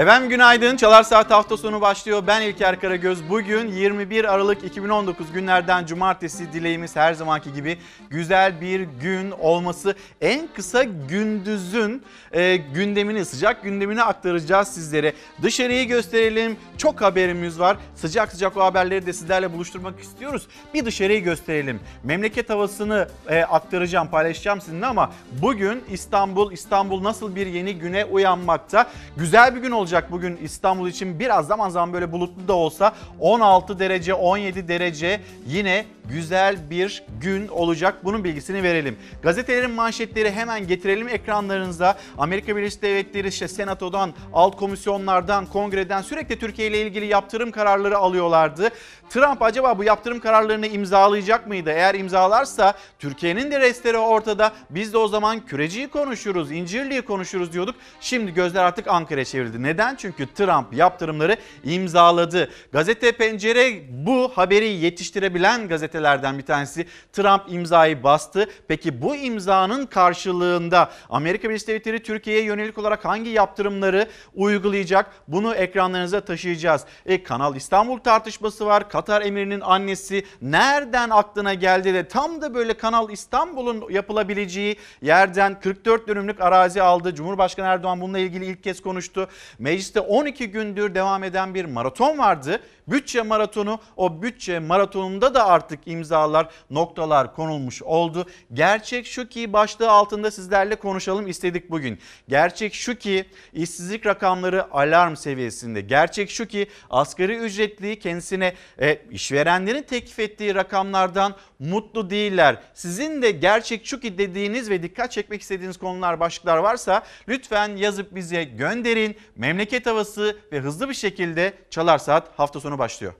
Efendim 0.00 0.28
günaydın. 0.28 0.76
Çalar 0.76 1.02
Saat 1.02 1.30
hafta 1.30 1.56
sonu 1.56 1.80
başlıyor. 1.80 2.22
Ben 2.26 2.42
İlker 2.42 2.80
Karagöz. 2.80 3.28
Bugün 3.28 3.68
21 3.68 4.34
Aralık 4.34 4.64
2019 4.64 5.32
günlerden 5.32 5.86
cumartesi 5.86 6.52
dileğimiz 6.52 6.96
her 6.96 7.14
zamanki 7.14 7.52
gibi 7.52 7.78
güzel 8.10 8.60
bir 8.60 8.80
gün 8.80 9.30
olması. 9.30 9.94
En 10.20 10.48
kısa 10.54 10.84
gündüzün 10.84 12.02
e, 12.32 12.56
gündemini, 12.56 13.24
sıcak 13.24 13.62
gündemini 13.62 14.02
aktaracağız 14.02 14.68
sizlere. 14.68 15.12
Dışarıyı 15.42 15.88
gösterelim. 15.88 16.56
Çok 16.78 17.00
haberimiz 17.00 17.60
var. 17.60 17.76
Sıcak 17.94 18.32
sıcak 18.32 18.56
o 18.56 18.64
haberleri 18.64 19.06
de 19.06 19.12
sizlerle 19.12 19.52
buluşturmak 19.52 20.00
istiyoruz. 20.00 20.46
Bir 20.74 20.84
dışarıyı 20.84 21.24
gösterelim. 21.24 21.80
Memleket 22.04 22.50
havasını 22.50 23.08
e, 23.28 23.42
aktaracağım, 23.42 24.08
paylaşacağım 24.08 24.60
sizinle 24.60 24.86
ama 24.86 25.12
bugün 25.42 25.84
İstanbul, 25.90 26.52
İstanbul 26.52 27.02
nasıl 27.02 27.36
bir 27.36 27.46
yeni 27.46 27.78
güne 27.78 28.04
uyanmakta? 28.04 28.86
Güzel 29.16 29.56
bir 29.56 29.60
gün 29.60 29.70
olacak 29.70 29.89
bugün 30.10 30.36
İstanbul 30.36 30.88
için. 30.88 31.18
Biraz 31.18 31.46
zaman 31.46 31.68
zaman 31.68 31.92
böyle 31.92 32.12
bulutlu 32.12 32.48
da 32.48 32.52
olsa 32.52 32.94
16 33.20 33.78
derece, 33.78 34.14
17 34.14 34.68
derece 34.68 35.20
yine 35.46 35.84
güzel 36.10 36.70
bir 36.70 37.02
gün 37.20 37.48
olacak. 37.48 38.04
Bunun 38.04 38.24
bilgisini 38.24 38.62
verelim. 38.62 38.96
Gazetelerin 39.22 39.70
manşetleri 39.70 40.30
hemen 40.30 40.66
getirelim 40.66 41.08
ekranlarınıza. 41.08 41.96
Amerika 42.18 42.56
Birleşik 42.56 42.82
Devletleri 42.82 43.28
işte 43.28 43.48
senatodan, 43.48 44.12
alt 44.32 44.56
komisyonlardan, 44.56 45.46
kongreden 45.46 46.02
sürekli 46.02 46.38
Türkiye 46.38 46.68
ile 46.68 46.82
ilgili 46.82 47.06
yaptırım 47.06 47.50
kararları 47.50 47.98
alıyorlardı. 47.98 48.68
Trump 49.10 49.42
acaba 49.42 49.78
bu 49.78 49.84
yaptırım 49.84 50.20
kararlarını 50.20 50.66
imzalayacak 50.66 51.46
mıydı? 51.46 51.70
Eğer 51.70 51.94
imzalarsa 51.94 52.74
Türkiye'nin 52.98 53.50
de 53.50 53.60
restleri 53.60 53.98
ortada. 53.98 54.52
Biz 54.70 54.92
de 54.92 54.98
o 54.98 55.08
zaman 55.08 55.40
küreciyi 55.40 55.88
konuşuruz, 55.88 56.52
incirliği 56.52 57.02
konuşuruz 57.02 57.52
diyorduk. 57.52 57.74
Şimdi 58.00 58.34
gözler 58.34 58.64
artık 58.64 58.88
Ankara'ya 58.88 59.24
çevrildi. 59.24 59.62
Neden? 59.62 59.79
Çünkü 59.98 60.26
Trump 60.34 60.74
yaptırımları 60.74 61.36
imzaladı. 61.64 62.50
Gazete 62.72 63.12
Pencere 63.12 63.82
bu 63.90 64.32
haberi 64.34 64.68
yetiştirebilen 64.68 65.68
gazetelerden 65.68 66.38
bir 66.38 66.42
tanesi. 66.42 66.86
Trump 67.12 67.42
imzayı 67.48 68.02
bastı. 68.02 68.48
Peki 68.68 69.02
bu 69.02 69.16
imzanın 69.16 69.86
karşılığında 69.86 70.90
Amerika 71.10 71.48
Birleşik 71.48 71.68
Devletleri 71.68 72.02
Türkiye'ye 72.02 72.44
yönelik 72.44 72.78
olarak 72.78 73.04
hangi 73.04 73.30
yaptırımları 73.30 74.08
uygulayacak? 74.34 75.06
Bunu 75.28 75.54
ekranlarınıza 75.54 76.20
taşıyacağız. 76.20 76.84
E, 77.06 77.22
Kanal 77.22 77.56
İstanbul 77.56 77.98
tartışması 77.98 78.66
var. 78.66 78.88
Katar 78.88 79.22
emirinin 79.22 79.60
annesi 79.60 80.24
nereden 80.42 81.10
aklına 81.10 81.54
geldi 81.54 81.94
de 81.94 82.08
tam 82.08 82.42
da 82.42 82.54
böyle 82.54 82.74
Kanal 82.74 83.10
İstanbul'un 83.10 83.90
yapılabileceği 83.90 84.76
yerden 85.02 85.60
44 85.60 86.08
dönümlük 86.08 86.40
arazi 86.40 86.82
aldı. 86.82 87.14
Cumhurbaşkanı 87.14 87.66
Erdoğan 87.66 88.00
bununla 88.00 88.18
ilgili 88.18 88.46
ilk 88.46 88.64
kez 88.64 88.82
konuştu. 88.82 89.28
Mecliste 89.70 90.00
12 90.00 90.50
gündür 90.50 90.94
devam 90.94 91.24
eden 91.24 91.54
bir 91.54 91.64
maraton 91.64 92.18
vardı. 92.18 92.60
Bütçe 92.88 93.22
maratonu 93.22 93.80
o 93.96 94.22
bütçe 94.22 94.58
maratonunda 94.58 95.34
da 95.34 95.46
artık 95.46 95.80
imzalar 95.86 96.48
noktalar 96.70 97.34
konulmuş 97.34 97.82
oldu. 97.82 98.26
Gerçek 98.52 99.06
şu 99.06 99.28
ki 99.28 99.52
başlığı 99.52 99.90
altında 99.90 100.30
sizlerle 100.30 100.76
konuşalım 100.76 101.26
istedik 101.26 101.70
bugün. 101.70 101.98
Gerçek 102.28 102.74
şu 102.74 102.94
ki 102.94 103.24
işsizlik 103.52 104.06
rakamları 104.06 104.72
alarm 104.72 105.16
seviyesinde. 105.16 105.80
Gerçek 105.80 106.30
şu 106.30 106.46
ki 106.46 106.68
asgari 106.90 107.36
ücretli 107.36 107.98
kendisine 107.98 108.54
e, 108.80 108.98
işverenlerin 109.10 109.82
teklif 109.82 110.18
ettiği 110.18 110.54
rakamlardan 110.54 111.34
mutlu 111.60 112.10
değiller. 112.10 112.62
Sizin 112.74 113.22
de 113.22 113.30
gerçek 113.30 113.84
ki 113.84 114.18
dediğiniz 114.18 114.70
ve 114.70 114.82
dikkat 114.82 115.12
çekmek 115.12 115.42
istediğiniz 115.42 115.76
konular 115.76 116.20
başlıklar 116.20 116.56
varsa 116.56 117.02
lütfen 117.28 117.76
yazıp 117.76 118.14
bize 118.14 118.44
gönderin. 118.44 119.16
Memleket 119.36 119.86
havası 119.86 120.36
ve 120.52 120.60
hızlı 120.60 120.88
bir 120.88 120.94
şekilde 120.94 121.52
Çalar 121.70 121.98
Saat 121.98 122.38
hafta 122.38 122.60
sonu 122.60 122.78
başlıyor. 122.78 123.12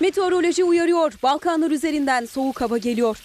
Meteoroloji 0.00 0.64
uyarıyor. 0.64 1.12
Balkanlar 1.22 1.70
üzerinden 1.70 2.24
soğuk 2.24 2.60
hava 2.60 2.78
geliyor. 2.78 3.18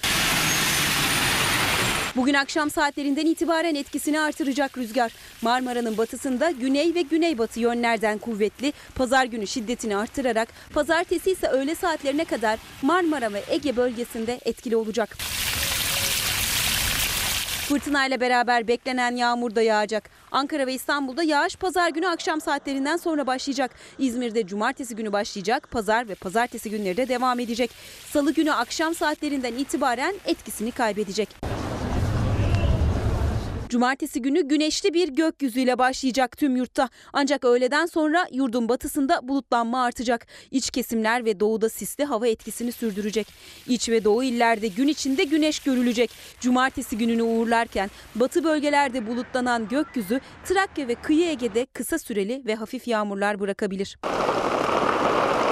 Bugün 2.19 2.33
akşam 2.33 2.69
saatlerinden 2.69 3.25
itibaren 3.25 3.75
etkisini 3.75 4.19
artıracak 4.19 4.77
rüzgar. 4.77 5.11
Marmara'nın 5.41 5.97
batısında 5.97 6.51
güney 6.51 6.95
ve 6.95 7.01
güneybatı 7.01 7.59
yönlerden 7.59 8.17
kuvvetli. 8.17 8.73
Pazar 8.95 9.25
günü 9.25 9.47
şiddetini 9.47 9.97
artırarak 9.97 10.49
pazartesi 10.73 11.31
ise 11.31 11.47
öğle 11.47 11.75
saatlerine 11.75 12.25
kadar 12.25 12.59
Marmara 12.81 13.33
ve 13.33 13.43
Ege 13.49 13.75
bölgesinde 13.75 14.39
etkili 14.45 14.75
olacak. 14.75 15.17
Fırtınayla 17.67 18.21
beraber 18.21 18.67
beklenen 18.67 19.15
yağmur 19.15 19.55
da 19.55 19.61
yağacak. 19.61 20.09
Ankara 20.31 20.67
ve 20.67 20.73
İstanbul'da 20.73 21.23
yağış 21.23 21.55
pazar 21.55 21.89
günü 21.89 22.07
akşam 22.07 22.41
saatlerinden 22.41 22.97
sonra 22.97 23.27
başlayacak. 23.27 23.71
İzmir'de 23.99 24.47
cumartesi 24.47 24.95
günü 24.95 25.13
başlayacak. 25.13 25.71
Pazar 25.71 26.09
ve 26.09 26.15
pazartesi 26.15 26.69
günleri 26.69 26.97
de 26.97 27.07
devam 27.07 27.39
edecek. 27.39 27.71
Salı 28.13 28.33
günü 28.33 28.51
akşam 28.51 28.95
saatlerinden 28.95 29.53
itibaren 29.53 30.15
etkisini 30.25 30.71
kaybedecek. 30.71 31.58
Cumartesi 33.69 34.21
günü 34.21 34.47
güneşli 34.47 34.93
bir 34.93 35.09
gökyüzüyle 35.09 35.77
başlayacak 35.77 36.37
tüm 36.37 36.55
yurtta. 36.55 36.89
Ancak 37.13 37.45
öğleden 37.45 37.85
sonra 37.85 38.27
yurdun 38.31 38.69
batısında 38.69 39.27
bulutlanma 39.27 39.83
artacak. 39.83 40.27
İç 40.51 40.69
kesimler 40.69 41.25
ve 41.25 41.39
doğuda 41.39 41.69
sisli 41.69 42.05
hava 42.05 42.27
etkisini 42.27 42.71
sürdürecek. 42.71 43.27
İç 43.67 43.89
ve 43.89 44.03
doğu 44.03 44.23
illerde 44.23 44.67
gün 44.67 44.87
içinde 44.87 45.23
güneş 45.23 45.59
görülecek. 45.59 46.11
Cumartesi 46.39 46.97
gününü 46.97 47.23
uğurlarken 47.23 47.89
batı 48.15 48.43
bölgelerde 48.43 49.07
bulutlanan 49.07 49.67
gökyüzü 49.67 50.19
Trakya 50.45 50.87
ve 50.87 50.95
kıyı 50.95 51.27
Ege'de 51.27 51.65
kısa 51.65 51.99
süreli 51.99 52.43
ve 52.45 52.55
hafif 52.55 52.87
yağmurlar 52.87 53.39
bırakabilir. 53.39 53.97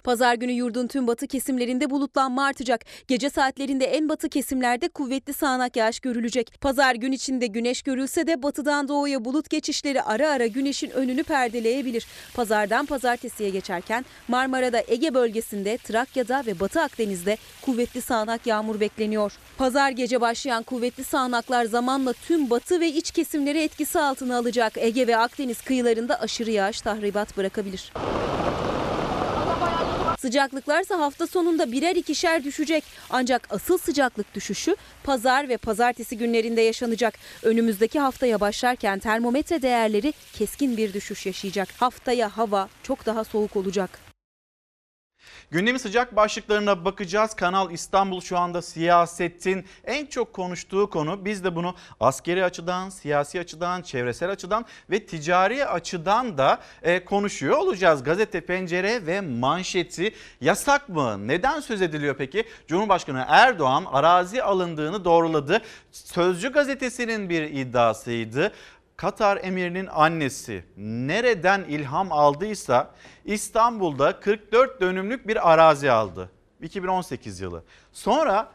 Pazar 0.08 0.36
günü 0.36 0.52
yurdun 0.52 0.88
tüm 0.88 1.08
batı 1.08 1.28
kesimlerinde 1.28 1.90
bulutlanma 1.90 2.46
artacak. 2.46 2.86
Gece 3.08 3.30
saatlerinde 3.30 3.86
en 3.86 4.10
batı 4.10 4.30
kesimlerde 4.30 4.88
kuvvetli 4.88 5.34
sağanak 5.34 5.76
yağış 5.76 6.00
görülecek. 6.00 6.62
Pazar 6.62 6.96
gün 6.96 7.12
içinde 7.12 7.48
güneş 7.48 7.82
görülse 7.82 8.28
de 8.28 8.44
batıdan 8.44 8.88
doğuya 8.88 9.26
bulut 9.26 9.50
geçişleri 9.50 10.02
ara 10.02 10.30
ara 10.30 10.48
güneşin 10.48 10.90
önünü 10.90 11.24
perdeleyebilir. 11.24 12.08
Pazardan 12.34 12.86
pazartesiye 12.86 13.50
geçerken 13.50 14.06
Marmara'da 14.28 14.84
Ege 14.88 15.14
bölgesinde, 15.14 15.78
Trakya'da 15.78 16.44
ve 16.46 16.60
Batı 16.60 16.82
Akdeniz'de 16.82 17.38
kuvvetli 17.62 18.02
sağanak 18.02 18.48
yağmur 18.48 18.80
bekleniyor. 18.80 19.32
Pazar 19.58 19.92
gece 19.92 20.22
başlayan 20.22 20.64
kuvvetli 20.64 21.04
sağanaklar 21.04 21.66
zamanla 21.66 22.14
tüm 22.14 22.50
batı 22.50 22.80
ve 22.80 22.88
iç 22.88 23.12
kesimleri 23.12 23.60
etkisi 23.60 24.00
altına 24.00 24.38
alacak. 24.38 24.78
Ege 24.78 25.08
ve 25.08 25.18
Akdeniz 25.18 25.62
kıyılarında 25.62 26.22
aşırı 26.22 26.52
yağış 26.52 26.82
tahribat 26.82 27.38
bırakabilir. 27.38 27.92
Sıcaklıklar 30.18 30.82
ise 30.82 30.94
hafta 30.94 31.28
sonunda 31.28 31.72
birer 31.72 31.96
ikişer 31.96 32.44
düşecek. 32.44 32.84
Ancak 33.10 33.48
asıl 33.50 33.78
sıcaklık 33.78 34.36
düşüşü 34.36 34.76
pazar 35.04 35.50
ve 35.50 35.58
pazartesi 35.58 36.18
günlerinde 36.18 36.62
yaşanacak. 36.62 37.14
Önümüzdeki 37.44 38.00
haftaya 38.00 38.40
başlarken 38.40 39.00
termometre 39.00 39.62
değerleri 39.62 40.14
keskin 40.34 40.78
bir 40.78 40.94
düşüş 40.94 41.26
yaşayacak. 41.26 41.70
Haftaya 41.78 42.38
hava 42.38 42.70
çok 42.84 43.06
daha 43.06 43.24
soğuk 43.24 43.56
olacak. 43.56 44.07
Gündemin 45.52 45.78
sıcak 45.78 46.16
başlıklarına 46.16 46.86
bakacağız. 46.86 47.34
Kanal 47.34 47.72
İstanbul 47.72 48.22
şu 48.22 48.38
anda 48.38 48.62
siyasetin 48.62 49.66
en 49.86 50.06
çok 50.06 50.34
konuştuğu 50.34 50.90
konu. 50.90 51.26
Biz 51.26 51.44
de 51.44 51.56
bunu 51.56 51.76
askeri 52.00 52.44
açıdan, 52.44 52.90
siyasi 52.90 53.40
açıdan, 53.40 53.82
çevresel 53.82 54.30
açıdan 54.32 54.66
ve 54.90 55.06
ticari 55.06 55.66
açıdan 55.66 56.38
da 56.38 56.60
e, 56.82 57.06
konuşuyor 57.06 57.58
olacağız. 57.58 58.04
Gazete 58.04 58.42
Pencere 58.42 59.06
ve 59.06 59.22
manşeti 59.22 60.14
yasak 60.42 60.90
mı? 60.90 61.28
Neden 61.28 61.60
söz 61.60 61.82
ediliyor 61.82 62.16
peki? 62.18 62.44
Cumhurbaşkanı 62.68 63.26
Erdoğan 63.28 63.86
arazi 63.86 64.44
alındığını 64.44 65.06
doğruladı. 65.06 65.62
Sözcü 65.92 66.52
gazetesinin 66.52 67.30
bir 67.30 67.42
iddiasıydı. 67.42 68.54
Katar 68.98 69.40
emirinin 69.44 69.88
annesi 69.88 70.64
nereden 70.78 71.64
ilham 71.64 72.12
aldıysa 72.12 72.92
İstanbul'da 73.26 74.20
44 74.20 74.82
dönümlük 74.82 75.28
bir 75.28 75.52
arazi 75.52 75.92
aldı. 75.92 76.30
2018 76.62 77.40
yılı. 77.40 77.64
Sonra 77.92 78.50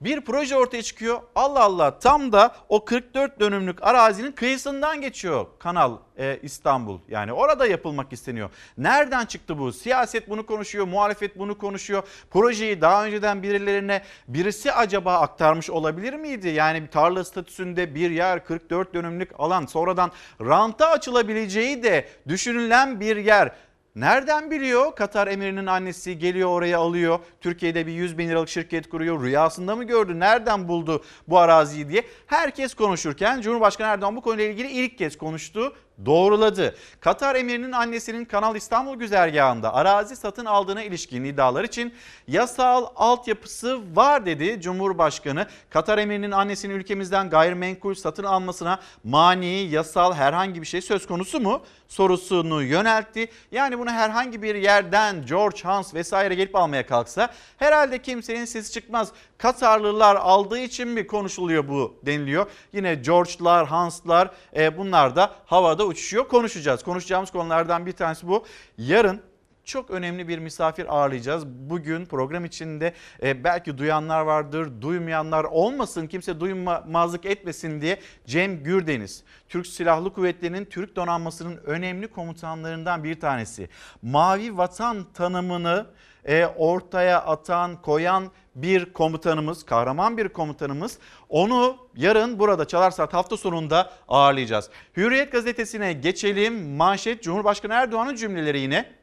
bir 0.00 0.20
proje 0.20 0.56
ortaya 0.56 0.82
çıkıyor. 0.82 1.20
Allah 1.34 1.60
Allah 1.60 1.98
tam 1.98 2.32
da 2.32 2.54
o 2.68 2.84
44 2.84 3.40
dönümlük 3.40 3.82
arazinin 3.82 4.32
kıyısından 4.32 5.00
geçiyor 5.00 5.46
Kanal 5.58 5.96
e, 6.18 6.38
İstanbul. 6.42 6.98
Yani 7.08 7.32
orada 7.32 7.66
yapılmak 7.66 8.12
isteniyor. 8.12 8.50
Nereden 8.78 9.26
çıktı 9.26 9.58
bu? 9.58 9.72
Siyaset 9.72 10.28
bunu 10.28 10.46
konuşuyor, 10.46 10.86
muhalefet 10.86 11.38
bunu 11.38 11.58
konuşuyor. 11.58 12.02
Projeyi 12.30 12.80
daha 12.80 13.04
önceden 13.04 13.42
birilerine 13.42 14.02
birisi 14.28 14.72
acaba 14.72 15.18
aktarmış 15.18 15.70
olabilir 15.70 16.14
miydi? 16.14 16.48
Yani 16.48 16.82
bir 16.82 16.90
tarla 16.90 17.24
statüsünde 17.24 17.94
bir 17.94 18.10
yer 18.10 18.44
44 18.44 18.94
dönümlük 18.94 19.30
alan 19.38 19.66
sonradan 19.66 20.12
ranta 20.40 20.90
açılabileceği 20.90 21.82
de 21.82 22.08
düşünülen 22.28 23.00
bir 23.00 23.16
yer 23.16 23.52
Nereden 23.96 24.50
biliyor? 24.50 24.94
Katar 24.94 25.26
emirinin 25.26 25.66
annesi 25.66 26.18
geliyor 26.18 26.48
oraya 26.48 26.78
alıyor. 26.78 27.18
Türkiye'de 27.40 27.86
bir 27.86 27.92
100 27.92 28.18
bin 28.18 28.28
liralık 28.28 28.48
şirket 28.48 28.88
kuruyor. 28.88 29.22
Rüyasında 29.22 29.76
mı 29.76 29.84
gördü? 29.84 30.20
Nereden 30.20 30.68
buldu 30.68 31.04
bu 31.28 31.38
araziyi 31.38 31.88
diye. 31.88 32.04
Herkes 32.26 32.74
konuşurken 32.74 33.40
Cumhurbaşkanı 33.40 33.88
Erdoğan 33.88 34.16
bu 34.16 34.20
konuyla 34.20 34.44
ilgili 34.44 34.68
ilk 34.68 34.98
kez 34.98 35.18
konuştu 35.18 35.76
doğruladı. 36.06 36.76
Katar 37.00 37.34
emirinin 37.34 37.72
annesinin 37.72 38.24
Kanal 38.24 38.56
İstanbul 38.56 38.96
güzergahında 38.96 39.74
arazi 39.74 40.16
satın 40.16 40.44
aldığına 40.44 40.82
ilişkin 40.82 41.24
iddialar 41.24 41.64
için 41.64 41.94
yasal 42.28 42.86
altyapısı 42.96 43.96
var 43.96 44.26
dedi 44.26 44.60
Cumhurbaşkanı. 44.60 45.46
Katar 45.70 45.98
emirinin 45.98 46.30
annesinin 46.30 46.74
ülkemizden 46.74 47.30
gayrimenkul 47.30 47.94
satın 47.94 48.24
almasına 48.24 48.80
mani, 49.04 49.68
yasal 49.70 50.14
herhangi 50.14 50.62
bir 50.62 50.66
şey 50.66 50.80
söz 50.80 51.06
konusu 51.06 51.40
mu? 51.40 51.62
sorusunu 51.88 52.62
yöneltti. 52.62 53.28
Yani 53.52 53.78
bunu 53.78 53.90
herhangi 53.90 54.42
bir 54.42 54.54
yerden 54.54 55.26
George 55.26 55.62
Hans 55.62 55.94
vesaire 55.94 56.34
gelip 56.34 56.56
almaya 56.56 56.86
kalksa 56.86 57.28
herhalde 57.56 58.02
kimsenin 58.02 58.44
sesi 58.44 58.72
çıkmaz. 58.72 59.12
Katarlılar 59.38 60.16
aldığı 60.16 60.58
için 60.58 60.88
mi 60.88 61.06
konuşuluyor 61.06 61.68
bu 61.68 61.94
deniliyor. 62.02 62.50
Yine 62.72 62.94
George'lar, 62.94 63.66
Hans'lar 63.66 64.30
e, 64.56 64.78
bunlar 64.78 65.16
da 65.16 65.34
havada 65.46 65.85
uçuşuyor. 65.86 66.28
Konuşacağız. 66.28 66.82
Konuşacağımız 66.82 67.30
konulardan 67.30 67.86
bir 67.86 67.92
tanesi 67.92 68.28
bu. 68.28 68.44
Yarın 68.78 69.20
çok 69.66 69.90
önemli 69.90 70.28
bir 70.28 70.38
misafir 70.38 70.94
ağırlayacağız. 70.94 71.46
Bugün 71.46 72.06
program 72.06 72.44
içinde 72.44 72.94
e, 73.22 73.44
belki 73.44 73.78
duyanlar 73.78 74.20
vardır, 74.20 74.82
duymayanlar 74.82 75.44
olmasın, 75.44 76.06
kimse 76.06 76.40
duymazlık 76.40 77.24
etmesin 77.24 77.80
diye 77.80 78.00
Cem 78.26 78.62
Gürdeniz, 78.62 79.22
Türk 79.48 79.66
Silahlı 79.66 80.12
Kuvvetleri'nin 80.12 80.64
Türk 80.64 80.96
donanmasının 80.96 81.56
önemli 81.56 82.08
komutanlarından 82.08 83.04
bir 83.04 83.20
tanesi. 83.20 83.68
Mavi 84.02 84.56
vatan 84.56 85.06
tanımını 85.14 85.86
e, 86.26 86.46
ortaya 86.46 87.24
atan, 87.24 87.82
koyan 87.82 88.30
bir 88.54 88.92
komutanımız, 88.92 89.64
kahraman 89.64 90.16
bir 90.16 90.28
komutanımız. 90.28 90.98
Onu 91.28 91.76
yarın 91.96 92.38
burada 92.38 92.64
Çalar 92.64 92.90
Saat 92.90 93.14
hafta 93.14 93.36
sonunda 93.36 93.90
ağırlayacağız. 94.08 94.70
Hürriyet 94.96 95.32
gazetesine 95.32 95.92
geçelim. 95.92 96.76
Manşet 96.76 97.22
Cumhurbaşkanı 97.22 97.72
Erdoğan'ın 97.72 98.16
cümleleri 98.16 98.60
yine. 98.60 98.96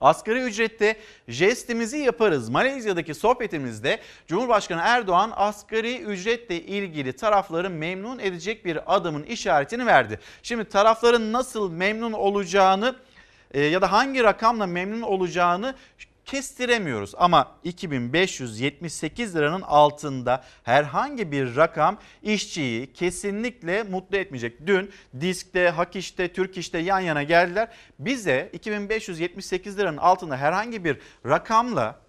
Asgari 0.00 0.40
ücrette 0.40 0.96
jestimizi 1.28 1.98
yaparız. 1.98 2.48
Malezya'daki 2.48 3.14
sohbetimizde 3.14 4.00
Cumhurbaşkanı 4.26 4.80
Erdoğan 4.84 5.32
asgari 5.36 5.98
ücretle 5.98 6.62
ilgili 6.62 7.12
tarafları 7.12 7.70
memnun 7.70 8.18
edecek 8.18 8.64
bir 8.64 8.94
adımın 8.96 9.22
işaretini 9.22 9.86
verdi. 9.86 10.20
Şimdi 10.42 10.64
tarafların 10.64 11.32
nasıl 11.32 11.70
memnun 11.70 12.12
olacağını 12.12 12.96
e, 13.50 13.60
ya 13.60 13.82
da 13.82 13.92
hangi 13.92 14.24
rakamla 14.24 14.66
memnun 14.66 15.02
olacağını 15.02 15.74
kestiremiyoruz 16.28 17.14
ama 17.16 17.52
2578 17.64 19.36
liranın 19.36 19.62
altında 19.62 20.44
herhangi 20.62 21.32
bir 21.32 21.56
rakam 21.56 21.98
işçiyi 22.22 22.92
kesinlikle 22.92 23.82
mutlu 23.82 24.16
etmeyecek. 24.16 24.66
Dün 24.66 24.90
Disk'te, 25.20 25.68
Hak 25.68 25.96
İş'te, 25.96 26.32
Türk 26.32 26.58
İş'te 26.58 26.78
yan 26.78 27.00
yana 27.00 27.22
geldiler. 27.22 27.68
Bize 27.98 28.50
2578 28.52 29.78
liranın 29.78 29.96
altında 29.96 30.36
herhangi 30.36 30.84
bir 30.84 30.98
rakamla 31.26 32.00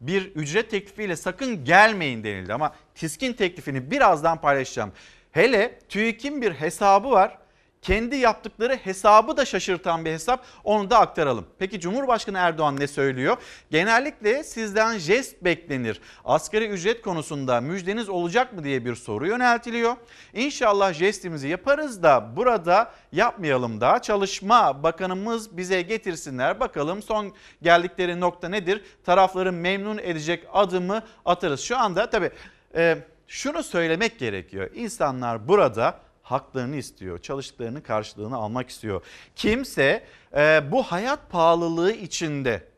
bir 0.00 0.34
ücret 0.34 0.70
teklifiyle 0.70 1.16
sakın 1.16 1.64
gelmeyin 1.64 2.24
denildi 2.24 2.54
ama 2.54 2.74
TİSK'in 2.94 3.32
teklifini 3.32 3.90
birazdan 3.90 4.40
paylaşacağım. 4.40 4.92
Hele 5.32 5.78
TÜİK'in 5.88 6.42
bir 6.42 6.52
hesabı 6.52 7.10
var 7.10 7.38
kendi 7.84 8.16
yaptıkları 8.16 8.76
hesabı 8.76 9.36
da 9.36 9.44
şaşırtan 9.44 10.04
bir 10.04 10.12
hesap 10.12 10.44
onu 10.64 10.90
da 10.90 10.98
aktaralım. 10.98 11.46
Peki 11.58 11.80
Cumhurbaşkanı 11.80 12.38
Erdoğan 12.38 12.80
ne 12.80 12.86
söylüyor? 12.86 13.36
Genellikle 13.70 14.44
sizden 14.44 14.98
jest 14.98 15.44
beklenir. 15.44 16.00
Asgari 16.24 16.68
ücret 16.68 17.02
konusunda 17.02 17.60
müjdeniz 17.60 18.08
olacak 18.08 18.52
mı 18.52 18.64
diye 18.64 18.84
bir 18.84 18.94
soru 18.94 19.26
yöneltiliyor. 19.26 19.96
İnşallah 20.34 20.92
jestimizi 20.92 21.48
yaparız 21.48 22.02
da 22.02 22.36
burada 22.36 22.92
yapmayalım 23.12 23.80
da 23.80 24.02
çalışma 24.02 24.82
bakanımız 24.82 25.56
bize 25.56 25.82
getirsinler. 25.82 26.60
Bakalım 26.60 27.02
son 27.02 27.32
geldikleri 27.62 28.20
nokta 28.20 28.48
nedir? 28.48 28.84
Tarafları 29.04 29.52
memnun 29.52 29.98
edecek 29.98 30.44
adımı 30.52 31.02
atarız. 31.24 31.60
Şu 31.60 31.78
anda 31.78 32.10
tabii 32.10 32.30
e, 32.74 32.98
şunu 33.28 33.62
söylemek 33.62 34.18
gerekiyor. 34.18 34.70
İnsanlar 34.74 35.48
burada 35.48 36.03
haklarını 36.24 36.76
istiyor. 36.76 37.18
Çalıştıklarının 37.18 37.80
karşılığını 37.80 38.36
almak 38.36 38.70
istiyor. 38.70 39.04
Kimse 39.36 40.04
e, 40.36 40.62
bu 40.72 40.82
hayat 40.82 41.30
pahalılığı 41.30 41.92
içinde 41.92 42.68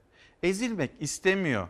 ezilmek 0.42 0.90
istemiyor. 1.00 1.68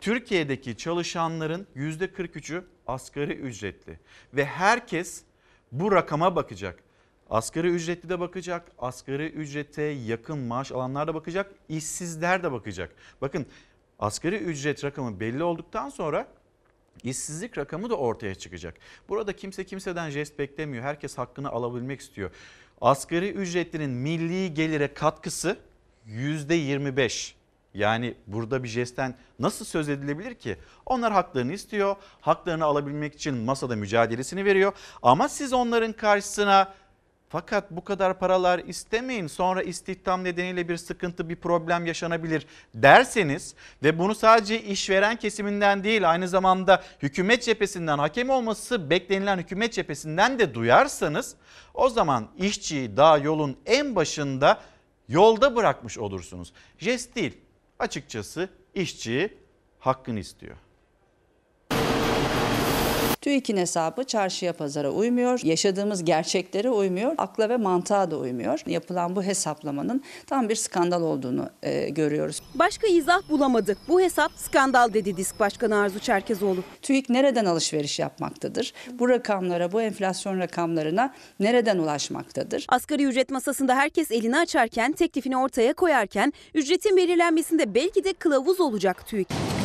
Türkiye'deki 0.00 0.76
çalışanların 0.76 1.66
%43'ü 1.76 2.64
asgari 2.86 3.32
ücretli 3.32 3.98
ve 4.34 4.44
herkes 4.44 5.22
bu 5.72 5.92
rakama 5.92 6.36
bakacak. 6.36 6.78
Asgari 7.30 7.68
ücretli 7.68 8.08
de 8.08 8.20
bakacak, 8.20 8.72
asgari 8.78 9.26
ücrete 9.26 9.82
yakın 9.82 10.38
maaş 10.38 10.72
alanlar 10.72 11.08
da 11.08 11.14
bakacak, 11.14 11.52
işsizler 11.68 12.42
de 12.42 12.52
bakacak. 12.52 12.94
Bakın 13.20 13.46
asgari 13.98 14.36
ücret 14.36 14.84
rakamı 14.84 15.20
belli 15.20 15.42
olduktan 15.42 15.88
sonra 15.88 16.28
İşsizlik 17.02 17.58
rakamı 17.58 17.90
da 17.90 17.94
ortaya 17.96 18.34
çıkacak. 18.34 18.74
Burada 19.08 19.36
kimse 19.36 19.64
kimseden 19.64 20.10
jest 20.10 20.38
beklemiyor. 20.38 20.84
Herkes 20.84 21.18
hakkını 21.18 21.50
alabilmek 21.50 22.00
istiyor. 22.00 22.30
Asgari 22.80 23.30
ücretlinin 23.30 23.90
milli 23.90 24.54
gelire 24.54 24.94
katkısı 24.94 25.56
%25. 26.08 27.32
Yani 27.74 28.14
burada 28.26 28.62
bir 28.62 28.68
jestten 28.68 29.14
nasıl 29.38 29.64
söz 29.64 29.88
edilebilir 29.88 30.34
ki? 30.34 30.56
Onlar 30.86 31.12
haklarını 31.12 31.52
istiyor. 31.52 31.96
Haklarını 32.20 32.64
alabilmek 32.64 33.14
için 33.14 33.34
masada 33.34 33.76
mücadelesini 33.76 34.44
veriyor. 34.44 34.72
Ama 35.02 35.28
siz 35.28 35.52
onların 35.52 35.92
karşısına 35.92 36.74
fakat 37.28 37.70
bu 37.70 37.84
kadar 37.84 38.18
paralar 38.18 38.58
istemeyin 38.58 39.26
sonra 39.26 39.62
istihdam 39.62 40.24
nedeniyle 40.24 40.68
bir 40.68 40.76
sıkıntı 40.76 41.28
bir 41.28 41.36
problem 41.36 41.86
yaşanabilir 41.86 42.46
derseniz 42.74 43.54
ve 43.82 43.98
bunu 43.98 44.14
sadece 44.14 44.62
işveren 44.62 45.16
kesiminden 45.16 45.84
değil 45.84 46.10
aynı 46.10 46.28
zamanda 46.28 46.82
hükümet 47.02 47.42
cephesinden 47.42 47.98
hakem 47.98 48.30
olması 48.30 48.90
beklenilen 48.90 49.38
hükümet 49.38 49.72
cephesinden 49.72 50.38
de 50.38 50.54
duyarsanız 50.54 51.34
o 51.74 51.88
zaman 51.88 52.28
işçiyi 52.36 52.96
daha 52.96 53.18
yolun 53.18 53.56
en 53.66 53.96
başında 53.96 54.60
yolda 55.08 55.56
bırakmış 55.56 55.98
olursunuz. 55.98 56.52
Jest 56.78 57.16
değil 57.16 57.40
açıkçası 57.78 58.48
işçi 58.74 59.38
hakkını 59.78 60.18
istiyor. 60.18 60.56
TÜİK'in 63.26 63.56
hesabı 63.56 64.04
çarşıya 64.04 64.52
pazara 64.52 64.90
uymuyor, 64.90 65.40
yaşadığımız 65.44 66.04
gerçeklere 66.04 66.70
uymuyor, 66.70 67.14
akla 67.18 67.48
ve 67.48 67.56
mantığa 67.56 68.10
da 68.10 68.18
uymuyor. 68.18 68.60
Yapılan 68.66 69.16
bu 69.16 69.22
hesaplamanın 69.22 70.02
tam 70.26 70.48
bir 70.48 70.54
skandal 70.54 71.02
olduğunu 71.02 71.50
e, 71.62 71.88
görüyoruz. 71.88 72.42
Başka 72.54 72.86
izah 72.86 73.28
bulamadı. 73.30 73.76
Bu 73.88 74.00
hesap 74.00 74.32
skandal 74.36 74.92
dedi 74.92 75.16
Disk 75.16 75.40
Başkanı 75.40 75.78
Arzu 75.78 75.98
Çerkezoğlu. 75.98 76.64
TÜİK 76.82 77.10
nereden 77.10 77.44
alışveriş 77.44 77.98
yapmaktadır? 77.98 78.72
Bu 78.92 79.08
rakamlara, 79.08 79.72
bu 79.72 79.82
enflasyon 79.82 80.38
rakamlarına 80.38 81.14
nereden 81.40 81.78
ulaşmaktadır? 81.78 82.66
Asgari 82.68 83.04
ücret 83.04 83.30
masasında 83.30 83.74
herkes 83.74 84.10
elini 84.10 84.38
açarken, 84.38 84.92
teklifini 84.92 85.36
ortaya 85.36 85.72
koyarken 85.72 86.32
ücretin 86.54 86.96
belirlenmesinde 86.96 87.74
belki 87.74 88.04
de 88.04 88.12
kılavuz 88.12 88.60
olacak 88.60 89.06
TÜİK. 89.06 89.55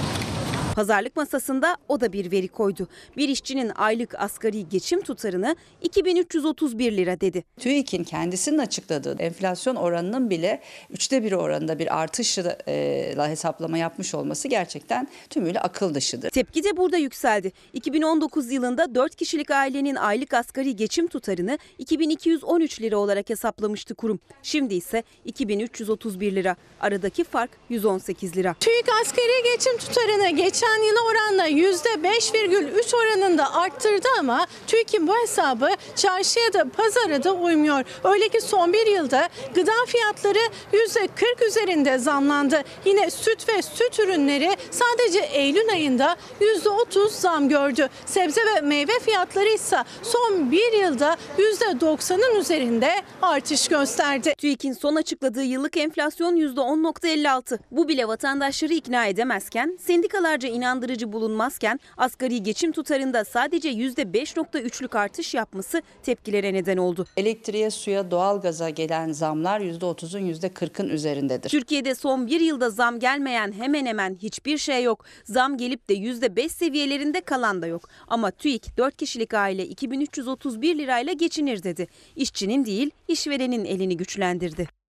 Pazarlık 0.76 1.16
masasında 1.16 1.78
o 1.88 2.02
da 2.02 2.14
bir 2.14 2.32
veri 2.32 2.48
koydu. 2.48 2.88
Bir 3.18 3.30
işçinin 3.30 3.72
aylık 3.76 4.16
asgari 4.20 4.70
geçim 4.70 5.02
tutarını 5.02 5.56
2331 5.82 6.98
lira 6.98 7.22
dedi. 7.22 7.44
TÜİK'in 7.60 8.04
kendisinin 8.04 8.58
açıkladığı 8.58 9.16
enflasyon 9.20 9.76
oranının 9.76 10.30
bile 10.30 10.62
üçte 10.90 11.24
biri 11.24 11.36
oranında 11.36 11.80
bir 11.80 12.00
artışla 12.02 12.58
e, 12.68 13.16
hesaplama 13.18 13.78
yapmış 13.78 14.16
olması 14.16 14.48
gerçekten 14.48 15.08
tümüyle 15.30 15.60
akıl 15.60 15.94
dışıdır. 15.94 16.30
Tepki 16.30 16.64
de 16.64 16.78
burada 16.78 16.98
yükseldi. 16.98 17.52
2019 17.74 18.52
yılında 18.52 18.96
4 18.96 19.16
kişilik 19.16 19.52
ailenin 19.52 19.96
aylık 19.96 20.34
asgari 20.34 20.76
geçim 20.76 21.08
tutarını 21.08 21.58
2213 21.78 22.82
lira 22.82 22.98
olarak 22.98 23.30
hesaplamıştı 23.30 23.96
kurum. 23.96 24.20
Şimdi 24.44 24.74
ise 24.74 25.04
2331 25.26 26.36
lira. 26.36 26.56
Aradaki 26.80 27.24
fark 27.24 27.52
118 27.70 28.38
lira. 28.38 28.56
TÜİK 28.60 28.86
asgari 29.02 29.56
geçim 29.56 29.78
tutarını 29.78 30.30
geçen 30.30 30.61
geçen 30.62 30.84
yıla 30.84 31.00
oranla 31.02 31.48
%5,3 31.48 32.96
oranında 32.96 33.54
arttırdı 33.54 34.08
ama 34.20 34.48
TÜİK'in 34.68 35.08
bu 35.08 35.14
hesabı 35.22 35.70
çarşıya 35.96 36.54
da 36.54 36.66
pazara 36.70 37.24
da 37.24 37.34
uymuyor. 37.34 37.84
Öyle 38.04 38.30
ki 38.30 38.42
son 38.42 38.74
bir 38.74 38.88
yılda 38.88 39.30
gıda 39.56 39.72
fiyatları 39.88 40.40
%40 40.74 41.48
üzerinde 41.48 41.98
zamlandı. 41.98 42.64
Yine 42.86 43.12
süt 43.12 43.50
ve 43.50 43.62
süt 43.62 44.00
ürünleri 44.00 44.50
sadece 44.72 45.20
Eylül 45.20 45.70
ayında 45.72 46.16
%30 46.42 47.10
zam 47.10 47.50
gördü. 47.50 47.90
Sebze 48.06 48.42
ve 48.42 48.62
meyve 48.62 49.00
fiyatları 49.00 49.50
ise 49.50 49.78
son 50.04 50.52
bir 50.52 50.74
yılda 50.74 51.18
%90'ın 51.38 52.40
üzerinde 52.40 52.92
artış 53.22 53.68
gösterdi. 53.68 54.34
TÜİK'in 54.38 54.74
son 54.74 54.96
açıkladığı 54.96 55.44
yıllık 55.44 55.78
enflasyon 55.78 56.36
%10.56. 56.36 57.60
Bu 57.72 57.88
bile 57.88 58.08
vatandaşları 58.08 58.74
ikna 58.74 59.06
edemezken, 59.06 59.78
sendikalarca 59.82 60.51
inandırıcı 60.52 61.12
bulunmazken 61.12 61.80
asgari 61.98 62.44
geçim 62.44 62.72
tutarında 62.72 63.26
sadece 63.26 63.70
%5.3'lük 63.72 64.98
artış 64.98 65.34
yapması 65.34 65.82
tepkilere 66.04 66.54
neden 66.54 66.78
oldu. 66.78 67.06
Elektriğe, 67.18 67.70
suya, 67.72 68.12
doğalgaza 68.12 68.70
gelen 68.70 69.12
zamlar 69.12 69.62
%30'un 69.62 70.22
%40'ın 70.22 70.90
üzerindedir. 70.90 71.50
Türkiye'de 71.50 71.96
son 71.96 72.28
bir 72.28 72.40
yılda 72.40 72.70
zam 72.70 73.00
gelmeyen 73.00 73.52
hemen 73.52 73.86
hemen 73.86 74.18
hiçbir 74.22 74.58
şey 74.58 74.84
yok. 74.84 75.06
Zam 75.24 75.58
gelip 75.58 75.90
de 75.90 75.94
%5 75.94 76.50
seviyelerinde 76.50 77.22
kalan 77.22 77.62
da 77.62 77.68
yok. 77.68 77.90
Ama 78.08 78.32
TÜİK 78.32 78.78
4 78.78 78.98
kişilik 78.98 79.34
aile 79.34 79.66
2331 79.66 80.78
lirayla 80.78 81.14
geçinir 81.14 81.64
dedi. 81.64 81.88
İşçinin 82.16 82.66
değil 82.66 82.92
işverenin 83.08 83.66
elini 83.66 83.98
güçlendirdi. 83.98 84.81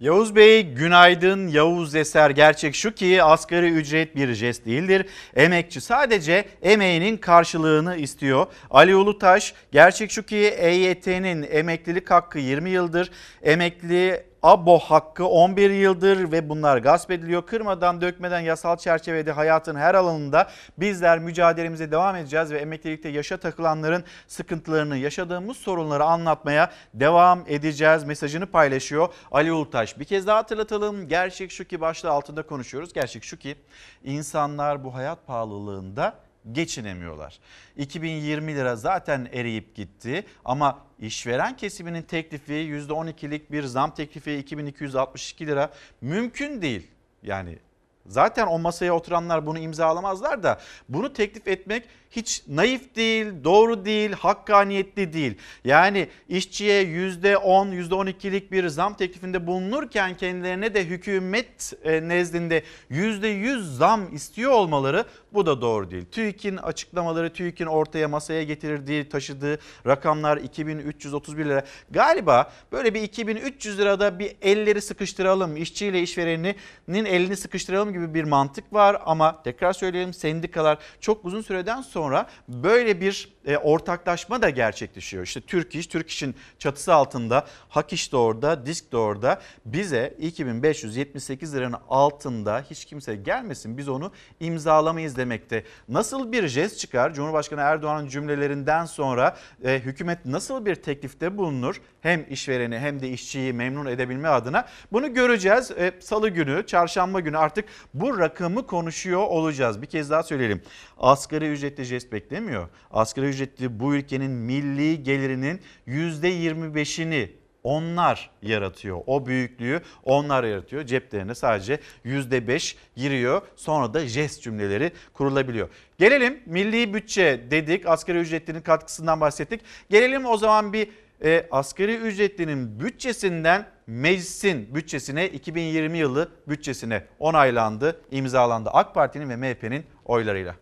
Yavuz 0.00 0.36
Bey 0.36 0.62
günaydın. 0.62 1.48
Yavuz 1.48 1.94
Eser 1.94 2.30
gerçek 2.30 2.74
şu 2.74 2.94
ki 2.94 3.22
asgari 3.22 3.68
ücret 3.68 4.16
bir 4.16 4.34
jest 4.34 4.66
değildir. 4.66 5.06
Emekçi 5.36 5.80
sadece 5.80 6.44
emeğinin 6.62 7.16
karşılığını 7.16 7.96
istiyor. 7.96 8.46
Ali 8.70 8.96
Ulutaş 8.96 9.54
gerçek 9.72 10.10
şu 10.10 10.22
ki 10.22 10.36
EYT'nin 10.36 11.46
emeklilik 11.50 12.10
hakkı 12.10 12.38
20 12.38 12.70
yıldır. 12.70 13.10
Emekli 13.42 14.24
Abo 14.44 14.78
hakkı 14.78 15.26
11 15.26 15.70
yıldır 15.70 16.32
ve 16.32 16.48
bunlar 16.48 16.78
gasp 16.78 17.10
ediliyor. 17.10 17.46
Kırmadan 17.46 18.00
dökmeden 18.00 18.40
yasal 18.40 18.76
çerçevede 18.76 19.32
hayatın 19.32 19.76
her 19.76 19.94
alanında 19.94 20.50
bizler 20.78 21.18
mücadelemize 21.18 21.90
devam 21.90 22.16
edeceğiz 22.16 22.52
ve 22.52 22.58
emeklilikte 22.58 23.08
yaşa 23.08 23.36
takılanların 23.36 24.04
sıkıntılarını, 24.26 24.96
yaşadığımız 24.96 25.56
sorunları 25.56 26.04
anlatmaya 26.04 26.70
devam 26.94 27.44
edeceğiz 27.46 28.04
mesajını 28.04 28.46
paylaşıyor 28.46 29.08
Ali 29.32 29.52
Ulutaş. 29.52 29.98
Bir 29.98 30.04
kez 30.04 30.26
daha 30.26 30.38
hatırlatalım. 30.38 31.08
Gerçek 31.08 31.50
şu 31.50 31.64
ki 31.64 31.80
başlığı 31.80 32.10
altında 32.10 32.42
konuşuyoruz. 32.42 32.92
Gerçek 32.92 33.24
şu 33.24 33.38
ki 33.38 33.56
insanlar 34.02 34.84
bu 34.84 34.94
hayat 34.94 35.26
pahalılığında 35.26 36.23
geçinemiyorlar. 36.52 37.38
2020 37.76 38.54
lira 38.54 38.76
zaten 38.76 39.28
eriyip 39.32 39.74
gitti 39.74 40.24
ama 40.44 40.78
işveren 40.98 41.56
kesiminin 41.56 42.02
teklifi 42.02 42.52
%12'lik 42.52 43.52
bir 43.52 43.62
zam 43.62 43.94
teklifi 43.94 44.32
2262 44.32 45.46
lira 45.46 45.72
mümkün 46.00 46.62
değil. 46.62 46.86
Yani 47.22 47.58
zaten 48.06 48.46
o 48.46 48.58
masaya 48.58 48.94
oturanlar 48.94 49.46
bunu 49.46 49.58
imzalamazlar 49.58 50.42
da 50.42 50.60
bunu 50.88 51.12
teklif 51.12 51.48
etmek 51.48 51.84
hiç 52.16 52.42
naif 52.48 52.96
değil, 52.96 53.26
doğru 53.44 53.84
değil, 53.84 54.12
hakkaniyetli 54.12 55.12
değil. 55.12 55.38
Yani 55.64 56.08
işçiye 56.28 56.84
%10, 56.84 57.88
%12'lik 57.88 58.52
bir 58.52 58.68
zam 58.68 58.94
teklifinde 58.94 59.46
bulunurken 59.46 60.16
kendilerine 60.16 60.74
de 60.74 60.84
hükümet 60.84 61.72
e, 61.84 62.08
nezdinde 62.08 62.62
%100 62.90 63.76
zam 63.76 64.14
istiyor 64.14 64.52
olmaları 64.52 65.04
bu 65.32 65.46
da 65.46 65.60
doğru 65.60 65.90
değil. 65.90 66.04
TÜİK'in 66.12 66.56
açıklamaları, 66.56 67.32
TÜİK'in 67.32 67.66
ortaya 67.66 68.08
masaya 68.08 68.44
getirdiği, 68.44 69.08
taşıdığı 69.08 69.58
rakamlar 69.86 70.36
2331 70.36 71.44
lira. 71.44 71.64
Galiba 71.90 72.52
böyle 72.72 72.94
bir 72.94 73.02
2300 73.02 73.78
lirada 73.78 74.18
bir 74.18 74.36
elleri 74.42 74.80
sıkıştıralım, 74.80 75.56
işçiyle 75.56 76.02
işvereninin 76.02 77.04
elini 77.04 77.36
sıkıştıralım 77.36 77.92
gibi 77.94 78.14
bir 78.14 78.24
mantık 78.24 78.72
var 78.72 79.02
ama 79.06 79.42
tekrar 79.42 79.72
söyleyelim 79.72 80.14
sendikalar 80.14 80.78
çok 81.00 81.24
uzun 81.24 81.40
süreden 81.40 81.82
sonra 81.82 82.26
böyle 82.48 83.00
bir 83.00 83.34
e, 83.46 83.56
ortaklaşma 83.56 84.42
da 84.42 84.50
gerçekleşiyor. 84.50 85.24
İşte 85.24 85.40
Türk 85.40 85.74
İş, 85.74 85.86
Türk 85.86 86.10
İş'in 86.10 86.34
çatısı 86.58 86.94
altında 86.94 87.46
Hak 87.68 87.92
İş 87.92 88.12
de 88.12 88.16
orada, 88.16 88.66
Disk 88.66 88.92
de 88.92 88.96
orada 88.96 89.40
bize 89.64 90.14
2578 90.18 91.54
liranın 91.54 91.76
altında 91.88 92.64
hiç 92.70 92.84
kimse 92.84 93.16
gelmesin 93.16 93.78
biz 93.78 93.88
onu 93.88 94.12
imzalamayız 94.40 95.16
demekte. 95.16 95.64
Nasıl 95.88 96.32
bir 96.32 96.48
jest 96.48 96.78
çıkar? 96.78 97.14
Cumhurbaşkanı 97.14 97.60
Erdoğan'ın 97.60 98.08
cümlelerinden 98.08 98.84
sonra 98.84 99.36
e, 99.64 99.78
hükümet 99.78 100.26
nasıl 100.26 100.66
bir 100.66 100.74
teklifte 100.74 101.36
bulunur? 101.36 101.80
Hem 102.00 102.26
işvereni 102.30 102.78
hem 102.78 103.00
de 103.00 103.08
işçiyi 103.08 103.52
memnun 103.52 103.86
edebilme 103.86 104.28
adına 104.28 104.66
bunu 104.92 105.14
göreceğiz. 105.14 105.70
E, 105.70 105.92
Salı 106.00 106.28
günü, 106.28 106.66
çarşamba 106.66 107.20
günü 107.20 107.38
artık 107.38 107.64
bu 107.94 108.18
rakamı 108.18 108.66
konuşuyor 108.66 109.20
olacağız. 109.20 109.82
Bir 109.82 109.86
kez 109.86 110.10
daha 110.10 110.22
söyleyelim. 110.22 110.62
Asgari 110.98 111.50
ücretli 111.50 111.84
jest 111.84 112.12
beklemiyor. 112.12 112.68
Asgari 112.90 113.26
ücretli 113.26 113.80
bu 113.80 113.94
ülkenin 113.94 114.30
milli 114.30 115.02
gelirinin 115.02 115.60
%25'ini 115.88 117.28
onlar 117.64 118.30
yaratıyor. 118.42 119.00
O 119.06 119.26
büyüklüğü 119.26 119.80
onlar 120.04 120.44
yaratıyor. 120.44 120.86
Ceplerine 120.86 121.34
sadece 121.34 121.80
%5 122.04 122.76
giriyor. 122.96 123.42
Sonra 123.56 123.94
da 123.94 124.06
jest 124.06 124.42
cümleleri 124.42 124.92
kurulabiliyor. 125.12 125.68
Gelelim 125.98 126.40
milli 126.46 126.94
bütçe 126.94 127.40
dedik. 127.50 127.86
Asgari 127.86 128.18
ücretlinin 128.18 128.60
katkısından 128.60 129.20
bahsettik. 129.20 129.60
Gelelim 129.90 130.26
o 130.26 130.36
zaman 130.36 130.72
bir 130.72 130.88
e, 131.24 131.46
asgari 131.50 131.94
ücretlinin 131.94 132.80
bütçesinden 132.80 133.66
meclisin 133.86 134.74
bütçesine 134.74 135.28
2020 135.28 135.98
yılı 135.98 136.28
bütçesine 136.48 137.04
onaylandı, 137.18 138.00
imzalandı 138.10 138.70
AK 138.72 138.94
Parti'nin 138.94 139.28
ve 139.28 139.36
MHP'nin 139.36 139.84
oylarıyla. 140.04 140.54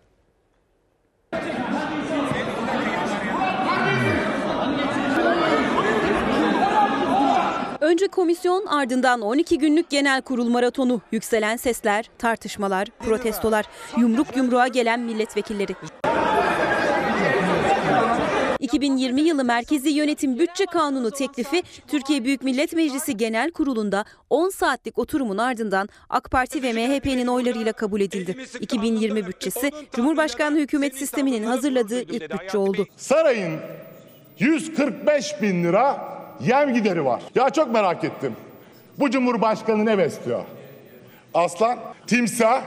Önce 7.81 8.09
komisyon 8.09 8.67
ardından 8.67 9.21
12 9.21 9.59
günlük 9.59 9.91
genel 9.91 10.23
kurul 10.23 10.49
maratonu, 10.49 11.01
yükselen 11.13 11.57
sesler, 11.57 12.11
tartışmalar, 12.19 12.89
protestolar, 12.99 13.65
yumruk 13.97 14.37
yumruğa 14.37 14.69
gelen 14.69 15.01
milletvekilleri. 15.01 15.73
2020 18.63 19.21
yılı 19.21 19.45
Merkezi 19.45 19.89
Yönetim 19.89 20.39
Bütçe 20.39 20.67
Kanunu 20.67 21.11
teklifi 21.11 21.63
Türkiye 21.87 22.25
Büyük 22.25 22.43
Millet 22.43 22.73
Meclisi 22.73 23.17
Genel 23.17 23.51
Kurulu'nda 23.51 24.05
10 24.31 24.49
saatlik 24.49 24.99
oturumun 24.99 25.39
ardından 25.39 25.89
AK 26.09 26.31
Parti 26.31 26.63
ve 26.63 26.73
MHP'nin 26.73 27.27
oylarıyla 27.27 27.73
kabul 27.73 28.01
edildi. 28.01 28.37
2020 28.61 29.27
bütçesi 29.27 29.71
Cumhurbaşkanlığı 29.97 30.59
hükümet 30.59 30.97
sisteminin 30.97 31.45
hazırladığı 31.45 32.03
ilk 32.03 32.33
bütçe 32.33 32.59
oldu. 32.59 32.87
Sarayın 32.97 33.61
145 34.39 35.43
bin 35.43 35.65
lira 35.65 36.13
yem 36.41 36.75
gideri 36.75 37.05
var. 37.05 37.23
Ya 37.35 37.51
çok 37.51 37.73
merak 37.73 38.05
ettim. 38.05 38.37
Bu 38.99 39.11
Cumhurbaşkanı 39.11 39.87
ne 39.87 39.99
besliyor? 39.99 40.45
Aslan, 41.35 41.79
timsah, 42.07 42.63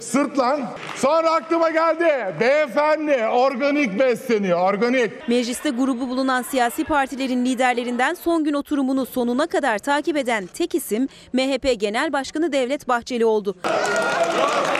sırtlan. 0.00 0.60
Sonra 0.96 1.30
aklıma 1.30 1.70
geldi. 1.70 2.34
Beyefendi 2.40 3.26
organik 3.26 3.98
besleniyor, 3.98 4.60
organik. 4.60 5.28
Mecliste 5.28 5.70
grubu 5.70 6.08
bulunan 6.08 6.42
siyasi 6.42 6.84
partilerin 6.84 7.44
liderlerinden 7.44 8.14
son 8.14 8.44
gün 8.44 8.54
oturumunu 8.54 9.06
sonuna 9.06 9.46
kadar 9.46 9.78
takip 9.78 10.16
eden 10.16 10.46
tek 10.46 10.74
isim 10.74 11.08
MHP 11.32 11.80
Genel 11.80 12.12
Başkanı 12.12 12.52
Devlet 12.52 12.88
Bahçeli 12.88 13.24
oldu. 13.24 13.56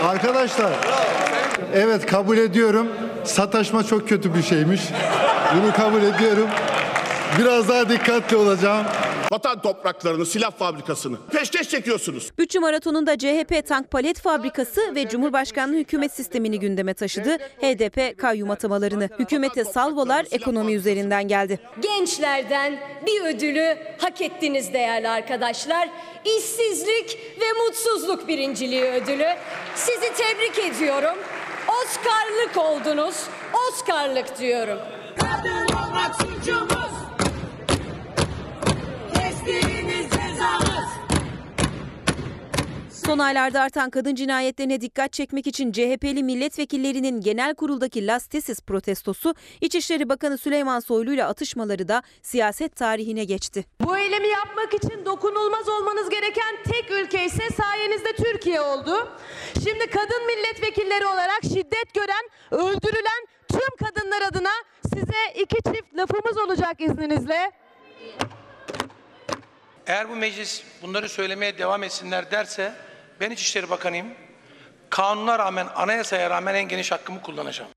Arkadaşlar, 0.05 0.73
evet 1.75 2.07
kabul 2.07 2.39
ediyorum. 2.39 2.89
Sataşma 3.25 3.85
çok 3.85 4.09
kötü 4.09 4.35
bir 4.35 4.43
şeymiş. 4.43 4.81
Bunu 5.57 5.73
kabul 5.73 6.03
ediyorum. 6.03 6.49
Biraz 7.39 7.69
daha 7.69 7.89
dikkatli 7.89 8.37
olacağım. 8.37 8.87
Vatan 9.33 9.63
topraklarını, 9.63 10.27
silah 10.27 10.51
fabrikasını 10.51 11.17
peşkeş 11.33 11.69
çekiyorsunuz. 11.69 12.31
Bütçe 12.39 12.59
maratonunda 12.59 13.19
CHP 13.19 13.67
tank 13.69 13.91
palet 13.91 14.21
fabrikası 14.21 14.95
ve 14.95 15.09
Cumhurbaşkanlığı 15.09 15.77
hükümet 15.77 16.13
sistemini 16.13 16.61
gündeme 16.61 16.95
taşıdı. 16.95 17.37
HDP 17.37 18.19
kayyum 18.19 18.51
atamalarını. 18.51 19.09
Hükümete 19.19 19.65
salvolar 19.65 20.27
ekonomi 20.31 20.75
üzerinden 20.75 21.29
geldi. 21.29 21.61
Gençlerden 21.81 22.81
bir 23.07 23.21
ödülü 23.25 23.79
hak 23.99 24.21
ettiniz 24.21 24.73
değerli 24.73 25.09
arkadaşlar. 25.09 25.89
İşsizlik 26.25 27.19
ve 27.41 27.53
mutsuzluk 27.67 28.29
birinciliği 28.29 28.85
ödülü. 28.85 29.29
Sizi 29.75 30.13
tebrik 30.17 30.59
ediyorum. 30.59 31.19
Oscar'lık 31.69 32.57
oldunuz. 32.57 33.17
Oscar'lık 33.69 34.39
diyorum. 34.39 34.79
Kadın 35.21 35.77
olmak 35.77 36.15
suçumuz. 36.15 36.98
Son 43.09 43.19
aylarda 43.19 43.63
artan 43.63 43.91
kadın 43.91 44.15
cinayetlerine 44.15 44.81
dikkat 44.81 45.13
çekmek 45.13 45.47
için 45.47 45.73
CHP'li 45.73 46.23
milletvekillerinin 46.23 47.21
genel 47.21 47.55
kuruldaki 47.55 48.07
Las 48.07 48.27
Tesis 48.27 48.61
protestosu 48.61 49.35
İçişleri 49.61 50.09
Bakanı 50.09 50.39
Süleyman 50.39 50.81
Soylu 50.81 51.13
ile 51.13 51.25
atışmaları 51.25 51.89
da 51.89 52.03
siyaset 52.23 52.77
tarihine 52.77 53.25
geçti. 53.25 53.65
Bu 53.81 53.99
eylemi 53.99 54.29
yapmak 54.29 54.75
için 54.75 55.05
dokunulmaz 55.05 55.69
olmanız 55.69 56.09
gereken 56.09 56.57
tek 56.65 56.91
ülke 56.91 57.25
ise 57.25 57.43
sayenizde 57.57 58.13
Türkiye 58.13 58.61
oldu. 58.61 59.09
Şimdi 59.65 59.87
kadın 59.87 60.27
milletvekilleri 60.27 61.07
olarak 61.07 61.41
şiddet 61.43 61.95
gören, 61.95 62.29
öldürülen 62.51 63.27
tüm 63.49 63.87
kadınlar 63.87 64.23
adına 64.23 64.53
size 64.95 65.41
iki 65.43 65.57
çift 65.63 65.97
lafımız 65.97 66.39
olacak 66.39 66.81
izninizle. 66.81 67.53
Eğer 69.89 70.09
bu 70.09 70.17
meclis 70.17 70.63
bunları 70.83 71.09
söylemeye 71.09 71.59
devam 71.59 71.83
etsinler 71.83 72.31
derse 72.31 72.73
ben 73.21 73.31
İçişleri 73.31 73.71
Bakanıyım. 73.71 74.07
Kanuna 74.91 75.39
rağmen, 75.39 75.67
anayasaya 75.75 76.31
rağmen 76.31 76.55
en 76.55 76.69
geniş 76.69 76.93
hakkımı 76.93 77.23
kullanacağım. 77.23 77.71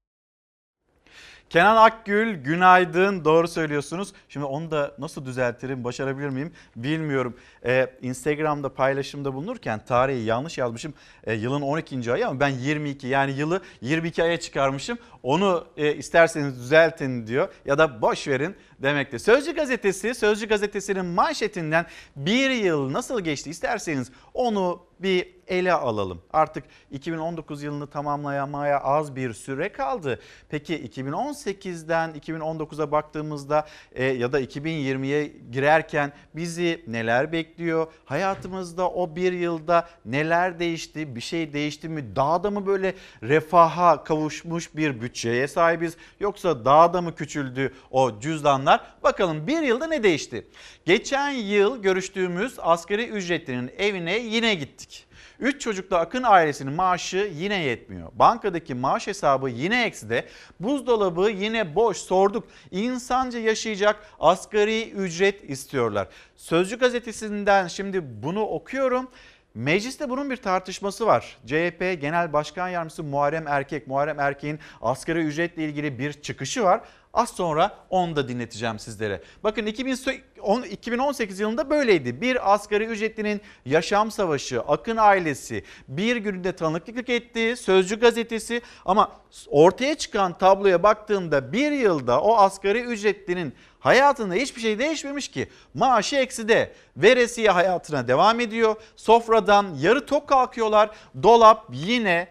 Kenan 1.51 1.75
Akgül 1.75 2.34
günaydın 2.34 3.25
doğru 3.25 3.48
söylüyorsunuz. 3.48 4.13
Şimdi 4.29 4.46
onu 4.46 4.72
da 4.72 4.96
nasıl 4.98 5.25
düzeltirim 5.25 5.84
başarabilir 5.84 6.29
miyim 6.29 6.53
bilmiyorum. 6.75 7.38
Ee, 7.65 7.88
Instagram'da 8.01 8.74
paylaşımda 8.74 9.34
bulunurken 9.34 9.86
tarihi 9.86 10.24
yanlış 10.24 10.58
yazmışım. 10.58 10.93
Ee, 11.24 11.34
yılın 11.34 11.62
12. 11.62 12.13
ayı 12.13 12.27
ama 12.27 12.39
ben 12.39 12.50
22 12.50 13.08
yani 13.08 13.31
yılı 13.31 13.62
22 13.81 14.24
aya 14.24 14.39
çıkarmışım. 14.39 14.98
Onu 15.24 15.67
e, 15.77 15.96
isterseniz 15.96 16.60
düzeltin 16.60 17.27
diyor 17.27 17.53
ya 17.65 17.77
da 17.77 18.01
boş 18.01 18.27
verin 18.27 18.55
demekte. 18.79 19.20
Sözcü 19.20 19.55
gazetesi 19.55 20.15
Sözcü 20.15 20.48
gazetesinin 20.48 21.05
manşetinden 21.05 21.86
bir 22.15 22.50
yıl 22.50 22.93
nasıl 22.93 23.22
geçti 23.22 23.50
isterseniz 23.50 24.12
onu 24.34 24.84
bir 25.00 25.40
ele 25.51 25.74
alalım. 25.74 26.22
Artık 26.34 26.63
2019 26.91 27.63
yılını 27.63 27.88
tamamlayamaya 27.88 28.79
az 28.79 29.15
bir 29.15 29.34
süre 29.34 29.72
kaldı. 29.72 30.20
Peki 30.50 30.88
2018'den 30.88 32.12
2019'a 32.12 32.91
baktığımızda 32.91 33.67
e, 33.91 34.05
ya 34.05 34.31
da 34.31 34.41
2020'ye 34.41 35.34
girerken 35.51 36.13
bizi 36.36 36.84
neler 36.88 37.31
bekliyor? 37.31 37.88
Hayatımızda 38.05 38.89
o 38.89 39.15
bir 39.15 39.34
yılda 39.34 39.89
neler 40.05 40.60
değişti? 40.60 41.15
Bir 41.15 41.22
şey 41.22 41.53
değişti 41.53 41.89
mi? 41.89 42.15
Daha 42.15 42.43
da 42.43 42.51
mı 42.51 42.65
böyle 42.65 42.96
refaha 43.24 44.03
kavuşmuş 44.03 44.75
bir 44.75 45.01
bütçeye 45.01 45.48
sahibiz? 45.48 45.98
Yoksa 46.20 46.65
daha 46.65 46.93
da 46.93 47.01
mı 47.01 47.15
küçüldü 47.15 47.74
o 47.91 48.20
cüzdanlar? 48.20 48.81
Bakalım 49.03 49.48
bir 49.48 49.62
yılda 49.62 49.88
ne 49.88 50.03
değişti? 50.03 50.48
Geçen 50.86 51.31
yıl 51.31 51.81
görüştüğümüz 51.81 52.55
asgari 52.60 53.08
ücretlinin 53.08 53.72
evine 53.77 54.17
yine 54.20 54.55
gittik. 54.55 55.10
3 55.41 55.62
çocuklu 55.62 55.98
Akın 55.98 56.24
ailesinin 56.24 56.74
maaşı 56.74 57.31
yine 57.36 57.63
yetmiyor. 57.63 58.10
Bankadaki 58.13 58.75
maaş 58.75 59.07
hesabı 59.07 59.50
yine 59.50 59.86
ekside. 59.86 60.25
Buzdolabı 60.60 61.29
yine 61.29 61.75
boş. 61.75 61.98
Sorduk. 61.98 62.48
İnsanca 62.71 63.39
yaşayacak 63.39 63.95
asgari 64.19 64.91
ücret 64.91 65.50
istiyorlar. 65.50 66.07
Sözcü 66.36 66.79
gazetesinden 66.79 67.67
şimdi 67.67 68.24
bunu 68.24 68.41
okuyorum. 68.41 69.07
Mecliste 69.55 70.10
bunun 70.10 70.29
bir 70.29 70.38
tartışması 70.38 71.05
var. 71.05 71.38
CHP 71.45 71.79
Genel 72.01 72.33
Başkan 72.33 72.69
Yardımcısı 72.69 73.03
Muharrem 73.03 73.48
Erkek, 73.48 73.88
Muharrem 73.88 74.19
Erkek'in 74.19 74.60
asgari 74.81 75.19
ücretle 75.19 75.63
ilgili 75.63 76.00
bir 76.00 76.13
çıkışı 76.13 76.63
var. 76.63 76.81
Az 77.13 77.29
sonra 77.29 77.77
onu 77.89 78.15
da 78.15 78.27
dinleteceğim 78.27 78.79
sizlere. 78.79 79.21
Bakın 79.43 79.65
2018 79.65 81.39
yılında 81.39 81.69
böyleydi. 81.69 82.21
Bir 82.21 82.53
asgari 82.53 82.85
ücretlinin 82.85 83.41
yaşam 83.65 84.11
savaşı, 84.11 84.61
Akın 84.61 84.97
ailesi 84.97 85.63
bir 85.87 86.15
günde 86.15 86.51
tanıklık 86.51 87.09
etti, 87.09 87.55
Sözcü 87.57 87.99
gazetesi 87.99 88.61
ama 88.85 89.11
ortaya 89.47 89.95
çıkan 89.95 90.37
tabloya 90.37 90.83
baktığımda 90.83 91.53
bir 91.53 91.71
yılda 91.71 92.21
o 92.21 92.35
asgari 92.35 92.81
ücretlinin 92.81 93.53
hayatında 93.79 94.33
hiçbir 94.33 94.61
şey 94.61 94.79
değişmemiş 94.79 95.27
ki. 95.27 95.49
Maaşı 95.73 96.15
ekside, 96.15 96.73
veresiye 96.97 97.49
hayatına 97.49 98.07
devam 98.07 98.39
ediyor. 98.39 98.75
Sofradan 98.95 99.75
yarı 99.79 100.05
tok 100.05 100.29
kalkıyorlar. 100.29 100.89
Dolap 101.23 101.67
yine 101.71 102.27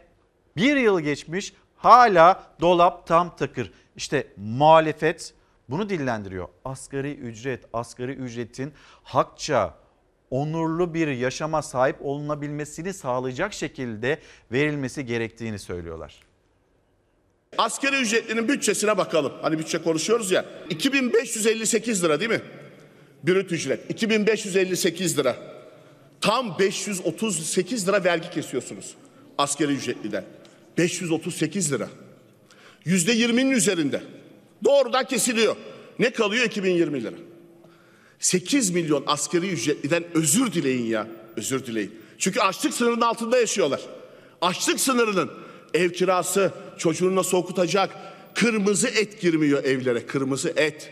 bir 0.57 0.77
yıl 0.77 1.01
geçmiş 1.01 1.53
hala 1.83 2.45
dolap 2.61 3.07
tam 3.07 3.37
takır. 3.37 3.73
İşte 3.97 4.27
muhalefet 4.37 5.35
bunu 5.69 5.89
dillendiriyor. 5.89 6.49
Asgari 6.65 7.15
ücret, 7.15 7.65
asgari 7.73 8.13
ücretin 8.13 8.73
hakça 9.03 9.75
onurlu 10.31 10.95
bir 10.95 11.09
yaşama 11.09 11.63
sahip 11.63 11.97
olunabilmesini 12.01 12.95
sağlayacak 12.95 13.53
şekilde 13.53 14.19
verilmesi 14.53 15.07
gerektiğini 15.07 15.59
söylüyorlar. 15.59 16.21
Askeri 17.59 17.97
ücretlinin 17.97 18.49
bütçesine 18.49 18.99
bakalım. 18.99 19.33
Hani 19.43 19.59
bütçe 19.59 19.83
konuşuyoruz 19.83 20.31
ya. 20.31 20.45
2558 20.71 22.05
lira 22.05 22.21
değil 22.21 22.31
mi? 22.31 22.43
Brüt 23.23 23.53
ücret. 23.53 23.91
2558 23.91 25.19
lira. 25.19 25.37
Tam 26.21 26.59
538 26.59 27.89
lira 27.89 28.05
vergi 28.05 28.31
kesiyorsunuz. 28.31 28.95
Askeri 29.39 29.73
ücretliden. 29.73 30.25
538 30.81 31.73
lira. 31.73 31.89
Yüzde 32.85 33.13
yirminin 33.13 33.51
üzerinde. 33.51 34.03
Doğrudan 34.65 35.05
kesiliyor. 35.05 35.57
Ne 35.99 36.11
kalıyor 36.11 36.45
2020 36.45 37.05
lira? 37.05 37.17
8 38.19 38.71
milyon 38.71 39.05
askeri 39.07 39.49
ücretliden 39.49 40.05
özür 40.15 40.53
dileyin 40.53 40.87
ya. 40.87 41.07
Özür 41.37 41.67
dileyin. 41.67 41.95
Çünkü 42.19 42.41
açlık 42.41 42.75
sınırının 42.75 43.01
altında 43.01 43.39
yaşıyorlar. 43.39 43.81
Açlık 44.41 44.81
sınırının 44.81 45.31
ev 45.75 45.91
kirası, 45.91 46.53
çocuğunu 46.79 47.17
nasıl 47.17 47.37
okutacak? 47.37 47.91
Kırmızı 48.35 48.89
et 48.89 49.21
girmiyor 49.21 49.65
evlere, 49.65 50.07
kırmızı 50.07 50.53
et. 50.57 50.91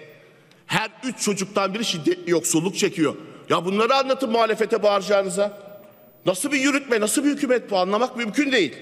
Her 0.66 0.90
üç 1.04 1.20
çocuktan 1.20 1.74
biri 1.74 1.84
şiddetli 1.84 2.30
yoksulluk 2.30 2.76
çekiyor. 2.76 3.14
Ya 3.48 3.64
bunları 3.64 3.94
anlatın 3.94 4.30
muhalefete 4.30 4.82
bağıracağınıza. 4.82 5.78
Nasıl 6.26 6.52
bir 6.52 6.60
yürütme, 6.60 7.00
nasıl 7.00 7.24
bir 7.24 7.30
hükümet 7.30 7.70
bu 7.70 7.76
anlamak 7.78 8.16
mümkün 8.16 8.52
değil. 8.52 8.76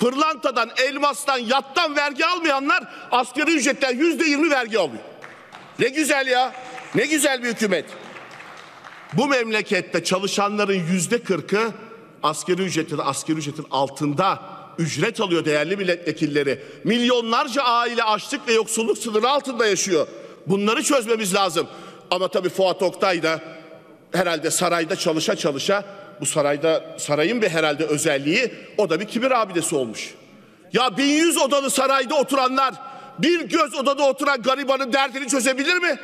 Pırlantadan, 0.00 0.70
elmastan, 0.76 1.38
yattan 1.38 1.96
vergi 1.96 2.26
almayanlar 2.26 2.84
asgari 3.10 3.50
ücretten 3.50 3.96
yüzde 3.96 4.24
yirmi 4.24 4.50
vergi 4.50 4.78
alıyor. 4.78 5.02
Ne 5.78 5.88
güzel 5.88 6.26
ya. 6.26 6.52
Ne 6.94 7.06
güzel 7.06 7.42
bir 7.42 7.48
hükümet. 7.48 7.84
Bu 9.12 9.28
memlekette 9.28 10.04
çalışanların 10.04 10.86
yüzde 10.92 11.22
kırkı 11.22 11.72
asgari 12.22 12.62
ücretin, 12.62 12.98
asgari 12.98 13.38
ücretin 13.38 13.66
altında 13.70 14.42
ücret 14.78 15.20
alıyor 15.20 15.44
değerli 15.44 15.76
milletvekilleri. 15.76 16.62
Milyonlarca 16.84 17.62
aile 17.62 18.02
açlık 18.02 18.48
ve 18.48 18.52
yoksulluk 18.52 18.98
sınırı 18.98 19.28
altında 19.28 19.66
yaşıyor. 19.66 20.06
Bunları 20.46 20.82
çözmemiz 20.82 21.34
lazım. 21.34 21.66
Ama 22.10 22.28
tabii 22.28 22.48
Fuat 22.48 22.82
Oktay 22.82 23.22
da 23.22 23.40
herhalde 24.12 24.50
sarayda 24.50 24.96
çalışa 24.96 25.36
çalışa 25.36 25.84
bu 26.20 26.26
sarayda 26.26 26.84
sarayın 26.98 27.42
bir 27.42 27.48
herhalde 27.48 27.84
özelliği 27.84 28.52
o 28.78 28.90
da 28.90 29.00
bir 29.00 29.04
kibir 29.04 29.40
abidesi 29.40 29.76
olmuş. 29.76 30.14
Ya 30.72 30.96
1100 30.96 31.36
odalı 31.38 31.70
sarayda 31.70 32.14
oturanlar 32.14 32.74
bir 33.18 33.40
göz 33.40 33.74
odada 33.74 34.08
oturan 34.08 34.42
garibanın 34.42 34.92
derdini 34.92 35.28
çözebilir 35.28 35.76
mi? 35.76 35.98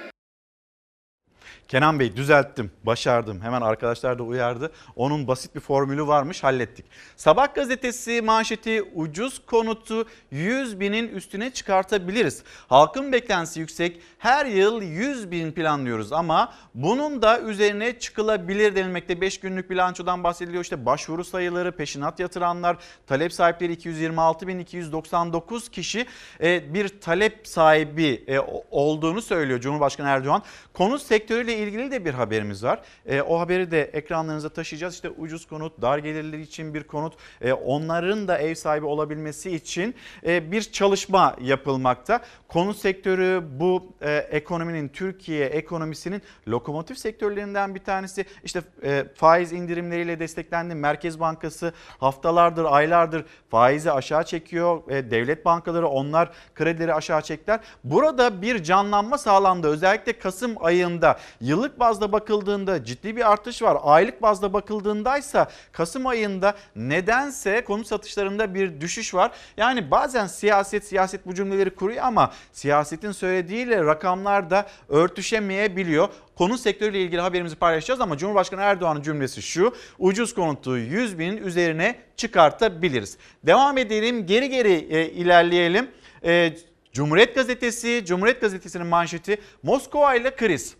Kenan 1.68 2.00
Bey 2.00 2.16
düzelttim, 2.16 2.70
başardım. 2.84 3.40
Hemen 3.40 3.60
arkadaşlar 3.60 4.18
da 4.18 4.22
uyardı. 4.22 4.72
Onun 4.96 5.28
basit 5.28 5.54
bir 5.54 5.60
formülü 5.60 6.06
varmış, 6.06 6.44
hallettik. 6.44 6.86
Sabah 7.16 7.54
gazetesi 7.54 8.22
manşeti 8.22 8.82
ucuz 8.82 9.46
konutu 9.46 10.06
100 10.30 10.80
binin 10.80 11.08
üstüne 11.08 11.50
çıkartabiliriz. 11.50 12.42
Halkın 12.68 13.12
beklentisi 13.12 13.60
yüksek. 13.60 14.00
Her 14.18 14.46
yıl 14.46 14.82
100 14.82 15.30
bin 15.30 15.52
planlıyoruz 15.52 16.12
ama 16.12 16.52
bunun 16.74 17.22
da 17.22 17.40
üzerine 17.40 17.98
çıkılabilir 17.98 18.76
denilmekte. 18.76 19.20
5 19.20 19.40
günlük 19.40 19.70
bilançodan 19.70 20.24
bahsediliyor. 20.24 20.62
İşte 20.62 20.86
başvuru 20.86 21.24
sayıları, 21.24 21.72
peşinat 21.72 22.20
yatıranlar, 22.20 22.76
talep 23.06 23.32
sahipleri 23.32 23.72
226 23.72 24.46
bin 24.48 24.58
299 24.58 25.68
kişi 25.68 26.06
e, 26.40 26.74
bir 26.74 26.88
talep 26.88 27.48
sahibi 27.48 28.24
e, 28.28 28.38
olduğunu 28.70 29.22
söylüyor 29.22 29.60
Cumhurbaşkanı 29.60 30.08
Erdoğan. 30.08 30.42
Konut 30.74 31.02
sektörüyle 31.02 31.55
ilgili 31.56 31.90
de 31.90 32.04
bir 32.04 32.14
haberimiz 32.14 32.64
var. 32.64 32.80
E, 33.06 33.22
o 33.22 33.40
haberi 33.40 33.70
de 33.70 33.82
ekranlarınıza 33.82 34.48
taşıyacağız. 34.48 34.94
İşte 34.94 35.10
ucuz 35.10 35.46
konut, 35.46 35.82
dar 35.82 35.98
gelirler 35.98 36.38
için 36.38 36.74
bir 36.74 36.84
konut, 36.84 37.14
e, 37.40 37.52
onların 37.52 38.28
da 38.28 38.38
ev 38.38 38.54
sahibi 38.54 38.86
olabilmesi 38.86 39.50
için 39.50 39.94
e, 40.26 40.52
bir 40.52 40.62
çalışma 40.62 41.36
yapılmakta. 41.40 42.20
Konut 42.48 42.76
sektörü 42.76 43.42
bu 43.50 43.92
e, 44.00 44.16
ekonominin, 44.16 44.88
Türkiye 44.88 45.46
ekonomisinin 45.46 46.22
lokomotif 46.48 46.98
sektörlerinden 46.98 47.74
bir 47.74 47.84
tanesi. 47.84 48.24
İşte 48.44 48.62
e, 48.82 49.04
faiz 49.14 49.52
indirimleriyle 49.52 50.20
desteklendi. 50.20 50.74
Merkez 50.74 51.20
Bankası 51.20 51.72
haftalardır, 51.98 52.64
aylardır 52.64 53.24
faizi 53.50 53.92
aşağı 53.92 54.24
çekiyor. 54.24 54.90
E, 54.90 55.10
devlet 55.10 55.44
bankaları 55.44 55.88
onlar 55.88 56.30
kredileri 56.54 56.94
aşağı 56.94 57.22
çekler. 57.22 57.60
Burada 57.84 58.42
bir 58.42 58.62
canlanma 58.62 59.18
sağlandı. 59.18 59.68
Özellikle 59.68 60.18
Kasım 60.18 60.54
ayında 60.60 61.18
yıllık 61.46 61.80
bazda 61.80 62.12
bakıldığında 62.12 62.84
ciddi 62.84 63.16
bir 63.16 63.32
artış 63.32 63.62
var. 63.62 63.78
Aylık 63.82 64.22
bazda 64.22 64.52
bakıldığındaysa 64.52 65.50
Kasım 65.72 66.06
ayında 66.06 66.54
nedense 66.76 67.64
konut 67.64 67.86
satışlarında 67.86 68.54
bir 68.54 68.80
düşüş 68.80 69.14
var. 69.14 69.30
Yani 69.56 69.90
bazen 69.90 70.26
siyaset 70.26 70.84
siyaset 70.84 71.26
bu 71.26 71.34
cümleleri 71.34 71.70
kuruyor 71.70 72.04
ama 72.04 72.32
siyasetin 72.52 73.12
söylediğiyle 73.12 73.84
rakamlar 73.84 74.50
da 74.50 74.66
örtüşemeyebiliyor. 74.88 76.08
Konut 76.34 76.60
sektörüyle 76.60 77.02
ilgili 77.02 77.20
haberimizi 77.20 77.56
paylaşacağız 77.56 78.00
ama 78.00 78.18
Cumhurbaşkanı 78.18 78.60
Erdoğan'ın 78.60 79.02
cümlesi 79.02 79.42
şu. 79.42 79.74
Ucuz 79.98 80.34
konutu 80.34 80.78
100 80.78 81.18
binin 81.18 81.36
üzerine 81.36 81.96
çıkartabiliriz. 82.16 83.18
Devam 83.46 83.78
edelim 83.78 84.26
geri 84.26 84.48
geri 84.48 84.72
e, 84.72 85.10
ilerleyelim. 85.10 85.90
E, 86.24 86.56
Cumhuriyet 86.92 87.34
Gazetesi, 87.34 88.04
Cumhuriyet 88.06 88.40
Gazetesi'nin 88.40 88.86
manşeti 88.86 89.40
Moskova 89.62 90.14
ile 90.14 90.36
kriz. 90.36 90.76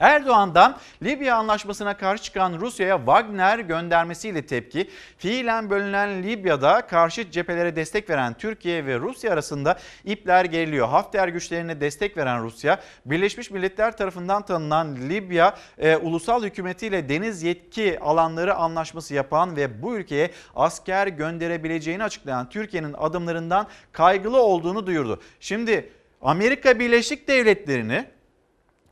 Erdoğan'dan 0.00 0.78
Libya 1.02 1.36
anlaşmasına 1.36 1.96
karşı 1.96 2.22
çıkan 2.22 2.52
Rusya'ya 2.60 2.96
Wagner 2.96 3.58
göndermesiyle 3.58 4.46
tepki, 4.46 4.90
fiilen 5.18 5.70
bölünen 5.70 6.22
Libya'da 6.22 6.86
karşı 6.86 7.30
cephelere 7.30 7.76
destek 7.76 8.10
veren 8.10 8.34
Türkiye 8.34 8.86
ve 8.86 8.98
Rusya 8.98 9.32
arasında 9.32 9.78
ipler 10.04 10.44
geriliyor. 10.44 10.88
Hafter 10.88 11.28
güçlerine 11.28 11.80
destek 11.80 12.16
veren 12.16 12.42
Rusya, 12.42 12.80
Birleşmiş 13.06 13.50
Milletler 13.50 13.96
tarafından 13.96 14.42
tanınan 14.42 14.96
Libya 14.96 15.56
e, 15.78 15.96
ulusal 15.96 16.44
hükümetiyle 16.44 17.08
deniz 17.08 17.42
yetki 17.42 18.00
alanları 18.00 18.54
anlaşması 18.54 19.14
yapan 19.14 19.56
ve 19.56 19.82
bu 19.82 19.96
ülkeye 19.96 20.30
asker 20.56 21.06
gönderebileceğini 21.06 22.04
açıklayan 22.04 22.48
Türkiye'nin 22.48 22.94
adımlarından 22.98 23.66
kaygılı 23.92 24.42
olduğunu 24.42 24.86
duyurdu. 24.86 25.20
Şimdi 25.40 25.90
Amerika 26.22 26.78
Birleşik 26.78 27.28
Devletleri'ni 27.28 28.15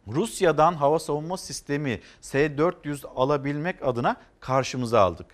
Rusya'dan 0.09 0.75
hava 0.75 0.99
savunma 0.99 1.37
sistemi 1.37 2.01
S-400 2.21 3.07
alabilmek 3.07 3.83
adına 3.83 4.17
karşımıza 4.40 5.01
aldık. 5.01 5.27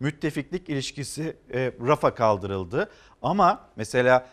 Müttefiklik 0.00 0.68
ilişkisi 0.68 1.36
e, 1.52 1.72
rafa 1.86 2.14
kaldırıldı 2.14 2.90
ama 3.22 3.60
mesela 3.76 4.26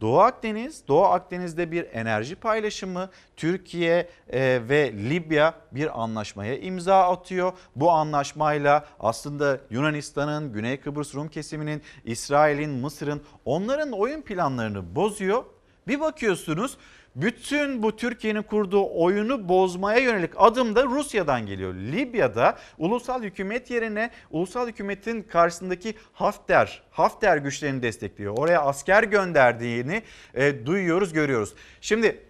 Doğu 0.00 0.20
Akdeniz, 0.20 0.88
Doğu 0.88 1.04
Akdeniz'de 1.04 1.70
bir 1.70 1.86
enerji 1.92 2.36
paylaşımı, 2.36 3.10
Türkiye 3.36 4.08
e, 4.28 4.60
ve 4.68 4.92
Libya 4.92 5.54
bir 5.72 6.02
anlaşmaya 6.02 6.58
imza 6.58 7.10
atıyor. 7.12 7.52
Bu 7.76 7.90
anlaşmayla 7.90 8.86
aslında 9.00 9.60
Yunanistan'ın, 9.70 10.52
Güney 10.52 10.80
Kıbrıs 10.80 11.14
Rum 11.14 11.28
kesiminin, 11.28 11.82
İsrail'in, 12.04 12.70
Mısır'ın 12.70 13.22
onların 13.44 13.92
oyun 13.92 14.22
planlarını 14.22 14.96
bozuyor. 14.96 15.44
Bir 15.88 16.00
bakıyorsunuz 16.00 16.76
bütün 17.16 17.82
bu 17.82 17.96
Türkiye'nin 17.96 18.42
kurduğu 18.42 18.88
oyunu 18.94 19.48
bozmaya 19.48 19.98
yönelik 19.98 20.30
adım 20.36 20.76
da 20.76 20.84
Rusya'dan 20.84 21.46
geliyor. 21.46 21.74
Libya'da 21.74 22.58
ulusal 22.78 23.22
hükümet 23.22 23.70
yerine 23.70 24.10
ulusal 24.30 24.68
hükümetin 24.68 25.22
karşısındaki 25.22 25.94
Hafter, 26.12 26.82
Hafter 26.90 27.36
güçlerini 27.36 27.82
destekliyor. 27.82 28.38
Oraya 28.38 28.62
asker 28.62 29.02
gönderdiğini 29.02 30.02
e, 30.34 30.66
duyuyoruz, 30.66 31.12
görüyoruz. 31.12 31.54
Şimdi 31.80 32.20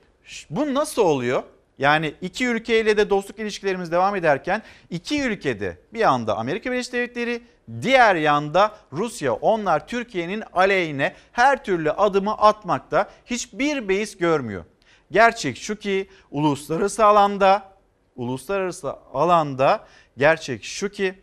bu 0.50 0.74
nasıl 0.74 1.02
oluyor? 1.02 1.42
Yani 1.78 2.14
iki 2.20 2.46
ülkeyle 2.46 2.96
de 2.96 3.10
dostluk 3.10 3.38
ilişkilerimiz 3.38 3.92
devam 3.92 4.16
ederken 4.16 4.62
iki 4.90 5.22
ülkede 5.22 5.78
bir 5.92 6.02
anda 6.02 6.36
Amerika 6.36 6.72
Birleşik 6.72 6.92
Devletleri 6.92 7.42
diğer 7.82 8.14
yanda 8.14 8.76
Rusya 8.92 9.32
onlar 9.32 9.86
Türkiye'nin 9.86 10.42
aleyhine 10.52 11.14
her 11.32 11.64
türlü 11.64 11.90
adımı 11.90 12.32
atmakta 12.38 13.10
hiçbir 13.26 13.88
beis 13.88 14.16
görmüyor. 14.18 14.64
Gerçek 15.10 15.56
şu 15.56 15.76
ki 15.76 16.08
uluslararası 16.30 17.04
alanda 17.04 17.74
uluslararası 18.16 18.92
alanda 19.12 19.86
gerçek 20.18 20.64
şu 20.64 20.88
ki 20.88 21.14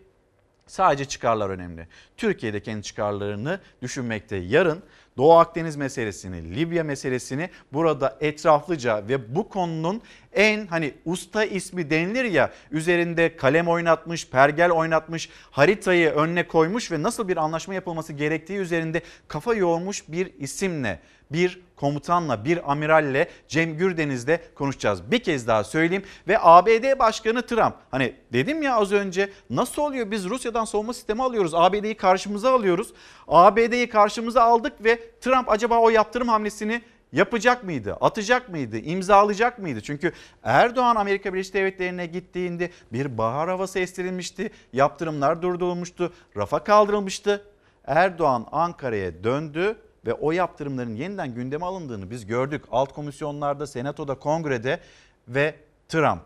sadece 0.68 1.06
çıkarlar 1.06 1.50
önemli. 1.50 1.88
Türkiye'de 2.18 2.60
kendi 2.60 2.84
çıkarlarını 2.84 3.60
düşünmekte. 3.82 4.36
Yarın 4.36 4.84
Doğu 5.18 5.34
Akdeniz 5.34 5.76
meselesini, 5.76 6.56
Libya 6.56 6.84
meselesini 6.84 7.50
burada 7.74 8.18
etraflıca 8.22 9.08
ve 9.08 9.36
bu 9.36 9.50
konunun 9.50 10.02
en 10.34 10.68
hani 10.68 10.94
usta 11.06 11.46
ismi 11.46 11.90
denilir 11.90 12.24
ya 12.24 12.52
üzerinde 12.72 13.36
kalem 13.36 13.68
oynatmış, 13.68 14.28
pergel 14.28 14.72
oynatmış, 14.72 15.30
haritayı 15.52 16.10
önüne 16.10 16.48
koymuş 16.48 16.92
ve 16.92 17.04
nasıl 17.04 17.28
bir 17.28 17.38
anlaşma 17.38 17.74
yapılması 17.74 18.14
gerektiği 18.14 18.58
üzerinde 18.58 19.02
kafa 19.28 19.54
yoğurmuş 19.54 20.04
bir 20.08 20.34
isimle 20.40 21.00
bir 21.34 21.62
komutanla, 21.76 22.46
bir 22.46 22.72
amiralle 22.72 23.28
Cem 23.48 23.78
Gürdeniz'le 23.78 24.40
konuşacağız. 24.56 25.12
Bir 25.12 25.24
kez 25.24 25.48
daha 25.48 25.64
söyleyeyim 25.64 26.04
ve 26.28 26.38
ABD 26.40 27.00
Başkanı 27.00 27.42
Trump 27.42 27.76
hani 27.92 28.16
dedim 28.34 28.62
ya 28.62 28.76
az 28.76 28.92
önce 28.92 29.30
nasıl 29.50 29.82
oluyor 29.82 30.12
biz 30.12 30.30
Rusya'dan 30.30 30.66
savunma 30.66 30.94
sistemi 30.94 31.24
alıyoruz, 31.24 31.54
ABD'yi 31.54 31.98
karşımıza 31.98 32.54
alıyoruz. 32.54 32.94
ABD'yi 33.28 33.90
karşımıza 33.90 34.44
aldık 34.44 34.84
ve 34.84 35.00
Trump 35.22 35.50
acaba 35.50 35.80
o 35.80 35.90
yaptırım 35.90 36.28
hamlesini 36.28 36.82
yapacak 37.12 37.64
mıydı? 37.64 37.98
Atacak 38.02 38.50
mıydı? 38.50 38.78
imzalayacak 38.78 39.60
mıydı? 39.60 39.82
Çünkü 39.82 40.12
Erdoğan 40.44 40.96
Amerika 40.96 41.34
Birleşik 41.34 41.54
Devletleri'ne 41.54 42.06
gittiğinde 42.06 42.72
bir 42.94 43.18
bahar 43.18 43.50
havası 43.50 43.80
estirilmişti. 43.80 44.52
Yaptırımlar 44.74 45.42
durdurulmuştu. 45.42 46.14
Rafa 46.38 46.64
kaldırılmıştı. 46.64 47.46
Erdoğan 47.86 48.48
Ankara'ya 48.52 49.24
döndü 49.24 49.78
ve 50.06 50.14
o 50.14 50.32
yaptırımların 50.32 50.96
yeniden 50.96 51.36
gündeme 51.36 51.66
alındığını 51.66 52.12
biz 52.12 52.26
gördük. 52.26 52.64
Alt 52.72 52.94
komisyonlarda, 52.94 53.68
senatoda, 53.68 54.16
kongrede 54.16 54.80
ve 55.28 55.56
Trump 55.90 56.22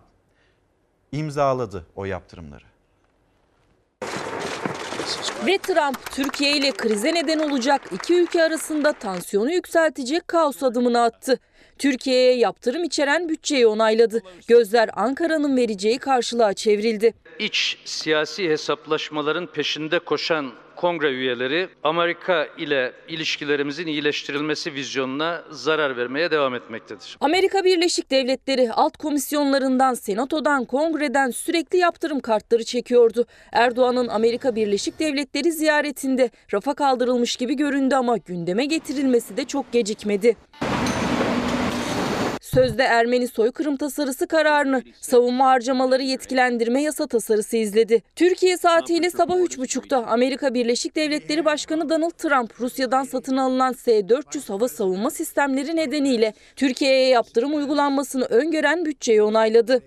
imzaladı 1.11 1.85
o 1.95 2.05
yaptırımları. 2.05 2.63
Ve 5.45 5.57
Trump 5.57 6.11
Türkiye 6.11 6.57
ile 6.57 6.71
krize 6.71 7.13
neden 7.13 7.39
olacak 7.39 7.81
iki 7.91 8.13
ülke 8.13 8.43
arasında 8.43 8.93
tansiyonu 8.93 9.51
yükseltecek 9.51 10.27
kaos 10.27 10.63
adımını 10.63 11.01
attı. 11.03 11.39
Türkiye'ye 11.77 12.37
yaptırım 12.37 12.83
içeren 12.83 13.29
bütçeyi 13.29 13.67
onayladı. 13.67 14.21
Gözler 14.47 14.89
Ankara'nın 14.93 15.57
vereceği 15.57 15.97
karşılığa 15.97 16.53
çevrildi. 16.53 17.13
İç 17.39 17.77
siyasi 17.85 18.49
hesaplaşmaların 18.49 19.47
peşinde 19.47 19.99
koşan 19.99 20.51
kongre 20.75 21.09
üyeleri 21.11 21.69
Amerika 21.83 22.47
ile 22.57 22.93
ilişkilerimizin 23.07 23.87
iyileştirilmesi 23.87 24.73
vizyonuna 24.73 25.43
zarar 25.49 25.97
vermeye 25.97 26.31
devam 26.31 26.55
etmektedir. 26.55 27.17
Amerika 27.21 27.63
Birleşik 27.63 28.11
Devletleri 28.11 28.71
alt 28.73 28.97
komisyonlarından, 28.97 29.93
senatodan, 29.93 30.65
kongreden 30.65 31.29
sürekli 31.29 31.77
yaptırım 31.77 32.19
kartları 32.19 32.63
çekiyordu. 32.63 33.25
Erdoğan'ın 33.51 34.07
Amerika 34.07 34.55
Birleşik 34.55 34.99
Devletleri 34.99 35.51
ziyaretinde 35.51 36.29
rafa 36.53 36.73
kaldırılmış 36.73 37.35
gibi 37.35 37.55
göründü 37.55 37.95
ama 37.95 38.17
gündeme 38.17 38.65
getirilmesi 38.65 39.37
de 39.37 39.45
çok 39.45 39.71
gecikmedi. 39.71 40.35
Sözde 42.53 42.83
Ermeni 42.83 43.27
soykırım 43.27 43.77
tasarısı 43.77 44.27
kararını 44.27 44.83
savunma 45.01 45.45
harcamaları 45.45 46.03
yetkilendirme 46.03 46.81
yasa 46.81 47.07
tasarısı 47.07 47.57
izledi. 47.57 48.01
Türkiye 48.15 48.57
saatiyle 48.57 49.09
sabah 49.09 49.35
3.30'da 49.35 50.07
Amerika 50.07 50.53
Birleşik 50.53 50.95
Devletleri 50.95 51.45
Başkanı 51.45 51.89
Donald 51.89 52.11
Trump 52.11 52.61
Rusya'dan 52.61 53.03
satın 53.03 53.37
alınan 53.37 53.73
S-400 53.73 54.47
hava 54.47 54.67
savunma 54.67 55.11
sistemleri 55.11 55.75
nedeniyle 55.75 56.33
Türkiye'ye 56.55 57.07
yaptırım 57.07 57.55
uygulanmasını 57.55 58.25
öngören 58.25 58.85
bütçeyi 58.85 59.21
onayladı. 59.21 59.83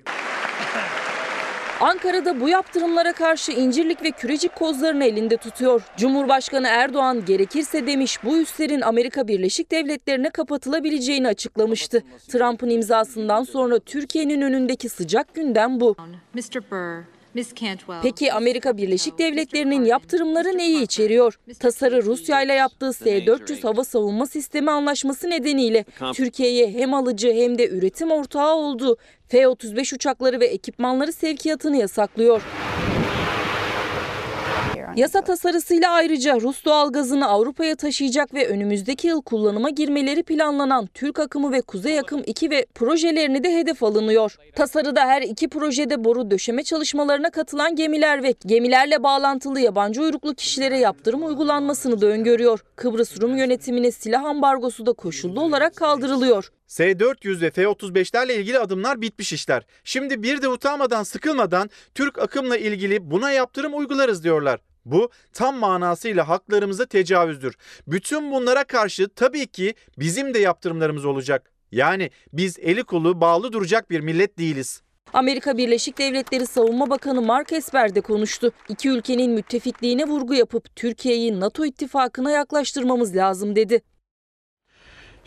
Ankara'da 1.80 2.40
bu 2.40 2.48
yaptırımlara 2.48 3.12
karşı 3.12 3.52
incirlik 3.52 4.02
ve 4.02 4.10
kürecik 4.10 4.56
kozlarını 4.56 5.04
elinde 5.04 5.36
tutuyor. 5.36 5.82
Cumhurbaşkanı 5.96 6.66
Erdoğan 6.68 7.24
gerekirse 7.24 7.86
demiş 7.86 8.24
bu 8.24 8.38
üslerin 8.38 8.80
Amerika 8.80 9.28
Birleşik 9.28 9.70
Devletleri'ne 9.70 10.30
kapatılabileceğini 10.30 11.28
açıklamıştı. 11.28 12.02
Trump'ın 12.28 12.70
imzasından 12.70 13.42
sonra 13.42 13.78
Türkiye'nin 13.78 14.40
önündeki 14.40 14.88
sıcak 14.88 15.34
gündem 15.34 15.80
bu. 15.80 15.96
Mr. 16.34 16.70
Burr, 16.70 17.02
Peki 18.02 18.32
Amerika 18.32 18.76
Birleşik 18.76 19.18
Devletleri'nin 19.18 19.84
yaptırımları 19.84 20.58
neyi 20.58 20.82
içeriyor? 20.82 21.38
Tasarı 21.60 22.02
Rusya 22.02 22.42
ile 22.42 22.52
yaptığı 22.52 22.92
S-400 22.92 23.62
hava 23.62 23.84
savunma 23.84 24.26
sistemi 24.26 24.70
anlaşması 24.70 25.30
nedeniyle 25.30 25.84
Türkiye'ye 26.14 26.70
hem 26.72 26.94
alıcı 26.94 27.32
hem 27.32 27.58
de 27.58 27.68
üretim 27.68 28.10
ortağı 28.10 28.54
olduğu 28.54 28.96
F-35 29.28 29.94
uçakları 29.94 30.40
ve 30.40 30.46
ekipmanları 30.46 31.12
sevkiyatını 31.12 31.76
yasaklıyor. 31.76 32.42
Yasa 34.98 35.20
tasarısıyla 35.20 35.90
ayrıca 35.90 36.40
Rus 36.40 36.64
doğalgazını 36.64 37.28
Avrupa'ya 37.28 37.76
taşıyacak 37.76 38.34
ve 38.34 38.48
önümüzdeki 38.48 39.06
yıl 39.06 39.22
kullanıma 39.22 39.70
girmeleri 39.70 40.22
planlanan 40.22 40.86
Türk 40.86 41.18
akımı 41.18 41.52
ve 41.52 41.60
Kuzey 41.60 41.98
akım 41.98 42.22
2 42.26 42.50
ve 42.50 42.66
projelerini 42.74 43.44
de 43.44 43.54
hedef 43.54 43.82
alınıyor. 43.82 44.36
Tasarıda 44.56 45.06
her 45.06 45.22
iki 45.22 45.48
projede 45.48 46.04
boru 46.04 46.30
döşeme 46.30 46.62
çalışmalarına 46.62 47.30
katılan 47.30 47.76
gemiler 47.76 48.22
ve 48.22 48.34
gemilerle 48.46 49.02
bağlantılı 49.02 49.60
yabancı 49.60 50.02
uyruklu 50.02 50.34
kişilere 50.34 50.78
yaptırım 50.78 51.26
uygulanmasını 51.26 52.00
da 52.00 52.06
öngörüyor. 52.06 52.64
Kıbrıs 52.76 53.20
Rum 53.20 53.36
yönetimine 53.36 53.90
silah 53.90 54.24
ambargosu 54.24 54.86
da 54.86 54.92
koşullu 54.92 55.40
olarak 55.40 55.76
kaldırılıyor. 55.76 56.50
S-400 56.68 57.40
ve 57.40 57.50
F-35'lerle 57.50 58.34
ilgili 58.34 58.58
adımlar 58.58 59.00
bitmiş 59.00 59.32
işler. 59.32 59.62
Şimdi 59.84 60.22
bir 60.22 60.42
de 60.42 60.48
utanmadan 60.48 61.02
sıkılmadan 61.02 61.70
Türk 61.94 62.18
akımla 62.18 62.56
ilgili 62.56 63.10
buna 63.10 63.30
yaptırım 63.30 63.78
uygularız 63.78 64.24
diyorlar. 64.24 64.60
Bu 64.84 65.10
tam 65.32 65.56
manasıyla 65.56 66.28
haklarımıza 66.28 66.86
tecavüzdür. 66.86 67.54
Bütün 67.86 68.32
bunlara 68.32 68.64
karşı 68.64 69.08
tabii 69.08 69.46
ki 69.46 69.74
bizim 69.98 70.34
de 70.34 70.38
yaptırımlarımız 70.38 71.04
olacak. 71.04 71.50
Yani 71.72 72.10
biz 72.32 72.58
eli 72.58 72.84
kolu 72.84 73.20
bağlı 73.20 73.52
duracak 73.52 73.90
bir 73.90 74.00
millet 74.00 74.38
değiliz. 74.38 74.82
Amerika 75.12 75.56
Birleşik 75.56 75.98
Devletleri 75.98 76.46
Savunma 76.46 76.90
Bakanı 76.90 77.22
Mark 77.22 77.52
Esper 77.52 77.94
de 77.94 78.00
konuştu. 78.00 78.52
İki 78.68 78.88
ülkenin 78.88 79.30
müttefikliğine 79.30 80.04
vurgu 80.04 80.34
yapıp 80.34 80.76
Türkiye'yi 80.76 81.40
NATO 81.40 81.64
ittifakına 81.64 82.30
yaklaştırmamız 82.30 83.16
lazım 83.16 83.56
dedi. 83.56 83.82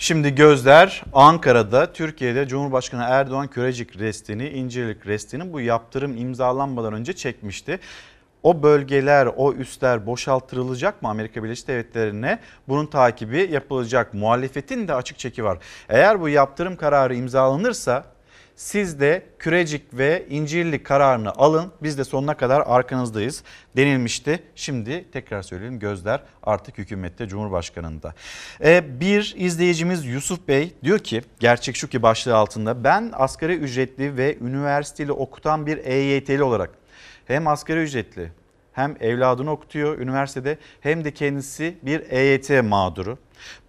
Şimdi 0.02 0.36
gözler 0.36 1.04
Ankara'da, 1.14 1.94
Türkiye'de 1.94 2.48
Cumhurbaşkanı 2.48 3.04
Erdoğan 3.04 3.48
Körecik 3.48 4.00
restini, 4.00 4.50
İncirlik 4.50 5.08
restini 5.08 5.54
bu 5.54 5.62
yaptırım 5.62 6.18
imzalanmadan 6.18 6.94
önce 6.94 7.14
çekmişti. 7.14 7.80
O 8.44 8.64
bölgeler, 8.64 9.30
o 9.36 9.54
üsler 9.54 10.06
boşaltırılacak 10.06 11.02
mı 11.02 11.10
Amerika 11.10 11.44
Birleşik 11.44 11.68
Devletleri'ne? 11.68 12.40
Bunun 12.68 12.86
takibi 12.86 13.50
yapılacak. 13.52 14.14
Muhalefetin 14.14 14.88
de 14.88 14.94
açık 14.94 15.20
çeki 15.20 15.44
var. 15.44 15.58
Eğer 15.90 16.22
bu 16.22 16.30
yaptırım 16.30 16.76
kararı 16.76 17.16
imzalanırsa 17.16 18.06
siz 18.62 19.00
de 19.00 19.26
Kürecik 19.39 19.93
ve 19.93 20.26
İncirlik 20.30 20.86
kararını 20.86 21.32
alın. 21.32 21.71
Biz 21.84 21.97
de 21.97 22.04
sonuna 22.04 22.38
kadar 22.38 22.63
arkanızdayız 22.65 23.43
denilmişti. 23.78 24.43
Şimdi 24.56 25.12
tekrar 25.12 25.41
söyleyelim 25.41 25.80
gözler 25.80 26.24
artık 26.43 26.78
hükümette 26.78 27.28
Cumhurbaşkanı'nda. 27.28 28.13
Ee, 28.63 29.00
bir 29.00 29.36
izleyicimiz 29.38 30.06
Yusuf 30.06 30.47
Bey 30.47 30.74
diyor 30.84 31.00
ki 31.00 31.21
gerçek 31.39 31.76
şu 31.76 31.88
ki 31.88 32.04
başlığı 32.04 32.36
altında 32.36 32.84
ben 32.84 33.10
asgari 33.13 33.56
ücretli 33.56 34.17
ve 34.17 34.38
üniversiteli 34.38 35.12
okutan 35.12 35.65
bir 35.65 35.78
EYT'li 35.78 36.43
olarak 36.43 36.69
hem 37.26 37.47
asgari 37.47 37.80
ücretli 37.80 38.32
hem 38.74 38.95
evladını 39.00 39.52
okutuyor 39.52 40.00
üniversitede 40.00 40.58
hem 40.82 41.04
de 41.04 41.12
kendisi 41.12 41.78
bir 41.84 42.12
EYT 42.12 42.63
mağduru. 42.63 43.17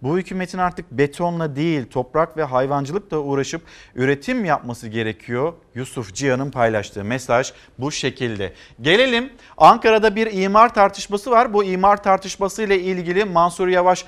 Bu 0.01 0.17
hükümetin 0.17 0.57
artık 0.57 0.91
betonla 0.91 1.55
değil 1.55 1.85
toprak 1.89 2.37
ve 2.37 2.43
hayvancılıkla 2.43 3.17
uğraşıp 3.17 3.61
üretim 3.95 4.45
yapması 4.45 4.87
gerekiyor. 4.87 5.53
Yusuf 5.75 6.13
Cihan'ın 6.13 6.51
paylaştığı 6.51 7.03
mesaj 7.03 7.53
bu 7.79 7.91
şekilde. 7.91 8.53
Gelelim 8.81 9.29
Ankara'da 9.57 10.15
bir 10.15 10.43
imar 10.43 10.73
tartışması 10.73 11.31
var. 11.31 11.53
Bu 11.53 11.63
imar 11.63 12.03
tartışması 12.03 12.63
ile 12.63 12.79
ilgili 12.79 13.25
Mansur 13.25 13.67
Yavaş 13.67 14.05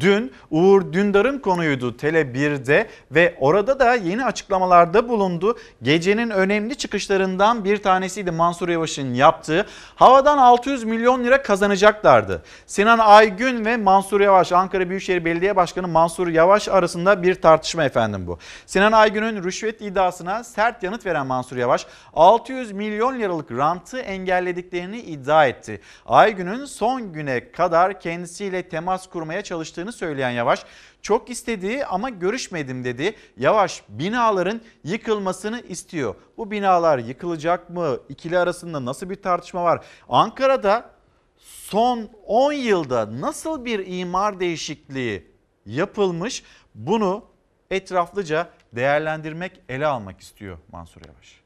dün 0.00 0.32
Uğur 0.50 0.92
Dündar'ın 0.92 1.38
konuydu 1.38 1.96
Tele 1.96 2.22
1'de 2.22 2.88
ve 3.10 3.36
orada 3.40 3.78
da 3.78 3.94
yeni 3.94 4.24
açıklamalarda 4.24 5.08
bulundu. 5.08 5.58
Gecenin 5.82 6.30
önemli 6.30 6.76
çıkışlarından 6.76 7.64
bir 7.64 7.82
tanesiydi 7.82 8.30
Mansur 8.30 8.68
Yavaş'ın 8.68 9.14
yaptığı. 9.14 9.66
Havadan 9.94 10.38
600 10.38 10.84
milyon 10.84 11.24
lira 11.24 11.42
kazanacaklardı. 11.42 12.42
Sinan 12.66 12.98
Aygün 12.98 13.64
ve 13.64 13.76
Mansur 13.76 14.20
Yavaş 14.20 14.52
Ankara 14.52 14.88
Büyükşehir 14.88 15.07
Belediye 15.08 15.56
Başkanı 15.56 15.88
Mansur 15.88 16.28
Yavaş 16.28 16.68
arasında 16.68 17.22
bir 17.22 17.34
tartışma 17.34 17.84
efendim 17.84 18.26
bu. 18.26 18.38
Sinan 18.66 18.92
Aygün'ün 18.92 19.42
rüşvet 19.42 19.82
iddiasına 19.82 20.44
sert 20.44 20.82
yanıt 20.82 21.06
veren 21.06 21.26
Mansur 21.26 21.56
Yavaş 21.56 21.86
600 22.14 22.72
milyon 22.72 23.18
liralık 23.18 23.52
rantı 23.52 23.98
engellediklerini 23.98 25.00
iddia 25.00 25.46
etti. 25.46 25.80
Aygün'ün 26.06 26.64
son 26.64 27.12
güne 27.12 27.52
kadar 27.52 28.00
kendisiyle 28.00 28.68
temas 28.68 29.06
kurmaya 29.06 29.42
çalıştığını 29.42 29.92
söyleyen 29.92 30.30
Yavaş 30.30 30.64
çok 31.02 31.30
istediği 31.30 31.86
ama 31.86 32.10
görüşmedim 32.10 32.84
dedi. 32.84 33.14
Yavaş 33.36 33.82
binaların 33.88 34.60
yıkılmasını 34.84 35.60
istiyor. 35.60 36.14
Bu 36.36 36.50
binalar 36.50 36.98
yıkılacak 36.98 37.70
mı? 37.70 37.96
İkili 38.08 38.38
arasında 38.38 38.84
nasıl 38.84 39.10
bir 39.10 39.22
tartışma 39.22 39.64
var? 39.64 39.84
Ankara'da 40.08 40.97
son 41.38 42.10
10 42.26 42.52
yılda 42.52 43.20
nasıl 43.20 43.64
bir 43.64 43.86
imar 43.86 44.40
değişikliği 44.40 45.26
yapılmış 45.66 46.42
bunu 46.74 47.24
etraflıca 47.70 48.48
değerlendirmek, 48.72 49.60
ele 49.68 49.86
almak 49.86 50.20
istiyor 50.20 50.58
Mansur 50.72 51.00
Yavaş. 51.06 51.40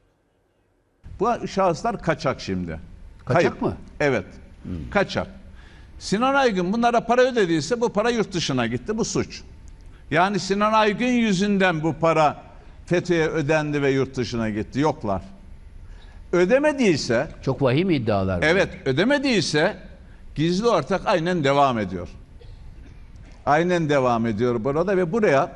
Bu 1.19 1.47
şahıslar 1.47 2.01
kaçak 2.01 2.41
şimdi. 2.41 2.79
Kaçak 3.25 3.41
Kayıp. 3.43 3.61
mı? 3.61 3.77
Evet. 3.99 4.25
Kaçak. 4.91 5.27
Sinan 5.99 6.33
Aygün 6.35 6.73
bunlara 6.73 7.05
para 7.05 7.21
ödediyse 7.21 7.81
bu 7.81 7.93
para 7.93 8.09
yurt 8.09 8.33
dışına 8.33 8.67
gitti. 8.67 8.97
Bu 8.97 9.05
suç. 9.05 9.41
Yani 10.11 10.39
Sinan 10.39 10.73
Aygün 10.73 11.11
yüzünden 11.11 11.83
bu 11.83 11.93
para 11.93 12.43
FETÖ'ye 12.85 13.27
ödendi 13.27 13.81
ve 13.81 13.91
yurt 13.91 14.15
dışına 14.15 14.49
gitti. 14.49 14.79
Yoklar. 14.79 15.21
Ödemediyse 16.33 17.27
Çok 17.41 17.61
vahim 17.61 17.89
iddialar. 17.89 18.41
bu. 18.41 18.45
Evet 18.45 18.69
ödemediyse 18.85 19.77
gizli 20.35 20.67
ortak 20.67 21.01
aynen 21.05 21.43
devam 21.43 21.79
ediyor. 21.79 22.07
Aynen 23.45 23.89
devam 23.89 24.25
ediyor 24.25 24.63
burada 24.63 24.97
ve 24.97 25.11
buraya 25.11 25.51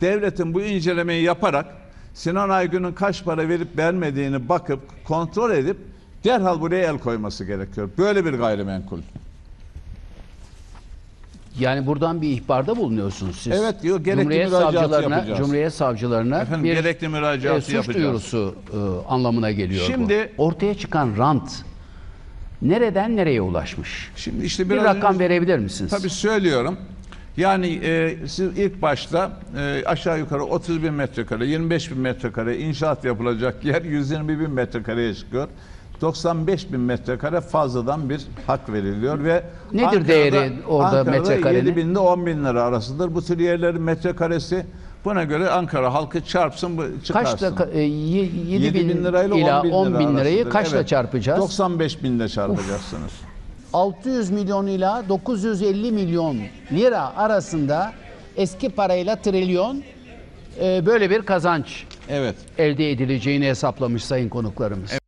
devletin 0.00 0.54
bu 0.54 0.62
incelemeyi 0.62 1.22
yaparak 1.24 1.66
Sinan 2.14 2.48
Aygün'ün 2.48 2.92
kaç 2.92 3.24
para 3.24 3.48
verip 3.48 3.78
vermediğini 3.78 4.48
bakıp 4.48 4.80
kontrol 5.04 5.50
edip 5.50 5.76
derhal 6.24 6.60
buraya 6.60 6.90
el 6.90 6.98
koyması 6.98 7.44
gerekiyor. 7.44 7.90
Böyle 7.98 8.24
bir 8.24 8.32
gayrimenkul. 8.32 8.98
Yani 11.60 11.86
buradan 11.86 12.22
bir 12.22 12.28
ihbarda 12.28 12.76
bulunuyorsunuz 12.76 13.36
siz. 13.36 13.52
Evet, 13.52 13.74
yo, 13.82 14.02
gerekli 14.02 14.20
Cumhuriyet 14.20 14.48
müracaatı 14.48 14.76
savcılarına, 14.78 15.14
yapacağız. 15.16 15.38
Cumhuriyet 15.38 15.74
savcılarına 15.74 16.40
Efendim, 16.40 16.64
bir 16.64 16.74
gerekli 16.74 17.08
müracaatı 17.08 17.58
e, 17.58 17.60
suç 17.60 17.74
yapacağız. 17.74 17.96
duyurusu 18.04 18.54
e, 18.72 18.76
anlamına 19.08 19.50
geliyor 19.50 19.84
Şimdi- 19.86 20.30
bu. 20.38 20.42
Ortaya 20.42 20.74
çıkan 20.74 21.10
rant 21.18 21.50
nereden 22.62 23.16
nereye 23.16 23.40
ulaşmış? 23.40 24.10
Şimdi 24.16 24.44
işte 24.44 24.64
bir 24.64 24.70
biraz 24.70 24.84
rakam 24.84 25.14
önce- 25.14 25.24
verebilir 25.24 25.58
misiniz? 25.58 25.90
Tabii 25.90 26.10
söylüyorum. 26.10 26.76
Yani 27.36 27.80
e, 27.84 28.16
siz 28.26 28.58
ilk 28.58 28.82
başta 28.82 29.40
e, 29.58 29.82
aşağı 29.86 30.18
yukarı 30.18 30.42
30 30.44 30.82
bin 30.82 30.92
metrekare, 30.94 31.46
25 31.46 31.90
bin 31.90 31.98
metrekare 31.98 32.58
inşaat 32.58 33.04
yapılacak 33.04 33.64
yer 33.64 33.82
120 33.82 34.40
bin 34.40 34.50
metrekareye 34.50 35.14
çıkıyor. 35.14 35.48
95 36.02 36.72
bin 36.72 36.80
metrekare 36.80 37.40
fazladan 37.40 38.10
bir 38.10 38.20
hak 38.46 38.72
veriliyor 38.72 39.24
ve 39.24 39.42
Nedir 39.72 40.08
değeri 40.08 40.52
orada 40.68 41.04
metrekarenin? 41.04 41.66
7 41.66 41.76
bin 41.76 41.90
ile 41.90 41.98
10 41.98 42.26
bin 42.26 42.44
lira 42.44 42.62
arasıdır. 42.62 43.14
Bu 43.14 43.22
tür 43.22 43.38
yerlerin 43.38 43.82
metrekaresi 43.82 44.66
buna 45.04 45.24
göre 45.24 45.50
Ankara 45.50 45.94
halkı 45.94 46.24
çarpsın 46.24 46.78
bu 46.78 46.82
çıkarsın. 47.04 47.54
Kaçta 47.56 47.70
e, 47.72 47.80
7 47.80 48.52
7 48.52 48.74
bin, 48.74 49.04
lirayla 49.04 49.36
ila 49.36 49.60
10 49.60 49.64
bin, 49.64 49.70
10 49.70 49.98
bin 49.98 50.16
lirayı 50.16 50.36
arasıdır. 50.36 50.50
kaçla 50.50 50.76
Evet. 50.76 50.88
çarpacağız? 50.88 51.40
95 51.40 52.02
binle 52.02 52.28
çarpacaksınız. 52.28 53.12
600 53.72 54.30
milyon 54.30 54.66
ila 54.66 55.08
950 55.08 55.92
milyon 55.92 56.36
lira 56.72 57.16
arasında 57.16 57.92
eski 58.36 58.68
parayla 58.68 59.16
trilyon 59.16 59.82
e, 60.60 60.86
böyle 60.86 61.10
bir 61.10 61.22
kazanç 61.22 61.84
Evet. 62.08 62.34
elde 62.58 62.90
edileceğini 62.90 63.46
hesaplamış 63.46 64.04
sayın 64.04 64.28
konuklarımız. 64.28 65.01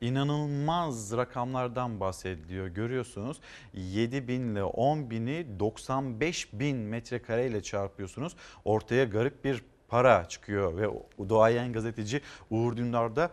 İnanılmaz 0.00 1.16
rakamlardan 1.16 2.00
bahsediliyor. 2.00 2.66
Görüyorsunuz 2.66 3.40
7 3.74 4.28
bin 4.28 4.52
ile 4.52 4.64
10 4.64 5.10
bini 5.10 5.46
95 5.60 6.52
bin 6.52 6.76
metrekareyle 6.76 7.62
çarpıyorsunuz. 7.62 8.36
Ortaya 8.64 9.04
garip 9.04 9.44
bir 9.44 9.64
para 9.88 10.28
çıkıyor 10.28 10.76
ve 10.76 10.88
o 10.88 11.28
doğayan 11.28 11.72
gazeteci 11.72 12.20
Uğur 12.50 12.76
Dündar 12.76 13.16
da 13.16 13.30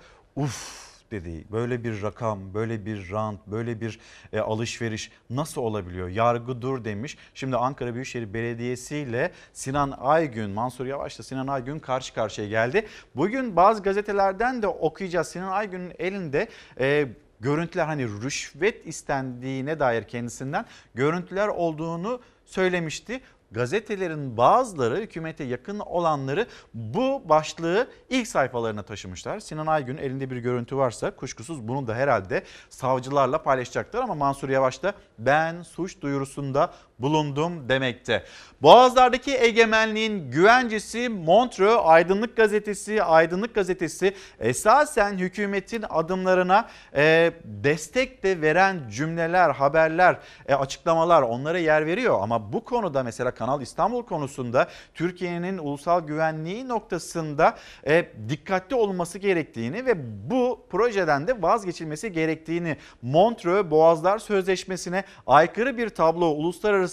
uff 1.06 1.12
dedi. 1.12 1.46
Böyle 1.52 1.84
bir 1.84 2.02
rakam, 2.02 2.54
böyle 2.54 2.86
bir 2.86 3.12
rant, 3.12 3.48
böyle 3.48 3.82
bir 3.82 4.00
e, 4.34 4.40
alışveriş 4.40 5.12
nasıl 5.30 5.62
olabiliyor? 5.62 6.10
Yargı 6.10 6.62
dur 6.62 6.84
demiş. 6.86 7.18
Şimdi 7.34 7.58
Ankara 7.58 7.94
Büyükşehir 7.94 8.34
Belediyesi 8.34 8.98
ile 8.98 9.32
Sinan 9.54 9.92
Aygün, 9.92 10.50
Mansur 10.50 10.86
Yavaş'la 10.86 11.24
Sinan 11.24 11.48
Aygün 11.48 11.80
karşı 11.80 12.14
karşıya 12.14 12.48
geldi. 12.48 12.88
Bugün 13.16 13.56
bazı 13.56 13.84
gazetelerden 13.84 14.62
de 14.62 14.68
okuyacağız. 14.68 15.28
Sinan 15.28 15.52
Aygün'ün 15.52 15.94
elinde 16.00 16.48
e, 16.80 17.08
görüntüler 17.40 17.86
hani 17.86 18.08
rüşvet 18.08 18.88
istendiğine 18.88 19.80
dair 19.80 20.04
kendisinden 20.04 20.66
görüntüler 20.96 21.48
olduğunu 21.48 22.22
söylemişti. 22.46 23.22
Gazetelerin 23.52 24.38
bazıları 24.38 24.98
hükümete 24.98 25.44
yakın 25.44 25.80
olanları 25.80 26.48
bu 26.74 27.22
başlığı 27.30 27.88
ilk 28.10 28.28
sayfalarına 28.28 28.84
taşımışlar. 28.84 29.40
Sinan 29.40 29.68
Aygün 29.68 29.98
elinde 29.98 30.32
bir 30.32 30.38
görüntü 30.38 30.78
varsa 30.78 31.16
kuşkusuz 31.16 31.68
bunu 31.68 31.88
da 31.88 31.96
herhalde 31.96 32.44
savcılarla 32.70 33.44
paylaşacaklar 33.44 34.04
ama 34.04 34.16
Mansur 34.16 34.50
Yavaş 34.50 34.84
da 34.84 34.94
ben 35.20 35.62
suç 35.62 36.02
duyurusunda 36.02 36.74
bulundum 37.00 37.70
demekte. 37.70 38.24
Boğazlardaki 38.62 39.38
egemenliğin 39.38 40.32
güvencesi 40.32 41.10
Montreux 41.10 41.82
Aydınlık 41.84 42.38
Gazetesi, 42.38 43.04
Aydınlık 43.04 43.56
Gazetesi 43.56 44.14
esasen 44.40 45.18
hükümetin 45.18 45.86
adımlarına 45.90 46.70
e, 46.96 47.34
destek 47.44 48.24
de 48.24 48.42
veren 48.42 48.90
cümleler, 48.90 49.50
haberler, 49.50 50.20
e, 50.48 50.56
açıklamalar 50.56 51.22
onlara 51.22 51.58
yer 51.60 51.86
veriyor. 51.86 52.18
Ama 52.22 52.54
bu 52.54 52.64
konuda 52.64 53.04
mesela 53.04 53.32
Kanal 53.32 53.62
İstanbul 53.62 54.04
konusunda 54.04 54.68
Türkiye'nin 54.94 55.58
ulusal 55.58 56.08
güvenliği 56.08 56.68
noktasında 56.68 57.56
e, 57.88 58.06
dikkatli 58.30 58.76
olması 58.76 59.20
gerektiğini 59.20 59.86
ve 59.86 59.94
bu 60.30 60.66
projeden 60.70 61.28
de 61.28 61.42
vazgeçilmesi 61.42 62.12
gerektiğini 62.12 62.78
Montreux 63.02 63.72
Boğazlar 63.72 64.20
Sözleşmesi'ne 64.20 65.04
aykırı 65.28 65.78
bir 65.78 65.90
tablo 65.90 66.26
uluslararası 66.26 66.85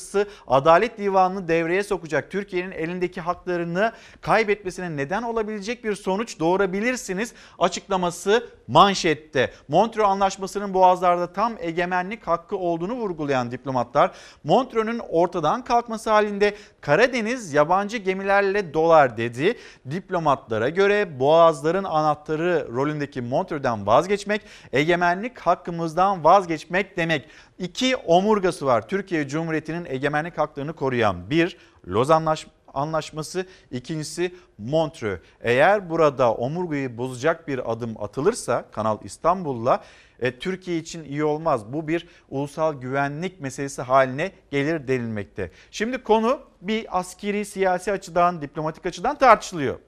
adalet 0.47 0.99
divanını 0.99 1.49
devreye 1.49 1.83
sokacak 1.83 2.31
Türkiye'nin 2.31 2.71
elindeki 2.71 3.21
haklarını 3.21 3.93
kaybetmesine 4.21 4.97
neden 4.97 5.23
olabilecek 5.23 5.85
bir 5.85 5.95
sonuç 5.95 6.41
doğurabilirsiniz 6.41 7.35
açıklaması 7.59 8.49
manşette. 8.69 9.53
Montreux 9.69 10.09
Anlaşması'nın 10.09 10.75
boğazlarda 10.75 11.33
tam 11.33 11.53
egemenlik 11.61 12.27
hakkı 12.27 12.57
olduğunu 12.57 12.93
vurgulayan 12.93 13.51
diplomatlar 13.51 14.11
Montreux'un 14.45 14.99
ortadan 14.99 15.65
kalkması 15.65 16.11
halinde 16.11 16.57
Karadeniz 16.81 17.55
yabancı 17.55 17.97
gemilerle 17.97 18.75
dolar 18.75 19.17
dedi. 19.17 19.59
Diplomatlara 19.91 20.69
göre 20.69 21.21
boğazların 21.21 21.85
anahtarı 21.85 22.69
rolündeki 22.75 23.23
Montreux'den 23.23 23.87
vazgeçmek 23.87 24.43
egemenlik 24.73 25.39
hakkımızdan 25.39 26.25
vazgeçmek 26.25 26.97
demek. 26.97 27.29
İki 27.63 27.97
omurgası 27.97 28.67
var 28.67 28.89
Türkiye 28.89 29.29
Cumhuriyeti'nin 29.29 29.85
egemenlik 29.85 30.39
haklarını 30.39 30.73
koruyan 30.73 31.31
bir 31.31 31.57
Lozan 31.89 32.37
Anlaşması 32.75 33.47
ikincisi 33.71 34.35
Montreux. 34.59 35.21
Eğer 35.41 35.91
burada 35.91 36.35
omurgayı 36.35 36.99
bozacak 36.99 37.49
bir 37.49 37.73
adım 37.73 38.03
atılırsa 38.03 38.65
Kanal 38.73 38.99
İstanbul'la 39.05 39.85
e, 40.21 40.39
Türkiye 40.39 40.79
için 40.79 41.05
iyi 41.05 41.25
olmaz. 41.25 41.73
Bu 41.73 41.89
bir 41.89 42.09
ulusal 42.31 42.75
güvenlik 42.75 43.41
meselesi 43.41 43.83
haline 43.83 44.33
gelir 44.51 44.89
denilmekte. 44.89 45.51
Şimdi 45.71 45.99
konu 45.99 46.41
bir 46.61 46.99
askeri 46.99 47.45
siyasi 47.45 47.93
açıdan, 47.93 48.43
diplomatik 48.43 48.87
açıdan 48.87 49.19
tartışılıyor. 49.19 49.79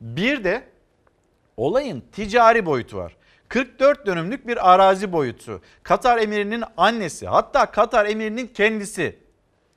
Bir 0.00 0.44
de 0.44 0.64
olayın 1.56 2.02
ticari 2.12 2.66
boyutu 2.66 2.96
var. 2.96 3.16
44 3.50 4.06
dönümlük 4.06 4.46
bir 4.46 4.72
arazi 4.72 5.12
boyutu. 5.12 5.62
Katar 5.82 6.18
emirinin 6.18 6.64
annesi 6.76 7.26
hatta 7.26 7.70
Katar 7.70 8.06
emirinin 8.06 8.46
kendisi 8.46 9.18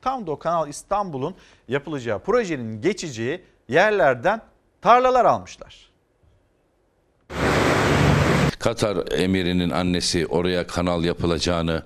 tam 0.02 0.28
da 0.28 0.32
o 0.32 0.40
Kanal 0.40 0.70
İstanbul'un 0.70 1.36
yapılacağı 1.68 2.20
projenin 2.20 2.82
geçeceği 2.82 3.44
yerlerden 3.68 4.42
tarlalar 4.82 5.26
almışlar. 5.26 5.93
Katar 8.64 8.98
emirinin 9.12 9.70
annesi 9.70 10.28
oraya 10.28 10.68
kanal 10.68 11.04
yapılacağını 11.04 11.84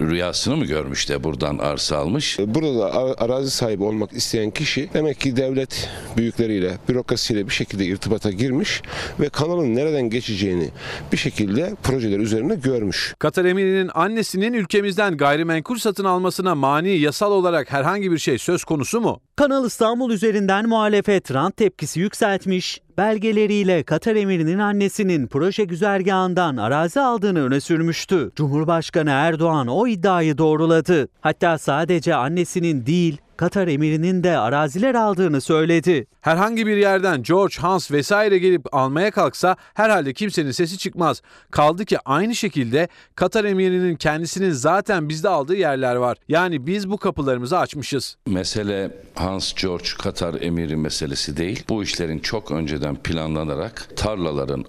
rüyasını 0.00 0.56
mı 0.56 0.64
görmüş 0.64 1.08
de 1.08 1.24
buradan 1.24 1.58
arsa 1.58 1.96
almış? 1.96 2.38
Burada 2.38 2.78
da 2.78 2.92
arazi 3.18 3.50
sahibi 3.50 3.82
olmak 3.82 4.12
isteyen 4.12 4.50
kişi 4.50 4.90
demek 4.94 5.20
ki 5.20 5.36
devlet 5.36 5.88
büyükleriyle, 6.16 6.78
bürokrasiyle 6.88 7.46
bir 7.46 7.52
şekilde 7.52 7.86
irtibata 7.86 8.30
girmiş 8.30 8.82
ve 9.20 9.28
kanalın 9.28 9.76
nereden 9.76 10.10
geçeceğini 10.10 10.70
bir 11.12 11.16
şekilde 11.16 11.74
projeler 11.82 12.18
üzerinde 12.18 12.54
görmüş. 12.54 13.14
Katar 13.18 13.44
emirinin 13.44 13.90
annesinin 13.94 14.52
ülkemizden 14.52 15.16
gayrimenkul 15.16 15.78
satın 15.78 16.04
almasına 16.04 16.54
mani 16.54 16.90
yasal 16.90 17.32
olarak 17.32 17.72
herhangi 17.72 18.12
bir 18.12 18.18
şey 18.18 18.38
söz 18.38 18.64
konusu 18.64 19.00
mu? 19.00 19.20
Kanal 19.36 19.66
İstanbul 19.66 20.10
üzerinden 20.10 20.68
muhalefet 20.68 21.34
rant 21.34 21.56
tepkisi 21.56 22.00
yükseltmiş, 22.00 22.80
belgeleriyle 22.98 23.82
Katar 23.82 24.16
emirinin 24.16 24.58
annesinin 24.58 25.26
proje 25.26 25.64
güzergahından 25.64 26.56
arazi 26.56 27.00
aldığını 27.00 27.42
öne 27.46 27.60
sürmüştü. 27.60 28.30
Cumhurbaşkanı 28.36 29.10
Erdoğan 29.10 29.66
o 29.66 29.86
iddiayı 29.86 30.38
doğruladı. 30.38 31.08
Hatta 31.20 31.58
sadece 31.58 32.14
annesinin 32.14 32.86
değil, 32.86 33.18
Katar 33.36 33.68
emirinin 33.68 34.22
de 34.24 34.38
araziler 34.38 34.94
aldığını 34.94 35.40
söyledi. 35.40 36.06
Herhangi 36.20 36.66
bir 36.66 36.76
yerden 36.76 37.22
George, 37.22 37.54
Hans 37.58 37.90
vesaire 37.90 38.38
gelip 38.38 38.74
almaya 38.74 39.10
kalksa 39.10 39.56
herhalde 39.74 40.12
kimsenin 40.12 40.50
sesi 40.50 40.78
çıkmaz. 40.78 41.22
Kaldı 41.50 41.84
ki 41.84 41.98
aynı 42.04 42.34
şekilde 42.34 42.88
Katar 43.14 43.44
emirinin 43.44 43.96
kendisinin 43.96 44.50
zaten 44.50 45.08
bizde 45.08 45.28
aldığı 45.28 45.54
yerler 45.56 45.96
var. 45.96 46.16
Yani 46.28 46.66
biz 46.66 46.90
bu 46.90 46.96
kapılarımızı 46.96 47.58
açmışız. 47.58 48.16
Mesele 48.26 48.90
Hans 49.14 49.54
George 49.54 49.88
Katar 50.02 50.40
emiri 50.40 50.76
meselesi 50.76 51.36
değil. 51.36 51.64
Bu 51.68 51.82
işlerin 51.82 52.18
çok 52.18 52.50
önceden 52.50 52.96
planlanarak 52.96 53.88
tarlaların 53.96 54.64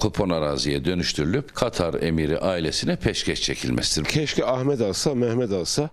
kupon 0.00 0.30
araziye 0.30 0.84
dönüştürülüp 0.84 1.54
Katar 1.54 2.02
emiri 2.02 2.38
ailesine 2.38 2.96
peşkeş 2.96 3.42
çekilmesidir. 3.42 4.08
Keşke 4.08 4.44
Ahmet 4.44 4.80
alsa, 4.80 5.14
Mehmet 5.14 5.52
alsa 5.52 5.90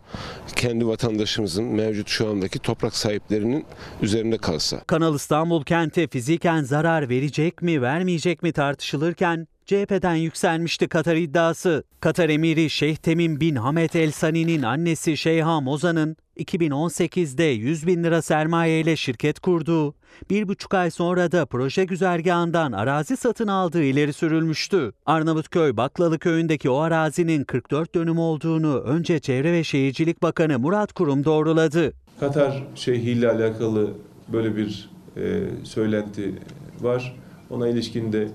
kendi 0.56 0.88
vatandaşımızın 0.88 1.64
mevcut 1.66 2.08
şu 2.16 2.30
andaki 2.30 2.60
toprak 2.60 2.96
sahiplerinin 2.96 3.66
üzerinde 4.02 4.38
kalsa. 4.38 4.80
Kanal 4.88 5.16
İstanbul 5.16 5.64
kente 5.64 6.08
fiziken 6.08 6.64
zarar 6.64 7.10
verecek 7.10 7.62
mi 7.62 7.82
vermeyecek 7.82 8.44
mi 8.44 8.52
tartışılırken 8.52 9.48
CHP'den 9.66 10.16
yükselmişti 10.16 10.88
Katar 10.88 11.16
iddiası. 11.16 11.84
Katar 12.00 12.30
emiri 12.30 12.70
Şeyh 12.70 12.96
Temim 12.96 13.40
bin 13.40 13.56
Hamed 13.56 13.94
El 13.94 14.12
Sani'nin 14.12 14.64
annesi 14.64 15.18
Şeyha 15.18 15.62
Moza'nın 15.62 16.18
2018'de 16.38 17.44
100 17.44 17.88
bin 17.88 18.04
lira 18.04 18.22
sermaye 18.22 18.80
ile 18.80 18.96
şirket 18.96 19.40
kurduğu, 19.40 19.96
bir 20.30 20.48
buçuk 20.48 20.74
ay 20.74 20.92
sonra 20.92 21.32
da 21.32 21.46
proje 21.46 21.86
güzergahından 21.86 22.72
arazi 22.72 23.18
satın 23.18 23.48
aldığı 23.48 23.84
ileri 23.84 24.14
sürülmüştü. 24.14 24.94
Arnavutköy 25.06 25.78
Baklalı 25.78 26.20
köyündeki 26.20 26.70
o 26.70 26.78
arazinin 26.78 27.44
44 27.44 27.96
dönüm 27.96 28.20
olduğunu 28.20 28.80
önce 28.80 29.20
Çevre 29.20 29.54
ve 29.54 29.64
Şehircilik 29.64 30.22
Bakanı 30.22 30.60
Murat 30.60 30.94
Kurum 30.94 31.26
doğruladı. 31.26 31.94
Katar 32.20 32.64
Şeyhi 32.76 33.12
ile 33.12 33.30
alakalı 33.30 33.94
böyle 34.28 34.56
bir 34.56 34.90
e, 35.18 35.44
söylenti 35.64 36.34
var. 36.82 37.16
Ona 37.50 37.68
ilişkin 37.68 38.14
de 38.14 38.28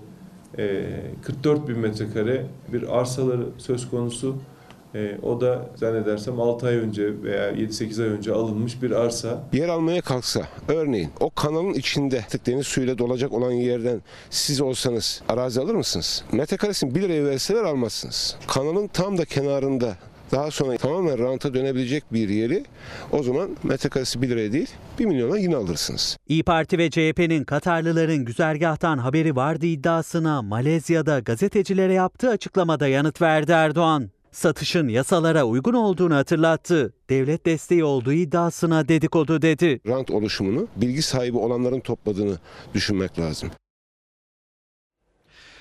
e, 0.58 0.86
44 1.22 1.68
bin 1.68 1.78
metrekare 1.78 2.46
bir 2.72 2.98
arsaları 2.98 3.46
söz 3.58 3.90
konusu. 3.90 4.36
E, 4.94 5.18
o 5.22 5.40
da 5.40 5.66
zannedersem 5.76 6.40
6 6.40 6.66
ay 6.66 6.76
önce 6.76 7.22
veya 7.22 7.52
7-8 7.52 8.02
ay 8.02 8.08
önce 8.08 8.32
alınmış 8.32 8.82
bir 8.82 8.90
arsa. 8.90 9.42
Yer 9.52 9.68
almaya 9.68 10.00
kalksa 10.00 10.48
örneğin 10.68 11.10
o 11.20 11.30
kanalın 11.30 11.74
içinde 11.74 12.24
deniz 12.46 12.66
suyuyla 12.66 12.98
dolacak 12.98 13.32
olan 13.32 13.50
yerden 13.50 14.02
siz 14.30 14.60
olsanız 14.60 15.22
arazi 15.28 15.60
alır 15.60 15.74
mısınız? 15.74 16.24
Metrekaresini 16.32 16.94
1 16.94 17.02
liraya 17.02 17.24
verseler 17.24 17.64
almazsınız. 17.64 18.36
Kanalın 18.46 18.86
tam 18.86 19.18
da 19.18 19.24
kenarında 19.24 19.96
daha 20.32 20.50
sonra 20.50 20.76
tamamen 20.76 21.18
ranta 21.18 21.54
dönebilecek 21.54 22.04
bir 22.12 22.28
yeri 22.28 22.64
o 23.12 23.22
zaman 23.22 23.56
metrekaresi 23.62 24.22
1 24.22 24.28
liraya 24.28 24.52
değil 24.52 24.70
1 24.98 25.04
milyona 25.04 25.38
yine 25.38 25.56
alırsınız. 25.56 26.16
İyi 26.28 26.42
Parti 26.42 26.78
ve 26.78 26.90
CHP'nin 26.90 27.44
Katarlıların 27.44 28.24
güzergahtan 28.24 28.98
haberi 28.98 29.36
vardı 29.36 29.66
iddiasına 29.66 30.42
Malezya'da 30.42 31.18
gazetecilere 31.18 31.92
yaptığı 31.92 32.28
açıklamada 32.30 32.88
yanıt 32.88 33.22
verdi 33.22 33.52
Erdoğan. 33.52 34.10
Satışın 34.32 34.88
yasalara 34.88 35.44
uygun 35.44 35.74
olduğunu 35.74 36.14
hatırlattı. 36.14 36.92
Devlet 37.10 37.46
desteği 37.46 37.84
olduğu 37.84 38.12
iddiasına 38.12 38.88
dedikodu 38.88 39.42
dedi. 39.42 39.80
Rant 39.86 40.10
oluşumunu 40.10 40.68
bilgi 40.76 41.02
sahibi 41.02 41.36
olanların 41.36 41.80
topladığını 41.80 42.38
düşünmek 42.74 43.18
lazım. 43.18 43.50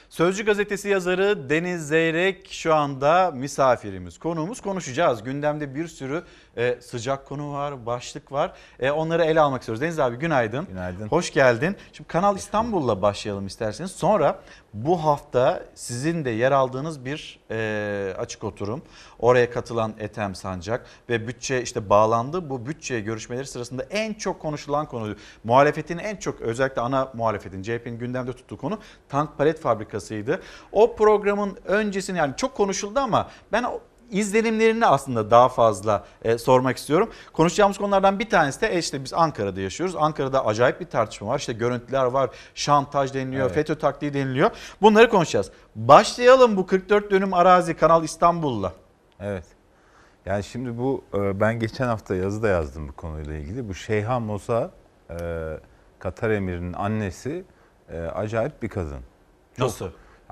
Sözcü 0.10 0.46
gazetesi 0.46 0.90
yazarı 0.90 1.50
Deniz 1.50 1.88
Zeyrek 1.88 2.48
şu 2.52 2.76
anda 2.76 3.32
misafirimiz, 3.32 4.18
konuğumuz 4.18 4.62
konuşacağız. 4.62 5.24
Gündemde 5.24 5.76
bir 5.76 5.88
sürü 5.88 6.24
e, 6.60 6.82
sıcak 6.82 7.26
konu 7.26 7.54
var, 7.54 7.86
başlık 7.86 8.32
var. 8.32 8.54
E, 8.80 8.92
onları 8.92 9.24
ele 9.24 9.42
almak 9.42 9.62
istiyoruz. 9.62 9.82
Deniz 9.82 10.00
abi 10.00 10.16
günaydın. 10.16 10.66
Günaydın. 10.66 11.08
Hoş 11.08 11.34
geldin. 11.34 11.76
Şimdi 11.94 12.08
Kanal 12.08 12.38
İstanbul'la 12.38 13.02
başlayalım 13.02 13.48
isterseniz. 13.48 13.92
Sonra 13.92 14.40
bu 14.74 15.04
hafta 15.04 15.64
sizin 15.76 16.26
de 16.26 16.30
yer 16.30 16.52
aldığınız 16.52 17.06
bir 17.06 17.40
e, 17.52 18.14
açık 18.18 18.44
oturum. 18.44 18.82
Oraya 19.20 19.52
katılan 19.52 19.94
Ethem 20.00 20.36
Sancak 20.36 20.86
ve 21.10 21.28
bütçe 21.28 21.62
işte 21.62 21.90
bağlandı. 21.90 22.50
Bu 22.50 22.66
bütçe 22.66 23.00
görüşmeleri 23.00 23.46
sırasında 23.46 23.84
en 23.84 24.14
çok 24.14 24.40
konuşulan 24.40 24.86
konu, 24.86 25.16
muhalefetin 25.44 25.98
en 25.98 26.16
çok 26.16 26.42
özellikle 26.42 26.82
ana 26.82 27.12
muhalefetin 27.14 27.64
CHP'nin 27.64 28.00
gündemde 28.00 28.34
tuttuğu 28.34 28.58
konu 28.58 28.80
tank 29.10 29.38
palet 29.38 29.60
fabrikasıydı. 29.60 30.42
O 30.72 30.96
programın 30.96 31.58
öncesini 31.66 32.18
yani 32.18 32.34
çok 32.38 32.56
konuşuldu 32.56 33.00
ama 33.00 33.30
ben 33.52 33.66
izlenimlerini 34.12 34.86
aslında 34.86 35.32
daha 35.32 35.50
fazla 35.50 36.06
e, 36.22 36.38
sormak 36.38 36.78
istiyorum. 36.78 37.10
Konuşacağımız 37.34 37.78
konulardan 37.78 38.20
bir 38.20 38.30
tanesi 38.30 38.62
de 38.62 38.68
e, 38.68 38.80
işte 38.80 39.04
biz 39.04 39.14
Ankara'da 39.14 39.62
yaşıyoruz. 39.62 39.96
Ankara'da 39.96 40.46
acayip 40.46 40.80
bir 40.80 40.86
tartışma 40.86 41.28
var. 41.28 41.40
İşte 41.40 41.54
görüntüler 41.54 42.06
var, 42.06 42.30
şantaj 42.56 43.14
deniliyor, 43.14 43.46
evet. 43.46 43.56
FETÖ 43.56 43.76
taktiği 43.76 44.14
deniliyor. 44.14 44.52
Bunları 44.82 45.10
konuşacağız. 45.10 45.52
Başlayalım 45.76 46.58
bu 46.58 46.66
44 46.66 47.12
dönüm 47.12 47.34
arazi 47.34 47.74
Kanal 47.74 48.04
İstanbul'la. 48.04 48.74
Evet. 49.20 49.46
Yani 50.26 50.44
şimdi 50.44 50.78
bu 50.78 51.04
e, 51.14 51.40
ben 51.40 51.60
geçen 51.60 51.88
hafta 51.88 52.16
yazı 52.16 52.44
da 52.44 52.48
yazdım 52.48 52.88
bu 52.88 52.94
konuyla 52.94 53.34
ilgili. 53.34 53.70
Bu 53.70 53.74
Şeyha 53.74 54.20
Mosa 54.20 54.72
e, 55.10 55.16
Katar 56.00 56.30
emirinin 56.30 56.74
annesi 56.74 57.44
acayip 58.16 58.64
bir 58.64 58.70
kadın. 58.70 59.00
Çok, 59.58 59.66
Nasıl? 59.66 59.90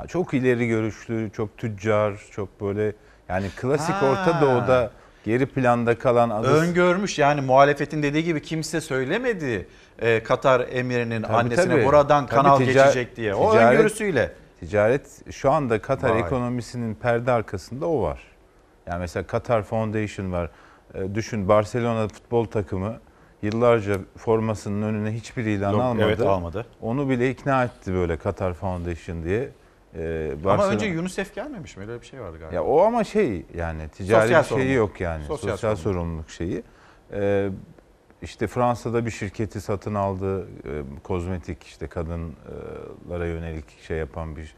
Çok 0.07 0.33
ileri 0.33 0.67
görüşlü, 0.67 1.31
çok 1.33 1.57
tüccar, 1.57 2.27
çok 2.31 2.61
böyle 2.61 2.93
yani 3.29 3.49
klasik 3.61 3.95
ha. 3.95 4.05
Orta 4.05 4.41
Doğu'da 4.41 4.91
geri 5.25 5.45
planda 5.45 5.99
kalan 5.99 6.29
adı 6.29 6.47
Öngörmüş 6.47 7.19
yani 7.19 7.41
muhalefetin 7.41 8.03
dediği 8.03 8.23
gibi 8.23 8.41
kimse 8.41 8.81
söylemedi 8.81 9.67
e, 9.99 10.23
Katar 10.23 10.65
emirinin 10.71 11.21
Tabii, 11.21 11.33
annesine 11.33 11.73
tabii. 11.73 11.85
buradan 11.85 12.25
Tabii 12.27 12.35
kanal 12.41 12.59
tica- 12.61 12.65
geçecek 12.65 13.15
diye. 13.17 13.35
O 13.35 13.51
ticaret- 13.53 13.73
öngörüsüyle. 13.73 14.31
Ticaret 14.59 15.31
şu 15.31 15.51
anda 15.51 15.81
Katar 15.81 16.09
Vay. 16.09 16.19
ekonomisinin 16.19 16.95
perde 16.95 17.31
arkasında 17.31 17.85
o 17.87 18.01
var. 18.01 18.19
Yani 18.87 18.99
mesela 18.99 19.27
Katar 19.27 19.63
Foundation 19.63 20.31
var. 20.31 20.49
E, 20.93 21.15
düşün 21.15 21.47
Barcelona 21.49 22.07
futbol 22.07 22.45
takımı 22.45 22.97
yıllarca 23.41 23.97
formasının 24.17 24.81
önüne 24.87 25.11
hiçbir 25.11 25.45
ilan 25.45 25.71
Yok, 25.71 25.81
almadı. 25.81 26.05
evet, 26.07 26.19
almadı. 26.21 26.65
Onu 26.81 27.09
bile 27.09 27.29
ikna 27.31 27.63
etti 27.63 27.93
böyle 27.93 28.17
Katar 28.17 28.53
Foundation 28.53 29.23
diye. 29.23 29.49
E, 29.95 30.31
Ama 30.45 30.67
önce 30.67 30.99
UNICEF 30.99 31.35
gelmemiş 31.35 31.77
mi? 31.77 31.81
Öyle 31.83 32.01
bir 32.01 32.05
şey 32.05 32.21
vardı 32.21 32.37
galiba. 32.39 32.55
ya 32.55 32.63
o 32.63 32.81
ama 32.81 33.03
şey 33.03 33.45
yani 33.55 33.89
ticari 33.89 34.21
Sosyal 34.21 34.39
bir 34.43 34.47
şeyi 34.47 34.49
sorumluluk. 34.49 34.75
yok 34.77 35.01
yani. 35.01 35.23
Sosyal 35.25 35.51
Sosyal, 35.51 35.75
sorumluluk 35.75 36.29
şeyi. 36.29 36.63
Ee, 37.13 37.49
işte 38.21 38.47
Fransa'da 38.47 39.05
bir 39.05 39.11
şirketi 39.11 39.61
satın 39.61 39.95
aldı. 39.95 40.47
Ee, 40.47 40.47
kozmetik 41.03 41.63
işte 41.63 41.87
kadınlara 41.87 43.25
yönelik 43.25 43.81
şey 43.81 43.97
yapan 43.97 44.35
bir 44.35 44.55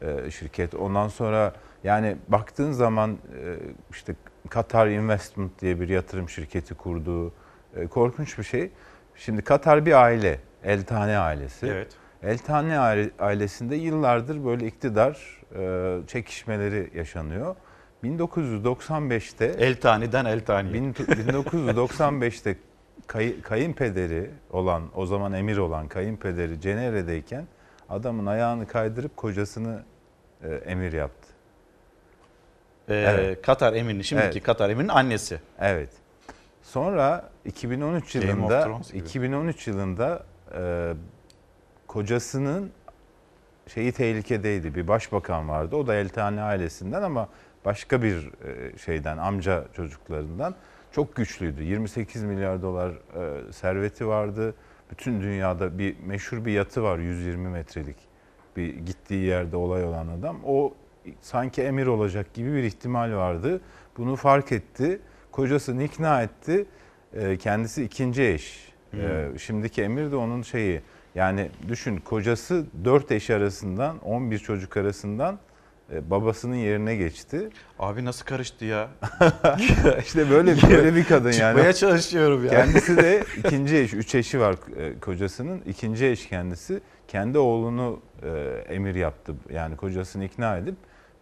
e, 0.00 0.30
şirket. 0.30 0.74
Ondan 0.74 1.08
sonra 1.08 1.52
yani 1.84 2.16
baktığın 2.28 2.72
zaman 2.72 3.10
e, 3.12 3.56
işte 3.90 4.14
Katar 4.48 4.86
Investment 4.86 5.60
diye 5.60 5.80
bir 5.80 5.88
yatırım 5.88 6.28
şirketi 6.28 6.74
kurduğu 6.74 7.32
e, 7.76 7.86
korkunç 7.86 8.38
bir 8.38 8.44
şey. 8.44 8.70
Şimdi 9.16 9.42
Katar 9.42 9.86
bir 9.86 10.02
aile, 10.02 10.38
Eltane 10.64 11.18
ailesi. 11.18 11.66
Evet. 11.66 11.88
Eltane 12.22 12.78
aile- 12.78 13.10
ailesinde 13.18 13.76
yıllardır 13.76 14.44
böyle 14.44 14.66
iktidar 14.66 15.40
e, 15.56 16.06
çekişmeleri 16.06 16.90
yaşanıyor. 16.94 17.56
1995'te 18.04 19.44
El 19.46 19.80
taniden 19.80 20.24
el 20.24 20.44
taniye. 20.44 20.74
bin- 20.74 20.92
1995'te 20.92 22.56
kay, 23.06 23.40
kayınpederi 23.42 24.30
olan 24.50 24.82
o 24.94 25.06
zaman 25.06 25.32
emir 25.32 25.56
olan 25.56 25.88
kayınpederi 25.88 26.60
Cenevre'deyken 26.60 27.44
adamın 27.88 28.26
ayağını 28.26 28.66
kaydırıp 28.66 29.16
kocasını 29.16 29.82
e, 30.42 30.48
emir 30.54 30.92
yaptı. 30.92 31.28
Ee, 32.88 32.94
Evet. 32.94 33.42
Katar 33.42 33.72
emirinin, 33.72 34.02
şimdiki 34.02 34.28
Evet. 34.28 34.42
Katar 34.42 34.70
emirinin 34.70 34.88
annesi. 34.92 35.40
Evet. 35.60 35.90
Sonra 36.62 37.30
2013 37.44 38.12
Game 38.12 38.24
of 38.26 38.30
yılında 38.38 38.64
Thrones 38.64 38.92
gibi. 38.92 38.98
2013 39.04 39.66
yılında 39.68 40.22
e, 40.54 40.92
kocasının 41.92 42.70
şeyi 43.66 43.92
tehlikedeydi. 43.92 44.74
Bir 44.74 44.88
başbakan 44.88 45.48
vardı. 45.48 45.76
O 45.76 45.86
da 45.86 45.94
Eltani 45.94 46.40
ailesinden 46.40 47.02
ama 47.02 47.28
başka 47.64 48.02
bir 48.02 48.16
e, 48.16 48.78
şeyden 48.78 49.18
amca 49.18 49.64
çocuklarından 49.76 50.54
çok 50.92 51.16
güçlüydü. 51.16 51.62
28 51.62 52.22
milyar 52.22 52.62
dolar 52.62 52.90
e, 52.90 53.52
serveti 53.52 54.06
vardı. 54.06 54.54
Bütün 54.90 55.20
dünyada 55.20 55.78
bir 55.78 55.96
meşhur 56.06 56.44
bir 56.44 56.52
yatı 56.52 56.82
var 56.82 56.98
120 56.98 57.48
metrelik. 57.48 57.96
Bir 58.56 58.74
gittiği 58.74 59.24
yerde 59.24 59.56
olay 59.56 59.84
olan 59.84 60.08
adam. 60.08 60.36
O 60.46 60.74
sanki 61.20 61.62
emir 61.62 61.86
olacak 61.86 62.34
gibi 62.34 62.52
bir 62.52 62.62
ihtimal 62.62 63.12
vardı. 63.12 63.60
Bunu 63.96 64.16
fark 64.16 64.52
etti. 64.52 65.00
Kocasını 65.32 65.82
ikna 65.82 66.22
etti. 66.22 66.66
E, 67.14 67.36
kendisi 67.36 67.84
ikinci 67.84 68.22
eş. 68.22 68.72
E, 68.94 69.28
şimdiki 69.38 69.82
emir 69.82 70.12
de 70.12 70.16
onun 70.16 70.42
şeyi. 70.42 70.82
Yani 71.14 71.50
düşün 71.68 71.96
kocası 71.96 72.66
dört 72.84 73.12
eş 73.12 73.30
arasından 73.30 73.98
11 73.98 74.38
çocuk 74.38 74.76
arasından 74.76 75.38
e, 75.92 76.10
babasının 76.10 76.54
yerine 76.54 76.96
geçti. 76.96 77.50
Abi 77.78 78.04
nasıl 78.04 78.24
karıştı 78.24 78.64
ya? 78.64 78.88
işte 79.98 80.30
böyle 80.30 80.56
böyle 80.70 80.94
bir 80.94 81.04
kadın 81.04 81.32
yani. 81.32 81.54
Çıkmaya 81.54 81.72
çalışıyorum 81.72 82.44
ya. 82.44 82.50
Kendisi 82.50 82.96
de 82.96 83.24
ikinci 83.38 83.76
eş, 83.76 83.94
üç 83.94 84.14
eşi 84.14 84.40
var 84.40 84.56
e, 84.76 85.00
kocasının. 85.00 85.60
İkinci 85.66 86.06
eş 86.06 86.28
kendisi. 86.28 86.80
Kendi 87.08 87.38
oğlunu 87.38 88.00
e, 88.22 88.28
emir 88.74 88.94
yaptı. 88.94 89.34
Yani 89.52 89.76
kocasını 89.76 90.24
ikna 90.24 90.56
edip 90.56 90.76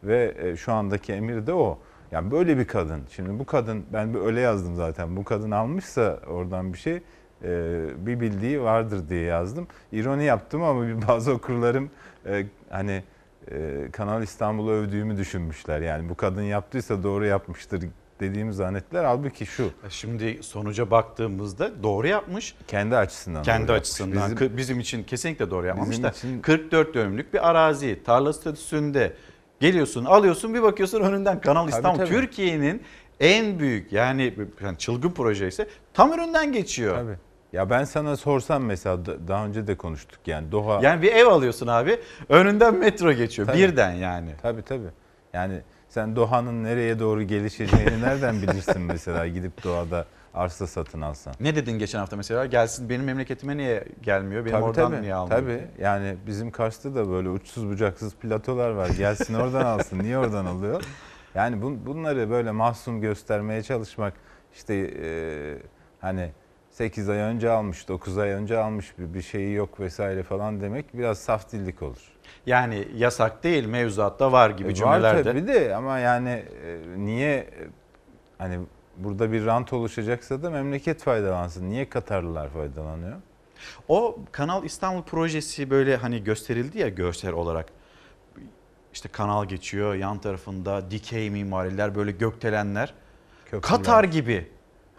ve 0.05 0.35
şu 0.57 0.73
andaki 0.73 1.13
emir 1.13 1.47
de 1.47 1.53
o. 1.53 1.79
Yani 2.13 2.31
böyle 2.31 2.59
bir 2.59 2.67
kadın. 2.67 3.03
Şimdi 3.11 3.39
bu 3.39 3.47
kadın 3.47 3.85
ben 3.93 4.15
bir 4.15 4.19
öyle 4.19 4.41
yazdım 4.41 4.77
zaten. 4.77 5.17
Bu 5.17 5.25
kadın 5.25 5.51
almışsa 5.51 6.21
oradan 6.27 6.73
bir 6.73 6.79
şey 6.79 7.03
e, 7.45 7.83
bir 8.07 8.21
bildiği 8.21 8.63
vardır 8.63 9.09
diye 9.09 9.23
yazdım. 9.23 9.67
İroni 9.93 10.25
yaptım 10.25 10.63
ama 10.63 10.87
bir 10.87 11.09
bazı 11.09 11.33
okurlarım 11.33 11.91
e, 12.27 12.47
hani 12.71 13.03
e, 13.51 13.89
Kanal 13.93 14.23
İstanbul'u 14.23 14.71
övdüğümü 14.71 15.17
düşünmüşler. 15.17 15.81
Yani 15.81 16.09
bu 16.09 16.15
kadın 16.15 16.43
yaptıysa 16.43 17.03
doğru 17.03 17.27
yapmıştır 17.27 17.85
dediğimi 18.21 18.55
zannettiler. 18.55 19.05
Halbuki 19.05 19.47
şu. 19.47 19.71
Şimdi 19.89 20.39
sonuca 20.43 20.91
baktığımızda 20.91 21.83
doğru 21.83 22.07
yapmış. 22.07 22.55
Kendi 22.69 22.97
açısından. 22.97 23.43
Kendi 23.43 23.69
doğru 23.69 23.77
açısından 23.77 24.21
yapmış. 24.21 24.41
bizim, 24.41 24.57
bizim 24.57 24.81
için 24.81 25.05
kesinlikle 25.05 25.51
doğru 25.51 25.67
yapmamış 25.67 25.91
bizim 25.91 26.05
da 26.05 26.09
için- 26.09 26.41
44 26.41 26.95
dönümlük 26.95 27.35
bir 27.35 27.51
arazi 27.51 28.03
tarla 28.05 28.33
statüsünde 28.33 29.13
geliyorsun 29.61 30.05
alıyorsun 30.05 30.55
bir 30.55 30.63
bakıyorsun 30.63 31.01
önünden 31.01 31.41
Kanal 31.41 31.69
İstanbul. 31.69 32.07
Türkiye'nin 32.07 32.83
en 33.21 33.59
büyük 33.59 33.93
yani, 33.93 34.35
yani 34.63 34.79
çılgın 34.79 35.11
proje 35.11 35.49
ise 35.49 35.69
tam 35.95 36.13
önünden 36.13 36.53
geçiyor. 36.53 36.97
Tabii. 36.97 37.30
Ya 37.53 37.71
ben 37.71 37.85
sana 37.85 38.17
sorsam 38.17 38.65
mesela 38.65 39.07
da- 39.07 39.29
daha 39.29 39.47
önce 39.47 39.67
de 39.67 39.77
konuştuk 39.77 40.19
yani 40.27 40.53
Doha. 40.53 40.81
Yani 40.83 41.03
bir 41.03 41.13
ev 41.13 41.27
alıyorsun 41.27 41.67
abi 41.67 42.01
önünden 42.29 42.75
metro 42.75 43.13
geçiyor 43.13 43.49
Tabii. 43.49 43.59
birden 43.59 43.93
yani. 43.93 44.31
Tabii 44.43 44.63
tabii. 44.63 44.89
Yani 45.33 45.61
sen 45.89 46.17
Doha'nın 46.17 46.65
nereye 46.65 46.99
doğru 46.99 47.23
gelişeceğini 47.23 48.03
nereden 48.03 48.43
bilirsin 48.43 48.83
mesela 48.83 49.27
gidip 49.27 49.65
Doha'da 49.65 50.07
arsa 50.35 50.67
satın 50.67 51.01
alsan. 51.01 51.35
Ne 51.41 51.57
dedin 51.57 51.79
geçen 51.79 51.99
hafta 51.99 52.17
mesela 52.17 52.47
gelsin 52.47 52.89
benim 52.89 53.05
memleketime 53.05 53.57
niye 53.57 53.85
gelmiyor 54.03 54.45
benim 54.45 54.63
oradan 54.63 55.03
niye 55.03 55.15
almıyor? 55.15 55.41
Tabii 55.41 55.61
yani 55.81 56.17
bizim 56.27 56.51
Kars'ta 56.51 56.95
da 56.95 57.11
böyle 57.11 57.29
uçsuz 57.29 57.69
bucaksız 57.69 58.15
platolar 58.15 58.71
var. 58.71 58.89
Gelsin 58.89 59.35
oradan 59.35 59.65
alsın. 59.65 59.99
Niye 59.99 60.19
oradan 60.19 60.47
alıyor? 60.47 60.83
Yani 61.35 61.63
bun, 61.63 61.87
bunları 61.87 62.31
böyle 62.31 62.51
mahzun 62.51 63.01
göstermeye 63.01 63.63
çalışmak 63.63 64.15
işte 64.55 64.75
e, 65.03 65.09
hani 66.01 66.31
8 66.81 67.09
ay 67.09 67.19
önce 67.19 67.51
almış, 67.51 67.89
9 67.89 68.19
ay 68.19 68.31
önce 68.31 68.59
almış 68.59 68.99
bir, 68.99 69.15
bir 69.15 69.23
şeyi 69.23 69.53
yok 69.55 69.81
vesaire 69.81 70.23
falan 70.23 70.61
demek 70.61 70.95
biraz 70.95 71.19
saf 71.19 71.53
dillik 71.53 71.83
olur. 71.83 72.13
Yani 72.47 72.89
yasak 72.97 73.45
değil 73.45 73.67
mevzuatta 73.67 74.33
var 74.33 74.51
gibi 74.51 74.69
E, 74.69 74.71
Var 74.71 74.75
cümlelerde. 74.75 75.23
tabii 75.23 75.47
de 75.47 75.77
ama 75.77 75.99
yani 75.99 76.29
e, 76.65 76.79
niye 76.97 77.37
e, 77.37 77.49
hani 78.39 78.59
burada 78.97 79.33
bir 79.33 79.47
rant 79.47 79.73
oluşacaksa 79.73 80.43
da 80.43 80.51
memleket 80.51 81.03
faydalansın. 81.03 81.71
Niye 81.71 81.89
Katarlılar 81.89 82.49
faydalanıyor? 82.49 83.17
O 83.89 84.19
Kanal 84.33 84.65
İstanbul 84.65 85.03
projesi 85.03 85.71
böyle 85.71 85.97
hani 85.97 86.25
gösterildi 86.25 86.79
ya 86.79 86.89
görsel 86.89 87.33
olarak. 87.33 87.67
İşte 88.93 89.09
kanal 89.09 89.45
geçiyor 89.45 89.95
yan 89.95 90.19
tarafında 90.19 90.91
dikey 90.91 91.31
mimariler 91.31 91.95
böyle 91.95 92.13
gökdelenler. 92.13 92.95
Köprüler. 93.45 93.63
Katar 93.63 94.05
gibi. 94.05 94.49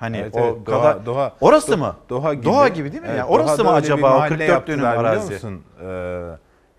Hani 0.01 0.17
Evet, 0.17 0.35
o 0.35 0.39
evet. 0.39 0.65
Doha, 0.65 1.05
Doha, 1.05 1.35
Orası 1.41 1.71
Do- 1.71 1.77
mı? 1.77 1.95
Doha 2.09 2.33
gibi. 2.33 2.45
Doha 2.45 2.67
gibi 2.67 2.91
değil 2.91 3.03
mi? 3.03 3.07
Evet, 3.09 3.19
yani 3.19 3.29
orası 3.29 3.47
Doha'da 3.57 3.63
mı 3.63 3.75
acaba 3.75 4.13
o 4.13 4.17
mahalle 4.17 4.37
44 4.37 4.67
dönüm 4.67 4.85
arazi? 4.85 5.33
musun? 5.33 5.63
Ee, 5.81 6.27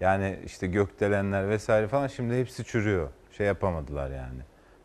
yani 0.00 0.38
işte 0.44 0.66
gökdelenler 0.66 1.48
vesaire 1.48 1.88
falan 1.88 2.06
şimdi 2.06 2.40
hepsi 2.40 2.64
çürüyor. 2.64 3.08
Şey 3.32 3.46
yapamadılar 3.46 4.10
yani. 4.10 4.40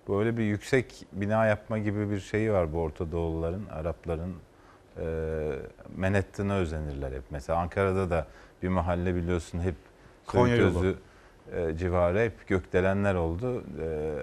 Böyle 0.10 0.38
bir 0.38 0.44
yüksek 0.44 1.06
bina 1.12 1.46
yapma 1.46 1.78
gibi 1.78 2.10
bir 2.12 2.20
şeyi 2.20 2.54
var 2.54 2.74
bu 2.74 2.80
Orta 2.80 3.12
Doğuluların, 3.12 3.66
Arapların. 3.66 4.36
E, 4.98 5.04
Manhattan'a 5.98 6.56
özenirler 6.56 7.12
hep. 7.12 7.24
Mesela 7.30 7.60
Ankara'da 7.60 8.10
da 8.10 8.28
bir 8.64 8.68
mahalle 8.70 9.16
biliyorsun 9.16 9.60
hep 9.60 9.76
Konya 10.28 10.56
yolu. 10.56 10.96
E, 11.56 11.78
civarı 11.78 12.20
hep 12.20 12.48
gökdelenler 12.48 13.16
oldu. 13.16 13.64
E, 13.82 14.16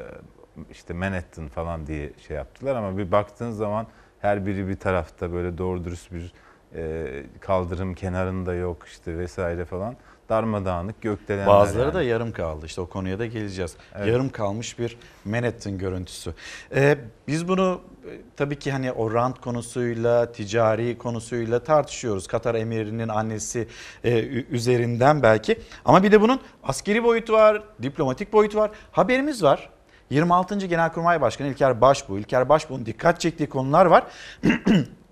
işte 0.70 0.94
Manhattan 0.94 1.48
falan 1.48 1.86
diye 1.86 2.12
şey 2.28 2.36
yaptılar 2.36 2.76
ama 2.76 2.98
bir 2.98 3.12
baktığın 3.12 3.50
zaman 3.50 3.86
her 4.24 4.46
biri 4.46 4.68
bir 4.68 4.76
tarafta 4.76 5.32
böyle 5.32 5.58
doğru 5.58 5.84
dürüst 5.84 6.12
bir 6.12 6.32
e, 6.74 7.06
kaldırım 7.40 7.94
kenarında 7.94 8.54
yok 8.54 8.86
işte 8.86 9.18
vesaire 9.18 9.64
falan. 9.64 9.96
Darmadağınık 10.28 11.02
gökdelenler. 11.02 11.46
Bazıları 11.46 11.86
yani. 11.86 11.94
da 11.94 12.02
yarım 12.02 12.32
kaldı. 12.32 12.66
İşte 12.66 12.80
o 12.80 12.86
konuya 12.86 13.18
da 13.18 13.26
geleceğiz. 13.26 13.76
Evet. 13.94 14.08
Yarım 14.08 14.28
kalmış 14.28 14.78
bir 14.78 14.96
Manhattan 15.24 15.78
görüntüsü. 15.78 16.34
Ee, 16.74 16.98
biz 17.28 17.48
bunu 17.48 17.80
e, 18.04 18.10
tabii 18.36 18.58
ki 18.58 18.72
hani 18.72 18.92
o 18.92 19.14
rant 19.14 19.40
konusuyla, 19.40 20.32
ticari 20.32 20.98
konusuyla 20.98 21.64
tartışıyoruz. 21.64 22.26
Katar 22.26 22.54
emirinin 22.54 23.08
annesi 23.08 23.68
e, 24.04 24.18
üzerinden 24.50 25.22
belki. 25.22 25.58
Ama 25.84 26.02
bir 26.02 26.12
de 26.12 26.20
bunun 26.20 26.40
askeri 26.62 27.04
boyutu 27.04 27.32
var, 27.32 27.62
diplomatik 27.82 28.32
boyutu 28.32 28.58
var. 28.58 28.70
Haberimiz 28.92 29.42
var. 29.42 29.70
26. 30.14 30.66
Genelkurmay 30.66 31.20
Başkanı 31.20 31.48
İlker 31.48 31.80
Başbuğ. 31.80 32.18
İlker 32.18 32.48
Başbuğ'un 32.48 32.86
dikkat 32.86 33.20
çektiği 33.20 33.48
konular 33.48 33.86
var. 33.86 34.04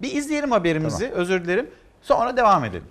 bir 0.02 0.12
izleyelim 0.14 0.50
haberimizi. 0.50 1.10
Özür 1.10 1.44
dilerim. 1.44 1.70
Sonra 2.02 2.36
devam 2.36 2.64
edelim. 2.64 2.84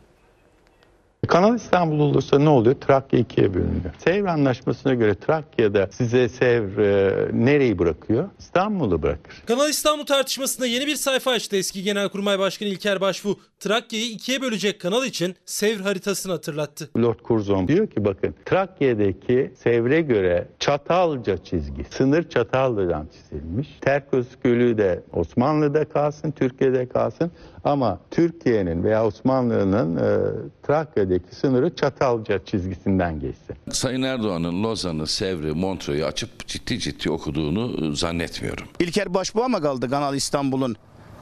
Kanal 1.28 1.56
İstanbul 1.56 2.00
olursa 2.00 2.40
ne 2.40 2.50
oluyor? 2.50 2.76
Trakya 2.76 3.20
ikiye 3.20 3.54
bölünüyor. 3.54 3.94
Sevr 3.98 4.26
Anlaşması'na 4.26 4.94
göre 4.94 5.16
Trakya'da 5.16 5.88
size 5.92 6.30
Sevr 6.30 6.78
e, 6.78 7.28
nereyi 7.34 7.80
bırakıyor? 7.80 8.30
İstanbul'u 8.40 9.02
bırakır. 9.02 9.44
Kanal 9.46 9.70
İstanbul 9.70 10.06
tartışmasında 10.06 10.68
yeni 10.68 10.88
bir 10.88 10.96
sayfa 10.96 11.32
açtı 11.32 11.56
eski 11.56 11.84
Genelkurmay 11.84 12.40
Başkanı 12.40 12.70
İlker 12.70 13.02
Başbuğ. 13.02 13.36
Trakya'yı 13.60 14.12
ikiye 14.12 14.42
bölecek 14.42 14.82
kanal 14.82 15.06
için 15.06 15.36
Sevr 15.46 15.82
haritasını 15.82 16.32
hatırlattı. 16.32 16.90
Lord 16.98 17.20
Curzon 17.28 17.68
diyor 17.68 17.88
ki 17.88 18.06
bakın 18.06 18.36
Trakya'daki 18.46 19.54
Sevr'e 19.64 20.02
göre 20.02 20.48
Çatalca 20.60 21.38
çizgi, 21.38 21.84
sınır 21.90 22.30
Çatalca'dan 22.30 23.08
çizilmiş. 23.08 23.68
Terkos 23.82 24.28
Gölü 24.44 24.78
de 24.78 25.04
Osmanlı'da 25.14 25.86
kalsın, 25.86 26.32
Türkiye'de 26.32 26.90
kalsın 26.90 27.32
ama 27.64 28.00
Türkiye'nin 28.12 28.84
veya 28.84 29.06
Osmanlı'nın 29.06 29.98
e, 29.98 30.18
Trakya'daki 30.68 31.36
sınırı 31.36 31.76
Çatalca 31.76 32.46
çizgisinden 32.46 33.20
geçsin. 33.20 33.56
Sayın 33.72 34.02
Erdoğan'ın 34.02 34.64
Lozan'ı, 34.64 35.08
Sevr'i, 35.08 35.52
Montreux'u 35.52 36.06
açıp 36.06 36.48
ciddi 36.48 36.80
ciddi 36.80 37.12
okuduğunu 37.12 37.92
e, 37.92 37.96
zannetmiyorum. 37.96 38.68
İlker 38.80 39.14
Başbuğ'a 39.14 39.48
mı 39.48 39.62
kaldı 39.62 39.90
Kanal 39.90 40.16
İstanbul'un 40.16 40.76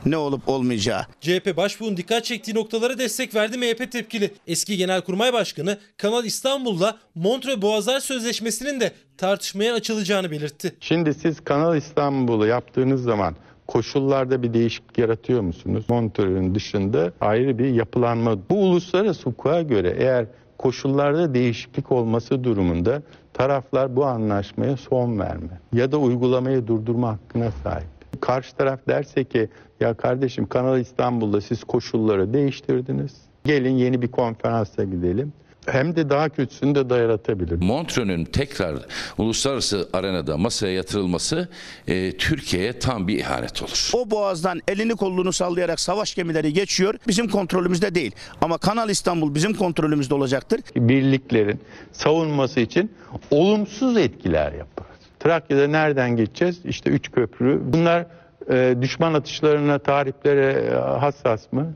ne 0.06 0.18
olup 0.18 0.50
olmayacağı? 0.50 1.06
CHP 1.22 1.58
Başbuğ'un 1.58 1.98
dikkat 1.98 2.26
çektiği 2.26 2.56
noktalara 2.56 2.98
destek 2.98 3.36
verdi 3.36 3.58
MHP 3.58 3.92
tepkili. 3.92 4.32
Eski 4.48 4.78
Genelkurmay 4.78 5.34
Başkanı 5.34 5.78
Kanal 5.98 6.26
İstanbul'la 6.26 6.98
Montreux 7.16 7.62
Boğazlar 7.62 8.00
Sözleşmesi'nin 8.00 8.80
de 8.80 8.92
tartışmaya 9.18 9.74
açılacağını 9.74 10.32
belirtti. 10.32 10.76
Şimdi 10.80 11.14
siz 11.14 11.44
Kanal 11.44 11.78
İstanbul'u 11.78 12.48
yaptığınız 12.48 13.04
zaman 13.04 13.36
koşullarda 13.70 14.44
bir 14.44 14.54
değişiklik 14.54 14.98
yaratıyor 14.98 15.42
musunuz? 15.42 15.86
Montreux'ün 15.90 16.56
dışında 16.56 17.12
ayrı 17.22 17.58
bir 17.58 17.70
yapılanma. 17.70 18.38
Bu 18.50 18.56
uluslararası 18.56 19.30
hukuka 19.30 19.62
göre 19.62 19.96
eğer 19.98 20.26
koşullarda 20.58 21.34
değişiklik 21.34 21.92
olması 21.92 22.44
durumunda 22.44 23.02
taraflar 23.34 23.96
bu 23.96 24.06
anlaşmaya 24.06 24.78
son 24.78 25.20
verme 25.20 25.60
ya 25.74 25.92
da 25.92 25.98
uygulamayı 25.98 26.68
durdurma 26.68 27.12
hakkına 27.12 27.52
sahip. 27.52 28.22
Karşı 28.22 28.56
taraf 28.56 28.80
derse 28.88 29.24
ki 29.24 29.50
ya 29.80 29.94
kardeşim 29.94 30.48
Kanal 30.48 30.80
İstanbul'da 30.80 31.42
siz 31.42 31.64
koşulları 31.64 32.34
değiştirdiniz. 32.34 33.18
Gelin 33.44 33.78
yeni 33.78 34.02
bir 34.02 34.12
konferansa 34.12 34.84
gidelim. 34.84 35.34
Hem 35.72 35.96
de 35.96 36.10
daha 36.10 36.30
kötüsünü 36.30 36.90
de 36.90 36.96
yaratabilir. 36.96 37.62
Montreux'un 37.62 38.24
tekrar 38.26 38.76
uluslararası 39.18 39.90
arenada 39.94 40.38
masaya 40.38 40.74
yatırılması 40.74 41.48
e, 41.88 42.18
Türkiye'ye 42.18 42.80
tam 42.80 43.08
bir 43.08 43.18
ihanet 43.20 43.62
olur. 43.64 43.92
O 43.94 44.12
boğazdan 44.12 44.62
elini 44.68 44.96
kolunu 44.96 45.34
sallayarak 45.34 45.80
savaş 45.80 46.16
gemileri 46.16 46.54
geçiyor. 46.54 46.96
Bizim 47.08 47.28
kontrolümüzde 47.28 47.96
değil. 47.96 48.12
Ama 48.42 48.58
Kanal 48.58 48.90
İstanbul 48.90 49.36
bizim 49.36 49.54
kontrolümüzde 49.54 50.14
olacaktır. 50.14 50.60
birliklerin 50.76 51.60
savunması 51.92 52.60
için 52.60 52.92
olumsuz 53.32 53.98
etkiler 53.98 54.52
yapar. 54.52 54.86
Trakya'da 55.20 55.68
nereden 55.68 56.16
geçeceğiz? 56.16 56.60
İşte 56.66 56.90
üç 56.90 57.12
köprü. 57.12 57.60
Bunlar 57.64 58.06
e, 58.52 58.76
düşman 58.82 59.14
atışlarına, 59.14 59.80
tarihlere 59.80 60.52
e, 60.52 60.74
hassas 61.00 61.54
mı? 61.54 61.74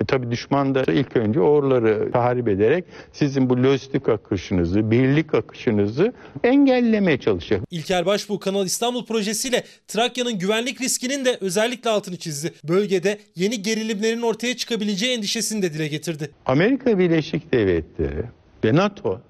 E, 0.00 0.04
tabii 0.04 0.30
düşman 0.30 0.74
da 0.74 0.92
ilk 0.92 1.16
önce 1.16 1.40
oraları 1.40 2.12
tahrip 2.12 2.48
ederek 2.48 2.84
sizin 3.12 3.50
bu 3.50 3.62
lojistik 3.62 4.08
akışınızı, 4.08 4.90
birlik 4.90 5.34
akışınızı 5.34 6.12
engellemeye 6.44 7.18
çalışacak. 7.20 7.62
İlker 7.70 8.06
Başbuğ 8.06 8.38
Kanal 8.38 8.66
İstanbul 8.66 9.06
projesiyle 9.06 9.64
Trakya'nın 9.88 10.38
güvenlik 10.38 10.80
riskinin 10.80 11.24
de 11.24 11.38
özellikle 11.40 11.90
altını 11.90 12.16
çizdi. 12.16 12.52
Bölgede 12.64 13.18
yeni 13.36 13.62
gerilimlerin 13.62 14.22
ortaya 14.22 14.56
çıkabileceği 14.56 15.16
endişesini 15.16 15.62
de 15.62 15.72
dile 15.72 15.88
getirdi. 15.88 16.30
Amerika 16.46 16.98
Birleşik 16.98 17.52
Devletleri 17.52 18.24
ve 18.64 18.76
NATO 18.76 19.20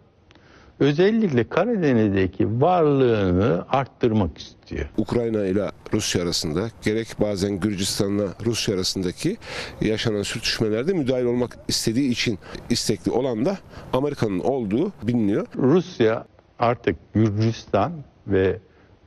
özellikle 0.81 1.49
Karadeniz'deki 1.49 2.61
varlığını 2.61 3.65
arttırmak 3.69 4.39
istiyor. 4.39 4.89
Ukrayna 4.97 5.45
ile 5.47 5.71
Rusya 5.93 6.23
arasında 6.23 6.71
gerek 6.83 7.09
bazen 7.21 7.61
Gürcistan'la 7.61 8.25
Rusya 8.45 8.75
arasındaki 8.75 9.37
yaşanan 9.81 10.23
sürtüşmelerde 10.23 10.93
müdahil 10.93 11.25
olmak 11.25 11.59
istediği 11.69 12.11
için 12.11 12.39
istekli 12.71 13.11
olan 13.11 13.45
da 13.45 13.59
Amerika'nın 13.93 14.41
olduğu 14.41 14.93
biliniyor. 15.03 15.47
Rusya 15.57 16.27
artık 16.59 16.97
Gürcistan 17.15 17.93
ve 18.27 18.59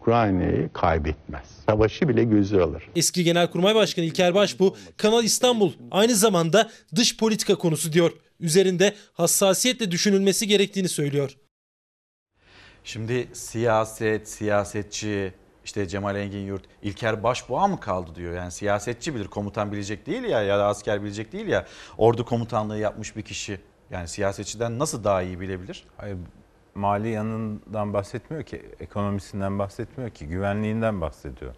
Ukrayna'yı 0.01 0.69
kaybetmez. 0.74 1.45
Savaşı 1.69 2.09
bile 2.09 2.24
gözü 2.24 2.59
alır. 2.59 2.84
Eski 2.95 3.24
Genelkurmay 3.24 3.76
Başkanı 3.76 4.05
İlker 4.05 4.36
Başbuğ, 4.36 4.76
Kanal 4.97 5.24
İstanbul 5.24 5.72
aynı 5.91 6.15
zamanda 6.15 6.69
dış 6.95 7.17
politika 7.17 7.55
konusu 7.55 7.93
diyor. 7.93 8.11
Üzerinde 8.39 8.93
hassasiyetle 9.13 9.91
düşünülmesi 9.91 10.47
gerektiğini 10.47 10.89
söylüyor. 10.89 11.38
Şimdi 12.84 13.27
siyaset, 13.34 14.29
siyasetçi, 14.29 15.34
işte 15.65 15.88
Cemal 15.88 16.15
Engin 16.15 16.45
Yurt, 16.45 16.63
İlker 16.82 17.23
Başbuğa 17.23 17.67
mı 17.67 17.79
kaldı 17.79 18.15
diyor. 18.15 18.34
Yani 18.34 18.51
siyasetçi 18.51 19.15
bilir, 19.15 19.27
komutan 19.27 19.71
bilecek 19.71 20.05
değil 20.05 20.23
ya 20.23 20.41
ya 20.43 20.59
da 20.59 20.65
asker 20.67 21.03
bilecek 21.03 21.32
değil 21.32 21.47
ya. 21.47 21.65
Ordu 21.97 22.25
komutanlığı 22.25 22.77
yapmış 22.77 23.15
bir 23.15 23.21
kişi. 23.21 23.59
Yani 23.91 24.07
siyasetçiden 24.07 24.79
nasıl 24.79 25.03
daha 25.03 25.21
iyi 25.21 25.39
bilebilir? 25.39 25.86
Hayır, 25.97 26.17
mali 26.75 27.09
yanından 27.09 27.93
bahsetmiyor 27.93 28.43
ki, 28.43 28.61
ekonomisinden 28.79 29.59
bahsetmiyor 29.59 30.09
ki, 30.09 30.27
güvenliğinden 30.27 31.01
bahsediyor. 31.01 31.55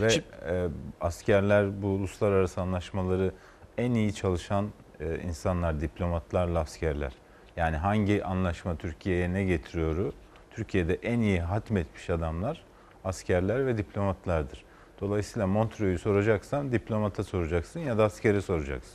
Ve 0.00 0.10
Şimdi- 0.10 0.26
e, 0.48 0.66
askerler 1.00 1.82
bu 1.82 1.86
uluslararası 1.86 2.60
anlaşmaları 2.60 3.32
en 3.78 3.94
iyi 3.94 4.14
çalışan 4.14 4.68
e, 5.00 5.18
insanlar, 5.18 5.80
diplomatlarla 5.80 6.58
askerler. 6.60 7.12
Yani 7.56 7.76
hangi 7.76 8.24
anlaşma 8.24 8.76
Türkiye'ye 8.76 9.32
ne 9.32 9.44
getiriyoru, 9.44 10.12
Türkiye'de 10.56 10.94
en 10.94 11.20
iyi 11.20 11.40
hatmetmiş 11.40 12.10
adamlar 12.10 12.64
askerler 13.04 13.66
ve 13.66 13.78
diplomatlardır. 13.78 14.64
Dolayısıyla 15.00 15.46
Montreux'u 15.46 15.98
soracaksan 15.98 16.72
diplomata 16.72 17.24
soracaksın 17.24 17.80
ya 17.80 17.98
da 17.98 18.04
askere 18.04 18.40
soracaksın. 18.40 18.94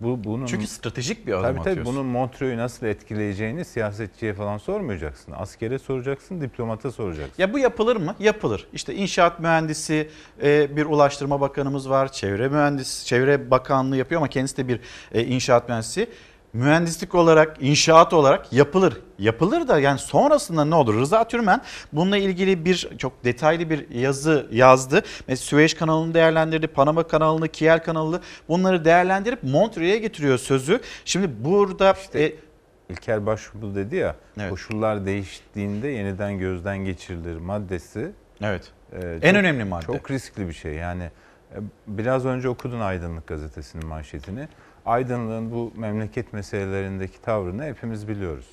Bu 0.00 0.24
bunun 0.24 0.46
Çünkü 0.46 0.66
stratejik 0.66 1.26
bir 1.26 1.32
adım 1.32 1.42
tabii, 1.42 1.58
tabii, 1.58 1.70
atıyorsun. 1.70 1.94
bunun 1.94 2.06
Montreux'u 2.06 2.56
nasıl 2.56 2.86
etkileyeceğini 2.86 3.64
siyasetçiye 3.64 4.34
falan 4.34 4.58
sormayacaksın. 4.58 5.32
Askere 5.36 5.78
soracaksın, 5.78 6.40
diplomata 6.40 6.92
soracaksın. 6.92 7.42
Ya 7.42 7.52
bu 7.52 7.58
yapılır 7.58 7.96
mı? 7.96 8.14
Yapılır. 8.18 8.66
İşte 8.72 8.94
inşaat 8.94 9.40
mühendisi 9.40 10.10
e, 10.42 10.76
bir 10.76 10.86
ulaştırma 10.86 11.40
bakanımız 11.40 11.90
var. 11.90 12.12
Çevre 12.12 12.48
mühendisi, 12.48 13.06
çevre 13.06 13.50
bakanlığı 13.50 13.96
yapıyor 13.96 14.20
ama 14.20 14.28
kendisi 14.28 14.56
de 14.56 14.68
bir 14.68 14.80
e, 15.12 15.24
inşaat 15.24 15.68
mühendisi. 15.68 16.08
Mühendislik 16.58 17.14
olarak, 17.14 17.56
inşaat 17.60 18.12
olarak 18.12 18.52
yapılır. 18.52 19.00
Yapılır 19.18 19.68
da 19.68 19.80
yani 19.80 19.98
sonrasında 19.98 20.64
ne 20.64 20.74
olur? 20.74 21.00
Rıza 21.00 21.28
Türmen 21.28 21.62
bununla 21.92 22.16
ilgili 22.16 22.64
bir 22.64 22.88
çok 22.98 23.24
detaylı 23.24 23.70
bir 23.70 23.90
yazı 23.90 24.46
yazdı. 24.50 25.02
Mesela 25.28 25.36
Süveyş 25.36 25.74
kanalını 25.74 26.14
değerlendirdi, 26.14 26.66
Panama 26.66 27.02
kanalını, 27.02 27.48
Kiel 27.48 27.82
kanalını 27.82 28.20
bunları 28.48 28.84
değerlendirip 28.84 29.42
Montreux'e 29.42 29.98
getiriyor 29.98 30.38
sözü. 30.38 30.80
Şimdi 31.04 31.44
burada 31.44 31.94
e, 32.14 32.32
İlker 32.88 33.26
Başbuğ 33.26 33.74
dedi 33.74 33.96
ya, 33.96 34.16
koşullar 34.50 35.06
değiştiğinde 35.06 35.88
yeniden 35.88 36.38
gözden 36.38 36.78
geçirilir 36.78 37.36
maddesi. 37.36 38.12
Evet. 38.42 38.72
e, 38.92 39.18
En 39.22 39.36
önemli 39.36 39.64
madde. 39.64 39.86
Çok 39.86 40.10
riskli 40.10 40.48
bir 40.48 40.52
şey. 40.52 40.74
Yani 40.74 41.10
e, 41.52 41.56
biraz 41.86 42.26
önce 42.26 42.48
okudun 42.48 42.80
Aydınlık 42.80 43.26
gazetesinin 43.26 43.86
manşetini. 43.86 44.48
Aydınlığın 44.88 45.50
bu 45.50 45.72
memleket 45.76 46.32
meselelerindeki 46.32 47.22
tavrını 47.22 47.64
hepimiz 47.64 48.08
biliyoruz. 48.08 48.46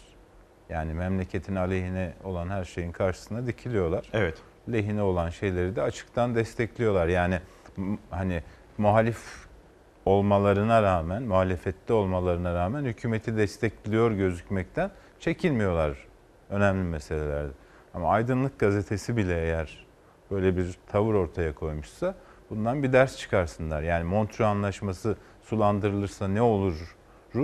Yani 0.70 0.94
memleketin 0.94 1.56
aleyhine 1.56 2.14
olan 2.24 2.50
her 2.50 2.66
şeyin 2.66 2.92
karşısına 2.92 3.48
dikiliyorlar. 3.48 4.10
Evet. 4.14 4.38
Lehine 4.72 5.02
olan 5.02 5.30
şeyleri 5.30 5.76
de 5.76 5.82
açıktan 5.82 6.36
destekliyorlar. 6.36 7.08
Yani 7.08 7.40
hani 8.10 8.44
muhalif 8.78 9.48
olmalarına 10.06 10.84
rağmen, 10.84 11.24
muhalefette 11.24 11.94
olmalarına 11.94 12.54
rağmen 12.54 12.84
hükümeti 12.86 13.38
destekliyor 13.38 14.12
gözükmekten 14.12 14.92
çekinmiyorlar 15.20 15.98
önemli 16.50 16.84
meselelerde. 16.84 17.52
Ama 17.94 18.10
Aydınlık 18.10 18.60
gazetesi 18.60 19.18
bile 19.18 19.42
eğer 19.42 19.86
böyle 20.32 20.58
bir 20.58 20.78
tavır 20.88 21.14
ortaya 21.14 21.56
koymuşsa 21.56 22.16
bundan 22.50 22.84
bir 22.84 22.94
ders 22.94 23.18
çıkarsınlar. 23.18 23.82
Yani 23.82 24.04
Montreux 24.04 24.42
Anlaşması 24.50 25.18
sulandırılırsa 25.46 26.28
ne 26.28 26.42
olur? 26.42 26.96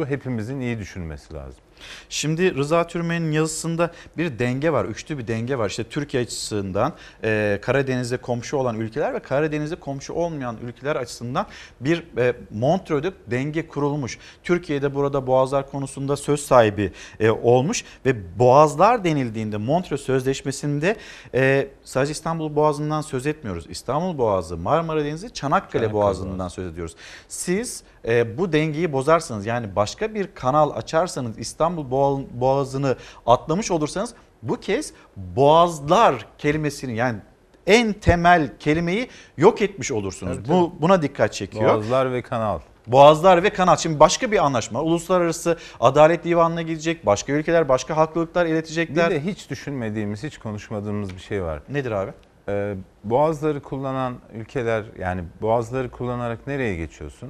hepimizin 0.08 0.60
iyi 0.60 0.80
düşünmesi 0.80 1.34
lazım. 1.34 1.64
Şimdi 2.10 2.56
Rıza 2.56 2.88
Türmen'in 2.88 3.32
yazısında 3.32 3.92
bir 4.18 4.40
denge 4.40 4.74
var, 4.74 4.86
üçlü 4.86 5.18
bir 5.18 5.28
denge 5.28 5.58
var. 5.58 5.70
İşte 5.70 5.84
Türkiye 5.84 6.24
açısından 6.24 6.94
e, 7.24 7.60
Karadeniz'e 7.62 8.18
komşu 8.18 8.58
olan 8.58 8.80
ülkeler 8.80 9.14
ve 9.14 9.20
Karadeniz'e 9.20 9.76
komşu 9.76 10.14
olmayan 10.14 10.58
ülkeler 10.64 10.96
açısından 10.96 11.46
bir 11.80 12.04
e, 12.18 12.34
Montreux'de 12.52 13.12
denge 13.28 13.68
kurulmuş. 13.68 14.18
Türkiye'de 14.44 14.96
burada 14.96 15.28
boğazlar 15.28 15.72
konusunda 15.72 16.18
söz 16.18 16.40
sahibi 16.40 16.92
e, 17.20 17.30
olmuş 17.30 17.84
ve 18.06 18.40
boğazlar 18.40 19.04
denildiğinde 19.04 19.58
Montreux 19.58 20.02
Sözleşmesi'nde 20.02 20.96
e, 21.34 21.68
sadece 21.84 22.12
İstanbul 22.12 22.56
Boğazı'ndan 22.56 23.02
söz 23.02 23.28
etmiyoruz. 23.28 23.66
İstanbul 23.70 24.18
Boğazı, 24.18 24.58
Marmara 24.58 25.06
Denizi, 25.06 25.34
Çanakkale, 25.34 25.72
Çanakkale 25.72 25.94
Boğazı'ndan 25.94 26.48
söz 26.48 26.74
ediyoruz. 26.74 26.96
Siz 27.28 27.84
e, 28.08 28.38
bu 28.38 28.54
dengeyi 28.54 28.94
bozarsanız 28.94 29.46
yani 29.46 29.76
başka 29.76 30.14
bir 30.14 30.36
kanal 30.36 30.72
açarsanız 30.76 31.38
İstanbul 31.40 31.92
Boğa- 31.92 32.26
Boğazı'nı 32.42 32.96
atlamış 33.26 33.72
olursanız 33.72 34.14
bu 34.44 34.60
kez 34.60 34.94
boğazlar 35.18 36.26
kelimesini 36.38 36.96
yani 36.96 37.20
en 37.68 37.94
temel 37.94 38.52
kelimeyi 38.60 39.08
yok 39.38 39.62
etmiş 39.62 39.92
olursunuz. 39.92 40.38
Evet, 40.38 40.50
Bu 40.50 40.74
buna 40.82 41.02
dikkat 41.02 41.34
çekiyor. 41.34 41.74
Boğazlar 41.76 42.14
ve 42.14 42.22
kanal. 42.22 42.60
Boğazlar 42.88 43.44
ve 43.44 43.50
kanal. 43.50 43.78
Şimdi 43.78 44.00
başka 44.00 44.32
bir 44.32 44.46
anlaşma. 44.46 44.82
Uluslararası 44.82 45.58
Adalet 45.80 46.24
Divanı'na 46.24 46.62
gidecek. 46.62 47.06
Başka 47.06 47.34
ülkeler, 47.34 47.70
başka 47.70 47.98
haklılıklar 47.98 48.46
Bir 48.48 48.52
iletecekler. 48.52 49.12
de 49.12 49.24
hiç 49.24 49.50
düşünmediğimiz, 49.50 50.24
hiç 50.24 50.38
konuşmadığımız 50.38 51.14
bir 51.16 51.20
şey 51.20 51.44
var. 51.44 51.60
Nedir 51.70 51.92
abi? 51.92 52.12
Ee, 52.50 52.76
boğazları 53.04 53.62
kullanan 53.62 54.14
ülkeler 54.34 54.84
yani 55.00 55.24
boğazları 55.42 55.92
kullanarak 55.92 56.48
nereye 56.48 56.76
geçiyorsun? 56.76 57.30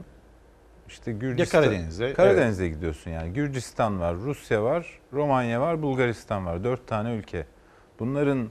İşte 0.92 1.12
Gürcistan. 1.12 1.62
Karadeniz'e, 1.62 2.14
Karadeniz'e 2.14 2.68
gidiyorsun 2.70 3.12
yani. 3.12 3.34
Gürcistan 3.34 4.00
var, 4.00 4.16
Rusya 4.16 4.64
var, 4.64 5.00
Romanya 5.14 5.62
var, 5.62 5.82
Bulgaristan 5.82 6.46
var. 6.46 6.64
Dört 6.64 6.88
tane 6.88 7.14
ülke. 7.16 7.46
Bunların 8.00 8.50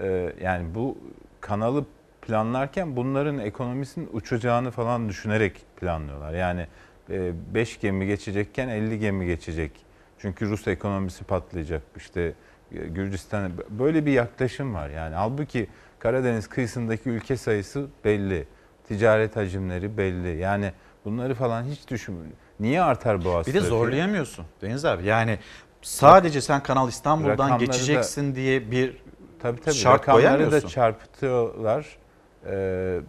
e, 0.00 0.32
yani 0.42 0.74
bu 0.74 0.98
kanalı 1.40 1.84
planlarken 2.22 2.96
bunların 2.96 3.38
ekonomisinin 3.38 4.08
uçacağını 4.12 4.70
falan 4.70 5.08
düşünerek 5.08 5.64
planlıyorlar. 5.76 6.34
Yani 6.34 6.66
5 7.08 7.80
gemi 7.80 8.06
geçecekken 8.06 8.68
50 8.68 8.98
gemi 8.98 9.26
geçecek. 9.26 9.72
Çünkü 10.18 10.48
Rus 10.48 10.68
ekonomisi 10.68 11.24
patlayacak. 11.24 11.82
İşte 11.96 12.34
e, 12.72 12.78
Gürcistan 12.78 13.52
böyle 13.70 14.06
bir 14.06 14.12
yaklaşım 14.12 14.74
var. 14.74 14.88
Yani 14.88 15.14
halbuki 15.14 15.66
Karadeniz 15.98 16.48
kıyısındaki 16.48 17.10
ülke 17.10 17.36
sayısı 17.36 17.86
belli. 18.04 18.46
Ticaret 18.88 19.36
hacimleri 19.36 19.96
belli. 19.96 20.38
Yani 20.38 20.72
bunları 21.04 21.34
falan 21.34 21.62
hiç 21.64 21.88
düşünmüyor. 21.90 22.32
Niye 22.60 22.82
artar 22.82 23.24
boğaz 23.24 23.46
Bir 23.46 23.54
de 23.54 23.58
trafiği? 23.58 23.68
zorlayamıyorsun 23.68 24.44
Deniz 24.60 24.84
abi. 24.84 25.06
Yani 25.06 25.38
sadece 25.82 26.40
sen 26.40 26.62
Kanal 26.62 26.88
İstanbul'dan 26.88 27.30
Rakamları 27.30 27.58
da- 27.58 27.64
geçeceksin 27.66 28.34
diye 28.34 28.70
bir 28.70 29.02
Tabii 29.38 29.60
tabii. 29.60 29.74
şart 29.74 30.00
Rakamları 30.00 30.22
da 30.22 30.28
koyamıyorsun. 30.28 30.68
çarpıtıyorlar. 30.68 31.98
Ee, 32.46 33.00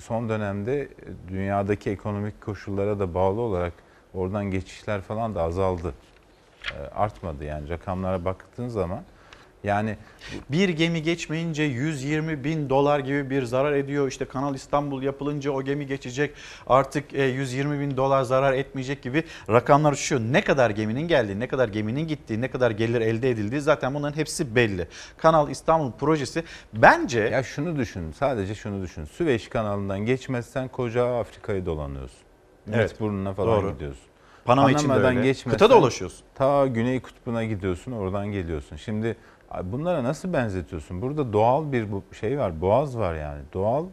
son 0.00 0.28
dönemde 0.28 0.88
dünyadaki 1.28 1.90
ekonomik 1.90 2.40
koşullara 2.40 2.98
da 2.98 3.14
bağlı 3.14 3.40
olarak 3.40 3.72
oradan 4.14 4.44
geçişler 4.50 5.00
falan 5.00 5.34
da 5.34 5.42
azaldı. 5.42 5.94
Ee, 6.70 6.74
artmadı 6.74 7.44
yani 7.44 7.68
rakamlara 7.68 8.24
baktığın 8.24 8.68
zaman. 8.68 9.02
Yani 9.64 9.96
Bir 10.48 10.68
gemi 10.68 11.02
geçmeyince 11.02 11.62
120 11.62 12.44
bin 12.44 12.70
dolar 12.70 12.98
gibi 12.98 13.30
bir 13.30 13.42
zarar 13.42 13.72
ediyor. 13.72 14.08
İşte 14.08 14.24
Kanal 14.24 14.54
İstanbul 14.54 15.02
yapılınca 15.02 15.50
o 15.50 15.62
gemi 15.62 15.86
geçecek 15.86 16.34
artık 16.66 17.14
e, 17.14 17.22
120 17.22 17.80
bin 17.80 17.96
dolar 17.96 18.22
zarar 18.22 18.52
etmeyecek 18.52 19.02
gibi 19.02 19.24
rakamlar 19.50 19.92
uçuşuyor. 19.92 20.20
Ne 20.20 20.40
kadar 20.44 20.70
geminin 20.70 21.08
geldiği, 21.08 21.40
ne 21.40 21.48
kadar 21.48 21.68
geminin 21.68 22.08
gittiği, 22.08 22.40
ne 22.40 22.50
kadar 22.50 22.70
gelir 22.70 23.00
elde 23.00 23.30
edildiği 23.30 23.60
zaten 23.60 23.94
bunların 23.94 24.16
hepsi 24.16 24.54
belli. 24.54 24.88
Kanal 25.16 25.50
İstanbul 25.50 25.92
projesi 25.92 26.44
bence... 26.72 27.20
Ya 27.20 27.42
şunu 27.42 27.76
düşün, 27.76 28.12
sadece 28.12 28.54
şunu 28.54 28.82
düşün. 28.82 29.04
Süveyş 29.04 29.48
kanalından 29.48 29.98
geçmezsen 29.98 30.68
koca 30.68 31.18
Afrika'yı 31.18 31.66
dolanıyorsun. 31.66 32.18
Evet, 32.72 33.00
burnuna 33.00 33.32
falan 33.32 33.62
doğru. 33.62 33.72
gidiyorsun. 33.72 34.08
Panama 34.44 34.70
için 34.70 34.84
de 34.84 34.88
Panama'dan 34.88 35.16
öyle. 35.16 35.26
geçmezsen 35.26 35.58
Kıta 35.58 35.70
dolaşıyorsun. 35.70 36.20
Ta 36.34 36.66
Güney 36.66 37.00
Kutbu'na 37.00 37.44
gidiyorsun, 37.44 37.92
oradan 37.92 38.32
geliyorsun. 38.32 38.76
Şimdi 38.76 39.16
bunlara 39.64 40.04
nasıl 40.04 40.32
benzetiyorsun? 40.32 41.02
Burada 41.02 41.32
doğal 41.32 41.72
bir 41.72 41.86
şey 42.20 42.38
var, 42.38 42.60
boğaz 42.60 42.98
var 42.98 43.14
yani. 43.14 43.42
Doğal 43.54 43.84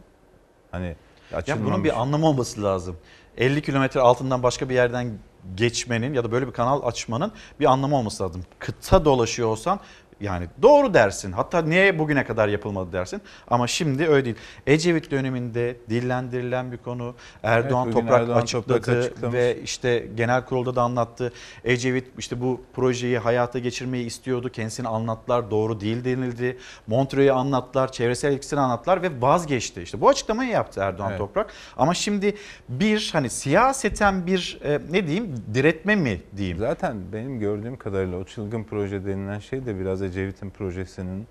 hani 0.72 0.96
Ya 1.32 1.38
açılmamış. 1.38 1.72
bunun 1.72 1.84
bir 1.84 2.02
anlamı 2.02 2.28
olması 2.28 2.64
lazım. 2.64 2.98
50 3.38 3.62
kilometre 3.62 4.00
altından 4.00 4.44
başka 4.44 4.70
bir 4.70 4.76
yerden 4.76 5.12
geçmenin 5.56 6.14
ya 6.14 6.24
da 6.24 6.32
böyle 6.32 6.48
bir 6.48 6.52
kanal 6.52 6.84
açmanın 6.84 7.32
bir 7.60 7.66
anlamı 7.66 7.96
olması 7.98 8.24
lazım. 8.24 8.44
Kıta 8.60 9.06
dolaşıyor 9.06 9.50
olsan 9.50 9.80
yani 10.22 10.48
doğru 10.62 10.94
dersin. 10.94 11.32
Hatta 11.32 11.62
niye 11.62 12.00
bugüne 12.00 12.24
kadar 12.24 12.48
yapılmadı 12.48 12.92
dersin. 12.94 13.22
Ama 13.48 13.68
şimdi 13.68 14.08
öyle 14.08 14.26
değil. 14.26 14.36
Ecevit 14.68 15.12
döneminde 15.12 15.78
dillendirilen 15.90 16.72
bir 16.72 16.78
konu. 16.78 17.16
Erdoğan 17.44 17.92
bugün 17.92 18.02
Toprak 18.02 18.22
Erdoğan 18.22 18.42
açıkladı 18.42 18.78
Toprak 18.80 18.98
açıklamış. 18.98 19.36
ve 19.36 19.62
işte 19.64 20.08
genel 20.16 20.46
kurulda 20.46 20.76
da 20.76 20.82
anlattı. 20.82 21.34
Ecevit 21.64 22.08
işte 22.18 22.42
bu 22.42 22.62
projeyi 22.74 23.18
hayata 23.18 23.60
geçirmeyi 23.60 24.06
istiyordu. 24.06 24.50
Kendisini 24.50 24.88
anlattılar. 24.88 25.52
Doğru 25.52 25.80
değil 25.80 26.06
denildi. 26.06 26.58
Montreux'u 26.88 27.34
anlattılar. 27.34 27.92
Çevresel 27.92 28.34
etkisini 28.34 28.60
anlattılar 28.60 29.02
ve 29.02 29.22
vazgeçti. 29.22 29.82
İşte 29.82 30.02
bu 30.02 30.10
açıklamayı 30.10 30.50
yaptı 30.52 30.82
Erdoğan 30.82 31.10
Evet. 31.10 31.20
Toprak. 31.20 31.54
Ama 31.78 31.94
şimdi 31.94 32.36
bir 32.70 33.10
hani 33.14 33.30
siyaseten 33.30 34.28
bir 34.28 34.60
e, 34.64 34.80
ne 34.92 35.08
diyeyim 35.08 35.36
diretme 35.54 35.96
mi 35.96 36.22
diyeyim. 36.38 36.58
Zaten 36.58 36.98
benim 37.14 37.40
gördüğüm 37.40 37.78
kadarıyla 37.78 38.18
o 38.18 38.24
çılgın 38.24 38.64
proje 38.64 39.06
denilen 39.06 39.40
şey 39.40 39.66
de 39.66 39.80
biraz 39.80 40.02
Ecevit'in 40.06 40.50
projesinin 40.50 41.28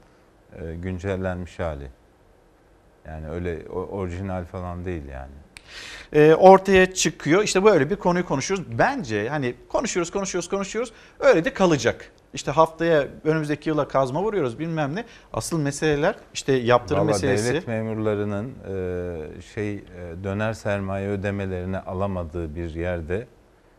e, 0.60 0.74
güncellenmiş 0.74 1.58
hali. 1.58 1.88
Yani 3.06 3.28
öyle 3.28 3.68
orijinal 3.68 4.44
falan 4.44 4.84
değil 4.84 5.02
yani. 5.12 5.32
e, 6.12 6.34
ortaya 6.34 6.94
çıkıyor. 6.94 7.42
İşte 7.42 7.64
böyle 7.64 7.90
bir 7.90 7.96
konuyu 7.96 8.26
konuşuyoruz. 8.26 8.66
Bence 8.78 9.28
hani 9.28 9.54
konuşuyoruz, 9.68 10.10
konuşuyoruz, 10.10 10.48
konuşuyoruz. 10.48 10.92
Öyle 11.20 11.44
de 11.44 11.52
kalacak. 11.52 12.10
İşte 12.34 12.50
haftaya 12.50 13.04
önümüzdeki 13.24 13.68
yıla 13.68 13.88
kazma 13.88 14.22
vuruyoruz 14.22 14.58
bilmem 14.58 14.94
ne. 14.94 15.04
Asıl 15.32 15.60
meseleler 15.60 16.14
işte 16.34 16.52
yaptırım 16.52 17.00
Valla 17.00 17.06
meselesi. 17.10 17.48
devlet 17.50 17.68
memurlarının 17.68 18.52
e, 18.68 19.42
şey 19.54 19.74
e, 19.74 19.82
döner 20.24 20.52
sermaye 20.52 21.08
ödemelerini 21.08 21.78
alamadığı 21.78 22.54
bir 22.54 22.74
yerde 22.74 23.26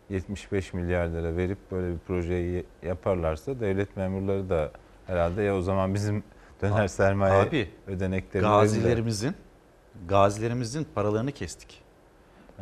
75 0.10 0.74
milyar 0.74 1.08
lira 1.08 1.38
verip 1.38 1.58
böyle 1.72 1.94
bir 1.94 2.00
projeyi 2.00 2.66
yaparlarsa 2.84 3.60
devlet 3.60 3.98
memurları 3.98 4.50
da 4.50 4.72
herhalde 5.08 5.42
ya 5.42 5.56
o 5.56 5.62
zaman 5.62 5.94
bizim 5.94 6.24
döner 6.62 6.88
sermaye 6.88 7.34
Abi, 7.34 7.70
ödeneklerini 7.88 8.48
gazilerimizin 8.48 9.36
gazilerimizin 10.08 10.88
paralarını 10.96 11.32
kestik. 11.32 11.82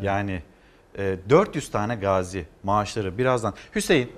Yani 0.02 0.44
e, 0.98 1.18
400 1.30 1.72
tane 1.72 1.96
gazi 1.96 2.46
maaşları 2.64 3.18
birazdan. 3.18 3.54
Hüseyin 3.76 4.12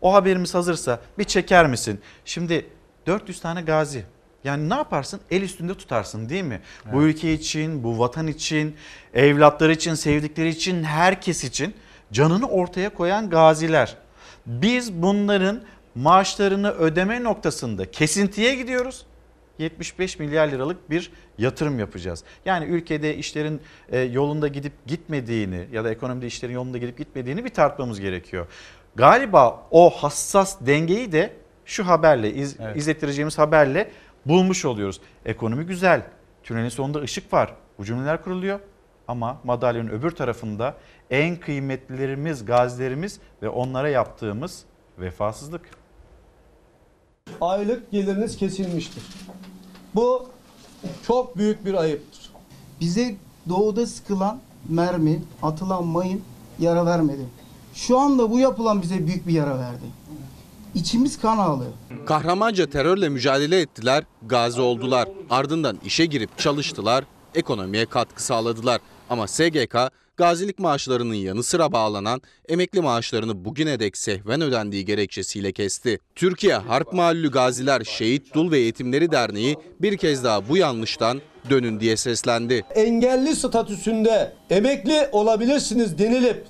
o 0.00 0.14
haberimiz 0.14 0.54
hazırsa 0.54 1.00
bir 1.18 1.24
çeker 1.24 1.66
misin? 1.66 2.00
Şimdi 2.24 2.66
400 3.06 3.40
tane 3.40 3.62
gazi. 3.62 4.04
Yani 4.44 4.68
ne 4.68 4.74
yaparsın? 4.74 5.20
El 5.30 5.42
üstünde 5.42 5.74
tutarsın 5.74 6.28
değil 6.28 6.44
mi? 6.44 6.60
Bu 6.92 7.02
ülke 7.02 7.32
için, 7.32 7.84
bu 7.84 7.98
vatan 7.98 8.26
için, 8.26 8.76
evlatları 9.14 9.72
için, 9.72 9.94
sevdikleri 9.94 10.48
için, 10.48 10.84
herkes 10.84 11.44
için 11.44 11.74
canını 12.12 12.48
ortaya 12.48 12.94
koyan 12.94 13.30
gaziler. 13.30 13.96
Biz 14.46 14.92
bunların 14.92 15.60
maaşlarını 16.02 16.70
ödeme 16.70 17.22
noktasında 17.22 17.90
kesintiye 17.90 18.54
gidiyoruz. 18.54 19.06
75 19.58 20.18
milyar 20.18 20.48
liralık 20.48 20.90
bir 20.90 21.12
yatırım 21.38 21.78
yapacağız. 21.78 22.24
Yani 22.44 22.64
ülkede 22.64 23.16
işlerin 23.16 23.60
e, 23.88 24.00
yolunda 24.00 24.48
gidip 24.48 24.72
gitmediğini 24.86 25.66
ya 25.72 25.84
da 25.84 25.90
ekonomide 25.90 26.26
işlerin 26.26 26.52
yolunda 26.52 26.78
gidip 26.78 26.98
gitmediğini 26.98 27.44
bir 27.44 27.48
tartmamız 27.48 28.00
gerekiyor. 28.00 28.46
Galiba 28.94 29.66
o 29.70 29.90
hassas 29.90 30.56
dengeyi 30.60 31.12
de 31.12 31.32
şu 31.64 31.86
haberle 31.86 32.34
iz, 32.34 32.56
izlettireceğimiz 32.74 33.38
haberle 33.38 33.90
bulmuş 34.26 34.64
oluyoruz. 34.64 35.00
Ekonomi 35.24 35.66
güzel. 35.66 36.02
Tünelin 36.42 36.68
sonunda 36.68 37.00
ışık 37.00 37.32
var. 37.32 37.54
Bu 37.78 37.84
cümleler 37.84 38.22
kuruluyor. 38.22 38.60
Ama 39.08 39.40
madalyonun 39.44 39.88
öbür 39.88 40.10
tarafında 40.10 40.74
en 41.10 41.36
kıymetlilerimiz, 41.36 42.44
gazilerimiz 42.44 43.20
ve 43.42 43.48
onlara 43.48 43.88
yaptığımız 43.88 44.64
vefasızlık. 44.98 45.79
Aylık 47.40 47.90
geliriniz 47.90 48.36
kesilmiştir. 48.36 49.02
Bu 49.94 50.28
çok 51.06 51.36
büyük 51.36 51.64
bir 51.64 51.74
ayıptır. 51.74 52.30
Bize 52.80 53.14
doğuda 53.48 53.86
sıkılan 53.86 54.40
mermi, 54.68 55.22
atılan 55.42 55.86
mayın 55.86 56.22
yara 56.58 56.86
vermedi. 56.86 57.26
Şu 57.74 57.98
anda 57.98 58.30
bu 58.30 58.38
yapılan 58.38 58.82
bize 58.82 59.06
büyük 59.06 59.26
bir 59.26 59.32
yara 59.32 59.58
verdi. 59.58 59.84
İçimiz 60.74 61.20
kan 61.20 61.38
ağlıyor. 61.38 61.70
Kahramanca 62.06 62.70
terörle 62.70 63.08
mücadele 63.08 63.60
ettiler, 63.60 64.04
gazi 64.26 64.60
oldular. 64.60 65.08
Ardından 65.30 65.78
işe 65.84 66.06
girip 66.06 66.38
çalıştılar, 66.38 67.04
ekonomiye 67.34 67.86
katkı 67.86 68.22
sağladılar. 68.22 68.80
Ama 69.10 69.26
SGK 69.28 69.76
gazilik 70.20 70.58
maaşlarının 70.58 71.14
yanı 71.14 71.42
sıra 71.42 71.72
bağlanan 71.72 72.22
emekli 72.48 72.80
maaşlarını 72.80 73.44
bugüne 73.44 73.80
dek 73.80 73.96
sehven 73.96 74.40
ödendiği 74.40 74.84
gerekçesiyle 74.84 75.52
kesti. 75.52 75.98
Türkiye 76.14 76.54
Harp 76.54 76.92
Mahallü 76.92 77.30
Gaziler 77.30 77.84
Şehit 77.84 78.34
Dul 78.34 78.50
ve 78.50 78.58
Yetimleri 78.58 79.12
Derneği 79.12 79.56
bir 79.80 79.96
kez 79.96 80.24
daha 80.24 80.48
bu 80.48 80.56
yanlıştan 80.56 81.20
dönün 81.50 81.80
diye 81.80 81.96
seslendi. 81.96 82.64
Engelli 82.74 83.36
statüsünde 83.36 84.32
emekli 84.50 85.08
olabilirsiniz 85.12 85.98
denilip 85.98 86.46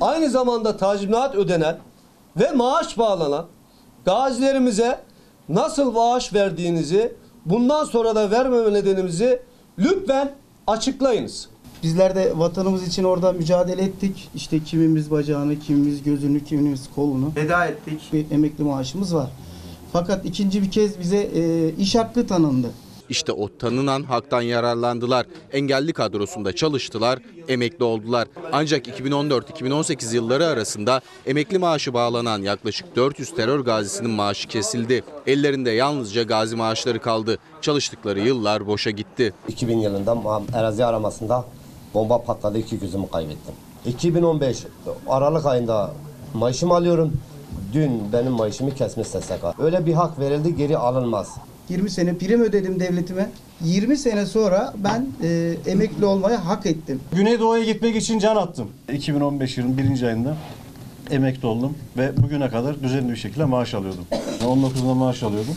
aynı 0.00 0.30
zamanda 0.30 0.76
tazminat 0.76 1.34
ödenen 1.34 1.78
ve 2.40 2.52
maaş 2.52 2.98
bağlanan 2.98 3.46
gazilerimize 4.04 5.00
nasıl 5.48 5.92
maaş 5.92 6.34
verdiğinizi 6.34 7.12
bundan 7.46 7.84
sonra 7.84 8.14
da 8.14 8.30
vermeme 8.30 8.72
nedenimizi 8.72 9.42
lütfen 9.78 10.32
açıklayınız. 10.66 11.48
Bizler 11.82 12.14
de 12.14 12.38
vatanımız 12.38 12.88
için 12.88 13.04
orada 13.04 13.32
mücadele 13.32 13.82
ettik. 13.82 14.28
İşte 14.34 14.64
kimimiz 14.64 15.10
bacağını, 15.10 15.58
kimimiz 15.58 16.02
gözünü, 16.02 16.44
kimimiz 16.44 16.88
kolunu 16.94 17.30
feda 17.30 17.66
ettik. 17.66 18.00
Bir 18.12 18.30
emekli 18.30 18.64
maaşımız 18.64 19.14
var. 19.14 19.30
Fakat 19.92 20.24
ikinci 20.26 20.62
bir 20.62 20.70
kez 20.70 21.00
bize 21.00 21.30
e, 21.34 21.74
iş 21.78 21.94
hakkı 21.94 22.26
tanındı. 22.26 22.70
İşte 23.08 23.32
o 23.32 23.48
tanınan 23.58 24.02
haktan 24.02 24.42
yararlandılar. 24.42 25.26
Engelli 25.52 25.92
kadrosunda 25.92 26.52
çalıştılar, 26.52 27.18
emekli 27.48 27.84
oldular. 27.84 28.28
Ancak 28.52 29.00
2014-2018 29.00 30.14
yılları 30.14 30.46
arasında 30.46 31.00
emekli 31.26 31.58
maaşı 31.58 31.94
bağlanan 31.94 32.42
yaklaşık 32.42 32.96
400 32.96 33.34
terör 33.34 33.60
gazisinin 33.60 34.10
maaşı 34.10 34.48
kesildi. 34.48 35.02
Ellerinde 35.26 35.70
yalnızca 35.70 36.22
gazi 36.22 36.56
maaşları 36.56 37.00
kaldı. 37.00 37.38
Çalıştıkları 37.60 38.20
yıllar 38.20 38.66
boşa 38.66 38.90
gitti. 38.90 39.32
2000 39.48 39.78
yılında 39.78 40.42
arazi 40.54 40.84
aramasında 40.84 41.44
bomba 41.94 42.22
patladı 42.22 42.58
iki 42.58 42.80
gözümü 42.80 43.08
kaybettim. 43.08 43.54
2015 43.86 44.66
Aralık 45.08 45.46
ayında 45.46 45.92
maaşımı 46.34 46.74
alıyorum. 46.74 47.20
Dün 47.72 48.12
benim 48.12 48.32
maaşımı 48.32 48.74
kesmiş 48.74 49.08
SSK. 49.08 49.58
Öyle 49.58 49.86
bir 49.86 49.92
hak 49.92 50.18
verildi 50.18 50.56
geri 50.56 50.76
alınmaz. 50.78 51.28
20 51.68 51.90
sene 51.90 52.18
prim 52.18 52.42
ödedim 52.42 52.80
devletime. 52.80 53.30
20 53.64 53.96
sene 53.96 54.26
sonra 54.26 54.74
ben 54.76 55.06
e, 55.22 55.54
emekli 55.66 56.04
olmaya 56.04 56.46
hak 56.46 56.66
ettim. 56.66 57.00
Güneydoğu'ya 57.12 57.64
gitmek 57.64 57.96
için 57.96 58.18
can 58.18 58.36
attım. 58.36 58.68
2015 58.92 59.58
yılının 59.58 59.78
birinci 59.78 60.06
ayında 60.06 60.36
emekli 61.10 61.46
oldum 61.46 61.74
ve 61.96 62.16
bugüne 62.16 62.48
kadar 62.48 62.82
düzenli 62.82 63.10
bir 63.10 63.16
şekilde 63.16 63.44
maaş 63.44 63.74
alıyordum. 63.74 64.04
19'unda 64.44 64.94
maaş 64.94 65.22
alıyordum. 65.22 65.56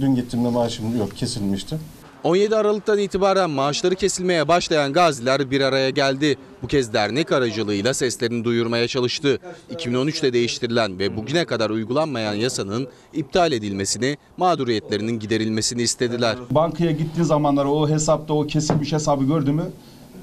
Dün 0.00 0.14
gittiğimde 0.14 0.48
maaşım 0.48 0.98
yok 0.98 1.16
kesilmişti. 1.16 1.78
17 2.26 2.56
Aralık'tan 2.56 2.98
itibaren 2.98 3.50
maaşları 3.50 3.94
kesilmeye 3.94 4.48
başlayan 4.48 4.92
gaziler 4.92 5.50
bir 5.50 5.60
araya 5.60 5.90
geldi. 5.90 6.36
Bu 6.62 6.66
kez 6.66 6.92
dernek 6.92 7.32
aracılığıyla 7.32 7.94
seslerini 7.94 8.44
duyurmaya 8.44 8.88
çalıştı. 8.88 9.38
2013'te 9.74 10.32
değiştirilen 10.32 10.98
ve 10.98 11.16
bugüne 11.16 11.44
kadar 11.44 11.70
uygulanmayan 11.70 12.34
yasanın 12.34 12.88
iptal 13.12 13.52
edilmesini, 13.52 14.16
mağduriyetlerinin 14.36 15.18
giderilmesini 15.18 15.82
istediler. 15.82 16.36
Bankaya 16.50 16.90
gittiği 16.90 17.24
zamanlar 17.24 17.64
o 17.64 17.88
hesapta 17.88 18.34
o 18.34 18.46
kesilmiş 18.46 18.92
hesabı 18.92 19.24
gördü 19.24 19.52
mü 19.52 19.64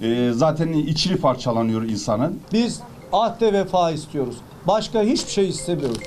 e, 0.01 0.31
zaten 0.33 0.73
içini 0.73 1.17
parçalanıyor 1.17 1.83
insanın. 1.83 2.39
Biz 2.53 2.79
ahde 3.13 3.53
vefa 3.53 3.91
istiyoruz. 3.91 4.35
Başka 4.67 5.01
hiçbir 5.01 5.31
şey 5.31 5.49
istemiyoruz. 5.49 6.03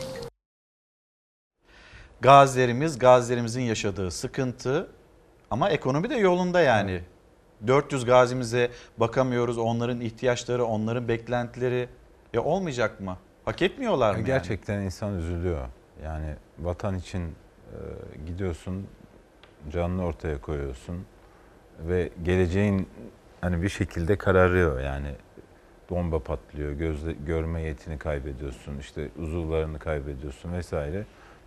Gazilerimiz, 2.20 2.98
gazilerimizin 2.98 3.62
yaşadığı 3.62 4.10
sıkıntı 4.10 4.95
ama 5.50 5.70
ekonomi 5.70 6.10
de 6.10 6.16
yolunda 6.16 6.60
yani. 6.60 7.00
400 7.66 8.04
gazimize 8.04 8.70
bakamıyoruz. 8.98 9.58
Onların 9.58 10.00
ihtiyaçları, 10.00 10.64
onların 10.64 11.08
beklentileri 11.08 11.88
ya 12.34 12.42
olmayacak 12.42 13.00
mı? 13.00 13.16
Hak 13.44 13.62
etmiyorlar 13.62 14.10
mı? 14.10 14.18
yani? 14.18 14.26
Gerçekten 14.26 14.80
insan 14.80 15.18
üzülüyor. 15.18 15.68
Yani 16.04 16.34
vatan 16.58 16.98
için 16.98 17.22
e, 17.22 17.78
gidiyorsun, 18.26 18.86
canını 19.70 20.04
ortaya 20.04 20.40
koyuyorsun 20.40 21.06
ve 21.80 22.10
geleceğin 22.22 22.88
hani 23.40 23.62
bir 23.62 23.68
şekilde 23.68 24.16
kararıyor 24.16 24.80
yani 24.80 25.08
bomba 25.90 26.18
patlıyor, 26.18 26.72
gözle, 26.72 27.12
görme 27.12 27.62
yetini 27.62 27.98
kaybediyorsun, 27.98 28.78
işte 28.78 29.08
uzuvlarını 29.18 29.78
kaybediyorsun 29.78 30.52
vesaire. 30.52 31.04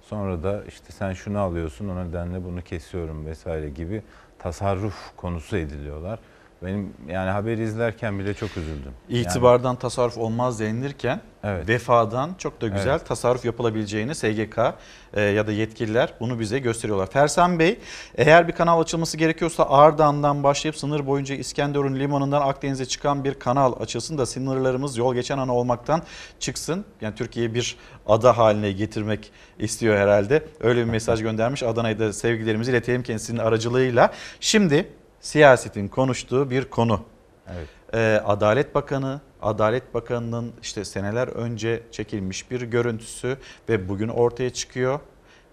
Sonra 0.09 0.43
da 0.43 0.63
işte 0.67 0.91
sen 0.93 1.13
şunu 1.13 1.39
alıyorsun 1.39 1.89
o 1.89 2.07
nedenle 2.07 2.43
bunu 2.43 2.61
kesiyorum 2.61 3.25
vesaire 3.25 3.69
gibi 3.69 4.03
tasarruf 4.39 5.17
konusu 5.17 5.57
ediliyorlar. 5.57 6.19
Benim 6.63 6.93
yani 7.09 7.29
haberi 7.29 7.63
izlerken 7.63 8.19
bile 8.19 8.33
çok 8.33 8.57
üzüldüm. 8.57 8.91
Yani- 9.09 9.21
İtibardan 9.21 9.75
tasarruf 9.75 10.17
olmaz 10.17 10.59
denilirken 10.59 11.21
vefadan 11.43 12.29
çok 12.37 12.61
da 12.61 12.67
güzel 12.67 12.89
Evet. 12.91 13.05
tasarruf 13.07 13.45
yapılabileceğini 13.45 14.15
SGK 14.15 14.75
e, 15.13 15.21
ya 15.21 15.47
da 15.47 15.51
yetkililer 15.51 16.13
bunu 16.19 16.39
bize 16.39 16.59
gösteriyorlar. 16.59 17.09
Fersen 17.09 17.59
Bey 17.59 17.79
eğer 18.15 18.47
bir 18.47 18.53
kanal 18.53 18.79
açılması 18.81 19.17
gerekiyorsa 19.17 19.69
Ardahan'dan 19.69 20.43
başlayıp 20.43 20.75
sınır 20.77 21.05
boyunca 21.07 21.35
İskenderun 21.35 21.95
limanından 21.95 22.41
Akdeniz'e 22.41 22.85
çıkan 22.85 23.23
bir 23.23 23.33
kanal 23.33 23.73
açılsın 23.81 24.17
da 24.17 24.25
sınırlarımız 24.25 24.97
yol 24.97 25.13
geçen 25.13 25.37
ana 25.37 25.55
olmaktan 25.55 26.03
çıksın. 26.39 26.85
Yani 27.01 27.15
Türkiye'yi 27.15 27.53
bir 27.53 27.77
ada 28.07 28.37
haline 28.37 28.71
getirmek 28.71 29.31
istiyor 29.59 29.97
herhalde. 29.97 30.43
Öyle 30.59 30.79
bir 30.79 30.89
mesaj 30.91 31.21
göndermiş. 31.21 31.63
Adana'ya 31.63 31.99
da 31.99 32.13
sevgilerimizi 32.13 32.71
iletelim 32.71 33.03
kendisinin 33.03 33.37
aracılığıyla. 33.39 34.11
Şimdi 34.39 34.87
siyasetin 35.21 35.87
konuştuğu 35.87 36.49
bir 36.49 36.65
konu. 36.65 37.01
Evet. 37.47 37.67
Ee, 37.93 38.21
Adalet 38.25 38.75
Bakanı, 38.75 39.21
Adalet 39.41 39.93
Bakanı'nın 39.93 40.53
işte 40.61 40.85
seneler 40.85 41.27
önce 41.27 41.83
çekilmiş 41.91 42.51
bir 42.51 42.61
görüntüsü 42.61 43.37
ve 43.69 43.89
bugün 43.89 44.07
ortaya 44.07 44.49
çıkıyor. 44.49 44.99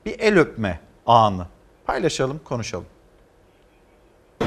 Bir 0.07 0.21
el 0.21 0.39
öpme 0.39 0.81
anı. 1.07 1.47
Paylaşalım, 1.87 2.41
konuşalım. 2.45 2.87
Ee, 4.41 4.47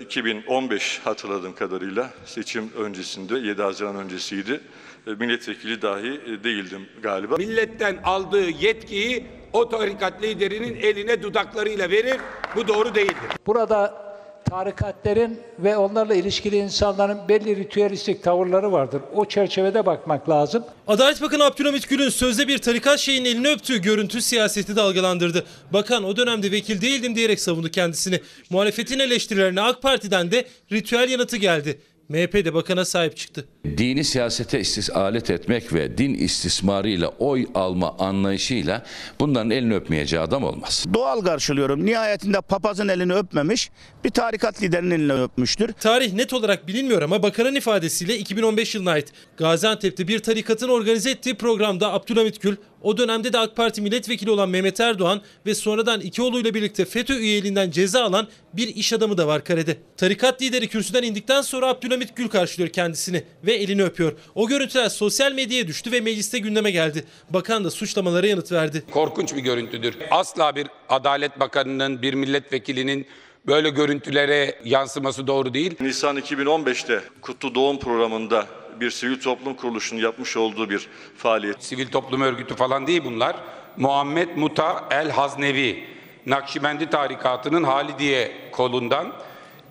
2015 0.00 1.00
hatırladığım 1.04 1.54
kadarıyla 1.54 2.10
seçim 2.24 2.72
öncesinde 2.78 3.38
7 3.38 3.62
Haziran 3.62 3.96
öncesiydi. 3.96 4.60
E, 5.06 5.10
Milletvekili 5.10 5.82
dahi 5.82 6.20
e, 6.26 6.44
değildim 6.44 6.88
galiba. 7.02 7.36
Milletten 7.36 7.98
aldığı 8.04 8.50
yetkiyi 8.50 9.26
o 9.52 9.68
tarikat 9.68 10.22
liderinin 10.22 10.76
eline 10.80 11.22
dudaklarıyla 11.22 11.90
verir. 11.90 12.16
Bu 12.56 12.68
doğru 12.68 12.94
değildir. 12.94 13.30
Burada 13.46 14.06
tarikatlerin 14.50 15.40
ve 15.58 15.76
onlarla 15.76 16.14
ilişkili 16.14 16.56
insanların 16.56 17.18
belli 17.28 17.56
ritüelistik 17.56 18.22
tavırları 18.22 18.72
vardır. 18.72 19.02
O 19.14 19.24
çerçevede 19.24 19.86
bakmak 19.86 20.28
lazım. 20.28 20.64
Adalet 20.86 21.22
Bakanı 21.22 21.44
Abdülhamit 21.44 21.88
Gül'ün 21.88 22.08
sözde 22.08 22.48
bir 22.48 22.58
tarikat 22.58 22.98
şeyin 22.98 23.24
elini 23.24 23.48
öptüğü 23.48 23.82
görüntü 23.82 24.22
siyaseti 24.22 24.76
dalgalandırdı. 24.76 25.46
Bakan 25.72 26.04
o 26.04 26.16
dönemde 26.16 26.52
vekil 26.52 26.80
değildim 26.80 27.16
diyerek 27.16 27.40
savundu 27.40 27.68
kendisini. 27.68 28.20
Muhalefetin 28.50 28.98
eleştirilerine 28.98 29.60
AK 29.60 29.82
Parti'den 29.82 30.30
de 30.30 30.44
ritüel 30.72 31.10
yanıtı 31.10 31.36
geldi. 31.36 31.80
MHP 32.08 32.34
de 32.34 32.54
bakana 32.54 32.84
sahip 32.84 33.16
çıktı. 33.16 33.44
Dini 33.78 34.04
siyasete 34.04 34.60
istis 34.60 34.90
alet 34.90 35.30
etmek 35.30 35.72
ve 35.72 35.98
din 35.98 36.14
istismarıyla 36.14 37.08
oy 37.08 37.46
alma 37.54 37.96
anlayışıyla 37.98 38.82
bunların 39.20 39.50
elini 39.50 39.74
öpmeyeceği 39.74 40.22
adam 40.22 40.44
olmaz. 40.44 40.84
Doğal 40.94 41.20
karşılıyorum. 41.20 41.86
Nihayetinde 41.86 42.40
papazın 42.40 42.88
elini 42.88 43.14
öpmemiş, 43.14 43.70
bir 44.04 44.10
tarikat 44.10 44.62
liderinin 44.62 44.90
elini 44.90 45.12
öpmüştür. 45.12 45.72
Tarih 45.72 46.12
net 46.12 46.32
olarak 46.32 46.68
bilinmiyor 46.68 47.02
ama 47.02 47.22
bakanın 47.22 47.54
ifadesiyle 47.54 48.18
2015 48.18 48.74
yılına 48.74 48.90
ait 48.90 49.12
Gaziantep'te 49.36 50.08
bir 50.08 50.18
tarikatın 50.18 50.68
organize 50.68 51.10
ettiği 51.10 51.34
programda 51.34 51.92
Abdülhamit 51.92 52.40
Gül, 52.40 52.56
o 52.82 52.96
dönemde 52.96 53.32
de 53.32 53.38
AK 53.38 53.56
Parti 53.56 53.80
milletvekili 53.80 54.30
olan 54.30 54.48
Mehmet 54.48 54.80
Erdoğan 54.80 55.20
ve 55.46 55.54
sonradan 55.54 56.00
iki 56.00 56.22
oğluyla 56.22 56.54
birlikte 56.54 56.84
FETÖ 56.84 57.18
üyeliğinden 57.18 57.70
ceza 57.70 58.04
alan 58.04 58.28
bir 58.52 58.68
iş 58.68 58.92
adamı 58.92 59.18
da 59.18 59.26
var 59.26 59.44
karede. 59.44 59.76
Tarikat 59.96 60.42
lideri 60.42 60.68
kürsüden 60.68 61.02
indikten 61.02 61.42
sonra 61.42 61.68
Abdülhamit 61.68 62.16
Gül 62.16 62.28
karşılıyor 62.28 62.72
kendisini 62.72 63.22
ve 63.46 63.55
elini 63.56 63.82
öpüyor. 63.82 64.12
O 64.34 64.48
görüntüler 64.48 64.88
sosyal 64.88 65.32
medyaya 65.32 65.66
düştü 65.66 65.92
ve 65.92 66.00
mecliste 66.00 66.38
gündeme 66.38 66.70
geldi. 66.70 67.04
Bakan 67.30 67.64
da 67.64 67.70
suçlamalara 67.70 68.26
yanıt 68.26 68.52
verdi. 68.52 68.84
Korkunç 68.90 69.34
bir 69.34 69.40
görüntüdür. 69.40 69.96
Asla 70.10 70.56
bir 70.56 70.66
Adalet 70.88 71.40
Bakanı'nın, 71.40 72.02
bir 72.02 72.14
milletvekilinin 72.14 73.06
böyle 73.46 73.70
görüntülere 73.70 74.60
yansıması 74.64 75.26
doğru 75.26 75.54
değil. 75.54 75.74
Nisan 75.80 76.16
2015'te 76.16 77.00
Kutlu 77.20 77.54
Doğum 77.54 77.78
programında 77.78 78.46
bir 78.80 78.90
sivil 78.90 79.20
toplum 79.20 79.54
kuruluşunun 79.54 80.00
yapmış 80.00 80.36
olduğu 80.36 80.70
bir 80.70 80.88
faaliyet. 81.16 81.64
Sivil 81.64 81.86
toplum 81.86 82.20
örgütü 82.20 82.54
falan 82.54 82.86
değil 82.86 83.02
bunlar. 83.04 83.36
Muhammed 83.76 84.28
Muta 84.36 84.88
El 84.90 85.10
Haznevi, 85.10 85.84
Nakşibendi 86.26 86.90
tarikatının 86.90 87.64
Halidiye 87.64 88.32
kolundan 88.52 89.12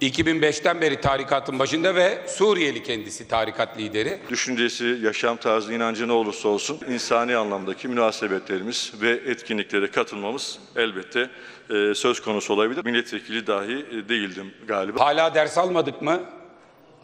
2005'ten 0.01 0.81
beri 0.81 1.01
tarikatın 1.01 1.59
başında 1.59 1.95
ve 1.95 2.21
Suriyeli 2.27 2.83
kendisi 2.83 3.27
tarikat 3.27 3.77
lideri. 3.77 4.19
Düşüncesi, 4.29 4.97
yaşam 5.03 5.37
tarzı, 5.37 5.73
inancı 5.73 6.07
ne 6.07 6.11
olursa 6.11 6.49
olsun 6.49 6.79
insani 6.89 7.35
anlamdaki 7.35 7.87
münasebetlerimiz 7.87 8.93
ve 9.01 9.09
etkinliklere 9.09 9.91
katılmamız 9.91 10.59
elbette 10.75 11.29
e, 11.69 11.93
söz 11.93 12.21
konusu 12.21 12.53
olabilir. 12.53 12.85
Milletvekili 12.85 13.47
dahi 13.47 13.85
e, 13.91 14.09
değildim 14.09 14.53
galiba. 14.67 15.05
Hala 15.05 15.35
ders 15.35 15.57
almadık 15.57 16.01
mı? 16.01 16.21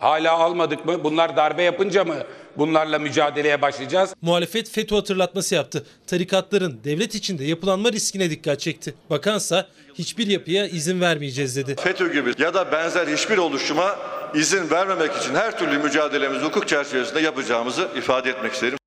Hala 0.02 0.32
almadık 0.40 0.86
mı? 0.86 1.04
Bunlar 1.04 1.36
darbe 1.38 1.64
yapınca 1.64 2.04
mı 2.04 2.16
bunlarla 2.58 3.00
mücadeleye 3.00 3.62
başlayacağız? 3.62 4.14
Muhalefet 4.22 4.70
FETÖ 4.70 4.96
hatırlatması 4.96 5.56
yaptı. 5.56 5.86
Tarikatların 6.08 6.80
devlet 6.84 7.16
içinde 7.16 7.44
yapılanma 7.44 7.92
riskine 7.92 8.30
dikkat 8.30 8.60
çekti. 8.60 8.94
Bakansa 9.10 9.68
hiçbir 9.94 10.28
yapıya 10.28 10.68
izin 10.68 11.02
vermeyeceğiz 11.02 11.56
dedi. 11.56 11.76
FETÖ 11.80 12.14
gibi 12.14 12.34
ya 12.44 12.54
da 12.54 12.72
benzer 12.72 13.08
hiçbir 13.08 13.38
oluşuma 13.38 13.96
izin 14.36 14.70
vermemek 14.72 15.16
için 15.16 15.36
her 15.36 15.58
türlü 15.60 15.78
mücadelemizi 15.78 16.46
hukuk 16.46 16.68
çerçevesinde 16.68 17.20
yapacağımızı 17.20 17.90
ifade 17.98 18.30
etmek 18.30 18.54
isterim. 18.54 18.78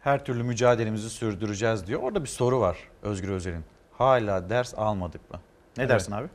Her 0.00 0.24
türlü 0.24 0.42
mücadelemizi 0.42 1.10
sürdüreceğiz 1.10 1.86
diyor. 1.86 2.02
Orada 2.02 2.22
bir 2.24 2.28
soru 2.28 2.60
var 2.60 2.76
Özgür 3.02 3.28
Özel'in. 3.28 3.64
Hala 3.98 4.50
ders 4.50 4.74
almadık 4.74 5.30
mı? 5.30 5.40
Ne 5.76 5.82
Evet. 5.82 5.90
dersin 5.90 6.12
abi? 6.12 6.28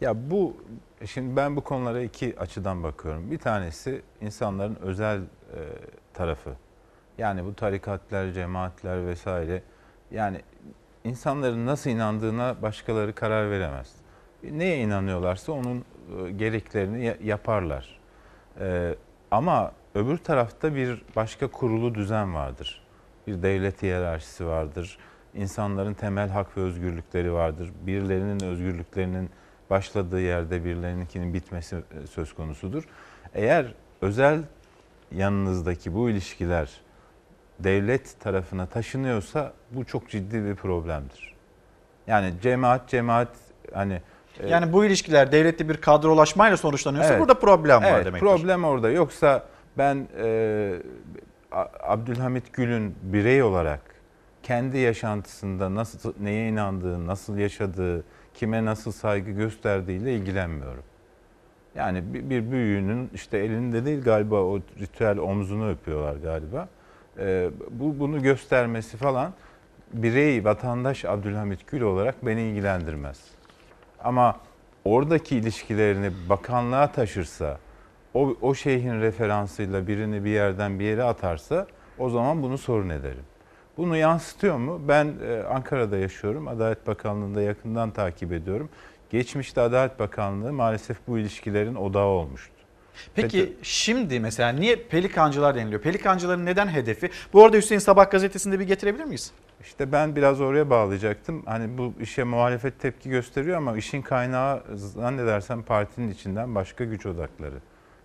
Ya 0.00 0.30
bu 0.30 0.56
şimdi 1.04 1.36
ben 1.36 1.56
bu 1.56 1.60
konulara 1.60 2.00
iki 2.02 2.38
açıdan 2.40 2.82
bakıyorum. 2.82 3.30
Bir 3.30 3.38
tanesi 3.38 4.02
insanların 4.20 4.76
özel 4.82 5.18
e, 5.18 5.58
tarafı. 6.14 6.50
Yani 7.18 7.44
bu 7.44 7.54
tarikatlar, 7.54 8.32
cemaatler 8.32 9.06
vesaire. 9.06 9.62
Yani 10.10 10.40
insanların 11.04 11.66
nasıl 11.66 11.90
inandığına 11.90 12.62
başkaları 12.62 13.14
karar 13.14 13.50
veremez. 13.50 13.92
Neye 14.42 14.78
inanıyorlarsa 14.78 15.52
onun 15.52 15.84
e, 16.26 16.30
gereklerini 16.30 17.04
ya- 17.04 17.16
yaparlar. 17.22 18.00
E, 18.60 18.94
ama 19.30 19.72
öbür 19.94 20.18
tarafta 20.18 20.74
bir 20.74 21.02
başka 21.16 21.46
kurulu 21.46 21.94
düzen 21.94 22.34
vardır. 22.34 22.82
Bir 23.26 23.42
devlet 23.42 23.82
hiyerarşisi 23.82 24.46
vardır. 24.46 24.98
İnsanların 25.34 25.94
temel 25.94 26.28
hak 26.28 26.56
ve 26.56 26.60
özgürlükleri 26.60 27.32
vardır. 27.32 27.72
Birilerinin 27.86 28.44
özgürlüklerinin 28.44 29.30
başladığı 29.70 30.20
yerde 30.20 30.64
birilerinkinin 30.64 31.34
bitmesi 31.34 31.76
e, 31.76 32.06
söz 32.06 32.34
konusudur. 32.34 32.84
Eğer 33.34 33.74
özel 34.00 34.40
yanınızdaki 35.12 35.94
bu 35.94 36.10
ilişkiler 36.10 36.70
devlet 37.58 38.20
tarafına 38.20 38.66
taşınıyorsa 38.66 39.52
bu 39.70 39.84
çok 39.84 40.10
ciddi 40.10 40.44
bir 40.44 40.54
problemdir. 40.54 41.34
Yani 42.06 42.34
cemaat 42.42 42.88
cemaat 42.88 43.28
hani 43.74 44.00
e, 44.40 44.48
Yani 44.48 44.72
bu 44.72 44.84
ilişkiler 44.84 45.32
devletli 45.32 45.68
bir 45.68 45.76
kadrolaşmayla 45.76 46.56
sonuçlanıyorsa 46.56 47.10
Evet. 47.10 47.20
burada 47.20 47.38
problem 47.38 47.82
var 47.82 47.94
evet, 47.94 48.06
demektir. 48.06 48.26
Problem 48.26 48.64
orada. 48.64 48.90
Yoksa 48.90 49.44
ben 49.78 50.08
e, 50.22 50.72
Abdülhamit 51.82 52.52
Gül'ün 52.52 52.94
birey 53.02 53.42
olarak 53.42 53.80
kendi 54.42 54.78
yaşantısında 54.78 55.74
nasıl 55.74 56.12
neye 56.20 56.48
inandığı, 56.48 57.06
nasıl 57.06 57.38
yaşadığı, 57.38 58.04
kime 58.36 58.64
nasıl 58.64 58.92
saygı 58.92 59.30
gösterdiğiyle 59.30 60.14
ilgilenmiyorum. 60.14 60.82
Yani 61.74 62.14
bir, 62.14 62.30
bir 62.30 62.50
büyüğünün 62.50 63.10
işte 63.14 63.38
elinde 63.38 63.84
değil 63.84 64.02
galiba 64.02 64.42
o 64.42 64.58
ritüel 64.58 65.18
omzunu 65.18 65.70
öpüyorlar 65.70 66.16
galiba. 66.16 66.68
E, 67.18 67.50
bu 67.70 67.98
bunu 67.98 68.22
göstermesi 68.22 68.96
falan 68.96 69.32
birey, 69.92 70.44
vatandaş 70.44 71.04
Abdülhamit 71.04 71.66
Gül 71.66 71.80
olarak 71.80 72.26
beni 72.26 72.42
ilgilendirmez. 72.42 73.20
Ama 74.04 74.36
oradaki 74.84 75.36
ilişkilerini 75.36 76.10
bakanlığa 76.28 76.92
taşırsa, 76.92 77.58
o, 78.14 78.36
o 78.40 78.54
şeyhin 78.54 79.00
referansıyla 79.00 79.86
birini 79.86 80.24
bir 80.24 80.30
yerden 80.30 80.78
bir 80.78 80.84
yere 80.84 81.02
atarsa 81.02 81.66
o 81.98 82.10
zaman 82.10 82.42
bunu 82.42 82.58
sorun 82.58 82.88
ederim. 82.88 83.24
Bunu 83.76 83.96
yansıtıyor 83.96 84.56
mu? 84.56 84.80
Ben 84.88 85.14
e, 85.28 85.42
Ankara'da 85.42 85.96
yaşıyorum. 85.96 86.48
Adalet 86.48 86.86
Bakanlığı'nda 86.86 87.42
yakından 87.42 87.90
takip 87.90 88.32
ediyorum. 88.32 88.68
Geçmişte 89.10 89.60
Adalet 89.60 89.98
Bakanlığı 89.98 90.52
maalesef 90.52 90.96
bu 91.08 91.18
ilişkilerin 91.18 91.74
odağı 91.74 92.06
olmuştu. 92.06 92.52
Peki 93.14 93.56
şimdi 93.62 94.20
mesela 94.20 94.48
niye 94.48 94.76
pelikancılar 94.76 95.54
deniliyor? 95.54 95.82
Pelikancıların 95.82 96.46
neden 96.46 96.68
hedefi? 96.68 97.10
Bu 97.32 97.44
arada 97.44 97.56
Hüseyin 97.56 97.78
Sabah 97.78 98.10
gazetesinde 98.10 98.60
bir 98.60 98.64
getirebilir 98.66 99.04
miyiz? 99.04 99.32
İşte 99.60 99.92
ben 99.92 100.16
biraz 100.16 100.40
oraya 100.40 100.70
bağlayacaktım. 100.70 101.42
Hani 101.46 101.78
bu 101.78 101.94
işe 102.00 102.24
muhalefet 102.24 102.80
tepki 102.80 103.10
gösteriyor 103.10 103.56
ama 103.56 103.76
işin 103.76 104.02
kaynağı 104.02 104.62
zannedersem 104.74 105.62
partinin 105.62 106.10
içinden 106.10 106.54
başka 106.54 106.84
güç 106.84 107.06
odakları. 107.06 107.56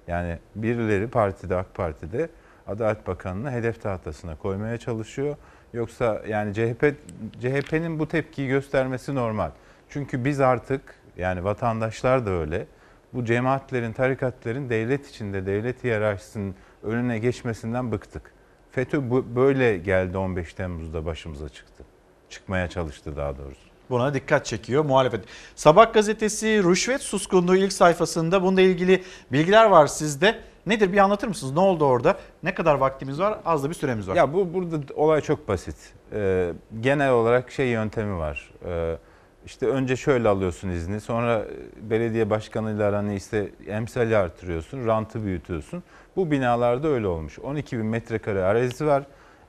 Yani 0.08 0.38
birileri 0.56 1.08
partide 1.08 1.56
AK 1.56 1.76
Parti'de 1.76 2.30
Adalet 2.68 3.08
Bakanı'nı 3.08 3.52
hedef 3.52 3.82
tahtasına 3.82 4.36
koymaya 4.36 4.78
çalışıyor. 4.78 5.36
Yoksa 5.74 6.22
yani 6.28 6.54
CHP 6.54 6.96
CHP'nin 7.42 8.00
bu 8.00 8.08
tepkiyi 8.08 8.48
göstermesi 8.48 9.16
normal. 9.16 9.52
Çünkü 9.90 10.26
biz 10.26 10.40
artık 10.40 10.82
yani 11.18 11.44
vatandaşlar 11.44 12.26
da 12.26 12.32
öyle. 12.32 12.68
Bu 13.14 13.26
cemaatlerin, 13.26 13.94
tarikatların 13.94 14.70
devlet 14.70 15.10
içinde, 15.10 15.46
devlet 15.46 15.84
hiyerarşisinin 15.84 16.56
önüne 16.84 17.20
geçmesinden 17.20 17.92
bıktık. 17.92 18.32
FETÖ 18.72 19.10
bu, 19.10 19.36
böyle 19.36 19.78
geldi 19.78 20.18
15 20.18 20.54
Temmuz'da 20.54 21.06
başımıza 21.06 21.50
çıktı. 21.50 21.84
Çıkmaya 22.30 22.70
çalıştı 22.70 23.16
daha 23.16 23.38
doğrusu. 23.38 23.62
Buna 23.90 24.14
dikkat 24.14 24.46
çekiyor 24.46 24.86
muhalefet. 24.86 25.24
Sabah 25.56 25.94
gazetesi 25.94 26.64
rüşvet 26.64 27.02
suskunluğu 27.02 27.56
ilk 27.56 27.74
sayfasında 27.74 28.44
bununla 28.44 28.62
ilgili 28.62 29.04
bilgiler 29.32 29.66
var 29.66 29.88
sizde. 29.88 30.40
Nedir 30.66 30.94
bir 30.94 30.98
anlatır 30.98 31.28
mısınız? 31.28 31.54
Ne 31.54 31.60
oldu 31.60 31.86
orada? 31.86 32.18
Ne 32.44 32.54
kadar 32.54 32.76
vaktimiz 32.76 33.20
var? 33.20 33.40
Az 33.46 33.64
da 33.64 33.70
bir 33.70 33.74
süremiz 33.74 34.08
var. 34.08 34.16
Ya 34.16 34.34
bu 34.34 34.54
burada 34.54 34.94
olay 34.96 35.22
çok 35.22 35.48
basit. 35.48 35.76
Ee, 36.14 36.54
genel 36.82 37.12
olarak 37.12 37.52
şey 37.52 37.68
yöntemi 37.68 38.18
var. 38.18 38.54
Ee, 38.66 38.98
işte 39.46 39.68
önce 39.68 39.96
şöyle 39.96 40.30
alıyorsun 40.30 40.70
izni, 40.70 41.02
sonra 41.02 41.46
belediye 41.82 42.30
başkanıyla 42.30 42.90
aranı 42.90 43.14
işte 43.14 43.50
emsali 43.68 44.18
artırıyorsun, 44.18 44.88
rantı 44.88 45.24
büyütüyorsun. 45.26 45.84
Bu 46.16 46.32
binalarda 46.32 46.88
öyle 46.88 47.08
olmuş. 47.08 47.40
12 47.40 47.78
bin 47.78 47.86
metrekare 47.86 48.44
arazi 48.44 48.86
var. 48.86 49.04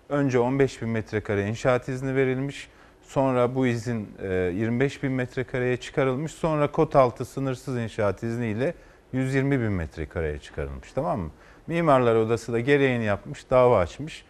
Önce 0.09 0.39
15 0.39 0.83
bin 0.83 0.89
metrekare 0.89 1.49
inşaat 1.49 1.89
izni 1.89 2.17
verilmiş. 2.17 2.69
Sonra 3.03 3.55
bu 3.55 3.67
izin 3.67 4.09
e, 4.23 4.29
25 4.29 5.03
bin 5.03 5.13
metrekareye 5.13 5.77
çıkarılmış. 5.77 6.33
Sonra 6.33 6.73
kod 6.73 6.93
altı 6.93 7.25
sınırsız 7.25 7.77
inşaat 7.77 8.23
izniyle 8.23 8.75
120 9.13 9.61
bin 9.61 9.73
metrekareye 9.73 10.39
çıkarılmış 10.39 10.93
tamam 10.93 11.21
mı? 11.21 11.31
Mimarlar 11.67 12.15
Odası 12.15 12.53
da 12.53 12.61
gereğini 12.61 13.05
yapmış, 13.05 13.51
dava 13.51 13.79
açmış. 13.79 14.25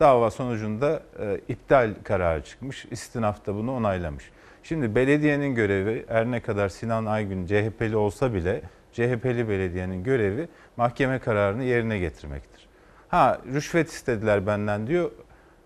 Dava 0.00 0.30
sonucunda 0.30 1.02
e, 1.20 1.40
iptal 1.48 1.94
kararı 2.04 2.44
çıkmış. 2.44 2.86
İstinaf 2.90 3.46
da 3.46 3.54
bunu 3.54 3.76
onaylamış. 3.76 4.30
Şimdi 4.62 4.94
belediyenin 4.94 5.54
görevi 5.54 6.04
her 6.08 6.26
ne 6.26 6.40
kadar 6.40 6.68
Sinan 6.68 7.06
Aygün 7.06 7.46
CHP'li 7.46 7.96
olsa 7.96 8.34
bile 8.34 8.62
CHP'li 8.92 9.48
belediyenin 9.48 10.04
görevi 10.04 10.48
mahkeme 10.76 11.18
kararını 11.18 11.64
yerine 11.64 11.98
getirmektir. 11.98 12.68
Ha 13.08 13.40
rüşvet 13.54 13.88
istediler 13.88 14.46
benden 14.46 14.86
diyor. 14.86 15.10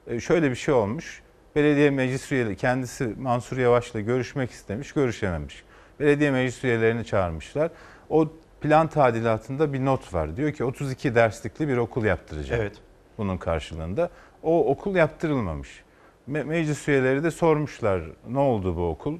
E, 0.06 0.20
şöyle 0.20 0.50
bir 0.50 0.56
şey 0.56 0.74
olmuş. 0.74 1.22
Belediye 1.56 1.90
meclis 1.90 2.32
üyeleri 2.32 2.56
kendisi 2.56 3.04
Mansur 3.04 3.58
Yavaş'la 3.58 4.00
görüşmek 4.00 4.50
istemiş, 4.50 4.92
görüşememiş. 4.92 5.64
Belediye 6.00 6.30
meclis 6.30 6.64
üyelerini 6.64 7.04
çağırmışlar. 7.04 7.70
O 8.10 8.32
plan 8.62 8.86
tadilatında 8.86 9.72
bir 9.72 9.84
not 9.84 10.14
var. 10.14 10.36
Diyor 10.36 10.52
ki 10.52 10.64
32 10.64 11.14
derslikli 11.14 11.68
bir 11.68 11.76
okul 11.76 12.04
yaptıracak. 12.04 12.60
Evet. 12.60 12.76
Bunun 13.18 13.36
karşılığında. 13.36 14.10
O 14.42 14.70
okul 14.70 14.94
yaptırılmamış. 14.94 15.82
Me- 16.30 16.44
meclis 16.44 16.88
üyeleri 16.88 17.24
de 17.24 17.30
sormuşlar 17.30 18.02
ne 18.28 18.38
oldu 18.38 18.76
bu 18.76 18.88
okul? 18.88 19.18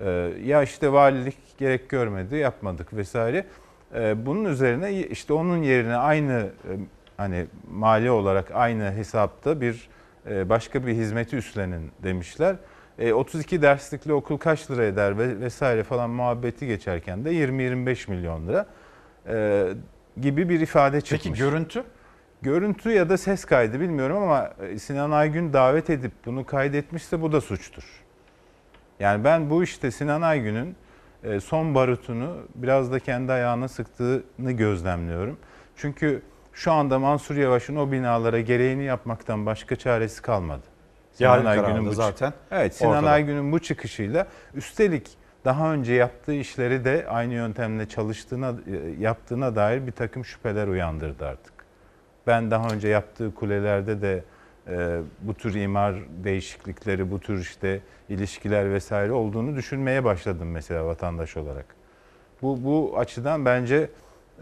Ee, 0.00 0.32
ya 0.44 0.62
işte 0.62 0.92
valilik 0.92 1.36
gerek 1.58 1.88
görmedi, 1.88 2.36
yapmadık 2.36 2.94
vesaire. 2.94 3.46
Ee, 3.94 4.26
bunun 4.26 4.44
üzerine 4.44 4.92
işte 4.92 5.32
onun 5.32 5.62
yerine 5.62 5.96
aynı 5.96 6.32
e, 6.32 6.72
hani 7.16 7.46
mali 7.70 8.10
olarak 8.10 8.50
aynı 8.54 8.92
hesapta 8.92 9.60
bir 9.60 9.88
e, 10.30 10.48
başka 10.48 10.86
bir 10.86 10.92
hizmeti 10.92 11.36
üstlenin 11.36 11.90
demişler. 12.02 12.56
E, 12.98 13.12
32 13.12 13.62
derslikli 13.62 14.12
okul 14.12 14.36
kaç 14.36 14.70
lira 14.70 14.84
eder 14.84 15.18
ve 15.18 15.40
vesaire 15.40 15.82
falan 15.82 16.10
muhabbeti 16.10 16.66
geçerken 16.66 17.24
de 17.24 17.32
20-25 17.32 18.10
milyon 18.10 18.48
lira 18.48 18.66
e, 19.28 19.66
gibi 20.20 20.48
bir 20.48 20.60
ifade 20.60 21.00
çıkmış. 21.00 21.22
Peki 21.24 21.38
görüntü? 21.38 21.84
Görüntü 22.42 22.90
ya 22.90 23.08
da 23.08 23.16
ses 23.16 23.44
kaydı 23.44 23.80
bilmiyorum 23.80 24.16
ama 24.16 24.50
e, 24.62 24.78
Sinan 24.78 25.10
Aygün 25.10 25.52
davet 25.52 25.90
edip 25.90 26.12
bunu 26.26 26.46
kaydetmişse 26.46 27.22
bu 27.22 27.32
da 27.32 27.40
suçtur. 27.40 27.84
Yani 29.00 29.24
ben 29.24 29.50
bu 29.50 29.62
işte 29.62 29.90
Sinan 29.90 30.22
Aygün'ün 30.22 30.76
e, 31.24 31.40
son 31.40 31.74
barutunu 31.74 32.36
biraz 32.54 32.92
da 32.92 32.98
kendi 32.98 33.32
ayağına 33.32 33.68
sıktığını 33.68 34.52
gözlemliyorum. 34.52 35.38
Çünkü 35.76 36.22
şu 36.52 36.72
anda 36.72 36.98
Mansur 36.98 37.36
Yavaş'ın 37.36 37.76
o 37.76 37.92
binalara 37.92 38.40
gereğini 38.40 38.84
yapmaktan 38.84 39.46
başka 39.46 39.76
çaresi 39.76 40.22
kalmadı. 40.22 40.75
Yarın 41.18 41.44
kararında 41.44 41.90
bu 41.90 41.94
zaten 41.94 42.32
Evet 42.50 42.74
Sinan 42.74 42.92
ortada. 42.92 43.10
Aygün'ün 43.10 43.52
bu 43.52 43.58
çıkışıyla 43.58 44.26
üstelik 44.54 45.10
daha 45.44 45.72
önce 45.72 45.94
yaptığı 45.94 46.34
işleri 46.34 46.84
de 46.84 47.06
aynı 47.08 47.34
yöntemle 47.34 47.88
çalıştığına, 47.88 48.48
e, 48.50 49.02
yaptığına 49.02 49.56
dair 49.56 49.86
bir 49.86 49.92
takım 49.92 50.24
şüpheler 50.24 50.68
uyandırdı 50.68 51.26
artık. 51.26 51.52
Ben 52.26 52.50
daha 52.50 52.68
önce 52.68 52.88
yaptığı 52.88 53.34
kulelerde 53.34 54.02
de 54.02 54.24
e, 54.68 55.00
bu 55.20 55.34
tür 55.34 55.54
imar 55.54 55.94
değişiklikleri, 56.24 57.10
bu 57.10 57.20
tür 57.20 57.40
işte 57.40 57.80
ilişkiler 58.08 58.72
vesaire 58.72 59.12
olduğunu 59.12 59.56
düşünmeye 59.56 60.04
başladım 60.04 60.50
mesela 60.50 60.86
vatandaş 60.86 61.36
olarak. 61.36 61.66
Bu 62.42 62.64
bu 62.64 62.98
açıdan 62.98 63.44
bence 63.44 63.90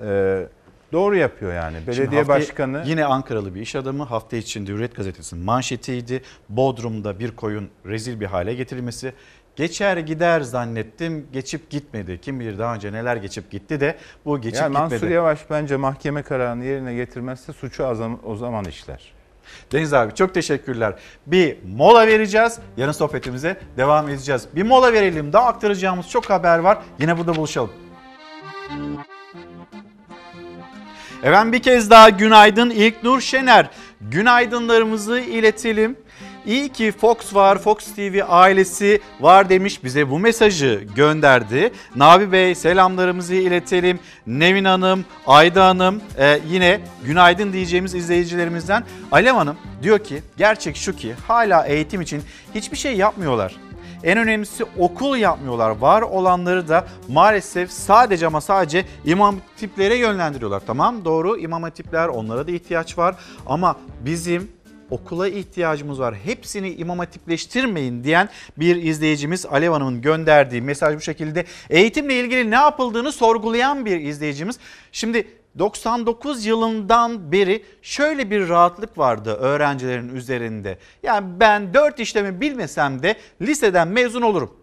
e, 0.01 0.47
doğru 0.95 1.17
yapıyor 1.17 1.55
yani. 1.55 1.77
Şimdi 1.77 1.87
Belediye 1.87 2.21
haftaya 2.21 2.41
başkanı 2.41 2.83
Yine 2.87 3.05
Ankaralı 3.05 3.55
bir 3.55 3.61
iş 3.61 3.77
adamı 3.77 4.03
hafta 4.05 4.37
içinde 4.37 4.73
Hürriyet 4.73 4.97
gazetesinin 4.97 5.45
manşetiydi. 5.45 6.23
Bodrum'da 6.49 7.19
bir 7.19 7.31
koyun 7.31 7.69
rezil 7.87 8.21
bir 8.21 8.27
hale 8.27 8.55
getirilmesi. 8.55 9.13
Geçer 9.57 9.97
gider 9.97 10.41
zannettim 10.41 11.27
geçip 11.33 11.71
gitmedi. 11.71 12.21
Kim 12.23 12.41
bilir 12.41 12.59
daha 12.59 12.75
önce 12.75 12.93
neler 12.93 13.17
geçip 13.17 13.51
gitti 13.51 13.81
de 13.81 13.97
bu 14.25 14.41
geçip 14.41 14.63
yani 14.63 14.73
Mansur 14.73 14.95
gitmedi. 14.97 15.15
Yavaş 15.15 15.51
bence 15.51 15.77
mahkeme 15.77 16.23
kararını 16.23 16.65
yerine 16.65 16.95
getirmezse 16.95 17.53
suçu 17.53 17.85
o 18.25 18.35
zaman- 18.37 18.65
işler. 18.65 19.13
Deniz 19.73 19.95
abi 19.95 20.15
çok 20.15 20.35
teşekkürler. 20.35 20.95
Bir 21.27 21.57
mola 21.77 22.07
vereceğiz. 22.07 22.59
Yarın 22.77 22.93
sohbetimize 22.93 23.57
devam 23.77 24.09
edeceğiz. 24.09 24.49
Bir 24.55 24.63
mola 24.63 24.93
verelim. 24.93 25.33
Daha 25.33 25.47
aktaracağımız 25.47 26.09
çok 26.09 26.31
haber 26.31 26.59
var. 26.59 26.79
Yine 26.99 27.19
burada 27.19 27.37
buluşalım. 27.37 27.71
Efendim 31.25 31.53
bir 31.53 31.63
kez 31.63 31.91
daha 31.91 32.09
günaydın 32.11 32.71
İlknur 32.71 33.21
Şener. 33.21 33.67
Günaydınlarımızı 34.01 35.19
iletelim. 35.19 35.97
İyi 36.47 36.69
ki 36.69 36.93
Fox 37.01 37.35
var, 37.35 37.59
Fox 37.59 37.77
TV 37.77 38.21
ailesi 38.29 39.01
var 39.21 39.49
demiş 39.49 39.85
bize 39.85 40.11
bu 40.11 40.19
mesajı 40.19 40.85
gönderdi. 40.97 41.73
Nabi 41.97 42.33
Bey 42.33 42.55
selamlarımızı 42.55 43.35
iletelim. 43.35 43.99
Nevin 44.27 44.65
Hanım, 44.65 45.05
Ayda 45.27 45.67
Hanım 45.67 46.03
e, 46.19 46.41
yine 46.49 46.81
günaydın 47.05 47.53
diyeceğimiz 47.53 47.95
izleyicilerimizden. 47.95 48.85
Alev 49.13 49.33
Hanım 49.33 49.57
diyor 49.83 49.99
ki 49.99 50.23
gerçek 50.37 50.77
şu 50.77 50.97
ki 50.97 51.15
hala 51.29 51.67
eğitim 51.67 52.01
için 52.01 52.23
hiçbir 52.55 52.77
şey 52.77 52.97
yapmıyorlar. 52.97 53.55
En 54.05 54.19
önemlisi 54.19 54.65
okul 54.79 55.17
yapmıyorlar. 55.17 55.71
Var 55.71 56.03
olanları 56.03 56.69
da 56.69 56.87
maalesef 57.09 57.71
sadece 57.71 58.27
ama 58.27 58.41
sadece 58.41 58.85
imam 59.05 59.37
hatiplere 59.37 59.97
yönlendiriyorlar. 59.97 60.63
Tamam 60.67 61.05
doğru 61.05 61.39
imam 61.39 61.63
hatipler 61.63 62.09
onlara 62.09 62.47
da 62.47 62.51
ihtiyaç 62.51 62.99
var 62.99 63.15
ama 63.47 63.77
bizim 64.01 64.51
okula 64.91 65.29
ihtiyacımız 65.29 66.01
var. 66.01 66.15
Hepsini 66.15 66.71
imam 66.71 66.99
hatipleştirmeyin 66.99 68.05
diyen 68.05 68.29
bir 68.57 68.77
izleyicimiz 68.77 69.47
Alev 69.47 69.71
Hanım'ın 69.71 70.03
gönderdiği 70.03 70.63
mesaj 70.63 70.97
bu 70.97 71.01
şekilde. 71.01 71.45
Eğitimle 71.71 72.21
ilgili 72.21 72.51
ne 72.51 72.55
yapıldığını 72.55 73.13
sorgulayan 73.13 73.85
bir 73.85 74.01
izleyicimiz. 74.01 74.59
Şimdi 74.93 75.27
99 75.59 76.47
yılından 76.47 77.33
beri 77.33 77.65
şöyle 77.83 78.31
bir 78.31 78.49
rahatlık 78.49 78.99
vardı 78.99 79.35
öğrencilerin 79.35 80.15
üzerinde. 80.15 80.79
Yani 81.03 81.41
ben 81.41 81.75
4 81.75 82.01
işlemi 82.01 82.41
bilmesem 82.41 83.03
de 83.03 83.17
liseden 83.43 83.89
mezun 83.89 84.23
olurum. 84.23 84.57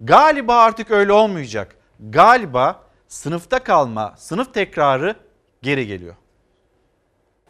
Galiba 0.00 0.56
artık 0.56 0.90
öyle 0.90 1.12
olmayacak. 1.12 1.76
Galiba 2.00 2.80
sınıfta 3.08 3.58
kalma, 3.58 4.14
sınıf 4.16 4.54
tekrarı 4.54 5.14
geri 5.62 5.86
geliyor. 5.86 6.14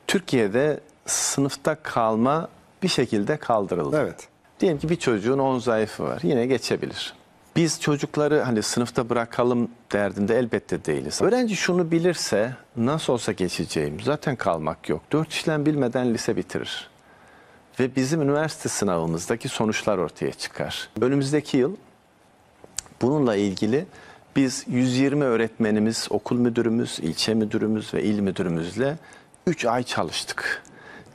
Türkiye'de 0.06 0.80
sınıfta 1.06 1.74
kalma 1.74 2.48
bir 2.82 2.88
şekilde 2.88 3.36
kaldırıldı. 3.36 4.00
Evet. 4.02 4.28
Diyelim 4.60 4.78
ki 4.78 4.88
bir 4.88 4.96
çocuğun 4.96 5.38
10 5.38 5.58
zayıfı 5.58 6.04
var. 6.04 6.20
Yine 6.22 6.46
geçebilir. 6.46 7.14
Biz 7.56 7.80
çocukları 7.80 8.40
hani 8.40 8.62
sınıfta 8.62 9.08
bırakalım 9.08 9.68
derdinde 9.92 10.38
elbette 10.38 10.84
değiliz. 10.84 11.22
Öğrenci 11.22 11.56
şunu 11.56 11.90
bilirse 11.90 12.56
nasıl 12.76 13.12
olsa 13.12 13.32
geçeceğim. 13.32 14.00
Zaten 14.00 14.36
kalmak 14.36 14.88
yok. 14.88 15.02
Dört 15.12 15.32
işlem 15.32 15.66
bilmeden 15.66 16.14
lise 16.14 16.36
bitirir. 16.36 16.90
Ve 17.80 17.96
bizim 17.96 18.22
üniversite 18.22 18.68
sınavımızdaki 18.68 19.48
sonuçlar 19.48 19.98
ortaya 19.98 20.32
çıkar. 20.32 20.88
Önümüzdeki 21.00 21.56
yıl 21.56 21.76
bununla 23.02 23.36
ilgili 23.36 23.86
biz 24.36 24.64
120 24.68 25.24
öğretmenimiz, 25.24 26.06
okul 26.10 26.36
müdürümüz, 26.36 26.98
ilçe 27.02 27.34
müdürümüz 27.34 27.94
ve 27.94 28.02
il 28.02 28.20
müdürümüzle 28.20 28.98
3 29.46 29.64
ay 29.64 29.82
çalıştık. 29.82 30.62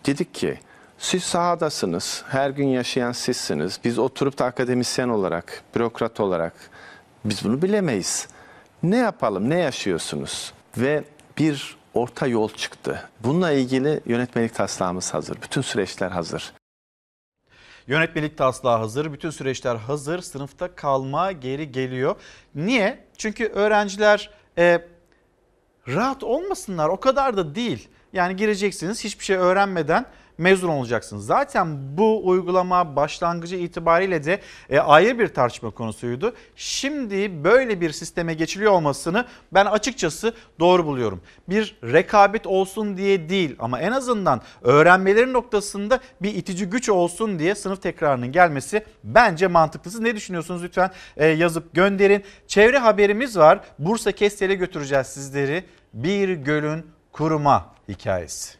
Dedik 0.05 0.33
ki 0.33 0.59
siz 0.99 1.23
sahadasınız, 1.23 2.23
her 2.27 2.49
gün 2.49 2.67
yaşayan 2.67 3.11
sizsiniz. 3.11 3.79
Biz 3.83 3.99
oturup 3.99 4.39
da 4.39 4.45
akademisyen 4.45 5.09
olarak, 5.09 5.63
bürokrat 5.75 6.19
olarak 6.19 6.53
biz 7.25 7.43
bunu 7.43 7.61
bilemeyiz. 7.61 8.27
Ne 8.83 8.97
yapalım, 8.97 9.49
ne 9.49 9.59
yaşıyorsunuz? 9.59 10.53
Ve 10.77 11.03
bir 11.37 11.77
orta 11.93 12.27
yol 12.27 12.49
çıktı. 12.49 13.09
Bununla 13.19 13.51
ilgili 13.51 14.01
yönetmelik 14.05 14.55
taslağımız 14.55 15.13
hazır. 15.13 15.41
Bütün 15.41 15.61
süreçler 15.61 16.11
hazır. 16.11 16.53
Yönetmelik 17.87 18.37
taslağı 18.37 18.77
hazır, 18.77 19.13
bütün 19.13 19.29
süreçler 19.29 19.75
hazır. 19.75 20.21
Sınıfta 20.21 20.75
kalma 20.75 21.31
geri 21.31 21.71
geliyor. 21.71 22.15
Niye? 22.55 23.05
Çünkü 23.17 23.45
öğrenciler 23.45 24.29
e, 24.57 24.81
rahat 25.87 26.23
olmasınlar. 26.23 26.89
O 26.89 26.99
kadar 26.99 27.37
da 27.37 27.55
değil. 27.55 27.89
Yani 28.13 28.35
gireceksiniz 28.35 29.03
hiçbir 29.03 29.25
şey 29.25 29.35
öğrenmeden 29.35 30.05
mezun 30.39 30.69
olacaksınız. 30.69 31.25
Zaten 31.25 31.97
bu 31.97 32.27
uygulama 32.27 32.95
başlangıcı 32.95 33.55
itibariyle 33.55 34.23
de 34.23 34.39
e, 34.69 34.79
ayrı 34.79 35.19
bir 35.19 35.27
tartışma 35.27 35.71
konusuydu. 35.71 36.33
Şimdi 36.55 37.43
böyle 37.43 37.81
bir 37.81 37.91
sisteme 37.91 38.33
geçiliyor 38.33 38.71
olmasını 38.71 39.25
ben 39.51 39.65
açıkçası 39.65 40.33
doğru 40.59 40.85
buluyorum. 40.85 41.21
Bir 41.49 41.77
rekabet 41.83 42.47
olsun 42.47 42.97
diye 42.97 43.29
değil 43.29 43.55
ama 43.59 43.79
en 43.79 43.91
azından 43.91 44.41
öğrenmeleri 44.61 45.33
noktasında 45.33 45.99
bir 46.21 46.35
itici 46.35 46.65
güç 46.65 46.89
olsun 46.89 47.39
diye 47.39 47.55
sınıf 47.55 47.81
tekrarının 47.81 48.31
gelmesi 48.31 48.85
bence 49.03 49.47
mantıklısı. 49.47 50.03
Ne 50.03 50.15
düşünüyorsunuz 50.15 50.63
lütfen 50.63 50.91
e, 51.17 51.27
yazıp 51.27 51.73
gönderin. 51.73 52.23
Çevre 52.47 52.77
haberimiz 52.77 53.37
var. 53.37 53.59
Bursa 53.79 54.11
Kestel'e 54.11 54.55
götüreceğiz 54.55 55.07
sizleri. 55.07 55.63
Bir 55.93 56.29
gölün 56.29 56.85
kuruma 57.11 57.75
hikayesi. 57.89 58.59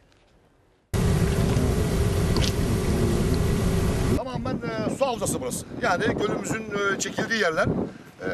Tamamen 4.18 4.56
e, 4.56 4.96
su 4.98 4.99
havzası 5.10 5.42
burası. 5.42 5.66
Yani 5.82 6.04
gölümüzün 6.04 6.64
e, 6.96 7.00
çekildiği 7.00 7.42
yerler. 7.42 7.66
E, 8.22 8.30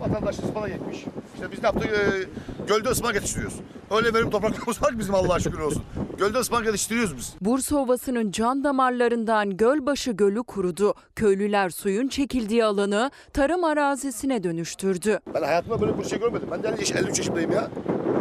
vatandaş 0.00 0.38
ıspanak 0.38 0.70
ekmiş. 0.70 1.04
İşte 1.34 1.52
biz 1.52 1.58
ne 1.62 1.66
yaptık? 1.66 1.90
E, 1.90 2.24
gölde 2.66 2.88
ıspanak 2.88 3.14
yetiştiriyoruz. 3.14 3.56
Öyle 3.90 4.14
benim 4.14 4.30
topraklarımız 4.30 4.82
var 4.82 4.92
ki 4.92 4.98
bizim 4.98 5.14
Allah'a 5.14 5.38
şükür 5.40 5.58
olsun. 5.58 5.82
Gölde 6.18 6.38
ıspanak 6.38 6.66
yetiştiriyoruz 6.66 7.16
biz. 7.16 7.34
Bursa 7.40 7.76
Ovası'nın 7.76 8.30
can 8.30 8.64
damarlarından 8.64 9.56
Gölbaşı 9.56 10.12
Gölü 10.12 10.42
kurudu. 10.42 10.94
Köylüler 11.16 11.70
suyun 11.70 12.08
çekildiği 12.08 12.64
alanı 12.64 13.10
tarım 13.32 13.64
arazisine 13.64 14.42
dönüştürdü. 14.44 15.20
Ben 15.34 15.42
hayatımda 15.42 15.80
böyle 15.80 15.98
bir 15.98 16.04
şey 16.04 16.18
görmedim. 16.18 16.48
Ben 16.50 16.62
de 16.62 16.68
53 16.68 17.18
yaşındayım 17.18 17.52
ya. 17.52 17.68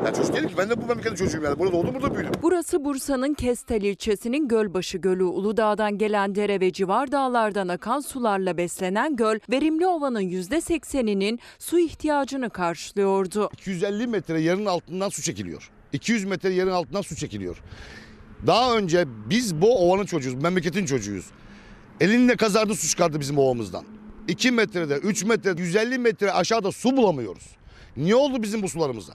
Ben 0.05 0.13
çocuk 0.13 0.33
değilim 0.33 0.49
ki. 0.49 0.55
Ben 0.57 0.69
de 0.69 0.81
bu 0.81 0.85
memleketin 0.85 1.15
çocuğuyum 1.15 1.45
yani. 1.45 1.59
Burada 1.59 1.73
doğdum, 1.73 1.95
burada 1.95 2.15
büyüdüm. 2.15 2.31
Burası 2.41 2.85
Bursa'nın 2.85 3.33
Kestel 3.33 3.81
ilçesinin 3.81 4.47
Gölbaşı 4.47 4.97
Gölü. 4.97 5.23
Uludağ'dan 5.23 5.97
gelen 5.97 6.35
dere 6.35 6.59
ve 6.59 6.71
civar 6.71 7.11
dağlardan 7.11 7.67
akan 7.67 7.99
sularla 7.99 8.57
beslenen 8.57 9.15
göl, 9.15 9.39
verimli 9.51 9.87
ovanın 9.87 10.21
%80'inin 10.21 11.39
su 11.59 11.79
ihtiyacını 11.79 12.49
karşılıyordu. 12.49 13.49
250 13.53 14.07
metre 14.07 14.41
yerin 14.41 14.65
altından 14.65 15.09
su 15.09 15.21
çekiliyor. 15.21 15.71
200 15.93 16.25
metre 16.25 16.49
yerin 16.49 16.71
altından 16.71 17.01
su 17.01 17.15
çekiliyor. 17.15 17.61
Daha 18.47 18.77
önce 18.77 19.05
biz 19.29 19.61
bu 19.61 19.77
ovanın 19.77 20.05
çocuğuyuz, 20.05 20.43
memleketin 20.43 20.85
çocuğuyuz. 20.85 21.25
Elinde 21.99 22.35
kazardı 22.35 22.75
su 22.75 22.87
çıkardı 22.87 23.19
bizim 23.19 23.37
ovamızdan. 23.37 23.85
2 24.27 24.51
metrede, 24.51 24.95
3 24.95 25.23
metrede, 25.23 25.61
150 25.61 25.97
metre 25.97 26.31
aşağıda 26.31 26.71
su 26.71 26.97
bulamıyoruz. 26.97 27.43
Niye 27.97 28.15
oldu 28.15 28.43
bizim 28.43 28.61
bu 28.63 28.69
sularımızda? 28.69 29.13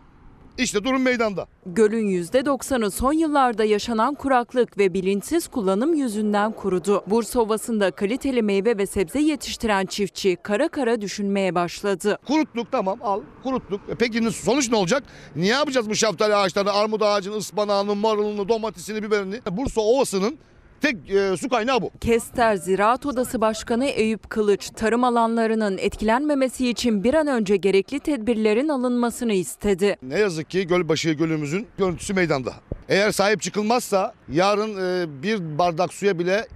İşte 0.61 0.84
durum 0.84 1.02
meydanda. 1.02 1.46
Gölün 1.66 2.08
%90'ı 2.22 2.90
son 2.90 3.12
yıllarda 3.12 3.64
yaşanan 3.64 4.14
kuraklık 4.14 4.78
ve 4.78 4.94
bilinçsiz 4.94 5.48
kullanım 5.48 5.94
yüzünden 5.94 6.52
kurudu. 6.52 7.04
Bursa 7.06 7.40
Ovası'nda 7.40 7.90
kaliteli 7.90 8.42
meyve 8.42 8.78
ve 8.78 8.86
sebze 8.86 9.20
yetiştiren 9.20 9.86
çiftçi 9.86 10.36
kara 10.42 10.68
kara 10.68 11.00
düşünmeye 11.00 11.54
başladı. 11.54 12.18
Kuruttuk 12.26 12.72
tamam 12.72 12.98
al 13.02 13.20
kuruttuk. 13.42 13.80
E 13.88 13.94
peki 13.94 14.30
sonuç 14.30 14.70
ne 14.70 14.76
olacak? 14.76 15.02
Niye 15.36 15.52
yapacağız 15.52 15.90
bu 15.90 15.94
şeftali 15.94 16.34
ağaçlarını, 16.34 16.72
armut 16.72 17.02
ağacını, 17.02 17.36
ıspanağını, 17.36 17.94
marulunu, 17.94 18.48
domatesini, 18.48 19.02
biberini? 19.02 19.40
Bursa 19.50 19.80
Ovası'nın 19.80 20.38
tek 20.81 21.11
e, 21.11 21.37
su 21.37 21.49
kaynağı 21.49 21.83
bu. 21.83 21.91
Kester 22.01 22.57
Ziraat 22.57 23.07
Odası 23.07 23.41
Başkanı 23.41 23.87
Eyüp 23.87 24.31
Kılıç, 24.31 24.70
tarım 24.70 25.05
alanlarının 25.05 25.78
etkilenmemesi 25.78 26.68
için 26.68 27.05
bir 27.05 27.14
an 27.14 27.26
önce 27.26 27.57
gerekli 27.57 28.01
tedbirlerin 28.01 28.68
alınmasını 28.68 29.33
istedi. 29.33 29.97
Ne 30.03 30.18
yazık 30.18 30.51
ki 30.51 30.66
Gölbaşı 30.66 31.12
Gölümüzün 31.12 31.66
görüntüsü 31.78 32.14
meydanda. 32.14 32.53
Eğer 32.89 33.11
sahip 33.11 33.43
çıkılmazsa 33.43 34.14
yarın 34.33 34.76
e, 34.76 35.22
bir 35.22 35.59
bardak 35.59 35.93
suya 35.93 36.18
bile 36.18 36.47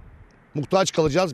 muhtaç 0.53 0.91
kalacağız. 0.91 1.33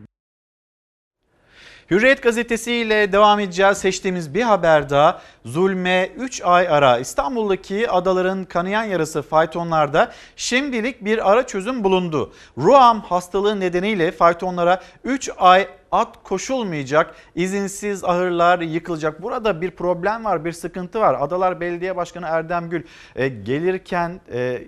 Hürriyet 1.91 2.23
gazetesi 2.23 2.73
ile 2.73 3.11
devam 3.11 3.39
edeceğiz. 3.39 3.77
Seçtiğimiz 3.77 4.33
bir 4.33 4.41
haber 4.41 4.89
daha. 4.89 5.21
Zulme 5.45 6.09
3 6.17 6.41
ay 6.41 6.67
ara 6.67 6.97
İstanbul'daki 6.97 7.89
adaların 7.89 8.45
kanayan 8.45 8.83
yarası 8.83 9.21
faytonlarda 9.21 10.11
şimdilik 10.35 11.05
bir 11.05 11.31
ara 11.31 11.47
çözüm 11.47 11.83
bulundu. 11.83 12.33
Ruam 12.57 13.01
hastalığı 13.01 13.59
nedeniyle 13.59 14.11
faytonlara 14.11 14.81
3 15.03 15.29
ay 15.37 15.67
at 15.91 16.23
koşulmayacak, 16.23 17.15
izinsiz 17.35 18.03
ahırlar 18.03 18.59
yıkılacak. 18.59 19.21
Burada 19.21 19.61
bir 19.61 19.71
problem 19.71 20.25
var, 20.25 20.45
bir 20.45 20.51
sıkıntı 20.51 20.99
var. 20.99 21.17
Adalar 21.19 21.59
Belediye 21.61 21.95
Başkanı 21.95 22.25
Erdem 22.25 22.69
Gül 22.69 22.83
e, 23.15 23.27
gelirken 23.27 24.21
e, 24.33 24.63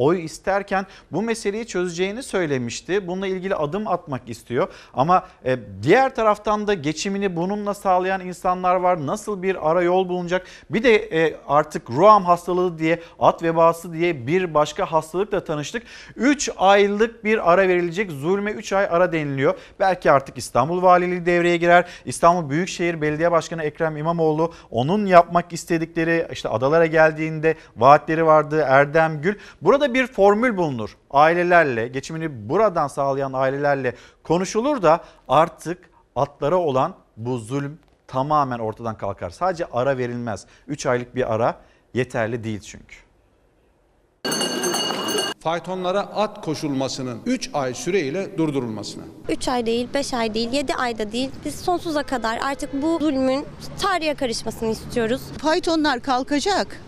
oy 0.00 0.24
isterken 0.24 0.86
bu 1.12 1.22
meseleyi 1.22 1.66
çözeceğini 1.66 2.22
söylemişti. 2.22 3.08
Bununla 3.08 3.26
ilgili 3.26 3.54
adım 3.54 3.88
atmak 3.88 4.28
istiyor. 4.28 4.68
Ama 4.94 5.26
e, 5.44 5.58
diğer 5.82 6.14
taraftan 6.14 6.66
da 6.66 6.74
geçimini 6.74 7.36
bununla 7.36 7.74
sağlayan 7.74 8.20
insanlar 8.20 8.74
var. 8.74 9.06
Nasıl 9.06 9.42
bir 9.42 9.70
ara 9.70 9.82
yol 9.82 10.08
bulunacak? 10.08 10.46
Bir 10.70 10.82
de 10.82 10.96
e, 10.96 11.36
artık 11.48 11.90
Ruam 11.90 12.24
hastalığı 12.24 12.78
diye, 12.78 13.00
at 13.18 13.42
vebası 13.42 13.92
diye 13.92 14.26
bir 14.26 14.54
başka 14.54 14.92
hastalıkla 14.92 15.44
tanıştık. 15.44 15.82
3 16.16 16.50
aylık 16.56 17.24
bir 17.24 17.52
ara 17.52 17.68
verilecek. 17.68 18.10
Zulme 18.10 18.50
3 18.50 18.72
ay 18.72 18.86
ara 18.90 19.12
deniliyor. 19.12 19.54
Belki 19.80 20.10
artık 20.10 20.38
İstanbul 20.38 20.82
Valiliği 20.82 21.26
devreye 21.26 21.56
girer. 21.56 21.88
İstanbul 22.04 22.50
Büyükşehir 22.50 23.00
Belediye 23.00 23.32
Başkanı 23.32 23.62
Ekrem 23.62 23.96
İmamoğlu 23.96 24.52
onun 24.70 25.06
yapmak 25.06 25.52
istedikleri 25.52 26.26
işte 26.32 26.48
adalara 26.48 26.86
geldiğinde 26.86 27.54
vaatleri 27.76 28.26
vardı 28.26 28.64
Erdem 28.68 29.22
Gül. 29.22 29.34
Burada 29.62 29.89
bir 29.94 30.06
formül 30.06 30.56
bulunur. 30.56 30.96
Ailelerle, 31.10 31.88
geçimini 31.88 32.48
buradan 32.48 32.88
sağlayan 32.88 33.32
ailelerle 33.32 33.94
konuşulur 34.22 34.82
da 34.82 35.00
artık 35.28 35.90
atlara 36.16 36.56
olan 36.56 36.94
bu 37.16 37.38
zulüm 37.38 37.78
tamamen 38.06 38.58
ortadan 38.58 38.96
kalkar. 38.98 39.30
Sadece 39.30 39.66
ara 39.72 39.98
verilmez. 39.98 40.46
3 40.68 40.86
aylık 40.86 41.14
bir 41.14 41.34
ara 41.34 41.60
yeterli 41.94 42.44
değil 42.44 42.60
çünkü. 42.60 42.96
Faytonlara 45.40 46.00
at 46.00 46.44
koşulmasının 46.44 47.20
3 47.26 47.50
ay 47.52 47.74
süreyle 47.74 48.38
durdurulmasına. 48.38 49.02
3 49.28 49.48
ay 49.48 49.66
değil, 49.66 49.88
5 49.94 50.14
ay 50.14 50.34
değil, 50.34 50.52
7 50.52 50.74
ayda 50.74 51.12
değil. 51.12 51.30
Biz 51.44 51.54
sonsuza 51.54 52.02
kadar 52.02 52.38
artık 52.42 52.82
bu 52.82 52.98
zulmün 53.00 53.46
tarihe 53.82 54.14
karışmasını 54.14 54.68
istiyoruz. 54.68 55.22
Faytonlar 55.38 56.00
kalkacak. 56.00 56.80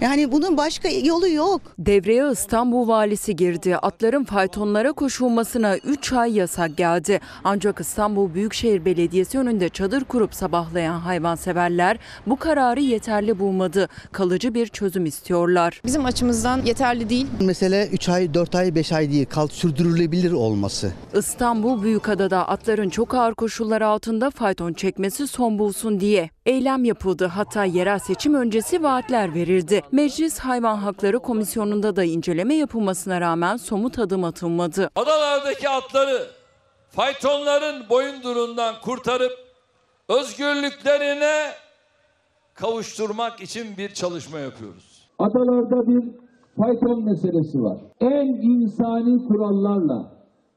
Yani 0.00 0.32
bunun 0.32 0.56
başka 0.56 0.88
yolu 0.88 1.28
yok. 1.28 1.60
Devreye 1.78 2.30
İstanbul 2.32 2.88
valisi 2.88 3.36
girdi. 3.36 3.76
Atların 3.76 4.24
faytonlara 4.24 4.92
koşulmasına 4.92 5.76
3 5.76 6.12
ay 6.12 6.32
yasak 6.36 6.76
geldi. 6.76 7.20
Ancak 7.44 7.80
İstanbul 7.80 8.34
Büyükşehir 8.34 8.84
Belediyesi 8.84 9.38
önünde 9.38 9.68
çadır 9.68 10.04
kurup 10.04 10.34
sabahlayan 10.34 10.98
hayvanseverler 10.98 11.98
bu 12.26 12.36
kararı 12.36 12.80
yeterli 12.80 13.38
bulmadı. 13.38 13.88
Kalıcı 14.12 14.54
bir 14.54 14.66
çözüm 14.66 15.06
istiyorlar. 15.06 15.80
Bizim 15.84 16.04
açımızdan 16.04 16.62
yeterli 16.64 17.08
değil. 17.10 17.26
Mesele 17.40 17.88
3 17.92 18.08
ay, 18.08 18.34
4 18.34 18.54
ay, 18.54 18.74
5 18.74 18.92
ay 18.92 19.10
değil. 19.10 19.26
Kalk 19.26 19.52
sürdürülebilir 19.52 20.32
olması. 20.32 20.92
İstanbul 21.14 21.82
Büyükada'da 21.82 22.48
atların 22.48 22.88
çok 22.88 23.14
ağır 23.14 23.34
koşullar 23.34 23.80
altında 23.82 24.30
fayton 24.30 24.72
çekmesi 24.72 25.26
son 25.26 25.58
bulsun 25.58 26.00
diye 26.00 26.30
eylem 26.46 26.84
yapıldı. 26.84 27.26
Hatta 27.26 27.64
yerel 27.64 27.98
seçim 27.98 28.34
öncesi 28.34 28.82
vaatler 28.82 29.34
verildi. 29.34 29.82
Meclis 29.92 30.38
Hayvan 30.38 30.76
Hakları 30.76 31.18
Komisyonu'nda 31.18 31.96
da 31.96 32.04
inceleme 32.04 32.54
yapılmasına 32.54 33.20
rağmen 33.20 33.56
somut 33.56 33.98
adım 33.98 34.24
atılmadı. 34.24 34.90
Adalardaki 34.96 35.68
atları 35.68 36.22
faytonların 36.88 37.88
boyundurundan 37.90 38.74
kurtarıp 38.82 39.32
özgürlüklerine 40.08 41.50
kavuşturmak 42.54 43.40
için 43.40 43.66
bir 43.78 43.88
çalışma 43.88 44.38
yapıyoruz. 44.38 45.08
Adalarda 45.18 45.86
bir 45.88 46.04
fayton 46.58 47.04
meselesi 47.04 47.62
var. 47.62 47.78
En 48.00 48.26
insani 48.26 49.28
kurallarla, 49.28 50.12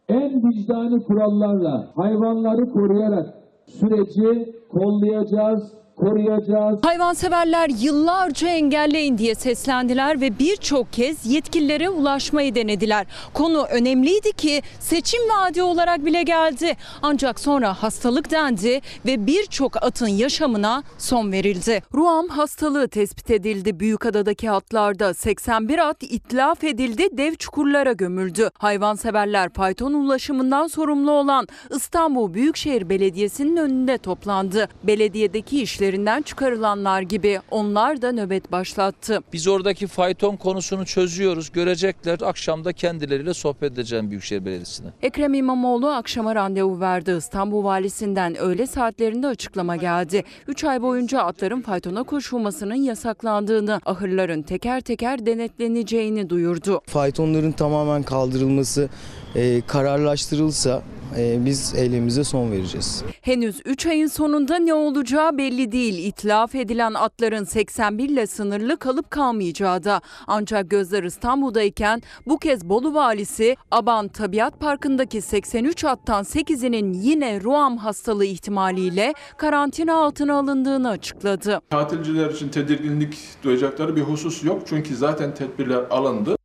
en 0.10 0.50
vicdani 0.50 1.04
kurallarla 1.04 1.92
hayvanları 1.96 2.70
koruyarak 2.74 3.34
süreci 3.68 4.56
kollayacağız, 4.72 5.72
koruyacağız. 5.98 6.80
Hayvanseverler 6.84 7.70
yıllarca 7.70 8.48
engelleyin 8.48 9.18
diye 9.18 9.36
seslendiler 9.36 10.22
ve 10.22 10.40
birçok 10.40 10.94
kez 10.94 11.26
yetkililere 11.26 11.90
ulaşmayı 11.90 12.56
denediler. 12.56 13.06
Konu 13.34 13.64
önemliydi 13.64 14.32
ki 14.32 14.62
seçim 14.80 15.22
vaadi 15.30 15.64
olarak 15.64 16.06
bile 16.06 16.24
geldi. 16.24 16.78
Ancak 17.02 17.40
sonra 17.40 17.84
hastalık 17.84 18.32
dendi 18.32 18.82
ve 19.06 19.28
birçok 19.28 19.84
atın 19.84 20.08
yaşamına 20.08 20.84
son 20.98 21.32
verildi. 21.32 21.82
Ruam 21.94 22.28
hastalığı 22.28 22.88
tespit 22.88 23.32
edildi. 23.32 23.80
Büyükada'daki 23.80 24.52
atlarda 24.52 25.14
81 25.14 25.90
at 25.90 26.04
itlaf 26.04 26.64
edildi, 26.64 27.18
dev 27.18 27.36
çukurlara 27.36 27.92
gömüldü. 27.92 28.50
Hayvanseverler 28.58 29.50
fayton 29.50 29.94
ulaşımından 29.94 30.68
sorumlu 30.68 31.12
olan 31.12 31.48
İstanbul 31.76 32.34
Büyükşehir 32.34 32.90
Belediyesi'nin 32.90 33.58
önünde 33.58 33.98
toplandı. 33.98 34.68
Belediyedeki 34.84 35.62
işleri 35.62 35.87
işlerinden 35.88 36.22
çıkarılanlar 36.22 37.02
gibi 37.02 37.40
onlar 37.52 38.02
da 38.02 38.12
nöbet 38.12 38.52
başlattı. 38.52 39.20
Biz 39.34 39.48
oradaki 39.48 39.88
fayton 39.88 40.36
konusunu 40.36 40.86
çözüyoruz. 40.86 41.52
Görecekler. 41.52 42.20
Akşamda 42.22 42.74
kendileriyle 42.74 43.34
sohbet 43.34 43.72
edeceğim 43.72 44.10
Büyükşehir 44.10 44.46
Belediyesi'ne. 44.46 44.88
Ekrem 45.02 45.34
İmamoğlu 45.34 45.90
akşama 45.90 46.36
randevu 46.36 46.80
verdi. 46.80 47.12
İstanbul 47.12 47.64
Valisi'nden 47.64 48.38
öğle 48.38 48.68
saatlerinde 48.68 49.28
açıklama 49.28 49.76
geldi. 49.76 50.24
3 50.48 50.64
ay 50.64 50.82
boyunca 50.82 51.22
atların 51.22 51.62
faytona 51.62 52.04
koşulmasının 52.04 52.76
yasaklandığını, 52.76 53.82
ahırların 53.86 54.42
teker 54.42 54.82
teker 54.82 55.26
denetleneceğini 55.26 56.30
duyurdu. 56.30 56.82
Faytonların 56.86 57.52
tamamen 57.52 58.04
kaldırılması 58.04 58.90
e, 59.36 59.62
kararlaştırılsa 59.68 60.82
biz 61.18 61.74
eylemimize 61.76 62.24
son 62.24 62.52
vereceğiz. 62.52 63.04
Henüz 63.22 63.62
3 63.66 63.86
ayın 63.86 64.08
sonunda 64.08 64.56
ne 64.60 64.74
olacağı 64.74 65.38
belli 65.38 65.72
değil. 65.72 66.08
İtlaf 66.08 66.56
edilen 66.56 66.94
atların 66.94 67.44
81 67.44 68.10
ile 68.10 68.28
sınırlı 68.28 68.78
kalıp 68.78 69.12
kalmayacağı 69.12 69.84
da. 69.84 70.02
Ancak 70.28 70.70
gözler 70.70 71.04
İstanbul'dayken 71.04 72.02
bu 72.28 72.38
kez 72.38 72.70
Bolu 72.70 72.94
valisi 72.94 73.56
Aban 73.72 74.08
Tabiat 74.08 74.60
Parkı'ndaki 74.60 75.22
83 75.22 75.84
attan 75.86 76.24
8'inin 76.24 76.94
yine 76.94 77.42
Ruam 77.42 77.78
hastalığı 77.78 78.26
ihtimaliyle 78.26 79.14
karantina 79.38 79.96
altına 79.96 80.36
alındığını 80.36 80.90
açıkladı. 80.90 81.62
Tatilciler 81.70 82.30
için 82.30 82.50
tedirginlik 82.50 83.18
duyacakları 83.44 83.96
bir 83.96 84.02
husus 84.02 84.44
yok 84.44 84.62
çünkü 84.66 84.96
zaten 84.96 85.34
tedbirler 85.34 85.84
alındı. 85.90 86.38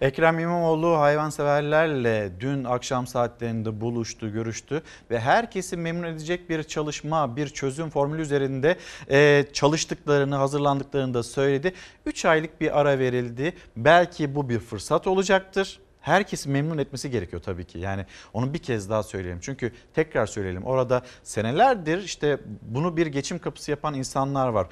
Ekrem 0.00 0.38
İmamoğlu 0.38 0.98
hayvanseverlerle 0.98 2.30
dün 2.40 2.64
akşam 2.64 3.06
saatlerinde 3.06 3.80
buluştu, 3.80 4.32
görüştü 4.32 4.82
ve 5.10 5.20
herkesi 5.20 5.76
memnun 5.76 6.06
edecek 6.06 6.50
bir 6.50 6.62
çalışma, 6.62 7.36
bir 7.36 7.48
çözüm 7.48 7.90
formülü 7.90 8.22
üzerinde 8.22 8.76
e, 9.10 9.44
çalıştıklarını, 9.52 10.36
hazırlandıklarını 10.36 11.14
da 11.14 11.22
söyledi. 11.22 11.72
3 12.06 12.24
aylık 12.24 12.60
bir 12.60 12.80
ara 12.80 12.98
verildi. 12.98 13.52
Belki 13.76 14.34
bu 14.34 14.48
bir 14.48 14.58
fırsat 14.58 15.06
olacaktır 15.06 15.78
herkesi 16.06 16.48
memnun 16.48 16.78
etmesi 16.78 17.10
gerekiyor 17.10 17.42
tabii 17.42 17.64
ki. 17.64 17.78
Yani 17.78 18.06
onu 18.32 18.54
bir 18.54 18.58
kez 18.58 18.90
daha 18.90 19.02
söyleyelim. 19.02 19.40
Çünkü 19.42 19.72
tekrar 19.94 20.26
söyleyelim 20.26 20.64
orada 20.64 21.02
senelerdir 21.22 22.02
işte 22.02 22.38
bunu 22.62 22.96
bir 22.96 23.06
geçim 23.06 23.38
kapısı 23.38 23.70
yapan 23.70 23.94
insanlar 23.94 24.48
var. 24.48 24.66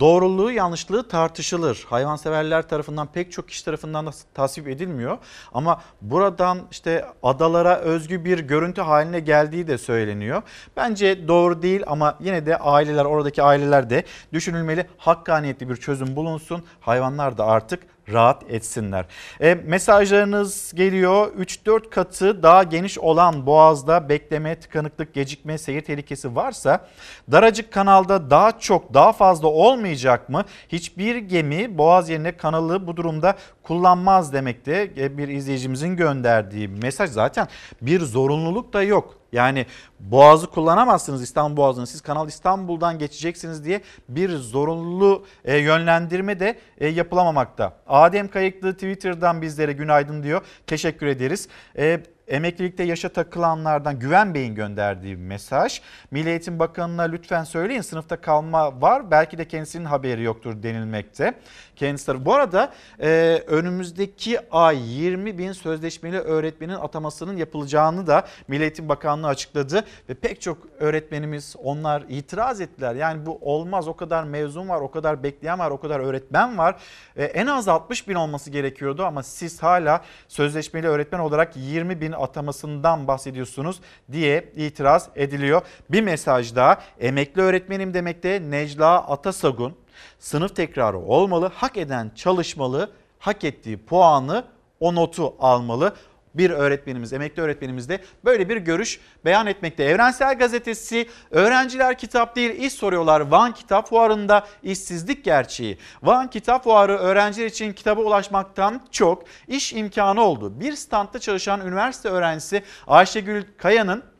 Doğruluğu 0.00 0.50
yanlışlığı 0.50 1.08
tartışılır. 1.08 1.86
Hayvanseverler 1.88 2.68
tarafından 2.68 3.06
pek 3.06 3.32
çok 3.32 3.48
kişi 3.48 3.64
tarafından 3.64 4.06
da 4.06 4.10
tasvip 4.34 4.68
edilmiyor. 4.68 5.18
Ama 5.52 5.82
buradan 6.00 6.58
işte 6.70 7.06
adalara 7.22 7.76
özgü 7.76 8.24
bir 8.24 8.38
görüntü 8.38 8.80
haline 8.80 9.20
geldiği 9.20 9.66
de 9.66 9.78
söyleniyor. 9.78 10.42
Bence 10.76 11.28
doğru 11.28 11.62
değil 11.62 11.82
ama 11.86 12.18
yine 12.20 12.46
de 12.46 12.58
aileler 12.58 13.04
oradaki 13.04 13.42
aileler 13.42 13.90
de 13.90 14.04
düşünülmeli. 14.32 14.86
Hakkaniyetli 14.98 15.68
bir 15.68 15.76
çözüm 15.76 16.16
bulunsun. 16.16 16.64
Hayvanlar 16.80 17.38
da 17.38 17.46
artık 17.46 17.93
rahat 18.12 18.42
etsinler. 18.50 19.04
E, 19.40 19.54
mesajlarınız 19.54 20.72
geliyor. 20.74 21.32
3-4 21.38 21.90
katı 21.90 22.42
daha 22.42 22.62
geniş 22.62 22.98
olan 22.98 23.46
boğazda 23.46 24.08
bekleme, 24.08 24.60
tıkanıklık, 24.60 25.14
gecikme, 25.14 25.58
seyir 25.58 25.80
tehlikesi 25.80 26.36
varsa 26.36 26.88
daracık 27.32 27.72
kanalda 27.72 28.30
daha 28.30 28.58
çok 28.58 28.94
daha 28.94 29.12
fazla 29.12 29.48
olmayacak 29.48 30.28
mı? 30.28 30.44
Hiçbir 30.68 31.16
gemi 31.16 31.78
boğaz 31.78 32.08
yerine 32.08 32.36
kanalı 32.36 32.86
bu 32.86 32.96
durumda 32.96 33.36
kullanmaz 33.62 34.32
demekte 34.32 34.90
e, 34.96 35.18
bir 35.18 35.28
izleyicimizin 35.28 35.96
gönderdiği 35.96 36.68
mesaj 36.68 37.10
zaten 37.10 37.48
bir 37.82 38.00
zorunluluk 38.00 38.72
da 38.72 38.82
yok. 38.82 39.23
Yani 39.34 39.66
boğazı 40.00 40.46
kullanamazsınız 40.46 41.22
İstanbul 41.22 41.56
Boğazı'nı 41.56 41.86
siz 41.86 42.00
Kanal 42.00 42.28
İstanbul'dan 42.28 42.98
geçeceksiniz 42.98 43.64
diye 43.64 43.80
bir 44.08 44.30
zorunlu 44.30 45.26
e, 45.44 45.56
yönlendirme 45.56 46.40
de 46.40 46.58
e, 46.78 46.88
yapılamamakta. 46.88 47.76
Adem 47.86 48.28
Kayıklı 48.28 48.72
Twitter'dan 48.74 49.42
bizlere 49.42 49.72
günaydın 49.72 50.22
diyor. 50.22 50.46
Teşekkür 50.66 51.06
ederiz. 51.06 51.48
E, 51.78 52.00
emeklilikte 52.28 52.82
yaşa 52.82 53.08
takılanlardan 53.08 53.98
Güven 53.98 54.34
Bey'in 54.34 54.54
gönderdiği 54.54 55.16
mesaj. 55.16 55.80
Milli 56.10 56.28
Eğitim 56.28 56.58
Bakanı'na 56.58 57.02
lütfen 57.02 57.44
söyleyin 57.44 57.80
sınıfta 57.80 58.20
kalma 58.20 58.80
var. 58.80 59.10
Belki 59.10 59.38
de 59.38 59.48
kendisinin 59.48 59.84
haberi 59.84 60.22
yoktur 60.22 60.62
denilmekte. 60.62 61.34
Kendisi 61.76 62.06
tarafı. 62.06 62.24
Bu 62.24 62.34
arada 62.34 62.72
e, 63.00 63.42
önümüzdeki 63.46 64.38
ay 64.50 65.04
20 65.04 65.38
bin 65.38 65.52
sözleşmeli 65.52 66.18
öğretmenin 66.18 66.74
atamasının 66.74 67.36
yapılacağını 67.36 68.06
da 68.06 68.26
Milli 68.48 68.62
Eğitim 68.62 68.88
Bakanlığı 68.88 69.26
açıkladı. 69.26 69.84
Ve 70.08 70.14
pek 70.14 70.40
çok 70.40 70.58
öğretmenimiz 70.78 71.56
onlar 71.62 72.04
itiraz 72.08 72.60
ettiler. 72.60 72.94
Yani 72.94 73.26
bu 73.26 73.38
olmaz 73.42 73.88
o 73.88 73.96
kadar 73.96 74.24
mezun 74.24 74.68
var, 74.68 74.80
o 74.80 74.90
kadar 74.90 75.22
bekleyen 75.22 75.58
var, 75.58 75.70
o 75.70 75.80
kadar 75.80 76.00
öğretmen 76.00 76.58
var. 76.58 76.76
E, 77.16 77.24
en 77.24 77.46
az 77.46 77.68
60 77.68 78.08
bin 78.08 78.14
olması 78.14 78.50
gerekiyordu 78.50 79.04
ama 79.04 79.22
siz 79.22 79.62
hala 79.62 80.00
sözleşmeli 80.28 80.88
öğretmen 80.88 81.18
olarak 81.18 81.56
20 81.56 82.00
bin 82.00 82.12
atamasından 82.12 83.08
bahsediyorsunuz 83.08 83.80
diye 84.12 84.52
itiraz 84.56 85.08
ediliyor. 85.16 85.62
Bir 85.90 86.02
mesaj 86.02 86.54
daha 86.54 86.78
emekli 87.00 87.42
öğretmenim 87.42 87.94
demekte 87.94 88.50
Necla 88.50 89.08
Atasagun 89.08 89.83
sınıf 90.18 90.56
tekrarı 90.56 90.98
olmalı, 90.98 91.50
hak 91.54 91.76
eden 91.76 92.10
çalışmalı, 92.14 92.90
hak 93.18 93.44
ettiği 93.44 93.78
puanı 93.78 94.44
o 94.80 94.94
notu 94.94 95.34
almalı 95.38 95.94
bir 96.34 96.50
öğretmenimiz, 96.50 97.12
emekli 97.12 97.42
öğretmenimiz 97.42 97.88
de 97.88 98.00
böyle 98.24 98.48
bir 98.48 98.56
görüş 98.56 99.00
beyan 99.24 99.46
etmekte. 99.46 99.84
Evrensel 99.84 100.38
Gazetesi 100.38 101.08
öğrenciler 101.30 101.98
kitap 101.98 102.36
değil 102.36 102.50
iş 102.50 102.72
soruyorlar. 102.72 103.20
Van 103.20 103.54
Kitap 103.54 103.88
Fuarı'nda 103.88 104.46
işsizlik 104.62 105.24
gerçeği. 105.24 105.78
Van 106.02 106.30
Kitap 106.30 106.64
Fuarı 106.64 106.96
öğrenciler 106.96 107.46
için 107.46 107.72
kitaba 107.72 108.00
ulaşmaktan 108.00 108.80
çok 108.90 109.24
iş 109.48 109.72
imkanı 109.72 110.20
oldu. 110.20 110.60
Bir 110.60 110.72
standta 110.72 111.18
çalışan 111.18 111.66
üniversite 111.66 112.08
öğrencisi 112.08 112.62
Ayşegül 112.86 113.44
Kaya'nın 113.56 114.13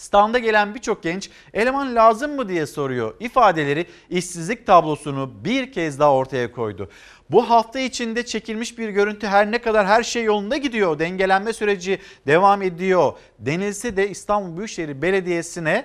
Standa 0.00 0.38
gelen 0.38 0.74
birçok 0.74 1.02
genç 1.02 1.30
eleman 1.54 1.94
lazım 1.94 2.36
mı 2.36 2.48
diye 2.48 2.66
soruyor. 2.66 3.14
İfadeleri 3.20 3.86
işsizlik 4.10 4.66
tablosunu 4.66 5.44
bir 5.44 5.72
kez 5.72 5.98
daha 5.98 6.14
ortaya 6.14 6.52
koydu. 6.52 6.90
Bu 7.30 7.50
hafta 7.50 7.80
içinde 7.80 8.26
çekilmiş 8.26 8.78
bir 8.78 8.88
görüntü 8.88 9.26
her 9.26 9.50
ne 9.50 9.58
kadar 9.58 9.86
her 9.86 10.02
şey 10.02 10.24
yolunda 10.24 10.56
gidiyor, 10.56 10.98
dengelenme 10.98 11.52
süreci 11.52 11.98
devam 12.26 12.62
ediyor 12.62 13.12
denilse 13.38 13.96
de 13.96 14.10
İstanbul 14.10 14.56
Büyükşehir 14.56 15.02
Belediyesi'ne 15.02 15.84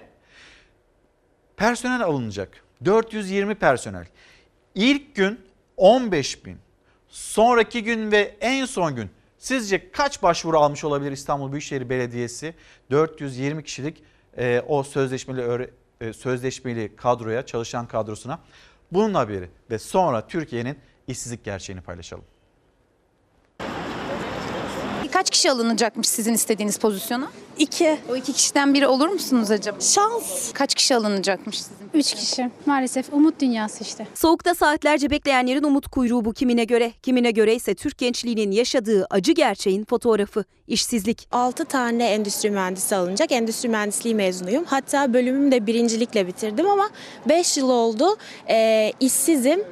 personel 1.58 2.04
alınacak. 2.04 2.64
420 2.86 3.56
personel. 3.56 4.08
İlk 4.76 5.16
gün 5.16 5.40
15 5.78 6.46
bin, 6.46 6.58
sonraki 7.08 7.84
gün 7.84 8.12
ve 8.12 8.36
en 8.42 8.66
son 8.66 8.96
gün 8.96 9.10
Sizce 9.46 9.92
kaç 9.92 10.24
başvuru 10.24 10.60
almış 10.60 10.84
olabilir 10.84 11.12
İstanbul 11.12 11.52
Büyükşehir 11.52 11.90
Belediyesi 11.90 12.54
420 12.92 13.64
kişilik 13.64 14.04
e, 14.38 14.62
o 14.68 14.84
sözleşmeli 14.84 15.70
e, 16.02 16.14
sözleşmeli 16.14 16.96
kadroya, 16.96 17.46
çalışan 17.46 17.88
kadrosuna? 17.88 18.40
Bunun 18.92 19.14
haberi 19.14 19.50
ve 19.70 19.80
sonra 19.80 20.28
Türkiye'nin 20.28 20.80
işsizlik 21.08 21.44
gerçeğini 21.44 21.82
paylaşalım. 21.82 22.26
Kaç 25.26 25.32
kişi 25.32 25.52
alınacakmış 25.52 26.08
sizin 26.10 26.34
istediğiniz 26.34 26.78
pozisyona? 26.78 27.28
İki. 27.58 27.98
O 28.12 28.16
iki 28.16 28.34
kişiden 28.34 28.74
biri 28.74 28.88
olur 28.88 29.08
musunuz 29.08 29.52
acaba? 29.52 29.78
Şans. 29.82 30.52
Kaç 30.54 30.76
kişi 30.76 30.96
alınacakmış 30.96 31.58
sizin? 31.62 31.90
Üç 31.94 32.14
kişi. 32.14 32.50
Maalesef 32.66 33.14
umut 33.14 33.40
dünyası 33.42 33.84
işte. 33.84 34.08
Soğukta 34.16 34.56
saatlerce 34.56 35.10
bekleyenlerin 35.10 35.64
umut 35.64 35.88
kuyruğu 35.88 36.26
bu 36.26 36.34
kimine 36.34 36.64
göre. 36.64 36.92
Kimine 37.04 37.32
göre 37.32 37.56
ise 37.56 37.76
Türk 37.76 37.98
gençliğinin 37.98 38.52
yaşadığı 38.52 39.08
acı 39.10 39.32
gerçeğin 39.32 39.86
fotoğrafı. 39.86 40.44
işsizlik. 40.68 41.28
6 41.32 41.66
tane 41.66 42.06
endüstri 42.10 42.52
mühendisi 42.52 42.96
alınacak. 42.96 43.32
Endüstri 43.32 43.70
mühendisliği 43.70 44.16
mezunuyum. 44.16 44.66
Hatta 44.68 45.14
bölümümü 45.14 45.52
de 45.52 45.68
birincilikle 45.68 46.28
bitirdim 46.28 46.70
ama 46.70 46.90
5 47.30 47.58
yıl 47.58 47.70
oldu. 47.70 48.18
E, 48.50 48.92
işsizim. 49.00 49.64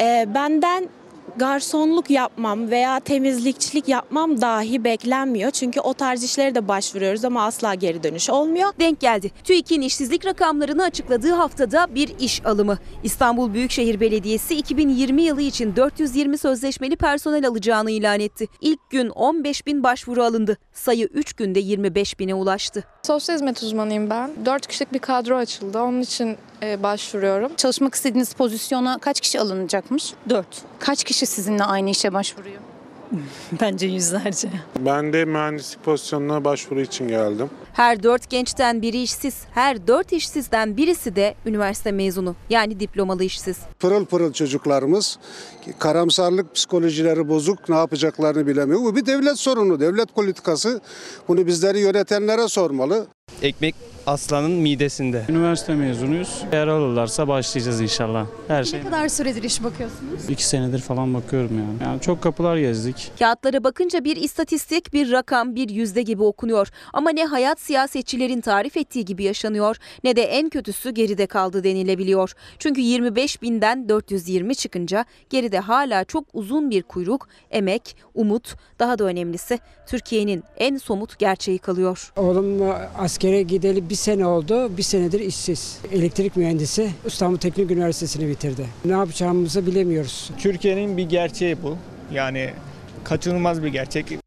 E, 0.00 0.24
benden 0.34 0.88
garsonluk 1.36 2.10
yapmam 2.10 2.70
veya 2.70 3.00
temizlikçilik 3.00 3.88
yapmam 3.88 4.40
dahi 4.40 4.84
beklenmiyor. 4.84 5.50
Çünkü 5.50 5.80
o 5.80 5.94
tarz 5.94 6.24
işlere 6.24 6.54
de 6.54 6.68
başvuruyoruz 6.68 7.24
ama 7.24 7.44
asla 7.44 7.74
geri 7.74 8.02
dönüş 8.02 8.30
olmuyor. 8.30 8.68
Denk 8.80 9.00
geldi. 9.00 9.30
TÜİK'in 9.44 9.80
işsizlik 9.80 10.26
rakamlarını 10.26 10.84
açıkladığı 10.84 11.32
haftada 11.32 11.94
bir 11.94 12.18
iş 12.18 12.46
alımı. 12.46 12.78
İstanbul 13.02 13.54
Büyükşehir 13.54 14.00
Belediyesi 14.00 14.54
2020 14.54 15.22
yılı 15.22 15.42
için 15.42 15.76
420 15.76 16.38
sözleşmeli 16.38 16.96
personel 16.96 17.48
alacağını 17.48 17.90
ilan 17.90 18.20
etti. 18.20 18.46
İlk 18.60 18.90
gün 18.90 19.08
15 19.08 19.66
bin 19.66 19.82
başvuru 19.82 20.22
alındı. 20.22 20.58
Sayı 20.72 21.06
3 21.06 21.32
günde 21.32 21.60
25 21.60 22.18
bine 22.18 22.34
ulaştı. 22.34 22.84
Sosyal 23.02 23.34
hizmet 23.36 23.62
uzmanıyım 23.62 24.10
ben. 24.10 24.30
4 24.44 24.66
kişilik 24.66 24.92
bir 24.92 24.98
kadro 24.98 25.36
açıldı. 25.36 25.80
Onun 25.80 26.00
için 26.00 26.36
e, 26.62 26.82
başvuruyorum. 26.82 27.52
Çalışmak 27.56 27.94
istediğiniz 27.94 28.32
pozisyona 28.32 28.98
kaç 28.98 29.20
kişi 29.20 29.40
alınacakmış? 29.40 30.14
Dört. 30.28 30.62
Kaç 30.78 31.04
kişi 31.04 31.26
sizinle 31.26 31.64
aynı 31.64 31.90
işe 31.90 32.12
başvuruyor? 32.12 32.60
Bence 33.60 33.86
yüzlerce. 33.86 34.48
Ben 34.78 35.12
de 35.12 35.24
mühendislik 35.24 35.84
pozisyonuna 35.84 36.44
başvuru 36.44 36.80
için 36.80 37.08
geldim. 37.08 37.50
Her 37.72 38.02
dört 38.02 38.30
gençten 38.30 38.82
biri 38.82 39.02
işsiz, 39.02 39.42
her 39.54 39.86
dört 39.86 40.12
işsizden 40.12 40.76
birisi 40.76 41.16
de 41.16 41.34
üniversite 41.46 41.92
mezunu. 41.92 42.36
Yani 42.50 42.80
diplomalı 42.80 43.24
işsiz. 43.24 43.58
Pırıl 43.78 44.04
pırıl 44.04 44.32
çocuklarımız, 44.32 45.18
karamsarlık 45.78 46.54
psikolojileri 46.54 47.28
bozuk, 47.28 47.68
ne 47.68 47.76
yapacaklarını 47.76 48.46
bilemiyor. 48.46 48.80
Bu 48.80 48.96
bir 48.96 49.06
devlet 49.06 49.38
sorunu, 49.38 49.80
devlet 49.80 50.14
politikası. 50.14 50.80
Bunu 51.28 51.46
bizleri 51.46 51.78
yönetenlere 51.80 52.48
sormalı. 52.48 53.06
Ekmek 53.42 53.74
aslanın 54.06 54.50
midesinde. 54.50 55.24
Üniversite 55.28 55.74
mezunuyuz. 55.74 56.42
Eğer 56.52 56.66
alırlarsa 56.66 57.28
başlayacağız 57.28 57.80
inşallah. 57.80 58.26
Her 58.48 58.64
şey. 58.64 58.80
Ne 58.80 58.84
kadar 58.84 59.08
süredir 59.08 59.42
iş 59.42 59.64
bakıyorsunuz? 59.64 60.30
İki 60.30 60.46
senedir 60.46 60.78
falan 60.78 61.14
bakıyorum 61.14 61.58
yani. 61.58 61.90
Yani 61.90 62.00
çok 62.00 62.22
kapılar 62.22 62.56
gezdik. 62.56 63.12
Kağıtlara 63.18 63.64
bakınca 63.64 64.04
bir 64.04 64.16
istatistik, 64.16 64.92
bir 64.92 65.12
rakam, 65.12 65.54
bir 65.54 65.68
yüzde 65.68 66.02
gibi 66.02 66.22
okunuyor. 66.22 66.68
Ama 66.92 67.10
ne 67.10 67.24
hayat 67.24 67.60
siyasetçilerin 67.60 68.40
tarif 68.40 68.76
ettiği 68.76 69.04
gibi 69.04 69.24
yaşanıyor 69.24 69.76
ne 70.04 70.16
de 70.16 70.22
en 70.22 70.48
kötüsü 70.48 70.90
geride 70.90 71.26
kaldı 71.26 71.64
denilebiliyor. 71.64 72.32
Çünkü 72.58 72.80
25 72.80 73.42
binden 73.42 73.88
420 73.88 74.54
çıkınca 74.54 75.04
geride 75.30 75.58
hala 75.58 76.04
çok 76.04 76.24
uzun 76.32 76.70
bir 76.70 76.82
kuyruk, 76.82 77.28
emek, 77.50 77.96
umut, 78.14 78.54
daha 78.78 78.98
da 78.98 79.04
önemlisi 79.04 79.58
Türkiye'nin 79.86 80.42
en 80.56 80.76
somut 80.76 81.18
gerçeği 81.18 81.58
kalıyor. 81.58 82.12
Oğlum 82.16 82.60
askere 83.30 83.42
gideli 83.42 83.90
bir 83.90 83.94
sene 83.94 84.26
oldu. 84.26 84.76
Bir 84.76 84.82
senedir 84.82 85.20
işsiz. 85.20 85.80
Elektrik 85.92 86.36
mühendisi 86.36 86.90
İstanbul 87.04 87.38
Teknik 87.38 87.70
Üniversitesi'ni 87.70 88.28
bitirdi. 88.28 88.66
Ne 88.84 88.92
yapacağımızı 88.92 89.66
bilemiyoruz. 89.66 90.30
Türkiye'nin 90.38 90.96
bir 90.96 91.08
gerçeği 91.08 91.62
bu. 91.62 91.76
Yani 92.12 92.50
kaçınılmaz 93.04 93.62
bir 93.62 93.68
gerçek. 93.68 94.18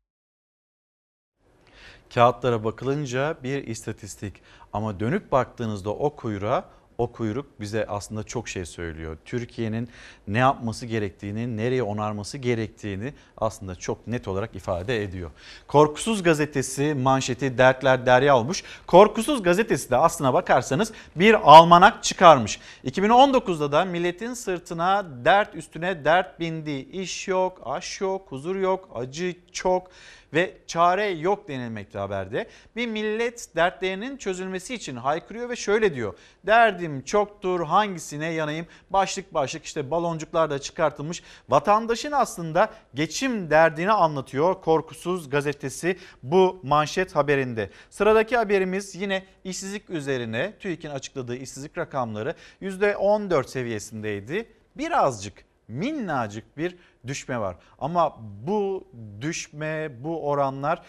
Kağıtlara 2.14 2.64
bakılınca 2.64 3.38
bir 3.44 3.68
istatistik 3.68 4.34
ama 4.74 5.00
dönüp 5.00 5.32
baktığınızda 5.32 5.90
o 5.90 6.16
kuyruğa 6.16 6.70
o 6.98 7.11
kuyruk 7.11 7.60
bize 7.60 7.86
aslında 7.88 8.24
çok 8.24 8.49
şey 8.49 8.65
söylüyor. 8.65 9.18
Türkiye'nin 9.26 9.90
ne 10.28 10.38
yapması 10.38 10.86
gerektiğini, 10.86 11.57
nereye 11.57 11.84
onarması 11.84 12.38
gerektiğini 12.38 13.14
aslında 13.38 13.76
çok 13.76 14.07
net 14.07 14.28
olarak 14.28 14.56
ifade 14.56 15.03
ediyor. 15.03 15.32
Korkusuz 15.68 16.24
gazetesi 16.24 16.94
manşeti 16.94 17.57
dertler 17.57 18.06
derya 18.06 18.38
olmuş. 18.38 18.64
Korkusuz 18.88 19.44
gazetesi 19.44 19.90
de 19.90 19.98
aslına 19.98 20.34
bakarsanız 20.34 20.91
bir 21.15 21.34
almanak 21.52 22.03
çıkarmış. 22.03 22.60
2019'da 22.86 23.72
da 23.72 23.86
milletin 23.86 24.34
sırtına 24.34 25.06
dert 25.26 25.56
üstüne 25.56 26.06
dert 26.06 26.40
bindi. 26.40 26.72
İş 26.72 27.28
yok, 27.28 27.61
aş 27.65 28.02
yok, 28.02 28.26
huzur 28.30 28.56
yok, 28.56 28.90
acı 28.95 29.36
çok 29.52 29.88
ve 30.34 30.58
çare 30.68 31.06
yok 31.06 31.48
denilmekte 31.48 32.00
haberde. 32.00 32.48
Bir 32.76 32.88
millet 32.88 33.56
dertlerinin 33.56 34.18
çözülmesi 34.18 34.74
için 34.74 34.96
haykırıyor 34.96 35.50
ve 35.50 35.56
şöyle 35.56 35.96
diyor. 35.96 36.14
Derdim 36.46 37.02
çoktur 37.02 37.66
hangisine 37.66 38.34
yanayım? 38.34 38.66
Başlık 38.90 39.34
başlık 39.34 39.66
işte 39.66 39.92
baloncuklar 39.92 40.50
da 40.50 40.60
çıkartılmış. 40.60 41.24
Vatandaşın 41.50 42.12
aslında 42.12 42.70
geçim 42.94 43.50
derdini 43.50 43.92
anlatıyor 43.92 44.62
Korkusuz 44.62 45.30
gazetesi 45.30 45.98
bu 46.24 46.60
manşet 46.64 47.16
haberinde. 47.16 47.70
Sıradaki 47.90 48.38
haberimiz 48.38 48.96
yine 48.96 49.26
işsizlik 49.44 49.90
üzerine 49.90 50.54
TÜİK'in 50.60 50.90
açıkladığı 50.90 51.36
işsizlik 51.36 51.78
rakamları 51.78 52.36
%14 52.62 53.48
seviyesindeydi. 53.48 54.46
Birazcık 54.76 55.46
minnacık 55.68 56.57
bir 56.57 56.77
düşme 57.07 57.40
var. 57.40 57.56
Ama 57.80 58.18
bu 58.48 58.88
düşme, 59.22 60.03
bu 60.03 60.30
oranlar 60.30 60.81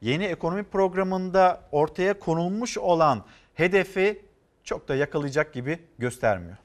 yeni 0.00 0.24
ekonomi 0.24 0.64
programında 0.64 1.60
ortaya 1.72 2.18
konulmuş 2.18 2.78
olan 2.78 3.24
hedefi 3.54 4.22
çok 4.64 4.88
da 4.88 4.94
yakalayacak 4.94 5.54
gibi 5.54 5.78
göstermiyor. 5.98 6.56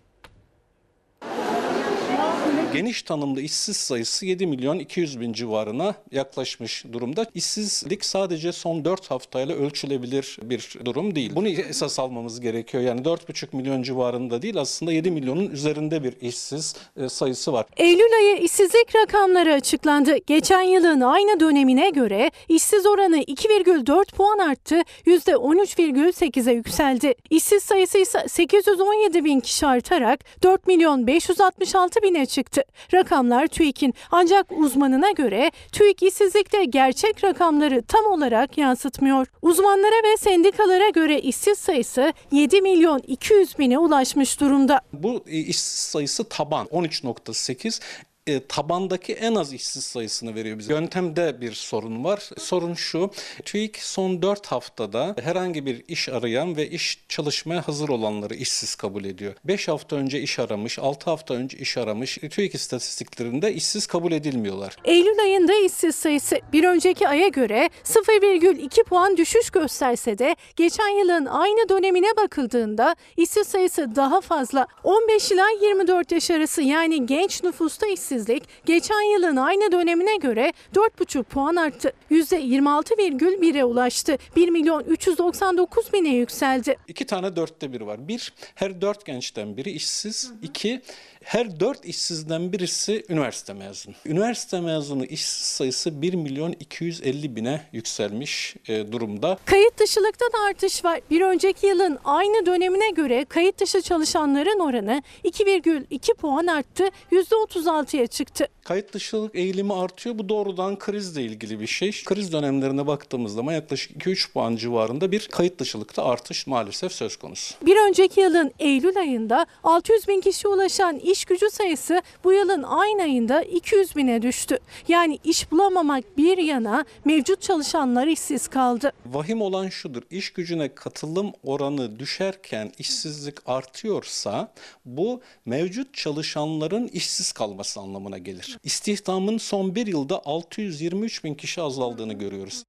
Geniş 2.73 3.03
tanımlı 3.03 3.41
işsiz 3.41 3.77
sayısı 3.77 4.26
7 4.26 4.48
milyon 4.48 4.80
200 4.80 5.19
bin 5.19 5.34
civarına 5.34 5.95
yaklaşmış 6.11 6.85
durumda. 6.91 7.26
İşsizlik 7.34 8.06
sadece 8.06 8.52
son 8.52 8.85
4 8.85 9.11
haftayla 9.11 9.56
ölçülebilir 9.56 10.38
bir 10.43 10.77
durum 10.85 11.15
değil. 11.15 11.31
Bunu 11.35 11.48
esas 11.48 11.99
almamız 11.99 12.41
gerekiyor. 12.41 12.84
Yani 12.84 13.02
4,5 13.02 13.48
milyon 13.56 13.84
civarında 13.84 14.41
değil 14.41 14.57
aslında 14.57 14.91
7 14.91 15.11
milyonun 15.11 15.49
üzerinde 15.49 16.03
bir 16.03 16.22
işsiz 16.22 16.76
e, 16.98 17.10
sayısı 17.10 17.53
var. 17.53 17.65
Eylül 17.77 18.14
ayı 18.18 18.38
işsizlik 18.38 18.95
rakamları 18.95 19.53
açıklandı. 19.53 20.18
Geçen 20.27 20.61
yılın 20.61 21.02
aynı 21.02 21.39
dönemine 21.39 21.89
göre 21.89 22.31
işsiz 22.49 22.85
oranı 22.85 23.18
2,4 23.18 24.11
puan 24.15 24.38
arttı, 24.38 24.81
%13,8'e 25.06 26.53
yükseldi. 26.53 27.14
İşsiz 27.30 27.64
sayısı 27.64 27.98
ise 27.98 28.26
817 28.27 29.26
bin 29.26 29.39
kişi 29.39 29.68
artarak 29.68 30.19
4 30.43 30.68
milyon 30.68 31.07
566 31.07 32.02
bine 32.02 32.26
çıktı. 32.26 32.60
Rakamlar 32.93 33.47
TÜİK'in 33.47 33.93
ancak 34.11 34.51
uzmanına 34.51 35.11
göre 35.11 35.51
TÜİK 35.71 36.03
işsizlikte 36.03 36.65
gerçek 36.65 37.23
rakamları 37.23 37.83
tam 37.83 38.05
olarak 38.05 38.57
yansıtmıyor. 38.57 39.27
Uzmanlara 39.41 40.11
ve 40.11 40.17
sendikalara 40.17 40.89
göre 40.89 41.19
işsiz 41.19 41.57
sayısı 41.57 42.13
7 42.31 42.61
milyon 42.61 42.99
200 43.07 43.59
bine 43.59 43.77
ulaşmış 43.79 44.39
durumda. 44.39 44.81
Bu 44.93 45.23
e, 45.27 45.38
işsiz 45.38 45.89
sayısı 45.89 46.23
taban 46.23 46.67
13.8 46.67 47.81
e, 48.27 48.48
tabandaki 48.48 49.14
en 49.14 49.35
az 49.35 49.53
işsiz 49.53 49.84
sayısını 49.84 50.35
veriyor 50.35 50.60
bize. 50.60 50.73
Yöntemde 50.73 51.41
bir 51.41 51.53
sorun 51.53 52.03
var. 52.03 52.30
Sorun 52.38 52.73
şu, 52.73 53.11
TÜİK 53.45 53.77
son 53.77 54.22
4 54.22 54.48
haftada 54.48 55.15
herhangi 55.23 55.65
bir 55.65 55.84
iş 55.88 56.10
arayan 56.10 56.57
ve 56.57 56.69
iş 56.69 57.03
çalışmaya 57.10 57.68
hazır 57.68 57.89
olanları 57.89 58.35
işsiz 58.35 58.76
kabul 58.76 59.06
ediyor. 59.06 59.34
5 59.43 59.68
hafta 59.68 59.95
önce 59.95 60.22
iş 60.22 60.39
aramış, 60.39 60.80
6 60.80 61.10
hafta 61.10 61.34
önce 61.34 61.57
iş 61.57 61.77
aramış. 61.77 62.18
TÜİK 62.31 62.56
istatistiklerinde 62.56 63.53
işsiz 63.53 63.88
kabul 63.88 64.11
edilmiyorlar. 64.11 64.76
Eylül 64.85 65.19
ayında 65.19 65.53
işsiz 65.65 65.95
sayısı 65.95 66.39
bir 66.53 66.64
önceki 66.64 67.07
aya 67.07 67.27
göre 67.27 67.69
0,2 67.84 68.84
puan 68.84 69.18
düşüş 69.18 69.49
gösterse 69.49 70.18
de 70.18 70.35
geçen 70.56 70.99
yılın 70.99 71.26
aynı 71.26 71.69
dönemine 71.69 72.18
bakıldığında 72.18 72.95
işsiz 73.18 73.48
sayısı 73.48 73.95
daha 73.95 74.22
fazla. 74.22 74.68
15 74.84 75.31
ila 75.31 75.45
24 75.61 76.11
yaş 76.11 76.31
arası 76.31 76.61
yani 76.61 77.06
genç 77.06 77.43
nüfusta 77.43 77.88
işsizlik 78.22 78.43
geçen 78.65 79.14
yılın 79.14 79.35
aynı 79.35 79.72
dönemine 79.72 80.15
göre 80.18 80.53
4,5 80.76 81.23
puan 81.23 81.56
arttı. 81.56 81.93
%26,1'e 82.11 83.64
ulaştı. 83.64 84.18
1 84.35 84.49
milyon 84.49 84.84
399 84.84 85.93
bine 85.93 86.10
yükseldi. 86.15 86.77
İki 86.88 87.06
tane 87.06 87.35
dörtte 87.35 87.73
bir 87.73 87.81
var. 87.81 88.07
Bir, 88.07 88.34
her 88.56 88.81
dört 88.81 89.06
gençten 89.06 89.57
biri 89.57 89.72
işsiz. 89.72 90.31
İki, 90.41 90.81
her 91.23 91.60
dört 91.60 91.85
işsizden 91.85 92.53
birisi 92.53 93.03
üniversite 93.10 93.53
mezunu. 93.53 93.95
Üniversite 94.06 94.61
mezunu 94.61 95.06
işsiz 95.06 95.45
sayısı 95.45 96.02
1 96.02 96.14
milyon 96.14 96.52
250 96.60 97.35
bine 97.35 97.61
yükselmiş 97.72 98.56
e, 98.68 98.91
durumda. 98.91 99.38
Kayıt 99.45 99.80
dışılıkta 99.80 100.26
da 100.26 100.38
artış 100.49 100.85
var. 100.85 101.02
Bir 101.10 101.22
önceki 101.22 101.68
yılın 101.68 101.99
aynı 102.06 102.45
dönemine 102.45 102.89
göre 102.89 103.26
kayıt 103.26 103.60
dışı 103.60 103.81
çalışanların 103.81 104.60
oranı 104.60 105.03
2,2 105.23 106.14
puan 106.14 106.48
arttı, 106.48 106.89
%36'ya 107.11 108.07
çıktı. 108.07 108.48
Kayıt 108.64 108.93
dışılık 108.93 109.35
eğilimi 109.35 109.73
artıyor. 109.73 110.18
Bu 110.18 110.30
doğrudan 110.30 110.80
krizle 110.80 111.22
ilgili 111.22 111.60
bir 111.60 111.68
şey. 111.68 111.91
Kriz 112.06 112.34
dönemlerine 112.34 112.88
baktığımız 112.88 113.34
zaman 113.34 113.53
yaklaşık 113.53 113.98
2-3 113.98 114.31
puan 114.34 114.56
civarında 114.56 115.11
bir 115.11 115.27
kayıt 115.27 115.60
dışılıkta 115.60 116.06
artış 116.06 116.48
maalesef 116.48 116.91
söz 116.91 117.15
konusu. 117.15 117.56
Bir 117.65 117.77
önceki 117.89 118.22
yılın 118.22 118.52
Eylül 118.60 118.98
ayında 118.98 119.45
600 119.64 120.07
bin 120.07 120.22
kişi 120.22 120.48
ulaşan 120.48 120.99
iş 121.11 121.25
gücü 121.25 121.49
sayısı 121.49 122.01
bu 122.23 122.33
yılın 122.33 122.63
aynı 122.63 123.03
ayında 123.03 123.41
200 123.41 123.95
bine 123.95 124.21
düştü. 124.21 124.59
Yani 124.88 125.19
iş 125.23 125.51
bulamamak 125.51 126.17
bir 126.17 126.38
yana 126.38 126.85
mevcut 127.05 127.41
çalışanlar 127.41 128.07
işsiz 128.07 128.47
kaldı. 128.47 128.91
Vahim 129.05 129.41
olan 129.41 129.69
şudur. 129.69 130.01
İş 130.09 130.33
gücüne 130.33 130.75
katılım 130.75 131.31
oranı 131.43 131.99
düşerken 131.99 132.71
işsizlik 132.77 133.35
artıyorsa 133.45 134.53
bu 134.85 135.21
mevcut 135.45 135.93
çalışanların 135.93 136.88
işsiz 136.88 137.31
kalması 137.31 137.79
anlamına 137.79 138.17
gelir. 138.17 138.57
İstihdamın 138.63 139.38
son 139.38 139.75
bir 139.75 139.88
yılda 139.88 140.21
623 140.25 141.23
bin 141.23 141.35
kişi 141.35 141.61
azaldığını 141.61 142.13
görüyoruz. 142.13 142.63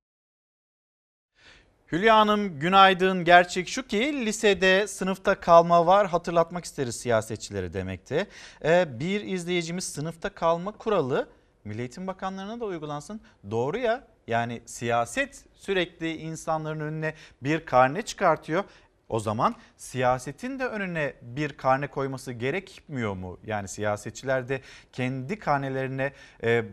Hülya 1.93 2.19
Hanım 2.19 2.59
günaydın. 2.59 3.25
Gerçek 3.25 3.69
şu 3.69 3.87
ki 3.87 4.27
lisede 4.27 4.87
sınıfta 4.87 5.41
kalma 5.41 5.87
var 5.87 6.07
hatırlatmak 6.07 6.65
isteriz 6.65 6.97
siyasetçileri 6.97 7.73
demekte. 7.73 8.27
Ee, 8.65 9.01
bir 9.01 9.21
izleyicimiz 9.21 9.85
sınıfta 9.85 10.29
kalma 10.29 10.73
kuralı 10.73 11.29
Milli 11.65 11.81
Eğitim 11.81 12.07
Bakanlığı'na 12.07 12.61
da 12.61 12.65
uygulansın. 12.65 13.21
Doğru 13.51 13.79
ya 13.79 14.05
yani 14.27 14.63
siyaset 14.67 15.45
sürekli 15.55 16.17
insanların 16.17 16.81
önüne 16.81 17.15
bir 17.43 17.67
karne 17.67 18.03
çıkartıyor. 18.03 18.65
O 19.13 19.21
zaman 19.21 19.55
siyasetin 19.77 20.59
de 20.59 20.67
önüne 20.67 21.13
bir 21.23 21.53
karne 21.53 21.87
koyması 21.87 22.33
gerekmiyor 22.33 23.15
mu? 23.15 23.39
Yani 23.47 23.69
siyasetçiler 23.69 24.49
de 24.49 24.61
kendi 24.93 25.39
karnelerine 25.39 26.13
e, 26.45 26.65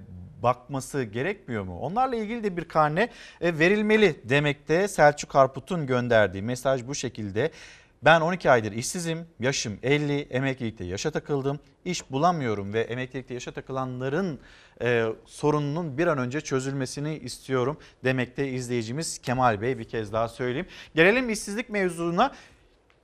bakması 0.43 1.03
gerekmiyor 1.03 1.63
mu? 1.63 1.79
Onlarla 1.79 2.15
ilgili 2.15 2.43
de 2.43 2.57
bir 2.57 2.65
karne 2.65 3.09
e, 3.41 3.59
verilmeli 3.59 4.21
demekte 4.23 4.87
Selçuk 4.87 5.35
Harput'un 5.35 5.87
gönderdiği 5.87 6.41
mesaj 6.41 6.87
bu 6.87 6.95
şekilde. 6.95 7.51
Ben 8.01 8.21
12 8.21 8.51
aydır 8.51 8.71
işsizim, 8.71 9.27
yaşım 9.39 9.79
50, 9.83 10.21
emeklilikte 10.21 10.83
yaşa 10.83 11.11
takıldım, 11.11 11.59
iş 11.85 12.11
bulamıyorum 12.11 12.73
ve 12.73 12.81
emeklilikte 12.81 13.33
yaşa 13.33 13.51
takılanların 13.51 14.39
e, 14.81 15.05
sorununun 15.25 15.97
bir 15.97 16.07
an 16.07 16.17
önce 16.17 16.41
çözülmesini 16.41 17.17
istiyorum 17.17 17.77
demekte 18.03 18.47
izleyicimiz 18.47 19.17
Kemal 19.17 19.61
Bey 19.61 19.77
bir 19.79 19.83
kez 19.83 20.13
daha 20.13 20.27
söyleyeyim. 20.27 20.67
Gelelim 20.95 21.29
işsizlik 21.29 21.69
mevzuna. 21.69 22.31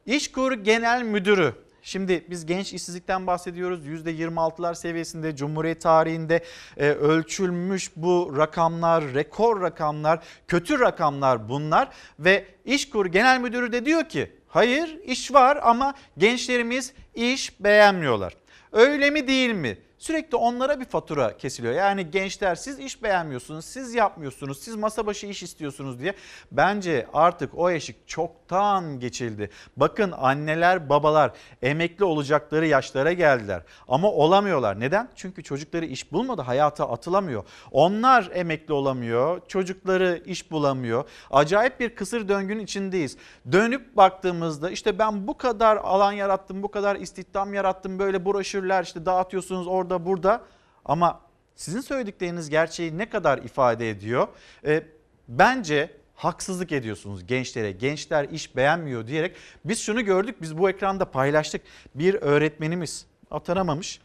İşkur 0.06 0.52
Genel 0.52 1.04
Müdürü 1.04 1.54
Şimdi 1.86 2.26
biz 2.30 2.46
genç 2.46 2.74
işsizlikten 2.74 3.28
bahsediyoruz. 3.28 3.88
%26'lar 3.88 4.76
seviyesinde 4.76 5.36
Cumhuriyet 5.36 5.82
tarihinde 5.82 6.44
e, 6.78 6.90
ölçülmüş 6.90 7.92
bu 7.96 8.34
rakamlar, 8.38 9.14
rekor 9.14 9.62
rakamlar, 9.62 10.24
kötü 10.48 10.80
rakamlar 10.80 11.50
bunlar. 11.50 11.90
Ve 12.20 12.46
İşkur 12.66 13.06
Genel 13.06 13.40
Müdürü 13.40 13.72
de 13.72 13.86
diyor 13.86 14.10
ki 14.10 14.32
hayır 14.56 15.00
iş 15.04 15.34
var 15.34 15.60
ama 15.62 15.94
gençlerimiz 16.18 16.94
iş 17.16 17.60
beğenmiyorlar. 17.60 18.34
Öyle 18.72 19.10
mi 19.10 19.28
değil 19.28 19.54
mi? 19.54 19.78
Sürekli 19.98 20.36
onlara 20.38 20.80
bir 20.80 20.86
fatura 20.86 21.38
kesiliyor. 21.38 21.74
Yani 21.74 22.12
gençler 22.12 22.56
siz 22.56 22.80
iş 22.80 23.04
beğenmiyorsunuz, 23.04 23.66
siz 23.66 23.96
yapmıyorsunuz, 23.96 24.60
siz 24.60 24.76
masa 24.76 25.06
başı 25.06 25.28
iş 25.28 25.44
istiyorsunuz 25.44 26.00
diye. 26.00 26.14
Bence 26.52 27.08
artık 27.14 27.58
o 27.58 27.70
eşik 27.70 28.08
çoktan 28.08 29.00
geçildi. 29.00 29.50
Bakın 29.78 30.12
anneler, 30.12 30.90
babalar 30.90 31.32
emekli 31.62 32.06
olacakları 32.06 32.68
yaşlara 32.68 33.14
geldiler 33.14 33.62
ama 33.88 34.12
olamıyorlar. 34.12 34.80
Neden? 34.80 35.10
Çünkü 35.16 35.44
çocukları 35.44 35.86
iş 35.86 36.12
bulmadı, 36.12 36.42
hayata 36.42 36.90
atılamıyor. 36.90 37.44
Onlar 37.72 38.30
emekli 38.34 38.74
olamıyor, 38.74 39.42
çocukları 39.48 40.22
iş 40.26 40.52
bulamıyor. 40.52 41.10
Acayip 41.32 41.80
bir 41.80 41.96
kısır 41.96 42.28
döngünün 42.28 42.64
içindeyiz. 42.64 43.18
Dönüp 43.52 43.98
baktığımızda 43.98 44.70
işte 44.70 45.00
ben 45.00 45.28
bu 45.28 45.38
kadar 45.38 45.78
alan 45.78 46.12
yarattım, 46.12 46.64
bu 46.64 46.72
kadar 46.72 46.96
istihdam 46.96 47.54
yarattım, 47.54 48.00
böyle 48.00 48.26
broşürler 48.26 48.84
işte 48.84 49.06
dağıtıyorsunuz 49.06 49.68
orada 49.68 49.85
burada 49.90 50.44
ama 50.86 51.22
sizin 51.56 51.82
söyledikleriniz 51.82 52.50
gerçeği 52.50 52.98
ne 52.98 53.10
kadar 53.10 53.38
ifade 53.38 53.90
ediyor? 53.90 54.28
E, 54.66 54.84
bence 55.28 55.92
haksızlık 56.16 56.72
ediyorsunuz 56.72 57.26
gençlere. 57.26 57.72
Gençler 57.72 58.30
iş 58.30 58.56
beğenmiyor 58.56 59.08
diyerek 59.08 59.36
biz 59.66 59.80
şunu 59.80 60.06
gördük 60.06 60.42
biz 60.42 60.58
bu 60.58 60.70
ekranda 60.70 61.12
paylaştık. 61.12 61.62
Bir 61.96 62.14
öğretmenimiz 62.14 63.06
atanamamış 63.32 64.02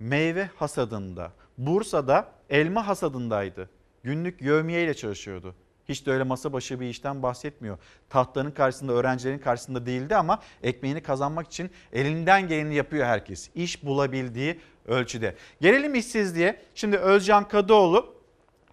meyve 0.00 0.50
hasadında 0.56 1.32
Bursa'da 1.58 2.28
elma 2.50 2.86
hasadındaydı. 2.86 3.70
Günlük 4.02 4.42
yövmiye 4.42 4.94
çalışıyordu. 4.94 5.54
Hiç 5.88 6.06
de 6.06 6.12
öyle 6.12 6.24
masa 6.24 6.52
başı 6.52 6.80
bir 6.80 6.86
işten 6.86 7.22
bahsetmiyor. 7.22 7.78
Tahtanın 8.10 8.50
karşısında, 8.50 8.92
öğrencilerin 8.92 9.38
karşısında 9.38 9.86
değildi 9.86 10.16
ama 10.16 10.42
ekmeğini 10.62 11.02
kazanmak 11.02 11.46
için 11.46 11.70
elinden 11.92 12.48
geleni 12.48 12.74
yapıyor 12.74 13.06
herkes. 13.06 13.50
İş 13.54 13.84
bulabildiği 13.84 14.60
ölçüde. 14.86 15.34
Gelelim 15.60 15.94
işsizliğe. 15.94 16.56
Şimdi 16.74 16.96
Özcan 16.96 17.48
Kadıoğlu 17.48 18.14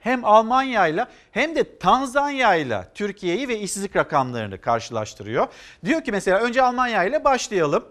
hem 0.01 0.25
Almanya 0.25 0.87
ile 0.87 1.05
hem 1.31 1.55
de 1.55 1.77
Tanzanya 1.77 2.55
ile 2.55 2.87
Türkiye'yi 2.95 3.47
ve 3.47 3.59
işsizlik 3.59 3.95
rakamlarını 3.95 4.61
karşılaştırıyor. 4.61 5.47
Diyor 5.85 6.03
ki 6.03 6.11
mesela 6.11 6.39
önce 6.39 6.61
Almanya 6.61 7.03
ile 7.03 7.23
başlayalım. 7.23 7.85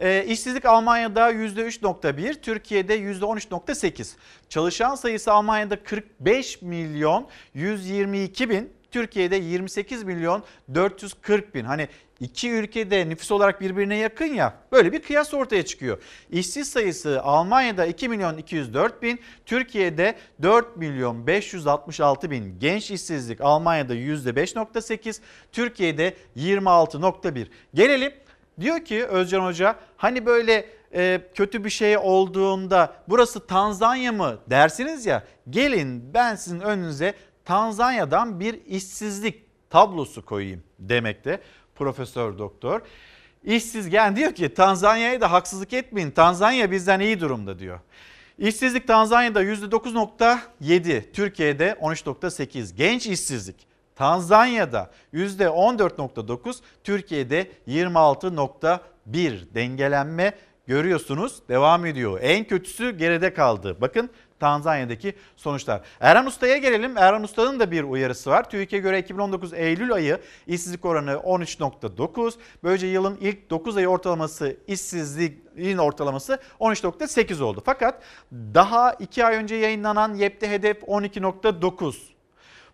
E, 0.00 0.24
işsizlik 0.24 0.64
Almanya'da 0.64 1.32
%3.1, 1.32 2.40
Türkiye'de 2.40 2.98
%13.8. 2.98 4.14
Çalışan 4.48 4.94
sayısı 4.94 5.32
Almanya'da 5.32 5.82
45 5.82 6.62
milyon 6.62 7.28
122 7.54 8.50
bin, 8.50 8.72
Türkiye'de 8.90 9.36
28 9.36 10.02
milyon 10.02 10.42
440 10.74 11.54
bin. 11.54 11.64
Hani 11.64 11.88
iki 12.20 12.50
ülkede 12.50 13.08
nüfus 13.08 13.32
olarak 13.32 13.60
birbirine 13.60 13.96
yakın 13.96 14.34
ya 14.34 14.54
böyle 14.72 14.92
bir 14.92 15.02
kıyas 15.02 15.34
ortaya 15.34 15.64
çıkıyor. 15.64 16.02
İşsiz 16.30 16.70
sayısı 16.70 17.22
Almanya'da 17.22 17.86
2 17.86 18.08
milyon 18.08 18.36
204 18.38 19.02
bin, 19.02 19.20
Türkiye'de 19.46 20.14
4 20.42 20.76
milyon 20.76 21.26
566 21.26 22.30
bin. 22.30 22.58
Genç 22.58 22.90
işsizlik 22.90 23.40
Almanya'da 23.40 23.94
%5.8, 23.94 25.20
Türkiye'de 25.52 26.14
26.1. 26.36 27.46
Gelelim 27.74 28.12
diyor 28.60 28.84
ki 28.84 29.04
Özcan 29.04 29.44
Hoca 29.44 29.76
hani 29.96 30.26
böyle 30.26 30.66
e, 30.94 31.20
kötü 31.34 31.64
bir 31.64 31.70
şey 31.70 31.98
olduğunda 31.98 32.96
burası 33.08 33.46
Tanzanya 33.46 34.12
mı 34.12 34.38
dersiniz 34.50 35.06
ya 35.06 35.24
gelin 35.50 36.14
ben 36.14 36.34
sizin 36.34 36.60
önünüze 36.60 37.14
Tanzanya'dan 37.44 38.40
bir 38.40 38.64
işsizlik 38.66 39.46
tablosu 39.70 40.24
koyayım 40.24 40.62
demekte 40.78 41.40
profesör 41.76 42.38
doktor. 42.38 42.80
İşsizgen 43.44 44.16
diyor 44.16 44.32
ki 44.32 44.54
Tanzanya'ya 44.54 45.20
da 45.20 45.32
haksızlık 45.32 45.72
etmeyin. 45.72 46.10
Tanzanya 46.10 46.70
bizden 46.70 47.00
iyi 47.00 47.20
durumda 47.20 47.58
diyor. 47.58 47.80
İşsizlik 48.38 48.86
Tanzanya'da 48.86 49.42
%9.7, 49.42 51.12
Türkiye'de 51.12 51.76
13.8. 51.80 52.74
Genç 52.74 53.06
işsizlik 53.06 53.66
Tanzanya'da 53.94 54.90
%14.9, 55.14 56.56
Türkiye'de 56.84 57.50
26.1 57.68 59.54
dengelenme 59.54 60.32
görüyorsunuz 60.66 61.42
devam 61.48 61.86
ediyor. 61.86 62.18
En 62.22 62.44
kötüsü 62.44 62.98
geride 62.98 63.34
kaldı. 63.34 63.76
Bakın 63.80 64.10
Tanzanya'daki 64.40 65.14
sonuçlar. 65.36 65.80
Erhan 66.00 66.26
Usta'ya 66.26 66.56
gelelim. 66.56 66.96
Erhan 66.96 67.22
Usta'nın 67.22 67.60
da 67.60 67.70
bir 67.70 67.82
uyarısı 67.82 68.30
var. 68.30 68.50
TÜİK'e 68.50 68.78
göre 68.78 68.98
2019 68.98 69.52
Eylül 69.52 69.92
ayı 69.92 70.20
işsizlik 70.46 70.84
oranı 70.84 71.10
13.9. 71.12 72.34
Böylece 72.64 72.86
yılın 72.86 73.18
ilk 73.20 73.50
9 73.50 73.76
ayı 73.76 73.88
ortalaması 73.88 74.56
işsizliğin 74.66 75.78
ortalaması 75.78 76.38
13.8 76.60 77.42
oldu. 77.42 77.62
Fakat 77.64 78.02
daha 78.32 78.92
2 78.92 79.24
ay 79.24 79.36
önce 79.36 79.54
yayınlanan 79.54 80.14
YEP'te 80.14 80.50
hedef 80.50 80.82
12.9. 80.82 82.16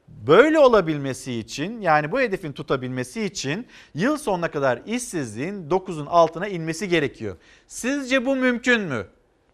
Böyle 0.08 0.58
olabilmesi 0.58 1.32
için 1.32 1.80
yani 1.80 2.12
bu 2.12 2.20
hedefin 2.20 2.52
tutabilmesi 2.52 3.24
için 3.24 3.66
yıl 3.94 4.16
sonuna 4.16 4.50
kadar 4.50 4.82
işsizliğin 4.86 5.68
9'un 5.68 6.06
altına 6.06 6.48
inmesi 6.48 6.88
gerekiyor. 6.88 7.36
Sizce 7.66 8.26
bu 8.26 8.36
mümkün 8.36 8.80
mü? 8.80 9.06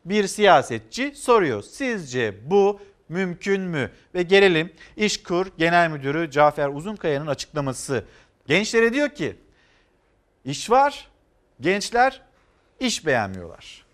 Bir 0.08 0.26
siyasetçi 0.26 1.12
soruyor. 1.16 1.62
Sizce 1.62 2.34
bu 2.50 2.80
mümkün 3.08 3.60
mü? 3.60 3.90
Ve 4.14 4.22
gelelim 4.22 4.72
İşkur 4.96 5.46
Genel 5.58 5.90
Müdürü 5.90 6.30
Cafer 6.30 6.68
Uzunkaya'nın 6.68 7.26
açıklaması. 7.26 8.04
Gençlere 8.46 8.92
diyor 8.92 9.08
ki 9.08 9.36
iş 10.44 10.70
var, 10.70 11.08
gençler 11.60 12.22
iş 12.80 13.06
beğenmiyorlar. 13.06 13.84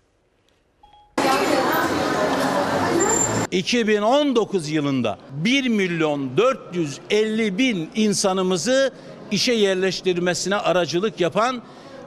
2019 3.51 4.69
yılında 4.69 5.19
1 5.31 5.67
milyon 5.67 6.37
450 6.37 7.57
bin 7.57 7.89
insanımızı 7.95 8.93
işe 9.31 9.53
yerleştirmesine 9.53 10.55
aracılık 10.55 11.19
yapan 11.19 11.63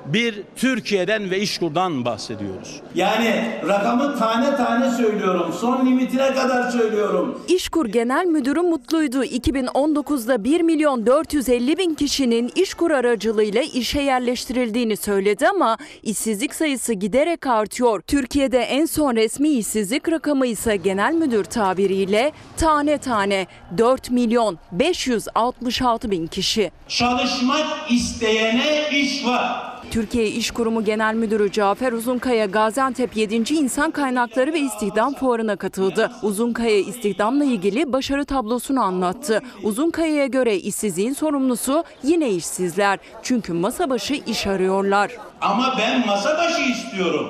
bir 0.07 0.43
Türkiye'den 0.57 1.31
ve 1.31 1.41
İşkur'dan 1.41 2.05
bahsediyoruz. 2.05 2.81
Yani 2.95 3.61
rakamı 3.69 4.19
tane 4.19 4.57
tane 4.57 4.91
söylüyorum. 4.91 5.55
Son 5.61 5.87
limitine 5.87 6.35
kadar 6.35 6.71
söylüyorum. 6.71 7.43
İşkur 7.49 7.87
Genel 7.87 8.27
Müdürü 8.27 8.61
mutluydu. 8.61 9.25
2019'da 9.25 10.45
1 10.45 10.61
milyon 10.61 11.07
450 11.07 11.79
bin 11.79 11.95
kişinin 11.95 12.51
İşkur 12.55 12.91
aracılığıyla 12.91 13.63
işe 13.63 14.01
yerleştirildiğini 14.01 14.97
söyledi 14.97 15.49
ama 15.49 15.77
işsizlik 16.03 16.55
sayısı 16.55 16.93
giderek 16.93 17.47
artıyor. 17.47 18.01
Türkiye'de 18.01 18.59
en 18.59 18.87
son 18.87 19.17
resmi 19.17 19.49
işsizlik 19.49 20.11
rakamı 20.11 20.47
ise 20.47 20.77
genel 20.77 21.13
müdür 21.15 21.45
tabiriyle 21.45 22.33
tane 22.57 22.99
tane 22.99 23.47
4 23.79 24.11
milyon 24.11 24.59
566 24.73 26.11
bin 26.11 26.27
kişi. 26.27 26.71
Çalışmak 26.89 27.67
isteyene 27.91 28.89
iş 28.93 29.27
var. 29.27 29.78
Türkiye 29.91 30.27
İş 30.29 30.51
Kurumu 30.51 30.85
Genel 30.85 31.15
Müdürü 31.15 31.53
Cafer 31.53 31.93
Uzunkaya 31.93 32.47
Gaziantep 32.47 33.17
7. 33.17 33.35
İnsan 33.55 33.91
Kaynakları 33.91 34.53
ve 34.53 34.61
İstihdam 34.61 35.15
Fuarı'na 35.15 35.57
katıldı. 35.57 36.11
Uzunkaya 36.23 36.79
istihdamla 36.79 37.45
ilgili 37.45 37.93
başarı 37.93 38.25
tablosunu 38.25 38.83
anlattı. 38.83 39.43
Uzunkaya'ya 39.63 40.27
göre 40.27 40.57
işsizliğin 40.57 41.13
sorumlusu 41.13 41.85
yine 42.03 42.31
işsizler. 42.31 42.99
Çünkü 43.23 43.53
masa 43.53 43.91
başı 43.91 44.15
iş 44.15 44.47
arıyorlar. 44.47 45.11
Ama 45.41 45.75
ben 45.79 46.07
masa 46.07 46.39
başı 46.39 46.61
istiyorum. 46.63 47.27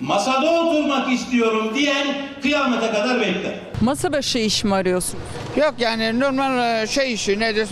Masada 0.00 0.50
oturmak 0.50 1.12
istiyorum 1.12 1.70
diyen 1.74 2.06
kıyamete 2.42 2.86
kadar 2.86 3.20
bekler. 3.20 3.60
Masa 3.80 4.12
başı 4.12 4.38
iş 4.38 4.64
mi 4.64 4.74
arıyorsun? 4.74 5.20
Yok 5.56 5.74
yani 5.78 6.20
normal 6.20 6.86
şey 6.86 7.12
işi 7.12 7.40
nedir? 7.40 7.68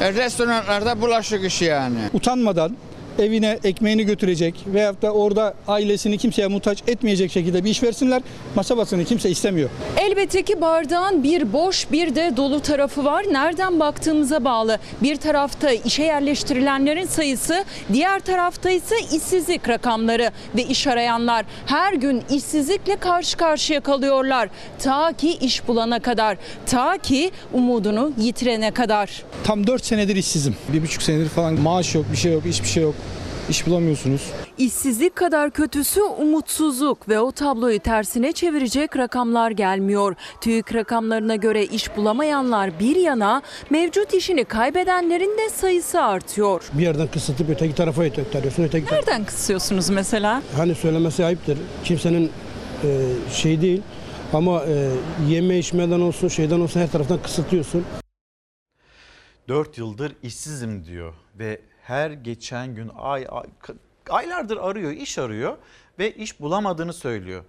Restoranlarda 0.00 1.00
bulaşık 1.00 1.44
işi 1.44 1.64
yani. 1.64 1.98
Utanmadan 2.12 2.76
evine 3.18 3.58
ekmeğini 3.64 4.04
götürecek 4.04 4.54
veyahut 4.66 5.02
da 5.02 5.10
orada 5.10 5.54
ailesini 5.68 6.18
kimseye 6.18 6.48
muhtaç 6.48 6.82
etmeyecek 6.86 7.32
şekilde 7.32 7.64
bir 7.64 7.70
iş 7.70 7.82
versinler. 7.82 8.22
Masa 8.54 8.76
basını 8.76 9.04
kimse 9.04 9.30
istemiyor. 9.30 9.70
Elbette 9.96 10.42
ki 10.42 10.60
bardağın 10.60 11.22
bir 11.22 11.52
boş 11.52 11.92
bir 11.92 12.14
de 12.14 12.32
dolu 12.36 12.60
tarafı 12.60 13.04
var. 13.04 13.24
Nereden 13.30 13.80
baktığımıza 13.80 14.44
bağlı. 14.44 14.78
Bir 15.02 15.16
tarafta 15.16 15.70
işe 15.70 16.02
yerleştirilenlerin 16.02 17.06
sayısı, 17.06 17.64
diğer 17.92 18.20
tarafta 18.20 18.70
ise 18.70 18.94
işsizlik 19.16 19.68
rakamları 19.68 20.30
ve 20.56 20.62
iş 20.62 20.86
arayanlar 20.86 21.44
her 21.66 21.92
gün 21.92 22.22
işsizlikle 22.30 22.96
karşı 22.96 23.36
karşıya 23.36 23.80
kalıyorlar. 23.80 24.48
Ta 24.78 25.12
ki 25.12 25.36
iş 25.40 25.68
bulana 25.68 26.00
kadar, 26.00 26.36
ta 26.66 26.98
ki 26.98 27.30
umudunu 27.52 28.12
yitirene 28.18 28.70
kadar. 28.70 29.22
Tam 29.44 29.66
4 29.66 29.84
senedir 29.84 30.16
işsizim. 30.16 30.56
Bir 30.72 30.82
buçuk 30.82 31.02
senedir 31.02 31.28
falan 31.28 31.60
maaş 31.60 31.94
yok, 31.94 32.04
bir 32.12 32.16
şey 32.16 32.32
yok, 32.32 32.42
hiçbir 32.44 32.68
şey 32.68 32.82
yok. 32.82 32.94
İş 33.48 33.66
bulamıyorsunuz. 33.66 34.32
İşsizlik 34.58 35.16
kadar 35.16 35.50
kötüsü 35.50 36.02
umutsuzluk 36.02 37.08
ve 37.08 37.20
o 37.20 37.32
tabloyu 37.32 37.80
tersine 37.80 38.32
çevirecek 38.32 38.96
rakamlar 38.96 39.50
gelmiyor. 39.50 40.14
TÜİK 40.40 40.74
rakamlarına 40.74 41.36
göre 41.36 41.64
iş 41.64 41.96
bulamayanlar 41.96 42.80
bir 42.80 42.96
yana 42.96 43.42
mevcut 43.70 44.14
işini 44.14 44.44
kaybedenlerin 44.44 45.38
de 45.38 45.50
sayısı 45.50 46.02
artıyor. 46.02 46.70
Bir 46.72 46.82
yerden 46.82 47.06
kısıtıp 47.06 47.50
öteki 47.50 47.74
tarafa 47.74 48.04
ittiriyorsun. 48.06 48.62
Öteki 48.62 48.86
tarafa. 48.86 49.10
Nereden 49.10 49.24
kısıyorsunuz 49.26 49.90
mesela? 49.90 50.42
Hani 50.56 50.74
söylemesi 50.74 51.24
ayıptır. 51.24 51.58
Kimsenin 51.84 52.30
e, 52.84 53.10
şey 53.32 53.60
değil 53.60 53.82
ama 54.32 54.64
e, 54.64 54.90
yeme 55.28 55.58
içmeden 55.58 56.00
olsun 56.00 56.28
şeyden 56.28 56.60
olsun 56.60 56.80
her 56.80 56.92
taraftan 56.92 57.22
kısıtlıyorsun. 57.22 57.84
4 59.48 59.78
yıldır 59.78 60.12
işsizim 60.22 60.84
diyor 60.84 61.14
ve 61.38 61.60
her 61.84 62.10
geçen 62.10 62.74
gün 62.74 62.90
ay, 62.98 63.26
ay 63.30 63.46
aylardır 64.10 64.56
arıyor, 64.56 64.90
iş 64.90 65.18
arıyor 65.18 65.56
ve 65.98 66.14
iş 66.14 66.40
bulamadığını 66.40 66.92
söylüyor. 66.92 67.44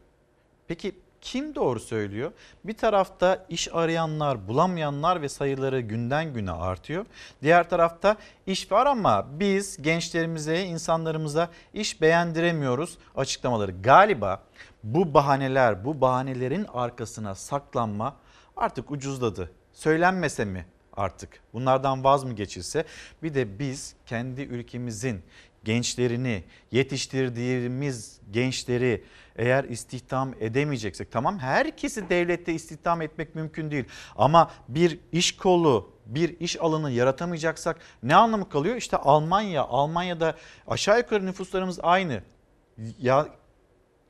Peki 0.68 0.96
kim 1.22 1.56
doğru 1.56 1.80
söylüyor? 1.80 2.32
Bir 2.64 2.78
tarafta 2.78 3.46
iş 3.50 3.74
arayanlar, 3.74 4.48
bulamayanlar 4.48 5.22
ve 5.22 5.30
sayıları 5.30 5.80
günden 5.80 6.34
güne 6.34 6.52
artıyor. 6.52 7.06
Diğer 7.42 7.70
tarafta 7.70 8.18
iş 8.48 8.72
var 8.72 8.86
ama 8.86 9.28
biz 9.40 9.82
gençlerimize, 9.82 10.64
insanlarımıza 10.64 11.50
iş 11.74 12.02
beğendiremiyoruz 12.02 12.98
açıklamaları. 13.16 13.82
Galiba 13.82 14.44
bu 14.84 15.14
bahaneler, 15.14 15.86
bu 15.86 16.02
bahanelerin 16.02 16.66
arkasına 16.74 17.36
saklanma 17.36 18.16
artık 18.58 18.92
ucuzladı. 18.92 19.52
Söylenmese 19.74 20.46
mi 20.46 20.66
artık 20.98 21.40
bunlardan 21.54 22.04
vaz 22.04 22.24
mı 22.24 22.34
geçilse 22.34 22.86
bir 23.24 23.34
de 23.34 23.60
biz 23.60 23.96
kendi 24.06 24.42
ülkemizin 24.42 25.22
gençlerini 25.64 26.44
yetiştirdiğimiz 26.72 28.20
gençleri 28.32 29.04
eğer 29.36 29.64
istihdam 29.64 30.34
edemeyeceksek 30.40 31.12
tamam 31.12 31.40
herkesi 31.40 32.10
devlette 32.10 32.54
istihdam 32.54 33.02
etmek 33.02 33.36
mümkün 33.36 33.72
değil 33.72 33.86
ama 34.16 34.52
bir 34.68 35.00
iş 35.12 35.38
kolu 35.38 35.96
bir 36.06 36.40
iş 36.40 36.62
alanı 36.62 36.92
yaratamayacaksak 36.92 37.78
ne 38.04 38.16
anlamı 38.16 38.50
kalıyor? 38.50 38.76
İşte 38.76 38.98
Almanya, 38.98 39.64
Almanya'da 39.64 40.36
aşağı 40.68 40.98
yukarı 40.98 41.26
nüfuslarımız 41.26 41.80
aynı. 41.84 42.22
Ya 43.02 43.28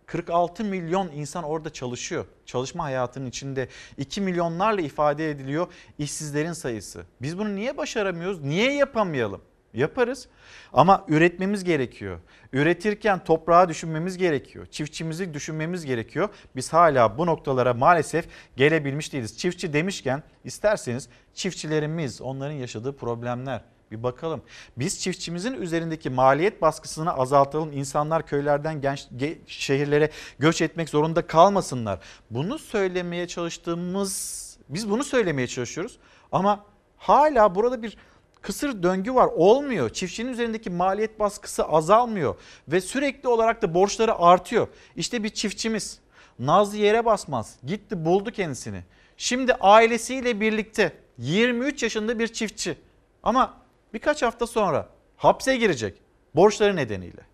46 0.05 0.63
milyon 0.63 1.11
insan 1.11 1.43
orada 1.43 1.69
çalışıyor. 1.69 2.25
Çalışma 2.45 2.83
hayatının 2.83 3.25
içinde 3.25 3.67
2 3.97 4.21
milyonlarla 4.21 4.81
ifade 4.81 5.29
ediliyor 5.29 5.67
işsizlerin 5.97 6.53
sayısı. 6.53 7.05
Biz 7.21 7.37
bunu 7.37 7.55
niye 7.55 7.77
başaramıyoruz? 7.77 8.41
Niye 8.41 8.73
yapamayalım? 8.73 9.41
Yaparız 9.73 10.27
ama 10.73 11.05
üretmemiz 11.07 11.63
gerekiyor. 11.63 12.19
Üretirken 12.53 13.23
toprağı 13.23 13.69
düşünmemiz 13.69 14.17
gerekiyor. 14.17 14.65
Çiftçimizi 14.65 15.33
düşünmemiz 15.33 15.85
gerekiyor. 15.85 16.29
Biz 16.55 16.73
hala 16.73 17.17
bu 17.17 17.25
noktalara 17.25 17.73
maalesef 17.73 18.25
gelebilmiş 18.55 19.13
değiliz. 19.13 19.37
Çiftçi 19.37 19.73
demişken 19.73 20.23
isterseniz 20.43 21.09
çiftçilerimiz 21.33 22.21
onların 22.21 22.55
yaşadığı 22.55 22.97
problemler 22.97 23.61
Bir 23.95 24.03
bakalım. 24.03 24.41
Biz 24.77 24.99
çiftçimizin 24.99 25.53
üzerindeki 25.53 26.09
maliyet 26.09 26.61
baskısını 26.61 27.13
azaltalım. 27.13 27.71
İnsanlar 27.71 28.27
köylerden 28.27 28.81
genç 28.81 29.07
ge- 29.17 29.37
şehirlere 29.47 30.09
göç 30.39 30.61
etmek 30.61 30.89
zorunda 30.89 31.27
kalmasınlar. 31.27 31.99
Bunu 32.31 32.59
söylemeye 32.59 33.27
çalıştığımız 33.27 34.45
biz 34.69 34.89
bunu 34.89 35.03
söylemeye 35.03 35.47
çalışıyoruz 35.47 35.97
ama 36.31 36.65
hala 36.97 37.55
burada 37.55 37.83
bir 37.83 37.97
kısır 38.41 38.83
döngü 38.83 39.13
var. 39.13 39.29
Olmuyor. 39.35 39.89
Çiftçinin 39.89 40.31
üzerindeki 40.31 40.69
maliyet 40.69 41.19
baskısı 41.19 41.63
azalmıyor 41.63 42.35
ve 42.67 42.81
sürekli 42.81 43.29
olarak 43.29 43.61
da 43.61 43.73
borçları 43.73 44.15
artıyor. 44.15 44.67
İşte 44.95 45.23
bir 45.23 45.29
çiftçimiz 45.29 45.99
Nazlı 46.39 46.77
yere 46.77 47.05
basmaz. 47.05 47.57
Gitti 47.65 48.05
buldu 48.05 48.31
kendisini. 48.31 48.83
Şimdi 49.17 49.53
ailesiyle 49.53 50.39
birlikte 50.41 50.91
23 51.17 51.83
yaşında 51.83 52.19
bir 52.19 52.27
çiftçi. 52.27 52.77
Ama 53.23 53.64
birkaç 53.95 54.21
hafta 54.21 54.47
sonra 54.47 54.89
hapse 55.17 55.57
girecek 55.57 56.01
borçları 56.35 56.75
nedeniyle. 56.75 57.25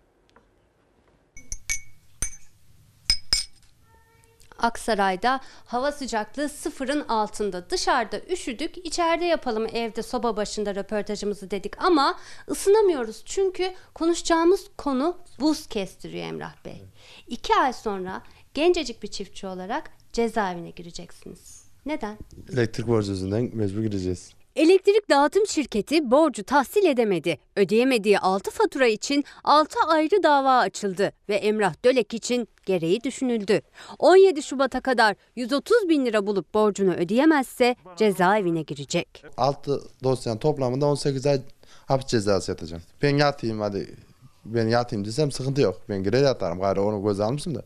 Aksaray'da 4.58 5.40
hava 5.64 5.92
sıcaklığı 5.92 6.48
sıfırın 6.48 7.08
altında. 7.08 7.70
Dışarıda 7.70 8.20
üşüdük, 8.20 8.86
içeride 8.86 9.24
yapalım 9.24 9.66
evde 9.72 10.02
soba 10.02 10.36
başında 10.36 10.74
röportajımızı 10.74 11.50
dedik 11.50 11.84
ama 11.84 12.18
ısınamıyoruz. 12.50 13.22
Çünkü 13.24 13.72
konuşacağımız 13.94 14.66
konu 14.78 15.18
buz 15.40 15.66
kestiriyor 15.66 16.24
Emrah 16.24 16.64
Bey. 16.64 16.82
İki 17.26 17.54
ay 17.54 17.72
sonra 17.72 18.22
gencecik 18.54 19.02
bir 19.02 19.08
çiftçi 19.08 19.46
olarak 19.46 19.90
cezaevine 20.12 20.70
gireceksiniz. 20.70 21.64
Neden? 21.86 22.18
Elektrik 22.52 22.86
borcu 22.86 23.10
yüzünden 23.10 23.50
mecbur 23.52 23.82
gideceğiz. 23.82 24.41
Elektrik 24.56 25.10
dağıtım 25.10 25.46
şirketi 25.46 26.10
borcu 26.10 26.44
tahsil 26.44 26.84
edemedi. 26.84 27.38
Ödeyemediği 27.56 28.18
6 28.18 28.50
fatura 28.50 28.86
için 28.86 29.24
6 29.44 29.78
ayrı 29.88 30.22
dava 30.22 30.58
açıldı 30.58 31.12
ve 31.28 31.34
Emrah 31.34 31.74
Dölek 31.84 32.14
için 32.14 32.48
gereği 32.66 33.04
düşünüldü. 33.04 33.60
17 33.98 34.42
Şubat'a 34.42 34.80
kadar 34.80 35.16
130 35.36 35.88
bin 35.88 36.06
lira 36.06 36.26
bulup 36.26 36.54
borcunu 36.54 36.94
ödeyemezse 36.94 37.76
cezaevine 37.96 38.62
girecek. 38.62 39.24
6 39.36 39.82
dosyanın 40.04 40.38
toplamında 40.38 40.86
18 40.86 41.26
ay 41.26 41.40
hapis 41.86 42.06
cezası 42.06 42.50
yatacağım. 42.50 42.82
Ben 43.02 43.16
yatayım 43.16 43.60
hadi 43.60 43.96
ben 44.44 44.68
yatayım 44.68 45.04
desem 45.04 45.32
sıkıntı 45.32 45.60
yok. 45.60 45.80
Ben 45.88 46.02
girer 46.02 46.22
yatarım. 46.22 46.60
Gayrı 46.60 46.82
onu 46.82 47.02
göz 47.02 47.20
almışım 47.20 47.54
da. 47.54 47.62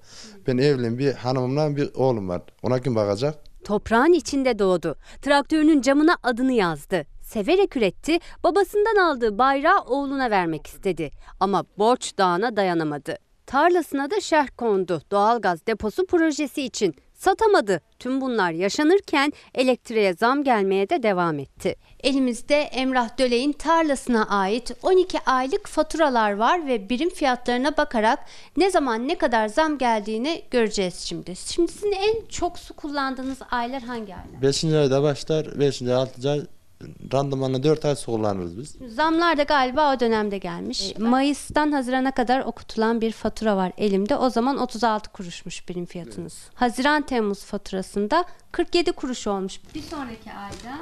Ben 0.46 0.58
evliyim 0.58 0.98
bir 0.98 1.12
hanımımla 1.12 1.76
bir 1.76 1.94
oğlum 1.94 2.28
var. 2.28 2.42
Ona 2.62 2.80
kim 2.80 2.94
bakacak? 2.94 3.38
Toprağın 3.66 4.12
içinde 4.12 4.58
doğdu. 4.58 4.96
Traktörünün 5.22 5.80
camına 5.80 6.16
adını 6.22 6.52
yazdı. 6.52 7.06
Severek 7.22 7.76
üretti, 7.76 8.18
babasından 8.44 8.96
aldığı 8.96 9.38
bayrağı 9.38 9.80
oğluna 9.80 10.30
vermek 10.30 10.66
istedi. 10.66 11.10
Ama 11.40 11.64
borç 11.78 12.18
dağına 12.18 12.56
dayanamadı. 12.56 13.16
Tarlasına 13.46 14.10
da 14.10 14.20
şerh 14.20 14.48
kondu 14.56 15.02
doğalgaz 15.10 15.66
deposu 15.66 16.06
projesi 16.06 16.62
için. 16.62 16.94
Satamadı. 17.14 17.80
Tüm 17.98 18.20
bunlar 18.20 18.50
yaşanırken 18.50 19.32
elektriğe 19.54 20.14
zam 20.14 20.44
gelmeye 20.44 20.88
de 20.88 21.02
devam 21.02 21.38
etti. 21.38 21.76
Elimizde 22.06 22.56
Emrah 22.56 23.18
Dölek'in 23.18 23.52
tarlasına 23.52 24.28
ait 24.28 24.72
12 24.82 25.20
aylık 25.20 25.66
faturalar 25.66 26.32
var 26.32 26.66
ve 26.66 26.88
birim 26.88 27.10
fiyatlarına 27.10 27.76
bakarak 27.76 28.18
ne 28.56 28.70
zaman 28.70 29.08
ne 29.08 29.18
kadar 29.18 29.48
zam 29.48 29.78
geldiğini 29.78 30.42
göreceğiz 30.50 30.94
şimdi. 30.94 31.36
Şimdi 31.36 31.72
sizin 31.72 31.92
en 31.92 32.26
çok 32.28 32.58
su 32.58 32.74
kullandığınız 32.74 33.38
aylar 33.50 33.82
hangi 33.82 34.14
aylar? 34.14 34.42
5. 34.42 34.64
ayda 34.64 35.02
başlar. 35.02 35.60
5. 35.60 35.82
ay 35.82 35.94
6. 35.94 36.30
ay 36.30 36.40
randımanla 37.12 37.62
4 37.62 37.84
ay 37.84 37.96
su 37.96 38.06
kullanırız 38.06 38.58
biz. 38.58 38.76
Zamlar 38.94 39.38
da 39.38 39.42
galiba 39.42 39.94
o 39.94 40.00
dönemde 40.00 40.38
gelmiş. 40.38 40.94
Mayıs'tan 40.98 41.72
Haziran'a 41.72 42.10
kadar 42.10 42.40
okutulan 42.40 43.00
bir 43.00 43.12
fatura 43.12 43.56
var 43.56 43.72
elimde. 43.78 44.16
O 44.16 44.30
zaman 44.30 44.58
36 44.58 45.12
kuruşmuş 45.12 45.68
birim 45.68 45.86
fiyatınız. 45.86 46.48
Haziran 46.54 47.02
Temmuz 47.02 47.44
faturasında 47.44 48.24
47 48.52 48.92
kuruş 48.92 49.26
olmuş. 49.26 49.60
Bir 49.74 49.82
sonraki 49.82 50.32
ayda 50.32 50.78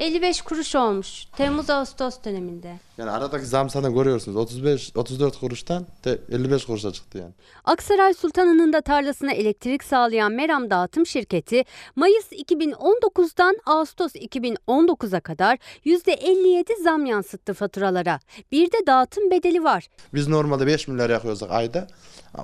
55 0.00 0.42
kuruş 0.42 0.74
olmuş. 0.74 1.24
Temmuz 1.36 1.70
Ağustos 1.70 2.14
döneminde. 2.24 2.76
Yani 2.98 3.10
aradaki 3.10 3.46
zam 3.46 3.70
zaten 3.70 3.94
görüyorsunuz. 3.94 4.36
35 4.36 4.92
34 4.94 5.40
kuruştan 5.40 5.86
de 6.04 6.18
55 6.32 6.64
kuruşa 6.64 6.92
çıktı 6.92 7.18
yani. 7.18 7.32
Aksaray 7.64 8.14
Sultanı'nın 8.14 8.72
da 8.72 8.80
tarlasına 8.80 9.32
elektrik 9.32 9.84
sağlayan 9.84 10.32
Meram 10.32 10.70
Dağıtım 10.70 11.06
Şirketi 11.06 11.64
Mayıs 11.96 12.32
2019'dan 12.32 13.56
Ağustos 13.66 14.14
2019'a 14.14 15.20
kadar 15.20 15.58
%57 15.84 16.82
zam 16.82 17.06
yansıttı 17.06 17.54
faturalara. 17.54 18.20
Bir 18.52 18.72
de 18.72 18.86
dağıtım 18.86 19.30
bedeli 19.30 19.64
var. 19.64 19.88
Biz 20.14 20.28
normalde 20.28 20.66
5 20.66 20.88
milyar 20.88 21.10
yakıyorsak 21.10 21.50
ayda. 21.50 21.86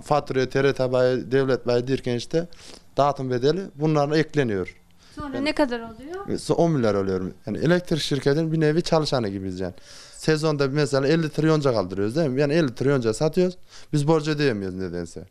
Faturaya, 0.05 0.49
TRT 0.49 0.93
bayi, 0.93 1.33
devlet 1.33 1.67
bayi 1.67 1.89
derken 1.89 2.17
işte 2.17 2.49
dağıtım 2.97 3.31
bedeli 3.31 3.61
bunlara 3.75 4.19
ekleniyor. 4.19 4.77
Sonra 5.17 5.41
ne 5.41 5.53
kadar 5.53 5.81
oluyor? 5.81 6.41
10 6.57 6.73
milyar 6.73 6.95
oluyor. 6.95 7.33
Yani 7.47 7.59
elektrik 7.59 8.01
şirketinin 8.01 8.53
bir 8.53 8.61
nevi 8.61 8.83
çalışanı 8.83 9.29
gibiyiz 9.29 9.61
yani. 9.61 9.75
Sezonda 10.17 10.69
mesela 10.69 11.07
50 11.09 11.31
trilyonca 11.31 11.73
kaldırıyoruz 11.73 12.17
değil 12.17 12.29
mi? 12.29 12.41
Yani 12.41 12.53
50 12.53 12.75
trilyonca 12.75 13.15
satıyoruz. 13.15 13.59
Biz 13.93 14.09
borcu 14.09 14.31
ödeyemiyoruz 14.31 14.79
nedense. 14.79 15.25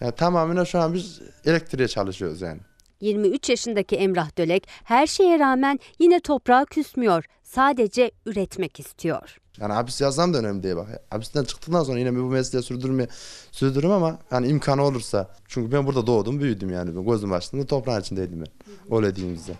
Yani 0.00 0.12
tamamen 0.12 0.64
şu 0.64 0.78
an 0.78 0.94
biz 0.94 1.20
elektriğe 1.44 1.88
çalışıyoruz 1.88 2.40
yani. 2.40 2.60
23 3.00 3.48
yaşındaki 3.48 3.96
Emrah 3.96 4.38
Dölek 4.38 4.68
her 4.84 5.06
şeye 5.06 5.38
rağmen 5.38 5.80
yine 5.98 6.20
toprağa 6.20 6.64
küsmüyor. 6.64 7.24
Sadece 7.54 8.10
üretmek 8.26 8.80
istiyor. 8.80 9.38
Yani 9.58 9.72
hapis 9.72 10.00
yazsam 10.00 10.34
da 10.34 10.38
önemli 10.38 10.62
değil 10.62 10.76
bak. 10.76 10.88
Hapisten 11.10 11.44
çıktıktan 11.44 11.82
sonra 11.82 11.98
yine 11.98 12.16
bu 12.16 12.18
mesleği 12.18 12.62
sürdürmeye 12.62 13.08
sürdürürüm 13.52 13.90
ama 13.90 14.18
yani 14.30 14.48
imkanı 14.48 14.82
olursa. 14.82 15.30
Çünkü 15.48 15.72
ben 15.72 15.86
burada 15.86 16.06
doğdum, 16.06 16.40
büyüdüm 16.40 16.72
yani. 16.72 16.96
Ben 16.96 17.04
gözüm 17.04 17.32
açtığımda 17.32 17.66
toprağın 17.66 18.00
içindeydim 18.00 18.44
ben. 18.44 18.96
Öyle 18.96 19.16
diyeyim 19.16 19.36
size. 19.36 19.54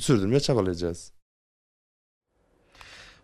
Sürdürmeye 0.00 0.40
çabalayacağız. 0.40 1.12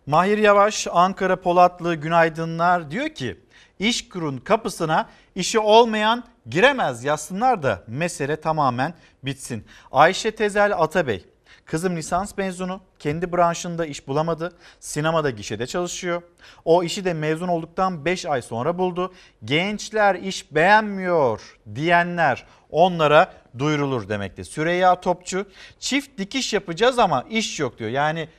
Mahir 0.05 0.37
Yavaş, 0.37 0.87
Ankara 0.91 1.41
Polatlı 1.41 1.95
Günaydınlar 1.95 2.91
diyor 2.91 3.09
ki 3.09 3.39
İşkur'un 3.79 4.37
kapısına 4.37 5.09
işi 5.35 5.59
olmayan 5.59 6.23
giremez 6.49 7.03
yazsınlar 7.03 7.63
da 7.63 7.83
mesele 7.87 8.41
tamamen 8.41 8.93
bitsin. 9.23 9.65
Ayşe 9.91 10.31
Tezel 10.31 10.81
Atabey, 10.81 11.25
kızım 11.65 11.97
lisans 11.97 12.37
mezunu, 12.37 12.81
kendi 12.99 13.33
branşında 13.33 13.85
iş 13.85 14.07
bulamadı, 14.07 14.53
sinemada 14.79 15.29
gişede 15.29 15.67
çalışıyor. 15.67 16.21
O 16.65 16.83
işi 16.83 17.05
de 17.05 17.13
mezun 17.13 17.47
olduktan 17.47 18.05
5 18.05 18.25
ay 18.25 18.41
sonra 18.41 18.77
buldu. 18.77 19.13
Gençler 19.45 20.15
iş 20.15 20.55
beğenmiyor 20.55 21.57
diyenler 21.75 22.45
onlara 22.71 23.33
duyurulur 23.59 24.09
demekte. 24.09 24.43
Süreyya 24.43 25.01
Topçu, 25.01 25.45
çift 25.79 26.17
dikiş 26.17 26.53
yapacağız 26.53 26.99
ama 26.99 27.25
iş 27.29 27.59
yok 27.59 27.79
diyor. 27.79 27.89
Yani 27.89 28.29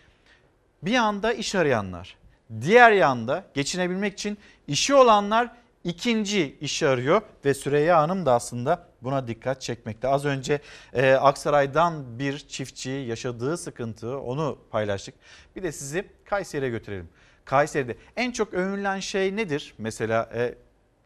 bir 0.82 0.92
yanda 0.92 1.32
iş 1.32 1.54
arayanlar, 1.54 2.16
diğer 2.60 2.92
yanda 2.92 3.44
geçinebilmek 3.54 4.12
için 4.12 4.38
işi 4.68 4.94
olanlar 4.94 5.50
ikinci 5.86 6.58
işi 6.60 6.88
arıyor 6.88 7.22
ve 7.44 7.54
Süreyya 7.54 7.98
Hanım 7.98 8.26
da 8.26 8.32
aslında 8.32 8.88
buna 9.02 9.28
dikkat 9.28 9.60
çekmekte. 9.60 10.08
Az 10.08 10.24
önce 10.24 10.60
e, 10.92 11.12
Aksaray'dan 11.12 12.18
bir 12.18 12.38
çiftçi 12.38 12.90
yaşadığı 12.90 13.56
sıkıntı 13.56 14.18
onu 14.18 14.58
paylaştık. 14.70 15.14
Bir 15.56 15.62
de 15.62 15.72
sizi 15.72 16.04
Kayseri'ye 16.24 16.70
götürelim. 16.70 17.08
Kayseri'de 17.44 17.96
en 18.16 18.30
çok 18.32 18.54
övünülen 18.54 19.00
şey 19.00 19.36
nedir? 19.36 19.74
Mesela 19.78 20.30
e, 20.34 20.54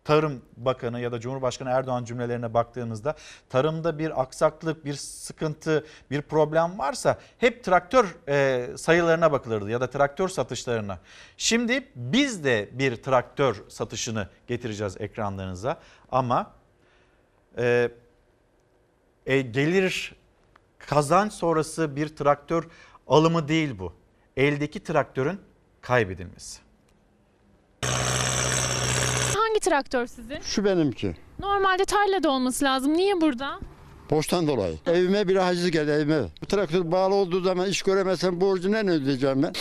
Tarım 0.05 0.43
Bakanı 0.56 1.01
ya 1.01 1.12
da 1.12 1.20
Cumhurbaşkanı 1.20 1.70
Erdoğan 1.70 2.05
cümlelerine 2.05 2.55
baktığımızda 2.55 3.14
tarımda 3.48 3.98
bir 3.98 4.20
aksaklık, 4.22 4.85
bir 4.85 4.94
sıkıntı, 4.94 5.86
bir 6.10 6.22
problem 6.22 6.78
varsa 6.78 7.18
hep 7.39 7.64
traktör 7.64 8.16
e, 8.28 8.66
sayılarına 8.77 9.32
bakılırdı 9.32 9.70
ya 9.70 9.81
da 9.81 9.90
traktör 9.90 10.28
satışlarına. 10.28 10.98
Şimdi 11.36 11.89
biz 11.94 12.44
de 12.44 12.68
bir 12.72 12.97
traktör 12.97 13.56
satışını 13.68 14.28
getireceğiz 14.47 14.97
ekranlarınıza 15.01 15.78
ama 16.12 16.52
e, 17.59 17.90
e, 19.27 19.40
gelir 19.40 20.14
kazanç 20.78 21.32
sonrası 21.32 21.97
bir 21.97 22.16
traktör 22.16 22.68
alımı 23.06 23.48
değil 23.48 23.78
bu. 23.78 23.93
Eldeki 24.36 24.82
traktörün 24.82 25.40
kaybedilmesi. 25.81 26.60
Traktör 29.70 30.06
sizin? 30.06 30.38
Şu 30.42 30.64
benimki. 30.64 31.16
Normalde 31.38 31.84
tarlada 31.84 32.30
olması 32.30 32.64
lazım. 32.64 32.94
Niye 32.97 33.20
burada? 33.20 33.60
Borçtan 34.10 34.47
dolayı. 34.48 34.78
Evime 34.86 35.28
bir 35.28 35.36
haciz 35.36 35.70
geldi 35.70 35.90
evime. 35.90 36.22
Bu 36.42 36.47
traktör 36.47 36.92
bağlı 36.92 37.14
olduğu 37.14 37.40
zaman 37.40 37.68
iş 37.68 37.82
göremezsem 37.82 38.40
borcu 38.40 38.72
ne 38.72 38.78
ödeyeceğim 38.78 39.42
ben? 39.42 39.52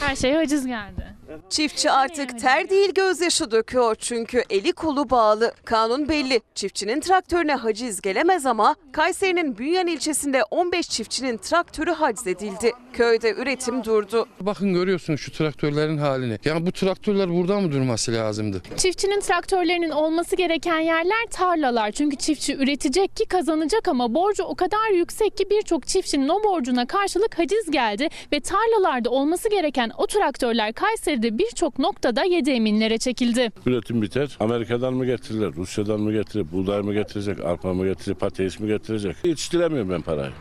Her 0.00 0.16
şeye 0.16 0.36
haciz 0.36 0.66
geldi. 0.66 1.06
Çiftçi 1.50 1.90
artık 1.90 2.38
ter 2.38 2.70
değil 2.70 2.94
gözyaşı 2.94 3.50
döküyor 3.50 3.94
çünkü 3.94 4.42
eli 4.50 4.72
kolu 4.72 5.10
bağlı. 5.10 5.52
Kanun 5.64 6.08
belli. 6.08 6.40
Çiftçinin 6.54 7.00
traktörüne 7.00 7.54
haciz 7.54 8.00
gelemez 8.00 8.46
ama 8.46 8.76
Kayseri'nin 8.92 9.58
Bünyan 9.58 9.86
ilçesinde 9.86 10.42
15 10.50 10.88
çiftçinin 10.88 11.36
traktörü 11.36 11.90
haciz 11.90 12.26
edildi. 12.26 12.72
Köyde 12.92 13.30
üretim 13.34 13.84
durdu. 13.84 14.26
Bakın 14.40 14.74
görüyorsunuz 14.74 15.20
şu 15.20 15.32
traktörlerin 15.32 15.98
halini. 15.98 16.38
Yani 16.44 16.66
bu 16.66 16.72
traktörler 16.72 17.30
burada 17.30 17.60
mı 17.60 17.72
durması 17.72 18.12
lazımdı? 18.12 18.62
Çiftçinin 18.76 19.20
traktörlerinin 19.20 19.90
olması 19.90 20.36
gereken 20.36 20.80
yerler 20.80 21.26
tarlalar. 21.30 21.90
Çünkü 21.90 22.16
çiftçi 22.16 22.56
üretecek 22.56 23.16
ki 23.16 23.24
kazanacak 23.24 23.88
ama 23.88 24.14
borcu 24.14 24.44
o 24.44 24.54
kadar 24.54 24.90
yüksek 24.94 25.36
ki 25.36 25.50
birçok 25.50 25.86
çiftçinin 25.86 26.28
o 26.28 26.44
borcuna 26.44 26.86
karşılık 26.86 27.38
haciz 27.38 27.70
geldi 27.70 28.08
ve 28.32 28.40
tarlalarda 28.40 29.10
olması 29.10 29.50
gereken 29.50 29.90
o 29.98 30.06
traktörler 30.06 30.72
Kayseri'de 31.18 31.38
birçok 31.38 31.78
noktada 31.78 32.24
yedi 32.24 32.50
eminlere 32.50 32.98
çekildi. 32.98 33.52
Üretim 33.66 34.02
biter. 34.02 34.36
Amerika'dan 34.40 34.94
mı 34.94 35.06
getirirler, 35.06 35.52
Rusya'dan 35.56 36.00
mı 36.00 36.12
getirir, 36.12 36.46
buğday 36.52 36.82
mı 36.82 36.94
getirecek, 36.94 37.40
arpa 37.44 37.74
mı 37.74 37.84
getirecek, 37.84 38.20
patates 38.20 38.60
mi 38.60 38.66
getirecek? 38.68 39.16
Yetiştiremiyorum 39.24 39.90
ben 39.90 40.02
parayı. 40.02 40.32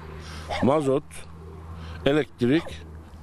Mazot, 0.64 1.04
elektrik, 2.06 2.64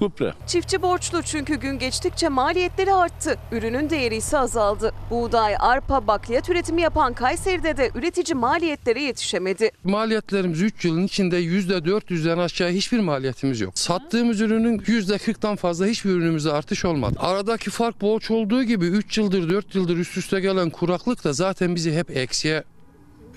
gübre. 0.01 0.35
Çiftçi 0.47 0.83
borçlu 0.83 1.23
çünkü 1.23 1.55
gün 1.55 1.79
geçtikçe 1.79 2.29
maliyetleri 2.29 2.95
arttı. 2.95 3.39
Ürünün 3.53 3.91
değeri 3.91 4.17
ise 4.17 4.39
azaldı. 4.39 4.93
Buğday, 5.11 5.55
arpa, 5.59 6.07
bakliyat 6.07 6.51
üretimi 6.51 6.83
yapan 6.83 7.13
Kayseri'de 7.13 7.77
de 7.77 7.91
üretici 7.95 8.35
maliyetlere 8.35 9.03
yetişemedi. 9.03 9.71
Maliyetlerimiz 9.85 10.63
3 10.63 10.85
yılın 10.85 11.05
içinde 11.05 11.41
%400'den 11.41 12.39
aşağı 12.39 12.71
hiçbir 12.71 12.99
maliyetimiz 13.01 13.61
yok. 13.61 13.79
Sattığımız 13.79 14.41
ürünün 14.41 14.79
%40'tan 14.79 15.57
fazla 15.57 15.87
hiçbir 15.87 16.11
ürünümüzde 16.11 16.53
artış 16.53 16.85
olmadı. 16.85 17.15
Aradaki 17.19 17.71
fark 17.71 18.01
borç 18.01 18.31
olduğu 18.31 18.63
gibi 18.63 18.87
3 18.87 19.19
yıldır 19.19 19.51
4 19.51 19.75
yıldır 19.75 19.97
üst 19.97 20.17
üste 20.17 20.41
gelen 20.41 20.71
kuraklık 20.71 21.25
da 21.25 21.33
zaten 21.33 21.75
bizi 21.75 21.95
hep 21.95 22.17
eksiye 22.17 22.65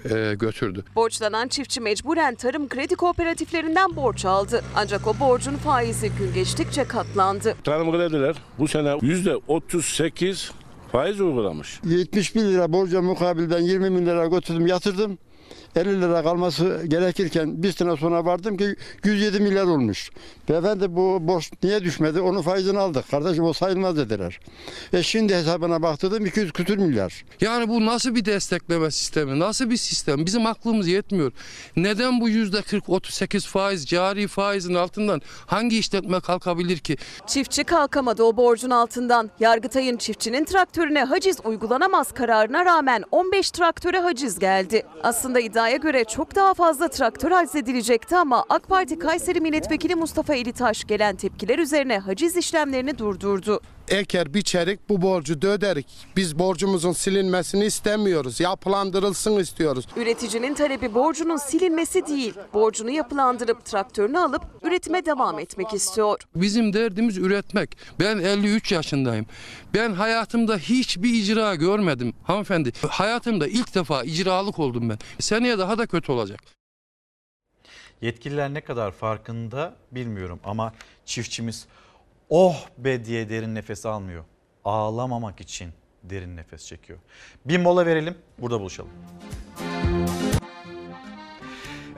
e, 0.06 0.34
götürdü. 0.34 0.84
Borçlanan 0.96 1.48
çiftçi 1.48 1.82
mecburen 1.82 2.36
tarım 2.36 2.70
kredi 2.70 2.96
kooperatiflerinden 2.96 3.96
borç 3.96 4.26
aldı. 4.26 4.64
Ancak 4.76 5.08
o 5.08 5.20
borcun 5.20 5.56
faizi 5.56 6.12
gün 6.20 6.34
geçtikçe 6.34 6.84
katlandı. 6.84 7.56
Tarım 7.64 7.92
krediler 7.92 8.36
bu 8.60 8.68
sene 8.68 8.90
%38 8.90 10.52
faiz 10.92 11.22
uygulamış. 11.22 11.80
71 11.84 12.42
lira 12.42 12.74
borca 12.74 13.02
mukabil 13.02 13.50
ben 13.50 13.60
20 13.60 13.98
bin 13.98 14.06
lira 14.06 14.26
götürdüm 14.26 14.68
yatırdım. 14.68 15.18
50 15.76 16.02
lira 16.02 16.24
kalması 16.24 16.84
gerekirken 16.88 17.64
bir 17.64 17.72
sene 17.72 17.98
sonra 17.98 18.26
vardım 18.26 18.58
ki 18.58 18.76
107 19.04 19.40
milyar 19.40 19.64
olmuş. 19.64 20.10
Beyefendi 20.50 20.96
bu 20.96 21.18
borç 21.22 21.52
niye 21.64 21.84
düşmedi? 21.84 22.22
Onun 22.22 22.42
faizini 22.42 22.80
aldık. 22.80 23.12
Kardeşim 23.12 23.44
o 23.44 23.54
sayılmaz 23.54 23.98
dediler. 23.98 24.40
E 24.94 25.04
şimdi 25.04 25.36
hesabına 25.36 25.82
baktırdım 25.82 26.26
200 26.26 26.52
küsür 26.52 26.78
milyar. 26.78 27.26
Yani 27.42 27.70
bu 27.70 27.86
nasıl 27.86 28.16
bir 28.16 28.26
destekleme 28.26 28.92
sistemi? 28.92 29.40
Nasıl 29.40 29.70
bir 29.70 29.78
sistem? 29.78 30.26
Bizim 30.26 30.46
aklımız 30.46 30.88
yetmiyor. 30.88 31.32
Neden 31.76 32.22
bu 32.22 32.30
%40-38 32.30 33.48
faiz 33.48 33.86
cari 33.86 34.28
faizin 34.28 34.74
altından 34.74 35.22
hangi 35.46 35.80
işletme 35.80 36.20
kalkabilir 36.20 36.78
ki? 36.78 36.98
Çiftçi 37.28 37.64
kalkamadı 37.64 38.24
o 38.24 38.38
borcun 38.38 38.70
altından. 38.70 39.32
Yargıtay'ın 39.40 39.98
çiftçinin 39.98 40.46
traktörüne 40.46 41.04
haciz 41.04 41.38
uygulanamaz 41.46 42.12
kararına 42.12 42.66
rağmen 42.66 43.04
15 43.12 43.52
traktöre 43.52 44.00
haciz 44.00 44.40
geldi. 44.40 44.84
Aslında 45.04 45.40
iddiaya 45.68 45.78
göre 45.78 46.04
çok 46.04 46.36
daha 46.36 46.54
fazla 46.54 46.88
traktör 46.88 47.32
haciz 47.32 47.56
edilecekti 47.56 48.18
ama 48.18 48.46
AK 48.50 48.68
Parti 48.68 49.00
Kayseri 49.00 49.42
Milletvekili 49.42 49.96
Mustafa 49.96 50.34
Elitaş 50.34 50.84
gelen 50.84 51.16
tepkiler 51.16 51.60
üzerine 51.60 52.00
haciz 52.00 52.38
işlemlerini 52.38 52.98
durdurdu. 52.98 53.62
Eker 53.88 54.34
biçerik 54.34 54.90
bu 54.90 55.02
borcu 55.02 55.42
da 55.42 55.48
öderik. 55.48 55.88
Biz 56.16 56.40
borcumuzun 56.40 56.92
silinmesini 56.92 57.66
istemiyoruz. 57.66 58.40
Yapılandırılsın 58.40 59.40
istiyoruz. 59.40 59.86
Üreticinin 59.96 60.54
talebi 60.54 60.94
borcunun 60.94 61.38
silinmesi 61.38 62.08
değil, 62.08 62.34
borcunu 62.54 62.90
yapılandırıp 62.90 63.66
traktörünü 63.66 64.20
alıp 64.20 64.42
üretime 64.64 65.06
devam 65.06 65.40
etmek 65.40 65.74
istiyor. 65.74 66.20
Bizim 66.36 66.74
derdimiz 66.74 67.18
üretmek. 67.18 67.78
Ben 68.00 68.18
53 68.18 68.72
yaşındayım. 68.72 69.26
Ben 69.74 69.94
hayatımda 69.94 70.58
hiçbir 70.58 71.14
icra 71.14 71.56
görmedim 71.56 72.14
hanımefendi. 72.24 72.72
Hayatımda 72.90 73.48
ilk 73.48 73.76
defa 73.76 74.04
icralık 74.04 74.60
oldum 74.60 74.90
ben. 74.90 74.98
Seneye 75.20 75.58
daha 75.58 75.78
da 75.78 75.88
kötü 75.88 76.12
olacak. 76.12 76.40
Yetkililer 78.02 78.54
ne 78.54 78.62
kadar 78.62 78.92
farkında 78.92 79.76
bilmiyorum 79.92 80.40
ama 80.44 80.74
çiftçimiz 81.06 81.68
oh 82.30 82.56
be 82.78 83.06
diye 83.06 83.30
derin 83.30 83.56
nefes 83.56 83.86
almıyor. 83.86 84.24
Ağlamamak 84.66 85.42
için 85.42 85.70
derin 86.04 86.38
nefes 86.38 86.66
çekiyor. 86.66 87.00
Bir 87.46 87.58
mola 87.58 87.86
verelim 87.86 88.18
burada 88.38 88.60
buluşalım. 88.60 88.92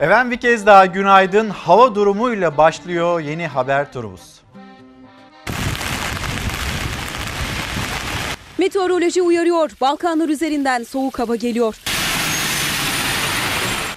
Efendim 0.00 0.30
bir 0.30 0.40
kez 0.40 0.66
daha 0.66 0.86
günaydın. 0.86 1.48
Hava 1.48 1.94
durumuyla 1.94 2.56
başlıyor 2.56 3.20
yeni 3.20 3.46
haber 3.46 3.92
turumuz. 3.92 4.40
Meteoroloji 8.58 9.22
uyarıyor. 9.22 9.70
Balkanlar 9.80 10.28
üzerinden 10.28 10.82
soğuk 10.82 11.18
hava 11.18 11.36
geliyor. 11.36 11.76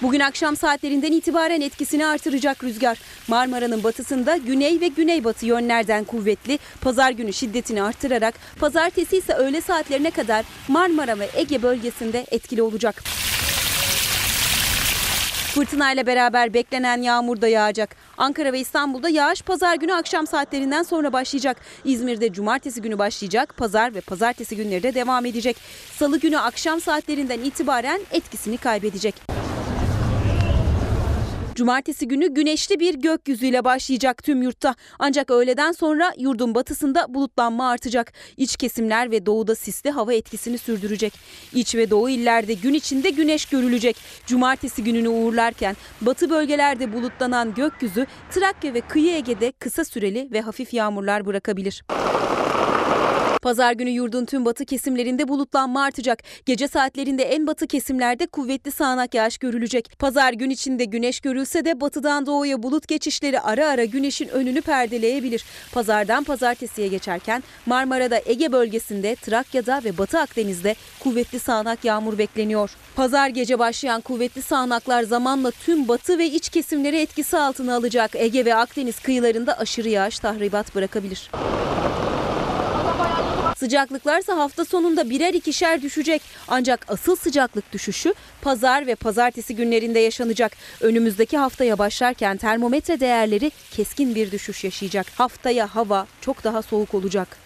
Bugün 0.03 0.19
akşam 0.19 0.55
saatlerinden 0.55 1.11
itibaren 1.11 1.61
etkisini 1.61 2.05
artıracak 2.05 2.63
rüzgar. 2.63 2.99
Marmara'nın 3.27 3.83
batısında 3.83 4.37
güney 4.37 4.81
ve 4.81 4.87
güneybatı 4.87 5.45
yönlerden 5.45 6.03
kuvvetli. 6.03 6.59
Pazar 6.81 7.11
günü 7.11 7.33
şiddetini 7.33 7.83
artırarak 7.83 8.35
pazartesi 8.59 9.17
ise 9.17 9.33
öğle 9.33 9.61
saatlerine 9.61 10.11
kadar 10.11 10.45
Marmara 10.67 11.19
ve 11.19 11.29
Ege 11.35 11.61
bölgesinde 11.61 12.25
etkili 12.31 12.61
olacak. 12.61 13.03
Fırtınayla 15.53 16.07
beraber 16.07 16.53
beklenen 16.53 17.01
yağmur 17.01 17.41
da 17.41 17.47
yağacak. 17.47 17.95
Ankara 18.17 18.53
ve 18.53 18.59
İstanbul'da 18.59 19.09
yağış 19.09 19.41
pazar 19.41 19.75
günü 19.75 19.93
akşam 19.93 20.27
saatlerinden 20.27 20.83
sonra 20.83 21.13
başlayacak. 21.13 21.57
İzmir'de 21.85 22.33
cumartesi 22.33 22.81
günü 22.81 22.99
başlayacak. 22.99 23.57
Pazar 23.57 23.95
ve 23.95 24.01
pazartesi 24.01 24.55
günleri 24.55 24.83
de 24.83 24.93
devam 24.93 25.25
edecek. 25.25 25.57
Salı 25.99 26.19
günü 26.19 26.37
akşam 26.37 26.81
saatlerinden 26.81 27.39
itibaren 27.39 28.01
etkisini 28.11 28.57
kaybedecek. 28.57 29.15
Cumartesi 31.55 32.07
günü 32.07 32.33
güneşli 32.33 32.79
bir 32.79 32.95
gökyüzüyle 32.95 33.63
başlayacak 33.63 34.23
tüm 34.23 34.41
yurtta. 34.41 34.75
Ancak 34.99 35.31
öğleden 35.31 35.71
sonra 35.71 36.13
yurdun 36.17 36.55
batısında 36.55 37.13
bulutlanma 37.13 37.69
artacak. 37.69 38.13
İç 38.37 38.57
kesimler 38.57 39.11
ve 39.11 39.25
doğuda 39.25 39.55
sisli 39.55 39.89
hava 39.89 40.13
etkisini 40.13 40.57
sürdürecek. 40.57 41.13
İç 41.53 41.75
ve 41.75 41.89
doğu 41.89 42.09
illerde 42.09 42.53
gün 42.53 42.73
içinde 42.73 43.09
güneş 43.09 43.45
görülecek. 43.45 43.97
Cumartesi 44.25 44.83
gününü 44.83 45.09
uğurlarken 45.09 45.75
batı 46.01 46.29
bölgelerde 46.29 46.93
bulutlanan 46.93 47.53
gökyüzü 47.53 48.05
Trakya 48.31 48.73
ve 48.73 48.81
kıyı 48.81 49.13
Ege'de 49.13 49.51
kısa 49.51 49.85
süreli 49.85 50.29
ve 50.31 50.41
hafif 50.41 50.73
yağmurlar 50.73 51.25
bırakabilir. 51.25 51.83
Pazar 53.43 53.73
günü 53.73 53.89
yurdun 53.89 54.25
tüm 54.25 54.45
batı 54.45 54.65
kesimlerinde 54.65 55.27
bulutlanma 55.27 55.83
artacak. 55.83 56.23
Gece 56.45 56.67
saatlerinde 56.67 57.23
en 57.23 57.47
batı 57.47 57.67
kesimlerde 57.67 58.27
kuvvetli 58.27 58.71
sağanak 58.71 59.13
yağış 59.13 59.37
görülecek. 59.37 59.99
Pazar 59.99 60.33
gün 60.33 60.49
içinde 60.49 60.85
güneş 60.85 61.19
görülse 61.19 61.65
de 61.65 61.81
batıdan 61.81 62.25
doğuya 62.25 62.63
bulut 62.63 62.87
geçişleri 62.87 63.39
ara 63.39 63.67
ara 63.67 63.85
güneşin 63.85 64.27
önünü 64.27 64.61
perdeleyebilir. 64.61 65.43
Pazardan 65.73 66.23
pazartesiye 66.23 66.87
geçerken 66.87 67.43
Marmara'da 67.65 68.21
Ege 68.25 68.51
bölgesinde, 68.51 69.15
Trakya'da 69.15 69.81
ve 69.83 69.97
Batı 69.97 70.19
Akdeniz'de 70.19 70.75
kuvvetli 70.99 71.39
sağanak 71.39 71.85
yağmur 71.85 72.17
bekleniyor. 72.17 72.71
Pazar 72.95 73.29
gece 73.29 73.59
başlayan 73.59 74.01
kuvvetli 74.01 74.41
sağanaklar 74.41 75.03
zamanla 75.03 75.51
tüm 75.51 75.87
batı 75.87 76.17
ve 76.17 76.25
iç 76.25 76.49
kesimleri 76.49 76.97
etkisi 76.97 77.37
altına 77.37 77.75
alacak. 77.75 78.11
Ege 78.15 78.45
ve 78.45 78.55
Akdeniz 78.55 78.99
kıyılarında 78.99 79.59
aşırı 79.59 79.89
yağış 79.89 80.19
tahribat 80.19 80.75
bırakabilir. 80.75 81.29
Sıcaklıklarsa 83.63 84.37
hafta 84.37 84.65
sonunda 84.65 85.09
birer 85.09 85.33
ikişer 85.33 85.81
düşecek. 85.81 86.21
Ancak 86.47 86.85
asıl 86.87 87.15
sıcaklık 87.15 87.73
düşüşü 87.73 88.13
pazar 88.41 88.87
ve 88.87 88.95
pazartesi 88.95 89.55
günlerinde 89.55 89.99
yaşanacak. 89.99 90.51
Önümüzdeki 90.81 91.37
haftaya 91.37 91.77
başlarken 91.77 92.37
termometre 92.37 92.99
değerleri 92.99 93.51
keskin 93.71 94.15
bir 94.15 94.31
düşüş 94.31 94.63
yaşayacak. 94.63 95.07
Haftaya 95.15 95.75
hava 95.75 96.07
çok 96.21 96.43
daha 96.43 96.61
soğuk 96.61 96.93
olacak. 96.93 97.42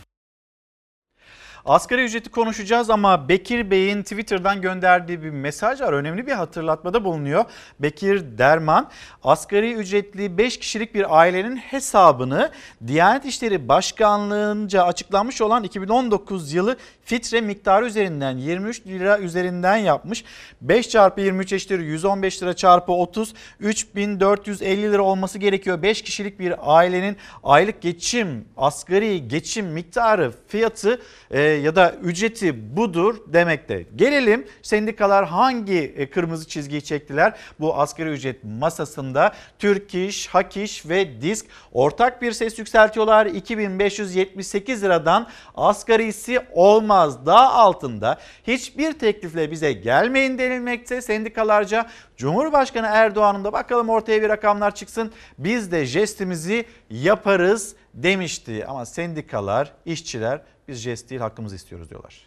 Asgari 1.68 2.04
ücreti 2.04 2.30
konuşacağız 2.30 2.90
ama 2.90 3.30
Bekir 3.30 3.72
Bey'in 3.72 4.04
Twitter'dan 4.04 4.62
gönderdiği 4.62 5.24
bir 5.24 5.30
mesaj 5.30 5.82
var. 5.82 5.94
Önemli 5.94 6.28
bir 6.28 6.32
hatırlatmada 6.32 7.04
bulunuyor. 7.04 7.46
Bekir 7.80 8.38
Derman, 8.38 8.90
asgari 9.24 9.74
ücretli 9.74 10.38
5 10.38 10.60
kişilik 10.60 10.96
bir 10.96 11.18
ailenin 11.20 11.56
hesabını 11.56 12.52
Diyanet 12.88 13.26
İşleri 13.26 13.68
Başkanlığı'nca 13.68 14.84
açıklanmış 14.84 15.42
olan 15.42 15.64
2019 15.64 16.54
yılı 16.54 16.78
fitre 17.04 17.42
miktarı 17.42 17.86
üzerinden 17.86 18.38
23 18.38 18.88
lira 18.88 19.20
üzerinden 19.20 19.78
yapmış. 19.78 20.24
5 20.62 20.90
çarpı 20.90 21.22
23 21.22 21.54
eşittir 21.54 21.80
115 21.80 22.44
lira 22.44 22.56
çarpı 22.56 22.92
30 22.92 23.34
3450 23.60 24.82
lira 24.82 25.02
olması 25.02 25.40
gerekiyor. 25.40 25.82
5 25.82 26.02
kişilik 26.02 26.40
bir 26.40 26.54
ailenin 26.62 27.18
aylık 27.44 27.82
geçim 27.82 28.46
asgari 28.58 29.28
geçim 29.28 29.66
miktarı 29.66 30.34
fiyatı 30.48 31.02
e, 31.32 31.57
ya 31.58 31.76
da 31.76 31.96
ücreti 32.04 32.78
budur 32.78 33.16
demekte. 33.28 33.86
Gelelim 33.96 34.48
sendikalar 34.62 35.26
hangi 35.26 35.94
e, 35.98 36.10
kırmızı 36.10 36.48
çizgiyi 36.48 36.82
çektiler? 36.82 37.34
Bu 37.60 37.76
asgari 37.76 38.10
ücret 38.10 38.44
masasında 38.44 39.34
Türk 39.60 39.96
İş, 39.96 40.28
Hak 40.28 40.58
İş 40.58 40.90
ve 40.90 41.22
Disk 41.22 41.46
ortak 41.72 42.22
bir 42.22 42.32
ses 42.32 42.60
yükseltiyorlar. 42.60 43.26
2578 43.26 44.84
liradan 44.84 45.28
asgarisi 45.56 46.40
olmaz 46.54 47.26
daha 47.26 47.54
altında 47.54 48.18
hiçbir 48.48 48.94
teklifle 48.94 49.52
bize 49.52 49.74
gelmeyin 49.74 50.38
denilmekte 50.38 51.02
sendikalarca. 51.02 51.86
Cumhurbaşkanı 52.18 52.88
Erdoğan'ın 52.88 53.44
da 53.44 53.54
bakalım 53.54 53.90
ortaya 53.90 54.22
bir 54.22 54.30
rakamlar 54.30 54.76
çıksın 54.76 55.12
biz 55.38 55.72
de 55.72 55.86
jestimizi 55.86 56.66
yaparız 56.90 57.76
demişti. 57.94 58.66
Ama 58.68 58.86
sendikalar, 58.86 59.74
işçiler 59.86 60.42
biz 60.68 60.78
jest 60.80 61.10
değil 61.10 61.22
hakkımızı 61.22 61.56
istiyoruz 61.56 61.90
diyorlar. 61.90 62.27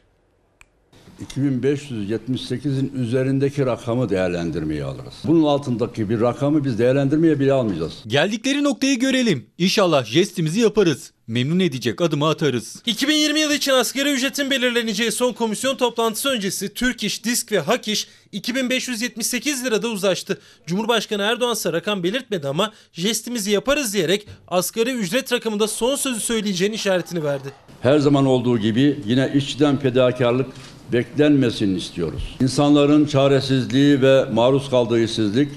2578'in 1.36 2.92
üzerindeki 2.94 3.66
rakamı 3.66 4.08
değerlendirmeye 4.08 4.84
alırız. 4.84 5.14
Bunun 5.24 5.42
altındaki 5.44 6.10
bir 6.10 6.20
rakamı 6.20 6.64
biz 6.64 6.78
değerlendirmeye 6.78 7.40
bile 7.40 7.52
almayacağız. 7.52 7.92
Geldikleri 8.06 8.64
noktayı 8.64 8.98
görelim. 8.98 9.46
İnşallah 9.58 10.04
jestimizi 10.04 10.60
yaparız. 10.60 11.12
Memnun 11.26 11.60
edecek 11.60 12.00
adımı 12.00 12.28
atarız. 12.28 12.82
2020 12.86 13.40
yılı 13.40 13.54
için 13.54 13.72
asgari 13.72 14.12
ücretin 14.12 14.50
belirleneceği 14.50 15.12
son 15.12 15.32
komisyon 15.32 15.76
toplantısı 15.76 16.28
öncesi 16.28 16.74
Türk 16.74 17.04
İş, 17.04 17.24
Disk 17.24 17.52
ve 17.52 17.60
Hak 17.60 17.88
İş 17.88 18.08
2578 18.32 19.64
lirada 19.64 19.88
uzlaştı. 19.88 20.38
Cumhurbaşkanı 20.66 21.22
Erdoğan 21.22 21.52
ise 21.52 21.72
rakam 21.72 22.02
belirtmedi 22.02 22.48
ama 22.48 22.72
jestimizi 22.92 23.50
yaparız 23.50 23.94
diyerek 23.94 24.26
asgari 24.48 24.90
ücret 24.90 25.32
rakamında 25.32 25.68
son 25.68 25.96
sözü 25.96 26.20
söyleyeceğinin 26.20 26.74
işaretini 26.76 27.24
verdi. 27.24 27.48
Her 27.82 27.98
zaman 27.98 28.26
olduğu 28.26 28.58
gibi 28.58 29.00
yine 29.06 29.32
işçiden 29.34 29.76
fedakarlık 29.76 30.46
beklenmesini 30.92 31.78
istiyoruz. 31.78 32.36
İnsanların 32.42 33.06
çaresizliği 33.06 34.02
ve 34.02 34.24
maruz 34.24 34.70
kaldığı 34.70 35.04
işsizlik 35.04 35.48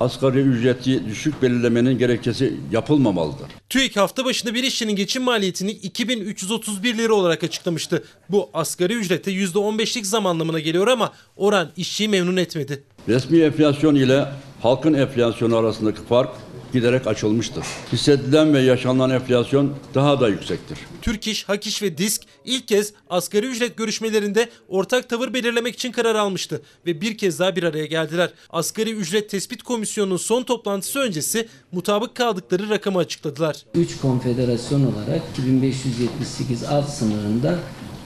asgari 0.00 0.38
ücreti 0.38 1.06
düşük 1.06 1.42
belirlemenin 1.42 1.98
gerekçesi 1.98 2.54
yapılmamalıdır. 2.72 3.46
TÜİK 3.70 3.96
hafta 3.96 4.24
başında 4.24 4.54
bir 4.54 4.62
işçinin 4.62 4.96
geçim 4.96 5.22
maliyetini 5.22 5.70
2331 5.70 6.98
lira 6.98 7.12
olarak 7.14 7.44
açıklamıştı. 7.44 8.04
Bu 8.28 8.50
asgari 8.54 8.94
ücrete 8.94 9.32
%15'lik 9.32 10.06
zam 10.06 10.26
anlamına 10.26 10.60
geliyor 10.60 10.86
ama 10.86 11.12
oran 11.36 11.68
işçiyi 11.76 12.08
memnun 12.08 12.36
etmedi. 12.36 12.82
Resmi 13.08 13.40
enflasyon 13.40 13.94
ile 13.94 14.24
halkın 14.62 14.94
enflasyonu 14.94 15.56
arasındaki 15.56 16.00
fark 16.08 16.30
giderek 16.72 17.06
açılmıştır. 17.06 17.64
Hissedilen 17.92 18.54
ve 18.54 18.60
yaşanılan 18.60 19.10
enflasyon 19.10 19.74
daha 19.94 20.20
da 20.20 20.28
yüksektir. 20.28 20.78
Türk 21.02 21.26
İş, 21.26 21.48
Hak 21.48 21.66
İş 21.66 21.82
ve 21.82 21.98
Disk 21.98 22.22
ilk 22.44 22.68
kez 22.68 22.92
asgari 23.10 23.46
ücret 23.46 23.76
görüşmelerinde 23.76 24.48
ortak 24.68 25.08
tavır 25.08 25.34
belirlemek 25.34 25.74
için 25.74 25.92
karar 25.92 26.14
almıştı 26.14 26.62
ve 26.86 27.00
bir 27.00 27.18
kez 27.18 27.38
daha 27.38 27.56
bir 27.56 27.62
araya 27.62 27.86
geldiler. 27.86 28.30
Asgari 28.50 28.90
Ücret 28.90 29.30
Tespit 29.30 29.62
Komisyonu'nun 29.62 30.16
son 30.16 30.42
toplantısı 30.42 30.98
öncesi 30.98 31.48
mutabık 31.72 32.14
kaldıkları 32.14 32.70
rakamı 32.70 32.98
açıkladılar. 32.98 33.56
3 33.74 34.00
konfederasyon 34.00 34.80
olarak 34.80 35.22
2578 35.32 36.64
alt 36.64 36.88
sınırında 36.88 37.58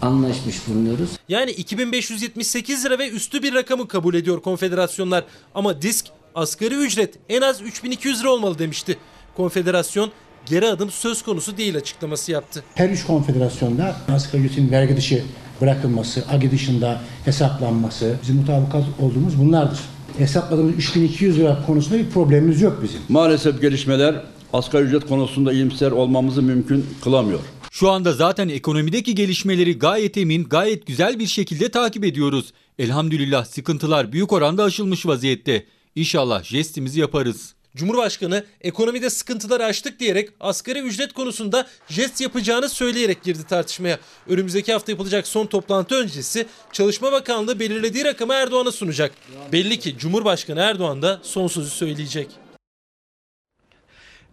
anlaşmış 0.03 0.69
bulunuyoruz. 0.69 1.11
Yani 1.29 1.51
2578 1.51 2.85
lira 2.85 2.99
ve 2.99 3.11
üstü 3.11 3.43
bir 3.43 3.55
rakamı 3.55 3.89
kabul 3.89 4.15
ediyor 4.15 4.43
konfederasyonlar 4.43 5.25
ama 5.55 5.83
Disk 5.83 6.07
asgari 6.35 6.75
ücret 6.75 7.15
en 7.29 7.41
az 7.41 7.61
3200 7.63 8.21
lira 8.21 8.31
olmalı 8.31 8.59
demişti. 8.59 8.97
Konfederasyon 9.37 10.11
geri 10.47 10.67
adım 10.69 10.91
söz 10.91 11.23
konusu 11.23 11.57
değil 11.57 11.77
açıklaması 11.77 12.33
yaptı. 12.33 12.65
Her 12.75 12.91
üç 12.91 13.07
konfederasyonda 13.07 13.97
asgari 14.09 14.43
ücretin 14.43 14.71
vergi 14.71 14.97
dışı 14.97 15.23
bırakılması, 15.61 16.25
AGI 16.31 16.51
dışında 16.51 17.01
hesaplanması, 17.25 18.17
bizim 18.23 18.37
mutabakat 18.37 18.85
olduğumuz 19.01 19.39
bunlardır. 19.39 19.79
Hesapladığımız 20.19 20.75
3200 20.75 21.39
lira 21.39 21.63
konusunda 21.67 21.99
bir 21.99 22.11
problemimiz 22.11 22.61
yok 22.61 22.81
bizim. 22.83 23.01
Maalesef 23.09 23.61
gelişmeler 23.61 24.25
asgari 24.53 24.85
ücret 24.85 25.09
konusunda 25.09 25.53
iyimser 25.53 25.91
olmamızı 25.91 26.43
mümkün 26.43 26.87
kılamıyor. 27.03 27.41
Şu 27.71 27.91
anda 27.91 28.13
zaten 28.13 28.49
ekonomideki 28.49 29.15
gelişmeleri 29.15 29.79
gayet 29.79 30.17
emin, 30.17 30.45
gayet 30.45 30.87
güzel 30.87 31.19
bir 31.19 31.27
şekilde 31.27 31.69
takip 31.69 32.05
ediyoruz. 32.05 32.53
Elhamdülillah 32.79 33.45
sıkıntılar 33.45 34.13
büyük 34.13 34.33
oranda 34.33 34.65
aşılmış 34.65 35.07
vaziyette. 35.07 35.67
İnşallah 35.97 36.45
jestimizi 36.45 37.01
yaparız. 37.01 37.55
Cumhurbaşkanı 37.77 38.45
ekonomide 38.61 39.11
sıkıntıları 39.11 39.65
aştık 39.65 40.01
diyerek 40.01 40.31
asgari 40.41 40.79
ücret 40.79 41.13
konusunda 41.13 41.67
jest 41.89 42.21
yapacağını 42.21 42.69
söyleyerek 42.69 43.23
girdi 43.23 43.47
tartışmaya. 43.49 43.99
Önümüzdeki 44.29 44.73
hafta 44.73 44.93
yapılacak 44.93 45.27
son 45.27 45.47
toplantı 45.47 45.95
öncesi 45.95 46.47
Çalışma 46.73 47.13
Bakanlığı 47.13 47.61
belirlediği 47.61 48.05
rakamı 48.05 48.35
Erdoğan'a 48.35 48.73
sunacak. 48.73 49.13
Belli 49.53 49.79
ki 49.79 49.99
Cumhurbaşkanı 49.99 50.61
Erdoğan 50.61 51.03
da 51.03 51.21
son 51.23 51.49
sözü 51.49 51.71
söyleyecek. 51.71 52.29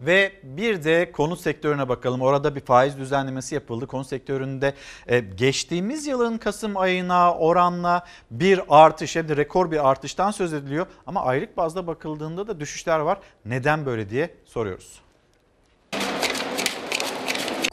Ve 0.00 0.32
bir 0.42 0.84
de 0.84 1.12
konut 1.12 1.40
sektörüne 1.40 1.88
bakalım. 1.88 2.20
Orada 2.20 2.54
bir 2.54 2.60
faiz 2.60 2.98
düzenlemesi 2.98 3.54
yapıldı. 3.54 3.86
Konut 3.86 4.06
sektöründe 4.06 4.74
e, 5.06 5.20
geçtiğimiz 5.20 6.06
yılın 6.06 6.38
Kasım 6.38 6.76
ayına 6.76 7.34
oranla 7.34 8.06
bir 8.30 8.60
artış 8.68 9.16
hem 9.16 9.28
de 9.28 9.36
rekor 9.36 9.70
bir 9.70 9.90
artıştan 9.90 10.30
söz 10.30 10.52
ediliyor. 10.52 10.86
Ama 11.06 11.24
aylık 11.24 11.56
bazda 11.56 11.86
bakıldığında 11.86 12.48
da 12.48 12.60
düşüşler 12.60 12.98
var. 12.98 13.18
Neden 13.44 13.86
böyle 13.86 14.10
diye 14.10 14.34
soruyoruz. 14.44 15.09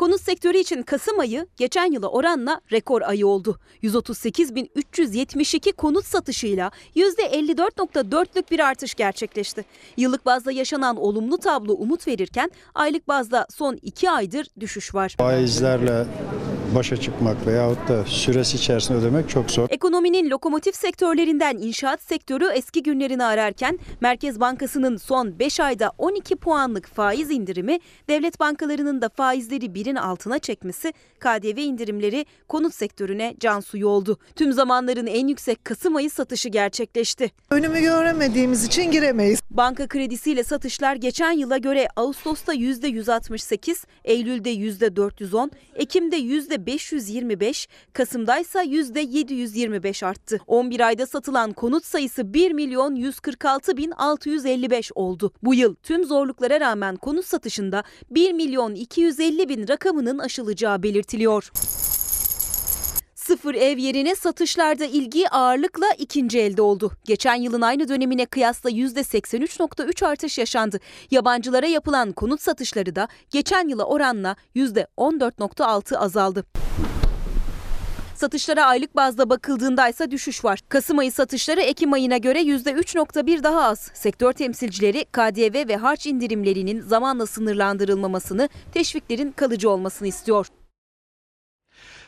Konut 0.07 0.21
sektörü 0.21 0.57
için 0.57 0.81
Kasım 0.81 1.19
ayı 1.19 1.47
geçen 1.57 1.91
yıla 1.91 2.07
oranla 2.07 2.61
rekor 2.71 3.01
ayı 3.01 3.27
oldu. 3.27 3.59
138.372 3.83 5.73
konut 5.73 6.05
satışıyla 6.05 6.71
%54.4'lük 6.95 8.51
bir 8.51 8.59
artış 8.59 8.95
gerçekleşti. 8.95 9.65
Yıllık 9.97 10.25
bazda 10.25 10.51
yaşanan 10.51 10.97
olumlu 10.97 11.37
tablo 11.37 11.73
umut 11.73 12.07
verirken 12.07 12.51
aylık 12.75 13.07
bazda 13.07 13.47
son 13.49 13.79
2 13.81 14.11
aydır 14.11 14.47
düşüş 14.59 14.95
var. 14.95 15.15
Faizlerle 15.17 16.05
başa 16.77 16.97
çıkmak 16.97 17.47
veyahut 17.47 17.87
da 17.87 18.05
süresi 18.05 18.57
içerisinde 18.57 18.97
ödemek 18.97 19.29
çok 19.29 19.51
zor. 19.51 19.67
Ekonominin 19.69 20.29
lokomotif 20.29 20.75
sektörlerinden 20.75 21.57
inşaat 21.57 22.01
sektörü 22.01 22.45
eski 22.53 22.83
günlerini 22.83 23.23
ararken 23.23 23.79
Merkez 24.01 24.39
Bankası'nın 24.39 24.97
son 24.97 25.39
5 25.39 25.59
ayda 25.59 25.91
12 25.97 26.35
puanlık 26.35 26.87
faiz 26.87 27.31
indirimi, 27.31 27.79
devlet 28.09 28.39
bankalarının 28.39 29.01
da 29.01 29.09
faizleri 29.09 29.73
birin 29.73 29.95
altına 29.95 30.39
çekmesi, 30.39 30.93
KDV 31.19 31.57
indirimleri 31.57 32.25
konut 32.47 32.73
sektörüne 32.73 33.35
can 33.39 33.59
suyu 33.59 33.87
oldu. 33.87 34.17
Tüm 34.35 34.53
zamanların 34.53 35.07
en 35.07 35.27
yüksek 35.27 35.65
Kasım 35.65 35.95
ayı 35.95 36.09
satışı 36.09 36.49
gerçekleşti. 36.49 37.31
Önümü 37.49 37.81
göremediğimiz 37.81 38.63
için 38.63 38.91
giremeyiz. 38.91 39.39
Banka 39.49 39.87
kredisiyle 39.87 40.43
satışlar 40.43 40.95
geçen 40.95 41.31
yıla 41.31 41.57
göre 41.57 41.87
Ağustos'ta 41.95 42.53
%168, 42.53 43.85
Eylül'de 44.03 44.53
%410, 44.53 45.51
Ekim'de 45.75 46.17
%525, 46.67 47.67
Kasım'da 47.93 48.39
ise 48.39 48.59
%725 48.59 50.05
arttı. 50.05 50.39
11 50.47 50.79
ayda 50.79 51.05
satılan 51.05 51.53
konut 51.53 51.85
sayısı 51.85 52.33
1 52.33 52.51
milyon 52.51 52.95
146 52.95 53.77
bin 53.77 53.91
655 53.91 54.91
oldu. 54.95 55.31
Bu 55.43 55.53
yıl 55.53 55.75
tüm 55.75 56.05
zorluklara 56.05 56.59
rağmen 56.59 56.95
konut 56.95 57.25
satışında 57.25 57.83
1 58.11 58.33
milyon 58.33 58.75
250 58.75 59.49
bin 59.49 59.67
rakamının 59.67 60.19
aşılacağı 60.19 60.83
belirtiliyor. 60.83 61.51
Sıfır 63.27 63.55
ev 63.55 63.77
yerine 63.77 64.15
satışlarda 64.15 64.85
ilgi 64.85 65.29
ağırlıkla 65.29 65.85
ikinci 65.97 66.39
elde 66.39 66.61
oldu. 66.61 66.91
Geçen 67.05 67.35
yılın 67.35 67.61
aynı 67.61 67.87
dönemine 67.87 68.25
kıyasla 68.25 68.69
%83.3 68.69 70.05
artış 70.05 70.37
yaşandı. 70.37 70.79
Yabancılara 71.11 71.65
yapılan 71.65 72.11
konut 72.11 72.41
satışları 72.41 72.95
da 72.95 73.07
geçen 73.29 73.67
yıla 73.67 73.83
oranla 73.83 74.35
%14.6 74.55 75.97
azaldı. 75.97 76.45
Satışlara 78.15 78.65
aylık 78.65 78.95
bazda 78.95 79.29
bakıldığında 79.29 79.89
ise 79.89 80.11
düşüş 80.11 80.45
var. 80.45 80.59
Kasım 80.69 80.99
ayı 80.99 81.11
satışları 81.11 81.61
Ekim 81.61 81.93
ayına 81.93 82.17
göre 82.17 82.41
%3.1 82.41 83.43
daha 83.43 83.63
az. 83.63 83.91
Sektör 83.93 84.33
temsilcileri 84.33 85.05
KDV 85.05 85.67
ve 85.67 85.77
harç 85.77 86.05
indirimlerinin 86.05 86.81
zamanla 86.81 87.25
sınırlandırılmamasını, 87.25 88.49
teşviklerin 88.73 89.31
kalıcı 89.31 89.69
olmasını 89.69 90.07
istiyor. 90.07 90.47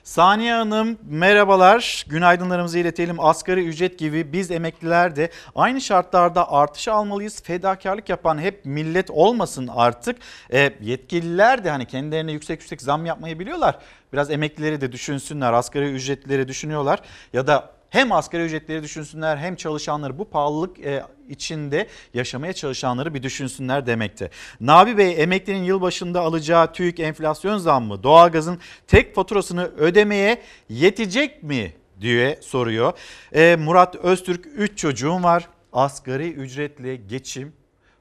Saniye 0.03 0.53
Hanım 0.53 0.97
merhabalar. 1.09 2.05
Günaydınlarımızı 2.09 2.80
iletelim. 2.80 3.19
Asgari 3.19 3.65
ücret 3.65 3.99
gibi 3.99 4.34
biz 4.34 4.51
emekliler 4.51 5.15
de 5.15 5.30
aynı 5.55 5.81
şartlarda 5.81 6.51
artış 6.51 6.88
almalıyız. 6.88 7.43
Fedakarlık 7.43 8.09
yapan 8.09 8.38
hep 8.38 8.65
millet 8.65 9.09
olmasın 9.11 9.69
artık. 9.76 10.17
E, 10.53 10.73
yetkililer 10.81 11.63
de 11.63 11.69
hani 11.69 11.85
kendilerine 11.85 12.31
yüksek 12.31 12.59
yüksek 12.59 12.81
zam 12.81 13.05
yapmayı 13.05 13.39
biliyorlar. 13.39 13.80
Biraz 14.13 14.31
emeklileri 14.31 14.81
de 14.81 14.91
düşünsünler. 14.91 15.53
Asgari 15.53 15.91
ücretlileri 15.91 16.47
düşünüyorlar. 16.47 16.99
Ya 17.34 17.47
da 17.47 17.78
hem 17.90 18.11
asgari 18.11 18.44
ücretleri 18.44 18.84
düşünsünler 18.84 19.38
hem 19.38 19.56
çalışanları 19.56 20.20
bu 20.20 20.30
pahalılık 20.30 20.80
e, 20.80 21.03
içinde 21.30 21.88
yaşamaya 22.14 22.53
çalışanları 22.53 23.14
bir 23.14 23.24
düşünsünler 23.24 23.86
demekte. 23.86 24.30
Nabi 24.61 24.98
Bey 24.98 25.24
emeklinin 25.24 25.64
yılbaşında 25.64 26.22
alacağı 26.22 26.74
TÜİK 26.74 26.99
enflasyon 26.99 27.57
zammı 27.57 28.03
doğalgazın 28.03 28.60
tek 28.88 29.16
faturasını 29.16 29.66
ödemeye 29.66 30.41
yetecek 30.70 31.44
mi 31.44 31.74
diye 32.02 32.40
soruyor. 32.41 32.94
E, 33.34 33.56
Murat 33.56 33.95
Öztürk 33.95 34.45
3 34.56 34.78
çocuğum 34.78 35.24
var. 35.24 35.49
Asgari 35.74 36.32
ücretle 36.32 36.95
geçim 36.95 37.53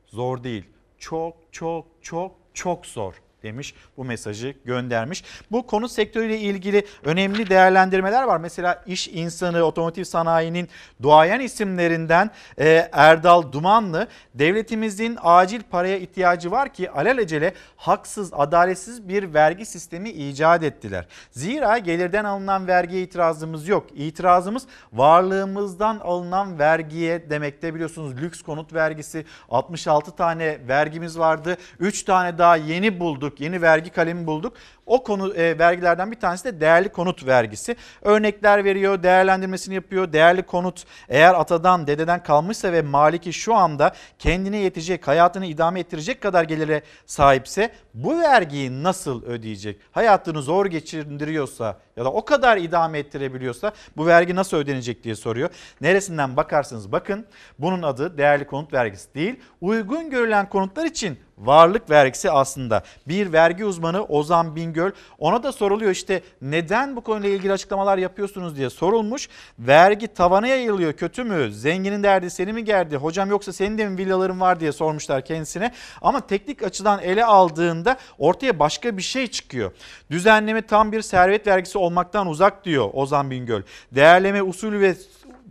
zor 0.07 0.45
değil. 0.45 0.65
Çok 0.99 1.37
çok 1.53 1.87
çok 2.03 2.33
çok 2.55 2.87
zor 2.87 3.15
demiş 3.49 3.75
bu 3.97 4.05
mesajı 4.05 4.55
göndermiş. 4.65 5.25
Bu 5.51 5.67
konu 5.67 5.89
sektörüyle 5.89 6.39
ilgili 6.39 6.87
önemli 7.05 7.51
değerlendirmeler 7.51 8.23
var. 8.23 8.37
Mesela 8.41 8.83
iş 8.87 9.09
insanı 9.09 9.63
otomotiv 9.63 10.05
sanayinin 10.05 10.69
duayen 11.03 11.41
isimlerinden 11.41 12.31
e, 12.59 12.89
Erdal 12.93 13.53
Dumanlı 13.53 14.09
devletimizin 14.35 15.19
acil 15.23 15.63
paraya 15.71 15.99
ihtiyacı 15.99 16.51
var 16.51 16.73
ki 16.73 16.91
alelacele 16.91 17.55
haksız 17.77 18.33
adaletsiz 18.33 19.09
bir 19.09 19.35
vergi 19.35 19.67
sistemi 19.67 20.11
icat 20.11 20.63
ettiler. 20.63 21.07
Zira 21.31 21.79
gelirden 21.79 22.25
alınan 22.25 22.67
vergiye 22.67 23.03
itirazımız 23.03 23.69
yok. 23.69 23.87
İtirazımız 23.95 24.67
varlığımızdan 24.93 25.99
alınan 25.99 26.59
vergiye 26.59 27.31
demekte 27.31 27.75
biliyorsunuz 27.75 28.23
lüks 28.23 28.43
konut 28.43 28.73
vergisi 28.73 29.25
66 29.51 30.11
tane 30.17 30.59
vergimiz 30.69 31.19
vardı. 31.19 31.57
3 31.81 32.03
tane 32.03 32.39
daha 32.39 32.57
yeni 32.57 33.01
bulduk. 33.01 33.38
Yeni 33.41 33.63
vergi 33.63 33.91
kalemi 33.91 34.27
bulduk. 34.27 34.57
O 34.87 35.03
konu 35.03 35.35
e, 35.35 35.59
vergilerden 35.59 36.11
bir 36.11 36.21
tanesi 36.21 36.45
de 36.45 36.61
değerli 36.61 36.89
konut 36.89 37.27
vergisi. 37.27 37.77
Örnekler 38.03 38.65
veriyor, 38.65 39.03
değerlendirmesini 39.03 39.75
yapıyor. 39.75 40.13
Değerli 40.13 40.43
konut 40.43 40.85
eğer 41.09 41.35
atadan, 41.35 41.87
dededen 41.87 42.23
kalmışsa 42.23 42.73
ve 42.73 42.83
maliki 42.83 43.33
şu 43.33 43.55
anda 43.55 43.95
kendine 44.19 44.57
yetecek, 44.57 45.09
hayatını 45.09 45.47
idame 45.47 45.81
ettirecek 45.81 46.21
kadar 46.21 46.45
gelire 46.45 46.83
sahipse 47.07 47.71
bu 47.95 48.21
vergiyi 48.21 48.83
nasıl 48.83 49.23
ödeyecek? 49.23 49.81
Hayatını 49.93 50.43
zor 50.43 50.67
geçindiriyorsa 50.67 51.79
ya 51.97 52.05
da 52.05 52.13
o 52.13 52.25
kadar 52.25 52.57
idame 52.57 52.99
ettirebiliyorsa 52.99 53.73
bu 53.97 54.07
vergi 54.07 54.35
nasıl 54.35 54.57
ödenecek 54.57 55.05
diye 55.05 55.15
soruyor. 55.15 55.51
Neresinden 55.81 56.37
bakarsınız 56.37 56.93
bakın 56.93 57.27
bunun 57.59 57.83
adı 57.83 58.19
değerli 58.19 58.47
konut 58.47 58.73
vergisi 58.73 59.15
değil. 59.15 59.41
Uygun 59.61 60.11
görülen 60.11 60.49
konutlar 60.49 60.85
için 60.85 61.19
varlık 61.41 61.91
vergisi 61.91 62.31
aslında. 62.31 62.83
Bir 63.09 63.33
vergi 63.33 63.65
uzmanı 63.65 64.05
Ozan 64.05 64.57
Bingöl 64.57 64.91
ona 65.19 65.43
da 65.43 65.53
soruluyor 65.53 65.91
işte 65.91 66.23
neden 66.43 66.97
bu 66.97 67.01
konuyla 67.01 67.29
ilgili 67.29 67.53
açıklamalar 67.53 67.99
yapıyorsunuz 67.99 68.57
diye 68.57 68.71
sorulmuş. 68.71 69.29
Vergi 69.59 70.07
tavana 70.09 70.47
yayılıyor 70.47 70.93
kötü 70.93 71.25
mü? 71.25 71.53
Zenginin 71.53 72.03
derdi 72.03 72.31
seni 72.31 72.53
mi 72.53 72.65
gerdi? 72.65 72.97
Hocam 72.97 73.31
yoksa 73.31 73.53
senin 73.53 73.79
de 73.79 73.89
mi 73.89 73.99
villaların 73.99 74.41
var 74.41 74.61
diye 74.61 74.73
sormuşlar 74.73 75.25
kendisine. 75.25 75.73
Ama 76.03 76.21
teknik 76.27 76.63
açıdan 76.63 77.01
ele 77.01 77.25
aldığında 77.25 77.97
ortaya 78.19 78.59
başka 78.59 78.97
bir 78.97 79.03
şey 79.03 79.27
çıkıyor. 79.27 79.73
Düzenleme 80.11 80.63
tam 80.63 80.93
bir 80.93 81.03
servet 81.03 81.47
vergisi 81.47 81.79
olmaktan 81.79 82.27
uzak 82.27 82.65
diyor 82.65 82.91
Ozan 82.93 83.31
Bingöl. 83.31 83.63
Değerleme 83.93 84.43
usulü 84.43 84.81
ve 84.81 84.95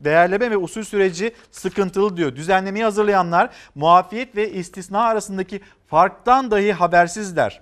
değerleme 0.03 0.51
ve 0.51 0.57
usul 0.57 0.83
süreci 0.83 1.31
sıkıntılı 1.51 2.17
diyor. 2.17 2.35
Düzenlemeyi 2.35 2.83
hazırlayanlar 2.83 3.49
muafiyet 3.75 4.35
ve 4.35 4.51
istisna 4.51 5.01
arasındaki 5.01 5.61
farktan 5.87 6.51
dahi 6.51 6.73
habersizler. 6.73 7.61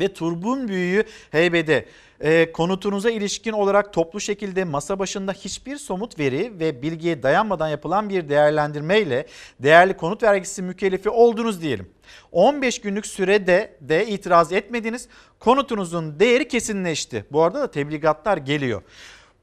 Ve 0.00 0.12
turbun 0.12 0.68
büyüğü 0.68 1.04
heybede 1.30 1.86
e, 2.20 2.52
konutunuza 2.52 3.10
ilişkin 3.10 3.52
olarak 3.52 3.92
toplu 3.92 4.20
şekilde 4.20 4.64
masa 4.64 4.98
başında 4.98 5.32
hiçbir 5.32 5.76
somut 5.76 6.18
veri 6.18 6.52
ve 6.60 6.82
bilgiye 6.82 7.22
dayanmadan 7.22 7.68
yapılan 7.68 8.08
bir 8.08 8.28
değerlendirmeyle 8.28 9.26
değerli 9.60 9.96
konut 9.96 10.22
vergisi 10.22 10.62
mükellefi 10.62 11.10
oldunuz 11.10 11.62
diyelim. 11.62 11.88
15 12.32 12.80
günlük 12.80 13.06
sürede 13.06 13.76
de 13.80 14.06
itiraz 14.06 14.52
etmediniz. 14.52 15.08
Konutunuzun 15.38 16.20
değeri 16.20 16.48
kesinleşti. 16.48 17.24
Bu 17.32 17.42
arada 17.42 17.60
da 17.60 17.70
tebligatlar 17.70 18.36
geliyor. 18.36 18.82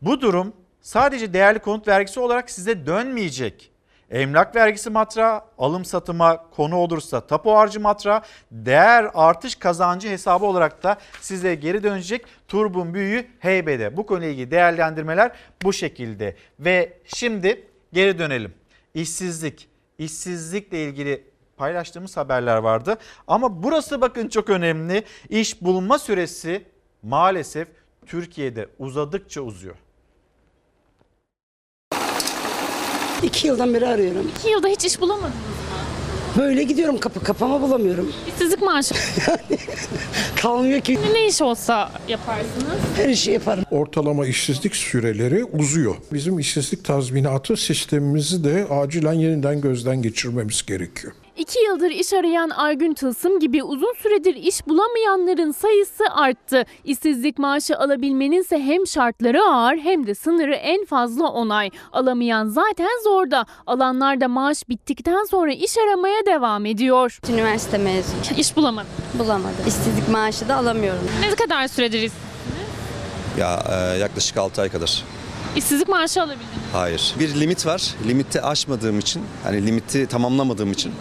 Bu 0.02 0.22
durum 0.22 0.54
sadece 0.86 1.34
değerli 1.34 1.60
konut 1.60 1.88
vergisi 1.88 2.20
olarak 2.20 2.50
size 2.50 2.86
dönmeyecek. 2.86 3.72
Emlak 4.12 4.56
vergisi 4.56 4.90
matrağı, 4.90 5.42
alım 5.58 5.86
satıma 5.86 6.50
konu 6.50 6.76
olursa 6.76 7.28
tapu 7.28 7.52
harcı 7.52 7.80
matrağı, 7.80 8.22
değer 8.52 9.12
artış 9.14 9.56
kazancı 9.56 10.10
hesabı 10.10 10.46
olarak 10.46 10.84
da 10.84 10.98
size 11.22 11.56
geri 11.56 11.84
dönecek 11.84 12.26
turbun 12.48 12.94
büyüğü 12.94 13.28
heybede. 13.40 13.98
Bu 13.98 14.06
konuyla 14.06 14.30
ilgili 14.30 14.52
değerlendirmeler 14.52 15.32
bu 15.64 15.74
şekilde. 15.74 16.36
Ve 16.60 16.98
şimdi 17.06 17.68
geri 17.94 18.20
dönelim. 18.20 18.54
İşsizlik, 18.94 19.70
işsizlikle 19.98 20.84
ilgili 20.84 21.24
paylaştığımız 21.58 22.18
haberler 22.18 22.58
vardı. 22.58 22.98
Ama 23.28 23.64
burası 23.64 24.02
bakın 24.02 24.28
çok 24.28 24.50
önemli. 24.50 25.04
İş 25.30 25.62
bulma 25.62 26.00
süresi 26.00 26.66
maalesef 27.04 27.68
Türkiye'de 28.06 28.68
uzadıkça 28.80 29.42
uzuyor. 29.42 29.85
İki 33.26 33.48
yıldan 33.48 33.74
beri 33.74 33.88
arıyorum. 33.88 34.32
İki 34.40 34.50
yılda 34.50 34.68
hiç 34.68 34.86
iş 34.86 35.02
bulamadınız 35.02 35.34
mı? 35.34 35.42
Böyle 36.38 36.64
gidiyorum 36.64 36.98
kapı 36.98 37.24
kapama 37.24 37.62
bulamıyorum. 37.62 38.12
İşsizlik 38.28 38.62
maaşı. 38.62 38.96
Kalmıyor 40.42 40.82
ki. 40.82 41.00
ne 41.14 41.28
iş 41.28 41.42
olsa 41.42 41.92
yaparsınız? 42.08 42.80
Her 42.98 43.10
işi 43.10 43.32
yaparım. 43.32 43.64
Ortalama 43.72 44.26
işsizlik 44.28 44.76
süreleri 44.76 45.44
uzuyor. 45.44 45.96
Bizim 46.14 46.40
işsizlik 46.40 46.86
tazminatı 46.86 47.58
sistemimizi 47.58 48.44
de 48.44 48.68
acilen 48.70 49.14
yeniden 49.14 49.62
gözden 49.62 50.02
geçirmemiz 50.02 50.66
gerekiyor. 50.66 51.14
İki 51.38 51.60
yıldır 51.60 51.90
iş 51.92 52.14
arayan 52.14 52.50
Aygün 52.50 52.94
Tılsım 52.94 53.40
gibi 53.40 53.64
uzun 53.64 53.94
süredir 54.04 54.36
iş 54.36 54.68
bulamayanların 54.68 55.52
sayısı 55.52 56.04
arttı. 56.12 56.66
İşsizlik 56.84 57.40
maaşı 57.40 57.78
alabilmenin 57.78 58.42
ise 58.42 58.60
hem 58.60 58.88
şartları 58.88 59.42
ağır 59.44 59.78
hem 59.78 60.08
de 60.08 60.16
sınırı 60.16 60.54
en 60.56 60.86
fazla 60.86 61.28
onay. 61.28 61.70
Alamayan 61.94 62.46
zaten 62.48 63.04
zorda. 63.04 63.46
Alanlar 63.68 64.22
da 64.22 64.28
maaş 64.28 64.70
bittikten 64.70 65.24
sonra 65.24 65.52
iş 65.54 65.78
aramaya 65.78 66.26
devam 66.26 66.66
ediyor. 66.66 67.20
Üniversite 67.30 67.78
mezunu. 67.78 68.16
İş 68.38 68.56
bulamadım. 68.56 68.90
Bulamadım. 69.20 69.56
İşsizlik 69.68 70.10
maaşı 70.10 70.50
da 70.50 70.56
alamıyorum. 70.56 71.04
Ne 71.22 71.36
kadar 71.36 71.68
süredir 71.68 72.12
Ya 73.40 73.64
e, 73.72 73.98
yaklaşık 73.98 74.38
6 74.38 74.62
ay 74.62 74.70
kadar. 74.70 75.04
işsizlik 75.56 75.88
maaşı 75.88 76.22
alabildiniz? 76.22 76.46
Hayır. 76.74 77.16
Bir 77.20 77.40
limit 77.40 77.66
var. 77.66 77.94
Limiti 78.08 78.42
aşmadığım 78.42 79.00
için, 79.00 79.24
hani 79.44 79.66
limiti 79.68 80.08
tamamlamadığım 80.08 80.72
için 80.72 80.92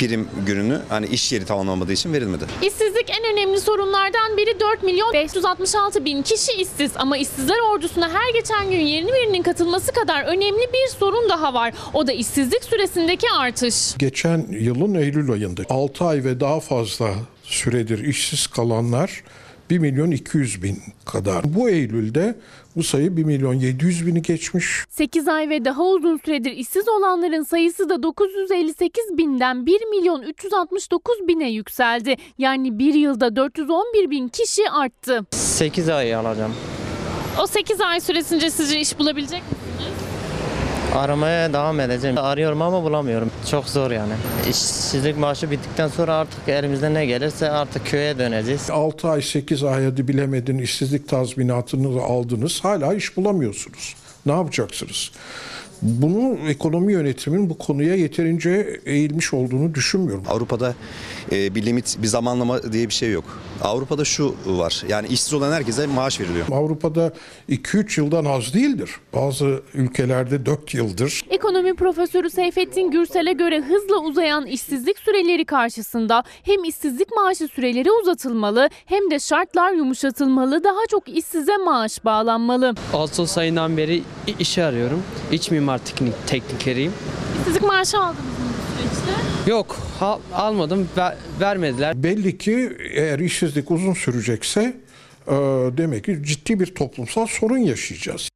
prim 0.00 0.28
gününü 0.46 0.80
hani 0.88 1.06
iş 1.06 1.32
yeri 1.32 1.44
tamamlamadığı 1.44 1.92
için 1.92 2.12
verilmedi. 2.12 2.44
İşsizlik 2.62 3.10
en 3.10 3.32
önemli 3.32 3.60
sorunlardan 3.60 4.36
biri 4.36 4.60
4 4.60 4.82
milyon 4.82 5.12
566 5.12 6.04
bin 6.04 6.22
kişi 6.22 6.52
işsiz 6.52 6.92
ama 6.96 7.16
işsizler 7.16 7.58
ordusuna 7.72 8.08
her 8.08 8.32
geçen 8.32 8.70
gün 8.70 8.80
yeni 8.80 9.06
birinin 9.08 9.42
katılması 9.42 9.92
kadar 9.92 10.24
önemli 10.24 10.68
bir 10.72 10.96
sorun 10.98 11.28
daha 11.28 11.54
var. 11.54 11.74
O 11.94 12.06
da 12.06 12.12
işsizlik 12.12 12.64
süresindeki 12.64 13.26
artış. 13.38 13.94
Geçen 13.98 14.46
yılın 14.50 14.94
Eylül 14.94 15.30
ayında 15.30 15.62
6 15.68 16.04
ay 16.04 16.24
ve 16.24 16.40
daha 16.40 16.60
fazla 16.60 17.10
süredir 17.42 18.04
işsiz 18.04 18.46
kalanlar 18.46 19.22
1 19.70 19.78
milyon 19.78 20.10
200 20.10 20.62
bin 20.62 20.82
kadar. 21.04 21.54
Bu 21.54 21.70
Eylül'de 21.70 22.34
bu 22.76 22.82
sayı 22.82 23.16
1 23.16 23.24
milyon 23.24 23.54
700 23.54 24.06
bini 24.06 24.22
geçmiş. 24.22 24.84
8 24.88 25.28
ay 25.28 25.48
ve 25.48 25.64
daha 25.64 25.82
uzun 25.82 26.16
süredir 26.24 26.52
işsiz 26.52 26.88
olanların 26.88 27.42
sayısı 27.42 27.88
da 27.88 28.02
958 28.02 29.04
binden 29.18 29.66
1 29.66 29.80
milyon 29.90 30.22
369 30.22 31.14
bine 31.28 31.50
yükseldi. 31.50 32.16
Yani 32.38 32.78
bir 32.78 32.94
yılda 32.94 33.36
411 33.36 34.10
bin 34.10 34.28
kişi 34.28 34.70
arttı. 34.70 35.26
8 35.30 35.88
ay 35.88 36.14
alacağım. 36.14 36.52
O 37.42 37.46
8 37.46 37.80
ay 37.80 38.00
süresince 38.00 38.50
sizce 38.50 38.80
iş 38.80 38.98
bulabilecek 38.98 39.42
misiniz? 39.42 39.69
Aramaya 40.94 41.52
devam 41.52 41.80
edeceğim. 41.80 42.18
Arıyorum 42.18 42.62
ama 42.62 42.82
bulamıyorum. 42.82 43.30
Çok 43.50 43.68
zor 43.68 43.90
yani. 43.90 44.12
İşsizlik 44.50 45.18
maaşı 45.18 45.50
bittikten 45.50 45.88
sonra 45.88 46.14
artık 46.14 46.48
elimizde 46.48 46.94
ne 46.94 47.06
gelirse 47.06 47.50
artık 47.50 47.86
köye 47.86 48.18
döneceğiz. 48.18 48.70
6 48.70 49.08
ay 49.08 49.22
8 49.22 49.64
ay 49.64 49.84
hadi 49.84 50.08
bilemedin 50.08 50.58
işsizlik 50.58 51.08
tazminatını 51.08 52.02
aldınız 52.02 52.64
hala 52.64 52.94
iş 52.94 53.16
bulamıyorsunuz. 53.16 53.94
Ne 54.26 54.32
yapacaksınız? 54.32 55.10
Bunu 55.82 56.38
ekonomi 56.48 56.92
yönetimin 56.92 57.50
bu 57.50 57.58
konuya 57.58 57.94
yeterince 57.94 58.80
eğilmiş 58.86 59.34
olduğunu 59.34 59.74
düşünmüyorum. 59.74 60.24
Avrupa'da 60.28 60.74
e, 61.32 61.54
bir 61.54 61.66
limit, 61.66 61.96
bir 62.02 62.06
zamanlama 62.06 62.72
diye 62.72 62.88
bir 62.88 62.94
şey 62.94 63.10
yok. 63.12 63.24
Avrupa'da 63.62 64.04
şu 64.04 64.34
var. 64.46 64.82
Yani 64.88 65.08
işsiz 65.08 65.34
olan 65.34 65.52
herkese 65.52 65.86
maaş 65.86 66.20
veriliyor. 66.20 66.46
Avrupa'da 66.52 67.12
2-3 67.48 68.00
yıldan 68.00 68.24
az 68.24 68.54
değildir. 68.54 68.90
Bazı 69.14 69.62
ülkelerde 69.74 70.46
4 70.46 70.74
yıldır. 70.74 71.22
Ekonomi 71.30 71.74
profesörü 71.74 72.30
Seyfettin 72.30 72.90
Gürsel'e 72.90 73.32
göre 73.32 73.60
hızla 73.60 73.98
uzayan 73.98 74.46
işsizlik 74.46 74.98
süreleri 74.98 75.44
karşısında 75.44 76.22
hem 76.42 76.64
işsizlik 76.64 77.12
maaşı 77.16 77.48
süreleri 77.48 77.90
uzatılmalı 78.02 78.68
hem 78.86 79.10
de 79.10 79.18
şartlar 79.18 79.72
yumuşatılmalı, 79.72 80.64
daha 80.64 80.86
çok 80.90 81.08
işsize 81.08 81.56
maaş 81.56 82.04
bağlanmalı. 82.04 82.74
Ağustos 82.92 83.38
ayından 83.38 83.76
beri 83.76 84.02
işe 84.38 84.64
arıyorum. 84.64 85.02
İç 85.32 85.50
mimar 85.50 85.78
teknik, 85.78 86.26
teknikeriyim. 86.26 86.92
İşsizlik 87.40 87.62
maaşı 87.62 87.98
aldınız 87.98 88.39
süreçte? 88.82 89.50
Yok 89.50 89.76
ha- 90.00 90.20
almadım 90.34 90.88
ver- 90.96 91.16
vermediler. 91.40 92.02
Belli 92.02 92.38
ki 92.38 92.76
eğer 92.94 93.18
işsizlik 93.18 93.70
uzun 93.70 93.94
sürecekse 93.94 94.60
e, 95.26 95.32
demek 95.76 96.04
ki 96.04 96.18
ciddi 96.24 96.60
bir 96.60 96.74
toplumsal 96.74 97.26
sorun 97.26 97.58
yaşayacağız. 97.58 98.30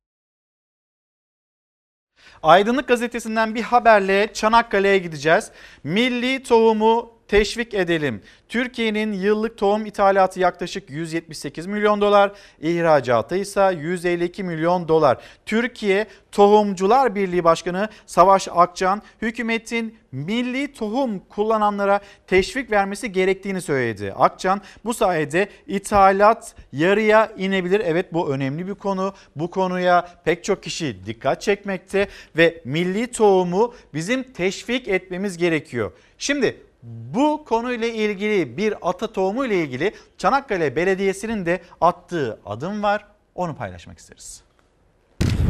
Aydınlık 2.43 2.89
gazetesinden 2.89 3.55
bir 3.55 3.63
haberle 3.63 4.33
Çanakkale'ye 4.33 4.99
gideceğiz. 4.99 5.51
Milli 5.85 6.43
tohumu 6.43 7.14
teşvik 7.29 7.75
edelim. 7.75 8.23
Türkiye'nin 8.49 9.13
yıllık 9.13 9.59
tohum 9.59 9.87
ithalatı 9.87 10.41
yaklaşık 10.41 10.91
178 10.91 11.67
milyon 11.67 12.01
dolar, 12.01 12.33
ihracatı 12.61 13.37
ise 13.37 13.79
152 13.81 14.45
milyon 14.45 14.89
dolar. 14.89 15.19
Türkiye 15.47 16.07
Tohumcular 16.33 17.15
Birliği 17.15 17.45
Başkanı 17.45 17.89
Savaş 18.07 18.49
Akcan 18.51 19.03
hükümetin 19.23 19.99
milli 20.13 20.73
tohum 20.73 21.19
kullananlara 21.19 22.01
teşvik 22.27 22.71
vermesi 22.71 23.13
gerektiğini 23.13 23.61
söyledi. 23.61 24.13
Akcan 24.13 24.61
bu 24.85 24.95
sayede 24.95 25.49
ithalat 25.67 26.55
yarıya 26.73 27.33
inebilir. 27.39 27.83
Evet 27.85 28.13
bu 28.13 28.35
önemli 28.35 28.69
bir 28.69 28.75
konu. 28.75 29.15
Bu 29.37 29.51
konuya 29.51 30.09
pek 30.25 30.45
çok 30.45 30.63
kişi 30.63 31.07
dikkat 31.07 31.43
çekmekte 31.43 32.09
ve 32.37 32.63
milli 32.65 33.07
tohumu 33.07 33.75
bizim 33.95 34.23
teşvik 34.23 34.89
etmemiz 34.89 35.37
gerekiyor. 35.37 35.93
Şimdi 36.19 36.57
bu 36.85 37.45
konuyla 37.45 37.89
ilgili 37.89 38.57
bir 38.57 38.75
ata 38.83 39.13
tohumu 39.13 39.45
ile 39.45 39.63
ilgili 39.63 39.95
Çanakkale 40.19 40.77
Belediyesi'nin 40.77 41.47
de 41.47 41.61
attığı 41.81 42.41
adım 42.47 42.83
var. 42.83 43.07
Onu 43.35 43.57
paylaşmak 43.57 43.99
isteriz. 43.99 44.43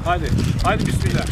Hadi, 0.05 0.24
hadi 0.65 0.86
bismillah. 0.86 1.27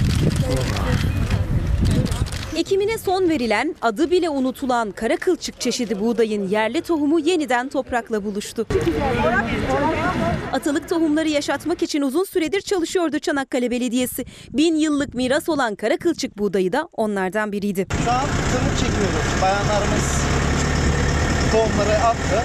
Ekimine 2.57 2.99
son 2.99 3.29
verilen, 3.29 3.75
adı 3.83 4.11
bile 4.11 4.29
unutulan 4.31 4.91
kara 4.91 5.17
kılçık 5.17 5.61
çeşidi 5.61 6.01
buğdayın 6.01 6.49
yerli 6.49 6.83
tohumu 6.83 7.19
yeniden 7.21 7.69
toprakla 7.69 8.25
buluştu. 8.25 8.67
Atalık 10.53 10.89
tohumları 10.89 11.29
yaşatmak 11.29 11.83
için 11.83 12.03
uzun 12.03 12.25
süredir 12.25 12.61
çalışıyordu 12.61 13.19
Çanakkale 13.19 13.71
Belediyesi. 13.71 14.25
Bin 14.51 14.75
yıllık 14.75 15.15
miras 15.15 15.49
olan 15.49 15.75
kara 15.75 15.97
kılçık 15.97 16.39
buğdayı 16.39 16.73
da 16.73 16.89
onlardan 16.93 17.53
biriydi. 17.53 17.87
Şu 18.05 18.11
an 18.11 18.21
tırmık 18.21 18.79
çekiyoruz. 18.79 19.43
Bayanlarımız 19.43 20.23
tohumları 21.53 21.95
attı. 21.99 22.43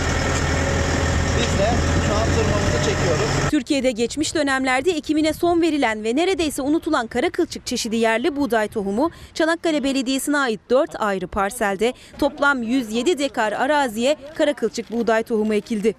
Biz 1.38 1.60
de 1.60 1.70
şu 2.08 2.14
an 2.14 2.24
tırmığımızı 2.24 2.78
çekiyoruz. 2.90 3.50
Türkiye'de 3.52 3.92
geçmiş 3.92 4.36
dönemlerde 4.36 4.92
ekimine 4.92 5.34
son 5.34 5.62
verilen 5.62 6.04
ve 6.04 6.16
neredeyse 6.16 6.62
unutulan 6.62 7.08
kara 7.08 7.30
kılçık 7.30 7.66
çeşidi 7.66 7.96
yerli 7.96 8.36
buğday 8.36 8.68
tohumu 8.68 9.12
Çanakkale 9.34 9.84
Belediyesi'ne 9.84 10.38
ait 10.38 10.60
4 10.70 11.02
ayrı 11.02 11.28
parselde 11.28 11.94
toplam 12.20 12.64
107 12.64 13.18
dekar 13.18 13.52
araziye 13.52 14.16
kara 14.36 14.54
kılçık 14.54 14.92
buğday 14.92 15.24
tohumu 15.24 15.54
ekildi. 15.54 15.96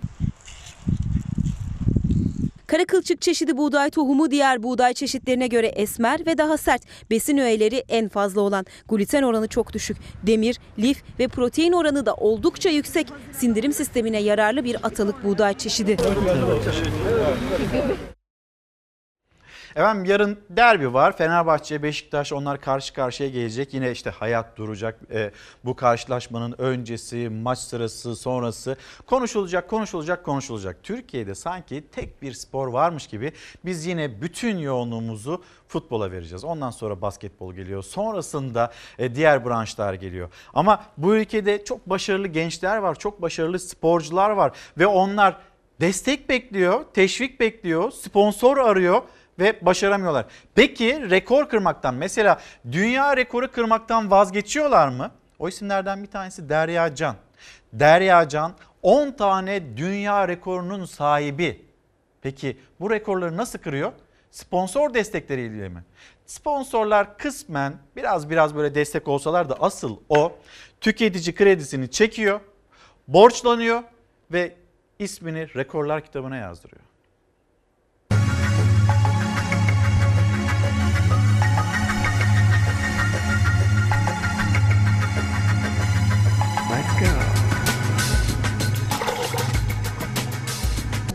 Kara 2.68 2.84
kılçık 2.84 3.20
çeşidi 3.20 3.56
buğday 3.56 3.90
tohumu 3.90 4.30
diğer 4.30 4.62
buğday 4.62 4.94
çeşitlerine 4.94 5.46
göre 5.46 5.66
esmer 5.66 6.26
ve 6.26 6.38
daha 6.38 6.56
sert. 6.56 6.82
Besin 7.10 7.38
öğeleri 7.38 7.84
en 7.88 8.08
fazla 8.08 8.40
olan. 8.40 8.66
Gluten 8.88 9.22
oranı 9.22 9.48
çok 9.48 9.72
düşük. 9.72 9.96
Demir, 10.26 10.58
lif 10.78 11.02
ve 11.18 11.28
protein 11.28 11.72
oranı 11.72 12.06
da 12.06 12.14
oldukça 12.14 12.70
yüksek. 12.70 13.06
Sindirim 13.32 13.72
sistemine 13.72 14.20
yararlı 14.20 14.64
bir 14.64 14.76
atalık 14.86 15.24
buğday 15.24 15.54
çeşidi. 15.54 15.96
Efendim 19.78 20.04
yarın 20.04 20.38
derbi 20.50 20.94
var. 20.94 21.16
Fenerbahçe, 21.16 21.82
Beşiktaş 21.82 22.32
onlar 22.32 22.60
karşı 22.60 22.94
karşıya 22.94 23.28
gelecek. 23.28 23.74
Yine 23.74 23.90
işte 23.90 24.10
hayat 24.10 24.56
duracak. 24.56 25.00
Ee, 25.10 25.30
bu 25.64 25.76
karşılaşmanın 25.76 26.54
öncesi, 26.58 27.28
maç 27.28 27.58
sırası, 27.58 28.16
sonrası 28.16 28.76
konuşulacak, 29.06 29.70
konuşulacak, 29.70 30.24
konuşulacak. 30.24 30.76
Türkiye'de 30.82 31.34
sanki 31.34 31.84
tek 31.92 32.22
bir 32.22 32.32
spor 32.32 32.68
varmış 32.68 33.06
gibi 33.06 33.32
biz 33.64 33.86
yine 33.86 34.22
bütün 34.22 34.58
yoğunluğumuzu 34.58 35.42
futbola 35.68 36.12
vereceğiz. 36.12 36.44
Ondan 36.44 36.70
sonra 36.70 37.00
basketbol 37.00 37.54
geliyor. 37.54 37.82
Sonrasında 37.82 38.72
e, 38.98 39.14
diğer 39.14 39.44
branşlar 39.44 39.94
geliyor. 39.94 40.28
Ama 40.54 40.84
bu 40.96 41.16
ülkede 41.16 41.64
çok 41.64 41.90
başarılı 41.90 42.28
gençler 42.28 42.76
var, 42.76 42.94
çok 42.94 43.22
başarılı 43.22 43.58
sporcular 43.58 44.30
var 44.30 44.52
ve 44.78 44.86
onlar 44.86 45.36
destek 45.80 46.28
bekliyor, 46.28 46.84
teşvik 46.94 47.40
bekliyor, 47.40 47.90
sponsor 47.90 48.56
arıyor 48.56 49.02
ve 49.38 49.58
başaramıyorlar. 49.62 50.26
Peki 50.54 51.10
rekor 51.10 51.48
kırmaktan 51.48 51.94
mesela 51.94 52.40
dünya 52.72 53.16
rekoru 53.16 53.52
kırmaktan 53.52 54.10
vazgeçiyorlar 54.10 54.88
mı? 54.88 55.10
O 55.38 55.48
isimlerden 55.48 56.02
bir 56.02 56.08
tanesi 56.08 56.48
Derya 56.48 56.94
Can. 56.94 57.16
Derya 57.72 58.28
Can 58.28 58.52
10 58.82 59.10
tane 59.10 59.76
dünya 59.76 60.28
rekorunun 60.28 60.84
sahibi. 60.84 61.66
Peki 62.22 62.56
bu 62.80 62.90
rekorları 62.90 63.36
nasıl 63.36 63.58
kırıyor? 63.58 63.92
Sponsor 64.30 64.94
destekleriyle 64.94 65.68
mi? 65.68 65.84
Sponsorlar 66.26 67.18
kısmen 67.18 67.74
biraz 67.96 68.30
biraz 68.30 68.56
böyle 68.56 68.74
destek 68.74 69.08
olsalar 69.08 69.48
da 69.48 69.56
asıl 69.60 69.96
o 70.08 70.32
tüketici 70.80 71.34
kredisini 71.34 71.90
çekiyor, 71.90 72.40
borçlanıyor 73.08 73.82
ve 74.32 74.54
ismini 74.98 75.54
rekorlar 75.54 76.04
kitabına 76.04 76.36
yazdırıyor. 76.36 76.82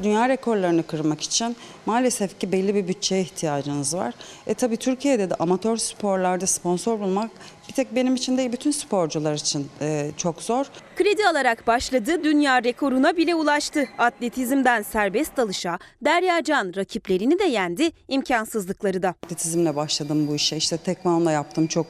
Dünya 0.03 0.29
rekorlarını 0.29 0.87
kırmak 0.87 1.21
için 1.21 1.55
maalesef 1.85 2.39
ki 2.39 2.51
belli 2.51 2.75
bir 2.75 2.87
bütçeye 2.87 3.21
ihtiyacınız 3.21 3.95
var. 3.95 4.13
E 4.47 4.53
tabii 4.53 4.77
Türkiye'de 4.77 5.29
de 5.29 5.35
amatör 5.35 5.77
sporlarda 5.77 6.47
sponsor 6.47 6.99
bulmak 6.99 7.31
bir 7.69 7.73
tek 7.73 7.95
benim 7.95 8.15
için 8.15 8.37
değil 8.37 8.51
bütün 8.51 8.71
sporcular 8.71 9.33
için 9.33 9.67
e, 9.81 10.11
çok 10.17 10.41
zor. 10.41 10.65
Kredi 10.95 11.27
alarak 11.27 11.67
başladı, 11.67 12.23
dünya 12.23 12.63
rekoruna 12.63 13.17
bile 13.17 13.35
ulaştı. 13.35 13.85
Atletizmden 13.97 14.81
serbest 14.81 15.37
dalışa 15.37 15.79
Derya 16.01 16.43
Can 16.43 16.73
rakiplerini 16.75 17.39
de 17.39 17.43
yendi, 17.43 17.91
imkansızlıkları 18.07 19.03
da. 19.03 19.09
Atletizmle 19.23 19.75
başladım 19.75 20.27
bu 20.27 20.35
işe. 20.35 20.57
İşte 20.57 20.77
tekvanla 20.77 21.31
yaptım 21.31 21.67
çok 21.67 21.87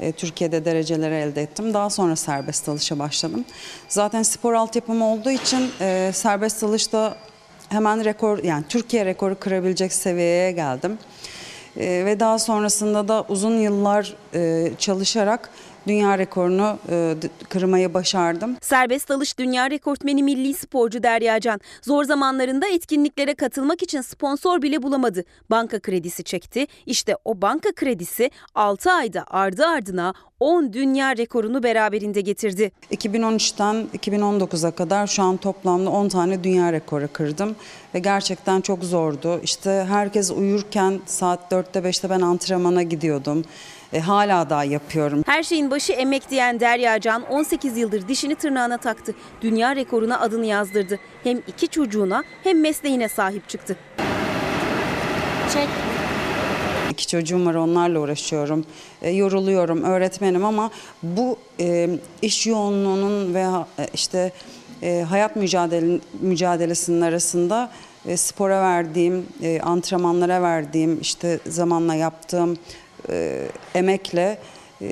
e, 0.00 0.12
Türkiye'de 0.12 0.64
dereceler 0.64 1.10
elde 1.10 1.42
ettim. 1.42 1.74
Daha 1.74 1.90
sonra 1.90 2.16
serbest 2.16 2.66
dalışa 2.66 2.98
başladım. 2.98 3.44
Zaten 3.88 4.22
spor 4.22 4.54
altyapım 4.54 5.02
olduğu 5.02 5.30
için 5.30 5.70
e, 5.80 6.10
serbest 6.14 6.62
dalışta 6.62 7.16
hemen 7.68 8.04
rekor 8.04 8.44
yani 8.44 8.64
Türkiye 8.68 9.04
rekoru 9.04 9.38
kırabilecek 9.38 9.92
seviyeye 9.92 10.52
geldim. 10.52 10.98
E, 11.76 12.04
ve 12.04 12.20
daha 12.20 12.38
sonrasında 12.38 13.08
da 13.08 13.24
uzun 13.28 13.58
yıllar 13.58 14.14
e, 14.34 14.70
çalışarak 14.78 15.50
dünya 15.88 16.18
rekorunu 16.18 16.78
e, 16.90 17.14
kırmayı 17.48 17.94
başardım. 17.94 18.56
Serbest 18.60 19.08
dalış 19.08 19.38
dünya 19.38 19.70
rekortmeni 19.70 20.22
milli 20.22 20.54
sporcu 20.54 21.02
Derya 21.02 21.40
Can 21.40 21.60
zor 21.82 22.04
zamanlarında 22.04 22.68
etkinliklere 22.68 23.34
katılmak 23.34 23.82
için 23.82 24.00
sponsor 24.00 24.62
bile 24.62 24.82
bulamadı. 24.82 25.24
Banka 25.50 25.80
kredisi 25.80 26.24
çekti. 26.24 26.66
İşte 26.86 27.16
o 27.24 27.42
banka 27.42 27.72
kredisi 27.72 28.30
6 28.54 28.92
ayda 28.92 29.24
ardı 29.26 29.66
ardına 29.66 30.14
10 30.40 30.72
dünya 30.72 31.16
rekorunu 31.16 31.62
beraberinde 31.62 32.20
getirdi. 32.20 32.72
2013'ten 32.90 33.86
2019'a 33.98 34.70
kadar 34.70 35.06
şu 35.06 35.22
an 35.22 35.36
toplamda 35.36 35.90
10 35.90 36.08
tane 36.08 36.44
dünya 36.44 36.72
rekoru 36.72 37.08
kırdım 37.12 37.56
ve 37.94 37.98
gerçekten 37.98 38.60
çok 38.60 38.84
zordu. 38.84 39.40
İşte 39.42 39.86
herkes 39.88 40.30
uyurken 40.30 41.00
saat 41.06 41.52
4'te 41.52 41.78
5'te 41.80 42.10
ben 42.10 42.20
antrenmana 42.20 42.82
gidiyordum. 42.82 43.44
E, 43.92 44.00
hala 44.00 44.50
daha 44.50 44.64
yapıyorum. 44.64 45.22
Her 45.26 45.42
şeyin 45.42 45.70
başı 45.70 45.92
emek 45.92 46.30
diyen 46.30 46.60
Derya 46.60 47.00
Can 47.00 47.22
18 47.22 47.76
yıldır 47.76 48.08
dişini 48.08 48.34
tırnağına 48.34 48.78
taktı. 48.78 49.14
Dünya 49.42 49.76
rekoruna 49.76 50.20
adını 50.20 50.46
yazdırdı. 50.46 50.98
Hem 51.24 51.38
iki 51.46 51.68
çocuğuna 51.68 52.24
hem 52.44 52.60
mesleğine 52.60 53.08
sahip 53.08 53.48
çıktı. 53.48 53.76
Çek. 55.52 55.68
iki 56.90 57.06
çocuğum 57.06 57.46
var 57.46 57.54
onlarla 57.54 58.00
uğraşıyorum. 58.00 58.64
E, 59.02 59.10
yoruluyorum, 59.10 59.82
öğretmenim 59.82 60.44
ama 60.44 60.70
bu 61.02 61.38
e, 61.60 61.90
iş 62.22 62.46
yoğunluğunun 62.46 63.34
ve 63.34 63.40
e, 63.78 63.86
işte 63.94 64.32
e, 64.82 65.04
hayat 65.08 65.36
mücadele, 65.36 66.00
mücadelesinin 66.20 67.00
arasında 67.00 67.70
e, 68.06 68.16
spora 68.16 68.62
verdiğim, 68.62 69.26
e, 69.42 69.60
antrenmanlara 69.60 70.42
verdiğim, 70.42 71.00
işte 71.00 71.38
zamanla 71.46 71.94
yaptığım 71.94 72.58
e, 73.10 73.48
emekle 73.74 74.38
e, 74.82 74.88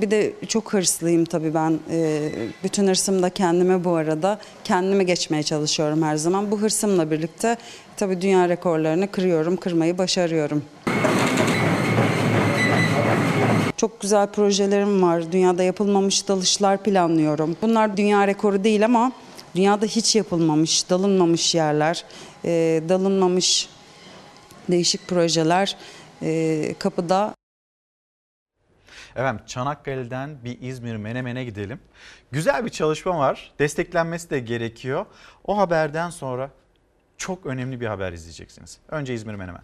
bir 0.00 0.10
de 0.10 0.32
çok 0.48 0.72
hırslıyım 0.72 1.24
tabii 1.24 1.54
ben. 1.54 1.78
E, 1.90 2.30
bütün 2.64 2.88
hırsım 2.88 3.22
da 3.22 3.30
kendime 3.30 3.84
bu 3.84 3.94
arada. 3.94 4.38
Kendime 4.64 5.04
geçmeye 5.04 5.42
çalışıyorum 5.42 6.02
her 6.02 6.16
zaman. 6.16 6.50
Bu 6.50 6.60
hırsımla 6.60 7.10
birlikte 7.10 7.56
tabii 7.96 8.20
dünya 8.20 8.48
rekorlarını 8.48 9.10
kırıyorum, 9.10 9.56
kırmayı 9.56 9.98
başarıyorum. 9.98 10.62
Çok 13.76 14.00
güzel 14.00 14.26
projelerim 14.26 15.02
var. 15.02 15.32
Dünyada 15.32 15.62
yapılmamış 15.62 16.28
dalışlar 16.28 16.82
planlıyorum. 16.82 17.56
Bunlar 17.62 17.96
dünya 17.96 18.26
rekoru 18.26 18.64
değil 18.64 18.84
ama 18.84 19.12
dünyada 19.54 19.86
hiç 19.86 20.16
yapılmamış, 20.16 20.90
dalınmamış 20.90 21.54
yerler, 21.54 22.04
dalınmamış 22.88 23.68
değişik 24.68 25.08
projeler 25.08 25.76
e, 26.22 26.74
kapıda. 26.78 27.34
Efendim 29.16 29.44
Çanakkale'den 29.46 30.44
bir 30.44 30.60
İzmir 30.60 30.96
Menemen'e 30.96 31.44
gidelim. 31.44 31.80
Güzel 32.30 32.64
bir 32.64 32.70
çalışma 32.70 33.18
var. 33.18 33.52
Desteklenmesi 33.58 34.30
de 34.30 34.38
gerekiyor. 34.38 35.06
O 35.44 35.58
haberden 35.58 36.10
sonra 36.10 36.50
çok 37.16 37.46
önemli 37.46 37.80
bir 37.80 37.86
haber 37.86 38.12
izleyeceksiniz. 38.12 38.78
Önce 38.88 39.14
İzmir 39.14 39.34
Menemen. 39.34 39.62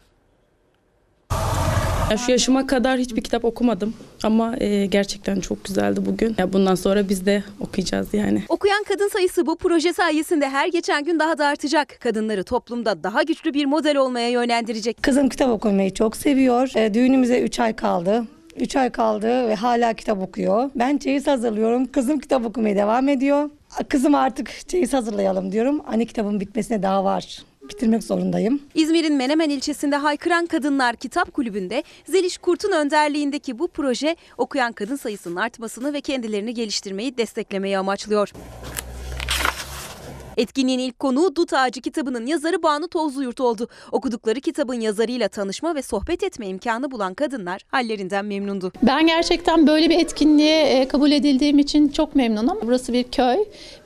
Ya 2.11 2.17
Şu 2.17 2.31
yaşıma 2.31 2.67
kadar 2.67 2.99
hiçbir 2.99 3.23
kitap 3.23 3.45
okumadım 3.45 3.95
ama 4.23 4.57
e, 4.57 4.87
gerçekten 4.87 5.41
çok 5.41 5.65
güzeldi 5.65 6.01
bugün. 6.07 6.35
Ya 6.39 6.53
bundan 6.53 6.75
sonra 6.75 7.09
biz 7.09 7.27
de 7.27 7.45
okuyacağız 7.61 8.15
yani. 8.15 8.43
Okuyan 8.49 8.85
kadın 8.89 9.09
sayısı 9.09 9.47
bu 9.47 9.57
proje 9.57 9.93
sayesinde 9.93 10.49
her 10.49 10.69
geçen 10.69 11.05
gün 11.05 11.19
daha 11.19 11.39
da 11.39 11.47
artacak. 11.47 11.99
Kadınları 12.01 12.45
toplumda 12.45 13.03
daha 13.03 13.23
güçlü 13.23 13.55
bir 13.55 13.67
model 13.67 13.97
olmaya 13.97 14.29
yönlendirecek. 14.29 15.03
Kızım 15.03 15.29
kitap 15.29 15.51
okumayı 15.51 15.95
çok 15.95 16.17
seviyor. 16.17 16.71
E, 16.77 16.95
düğünümüze 16.95 17.41
3 17.41 17.61
ay 17.61 17.77
kaldı. 17.77 18.25
3 18.61 18.77
ay 18.77 18.91
kaldı 18.91 19.49
ve 19.49 19.55
hala 19.55 19.95
kitap 19.95 20.23
okuyor. 20.23 20.71
Ben 20.75 20.97
çeyiz 20.99 21.27
hazırlıyorum. 21.27 21.87
Kızım 21.87 22.19
kitap 22.19 22.47
okumaya 22.47 22.77
devam 22.77 23.09
ediyor. 23.09 23.51
Kızım 23.89 24.15
artık 24.15 24.69
çeyiz 24.69 24.93
hazırlayalım 24.93 25.53
diyorum. 25.53 25.81
Anne 25.87 26.05
kitabın 26.05 26.41
bitmesine 26.41 26.83
daha 26.83 27.05
var. 27.05 27.43
Bitirmek 27.69 28.03
zorundayım. 28.05 28.63
İzmir'in 28.75 29.15
Menemen 29.15 29.51
ilçesinde 29.51 29.97
Haykıran 29.97 30.47
Kadınlar 30.47 30.97
Kitap 30.97 31.33
Kulübü'nde 31.35 31.83
Zeliş 32.07 32.39
Kurt'un 32.39 32.73
önderliğindeki 32.73 33.59
bu 33.59 33.69
proje 33.69 34.17
okuyan 34.39 34.73
kadın 34.73 34.97
sayısının 34.97 35.37
artmasını 35.37 35.93
ve 35.93 36.01
kendilerini 36.01 36.55
geliştirmeyi 36.55 37.17
desteklemeyi 37.17 37.79
amaçlıyor. 37.79 38.33
Etkinliğin 40.39 40.79
ilk 40.79 40.99
konuğu 40.99 41.37
Dut 41.37 41.53
Ağacı 41.53 41.81
kitabının 41.81 42.27
yazarı 42.27 42.63
Banu 42.63 42.89
Tozluyurt 42.89 43.41
oldu. 43.41 43.69
Okudukları 43.93 44.41
kitabın 44.41 44.81
yazarıyla 44.81 45.29
tanışma 45.29 45.75
ve 45.75 45.83
sohbet 45.83 46.23
etme 46.23 46.47
imkanı 46.47 46.91
bulan 46.91 47.15
kadınlar 47.15 47.63
hallerinden 47.69 48.25
memnundu. 48.25 48.73
Ben 48.83 49.07
gerçekten 49.07 49.67
böyle 49.67 49.91
bir 49.91 49.99
etkinliğe 49.99 50.63
e, 50.63 50.89
kabul 50.89 51.11
edildiğim 51.11 51.59
için 51.59 51.89
çok 51.89 52.15
memnunum. 52.15 52.59
Burası 52.63 52.93
bir 52.93 53.03
köy 53.03 53.37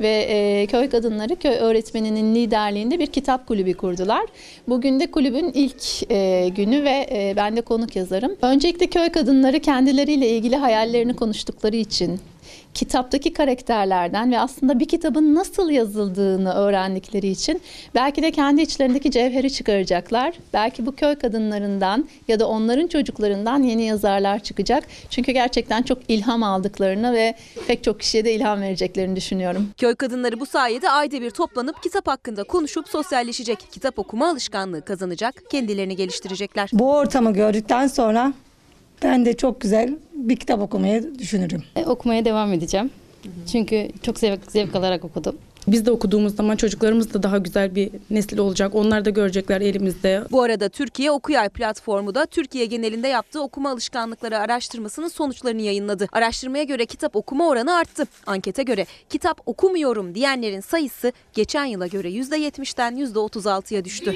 ve 0.00 0.26
e, 0.28 0.66
köy 0.66 0.90
kadınları 0.90 1.36
köy 1.36 1.54
öğretmeninin 1.54 2.34
liderliğinde 2.34 2.98
bir 2.98 3.06
kitap 3.06 3.46
kulübü 3.46 3.74
kurdular. 3.74 4.26
Bugün 4.68 5.00
de 5.00 5.10
kulübün 5.10 5.52
ilk 5.54 6.10
e, 6.10 6.48
günü 6.48 6.84
ve 6.84 7.32
ben 7.36 7.56
de 7.56 7.60
konuk 7.60 7.96
yazarım. 7.96 8.36
Öncelikle 8.42 8.86
köy 8.86 9.08
kadınları 9.08 9.60
kendileriyle 9.60 10.28
ilgili 10.28 10.56
hayallerini 10.56 11.16
konuştukları 11.16 11.76
için 11.76 12.20
kitaptaki 12.74 13.32
karakterlerden 13.32 14.32
ve 14.32 14.40
aslında 14.40 14.80
bir 14.80 14.88
kitabın 14.88 15.34
nasıl 15.34 15.70
yazıldığını 15.70 16.54
öğrendikleri 16.54 17.28
için 17.28 17.62
belki 17.94 18.22
de 18.22 18.30
kendi 18.30 18.62
içlerindeki 18.62 19.10
cevheri 19.10 19.52
çıkaracaklar. 19.52 20.34
Belki 20.52 20.86
bu 20.86 20.94
köy 20.94 21.14
kadınlarından 21.14 22.08
ya 22.28 22.40
da 22.40 22.48
onların 22.48 22.86
çocuklarından 22.86 23.62
yeni 23.62 23.84
yazarlar 23.84 24.38
çıkacak. 24.38 24.84
Çünkü 25.10 25.32
gerçekten 25.32 25.82
çok 25.82 25.98
ilham 26.08 26.42
aldıklarını 26.42 27.12
ve 27.12 27.34
pek 27.66 27.84
çok 27.84 28.00
kişiye 28.00 28.24
de 28.24 28.34
ilham 28.34 28.60
vereceklerini 28.60 29.16
düşünüyorum. 29.16 29.68
Köy 29.78 29.94
kadınları 29.94 30.40
bu 30.40 30.46
sayede 30.46 30.90
ayda 30.90 31.20
bir 31.20 31.30
toplanıp 31.30 31.82
kitap 31.82 32.06
hakkında 32.06 32.44
konuşup 32.44 32.88
sosyalleşecek. 32.88 33.58
Kitap 33.70 33.98
okuma 33.98 34.28
alışkanlığı 34.28 34.84
kazanacak, 34.84 35.42
kendilerini 35.50 35.96
geliştirecekler. 35.96 36.70
Bu 36.72 36.92
ortamı 36.92 37.32
gördükten 37.32 37.86
sonra 37.86 38.32
ben 39.02 39.24
de 39.26 39.36
çok 39.36 39.60
güzel 39.60 39.98
bir 40.14 40.36
kitap 40.36 40.60
okumayı 40.60 41.18
düşünürüm. 41.18 41.62
E, 41.76 41.84
Okumaya 41.84 42.24
devam 42.24 42.52
edeceğim. 42.52 42.90
Çünkü 43.52 43.88
çok 44.02 44.18
zevk, 44.18 44.40
zevk 44.52 44.76
alarak 44.76 45.04
okudum. 45.04 45.36
Biz 45.66 45.86
de 45.86 45.90
okuduğumuz 45.90 46.36
zaman 46.36 46.56
çocuklarımız 46.56 47.14
da 47.14 47.22
daha 47.22 47.38
güzel 47.38 47.74
bir 47.74 47.90
nesil 48.10 48.38
olacak. 48.38 48.74
Onlar 48.74 49.04
da 49.04 49.10
görecekler 49.10 49.60
elimizde. 49.60 50.24
Bu 50.30 50.42
arada 50.42 50.68
Türkiye 50.68 51.10
Okuyay 51.10 51.48
platformu 51.48 52.14
da 52.14 52.26
Türkiye 52.26 52.66
genelinde 52.66 53.08
yaptığı 53.08 53.42
okuma 53.42 53.70
alışkanlıkları 53.70 54.38
araştırmasının 54.38 55.08
sonuçlarını 55.08 55.62
yayınladı. 55.62 56.08
Araştırmaya 56.12 56.64
göre 56.64 56.86
kitap 56.86 57.16
okuma 57.16 57.48
oranı 57.48 57.74
arttı. 57.74 58.04
Ankete 58.26 58.62
göre 58.62 58.86
kitap 59.10 59.40
okumuyorum 59.46 60.14
diyenlerin 60.14 60.60
sayısı 60.60 61.12
geçen 61.34 61.64
yıla 61.64 61.86
göre 61.86 62.10
%70'den 62.10 62.96
%36'ya 62.96 63.84
düştü. 63.84 64.14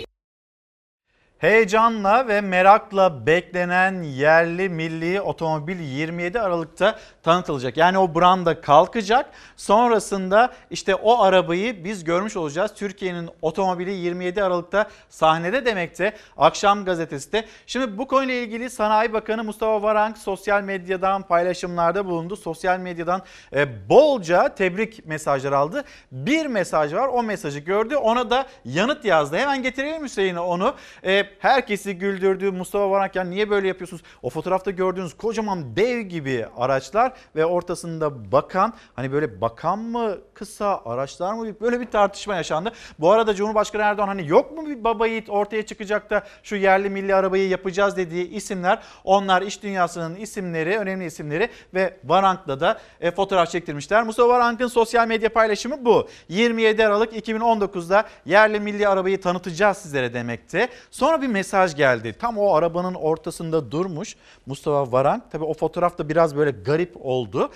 Heyecanla 1.46 2.28
ve 2.28 2.40
merakla 2.40 3.26
beklenen 3.26 4.02
yerli 4.02 4.68
milli 4.68 5.20
otomobil 5.20 5.80
27 5.80 6.40
Aralık'ta 6.40 6.98
tanıtılacak. 7.22 7.76
Yani 7.76 7.98
o 7.98 8.14
branda 8.14 8.60
kalkacak. 8.60 9.30
Sonrasında 9.56 10.52
işte 10.70 10.94
o 10.94 11.22
arabayı 11.22 11.84
biz 11.84 12.04
görmüş 12.04 12.36
olacağız. 12.36 12.72
Türkiye'nin 12.74 13.30
otomobili 13.42 13.90
27 13.90 14.42
Aralık'ta 14.42 14.88
sahnede 15.08 15.64
demekte. 15.64 16.16
Akşam 16.36 16.84
gazetesi 16.84 17.32
de. 17.32 17.44
Şimdi 17.66 17.98
bu 17.98 18.06
konuyla 18.06 18.34
ilgili 18.34 18.70
Sanayi 18.70 19.12
Bakanı 19.12 19.44
Mustafa 19.44 19.82
Varank 19.82 20.18
sosyal 20.18 20.62
medyadan 20.62 21.22
paylaşımlarda 21.22 22.06
bulundu. 22.06 22.36
Sosyal 22.36 22.78
medyadan 22.78 23.22
e, 23.52 23.88
bolca 23.88 24.54
tebrik 24.54 25.06
mesajları 25.06 25.56
aldı. 25.56 25.84
Bir 26.12 26.46
mesaj 26.46 26.94
var. 26.94 27.08
O 27.08 27.22
mesajı 27.22 27.58
gördü. 27.58 27.96
Ona 27.96 28.30
da 28.30 28.46
yanıt 28.64 29.04
yazdı. 29.04 29.36
Hemen 29.36 29.62
getirelim 29.62 30.04
Hüseyin'e 30.04 30.40
onu. 30.40 30.74
E, 31.04 31.35
herkesi 31.38 31.98
güldürdü. 31.98 32.50
Mustafa 32.50 32.90
Varank 32.90 33.16
ya 33.16 33.24
niye 33.24 33.50
böyle 33.50 33.68
yapıyorsunuz? 33.68 34.02
O 34.22 34.30
fotoğrafta 34.30 34.70
gördüğünüz 34.70 35.16
kocaman 35.16 35.76
dev 35.76 36.00
gibi 36.00 36.46
araçlar 36.56 37.12
ve 37.36 37.46
ortasında 37.46 38.32
bakan 38.32 38.74
hani 38.94 39.12
böyle 39.12 39.40
bakan 39.40 39.78
mı 39.78 40.18
kısa 40.34 40.82
araçlar 40.84 41.32
mı 41.32 41.60
böyle 41.60 41.80
bir 41.80 41.86
tartışma 41.86 42.34
yaşandı. 42.36 42.72
Bu 42.98 43.10
arada 43.10 43.34
Cumhurbaşkanı 43.34 43.82
Erdoğan 43.82 44.08
hani 44.08 44.28
yok 44.28 44.52
mu 44.52 44.66
bir 44.66 44.84
baba 44.84 45.06
yiğit 45.06 45.30
ortaya 45.30 45.66
çıkacak 45.66 46.10
da 46.10 46.26
şu 46.42 46.56
yerli 46.56 46.90
milli 46.90 47.14
arabayı 47.14 47.48
yapacağız 47.48 47.96
dediği 47.96 48.30
isimler 48.30 48.82
onlar 49.04 49.42
iş 49.42 49.62
dünyasının 49.62 50.14
isimleri 50.14 50.78
önemli 50.78 51.04
isimleri 51.04 51.48
ve 51.74 51.96
Varank'la 52.04 52.60
da 52.60 52.78
e, 53.00 53.10
fotoğraf 53.10 53.50
çektirmişler. 53.50 54.02
Mustafa 54.02 54.28
Varank'ın 54.28 54.66
sosyal 54.66 55.08
medya 55.08 55.32
paylaşımı 55.32 55.84
bu. 55.84 56.08
27 56.28 56.86
Aralık 56.86 57.28
2019'da 57.28 58.04
yerli 58.26 58.60
milli 58.60 58.88
arabayı 58.88 59.20
tanıtacağız 59.20 59.76
sizlere 59.76 60.14
demekte. 60.14 60.68
Sonra 60.90 61.15
bir 61.22 61.26
mesaj 61.26 61.76
geldi. 61.76 62.14
Tam 62.18 62.38
o 62.38 62.54
arabanın 62.54 62.94
ortasında 62.94 63.70
durmuş 63.70 64.16
Mustafa 64.46 64.92
Varank. 64.92 65.30
Tabii 65.30 65.44
o 65.44 65.54
fotoğraf 65.54 65.98
da 65.98 66.08
biraz 66.08 66.36
böyle 66.36 66.50
garip 66.50 66.96
oldu. 67.00 67.50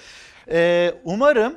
Ee, 0.50 0.94
umarım 1.04 1.54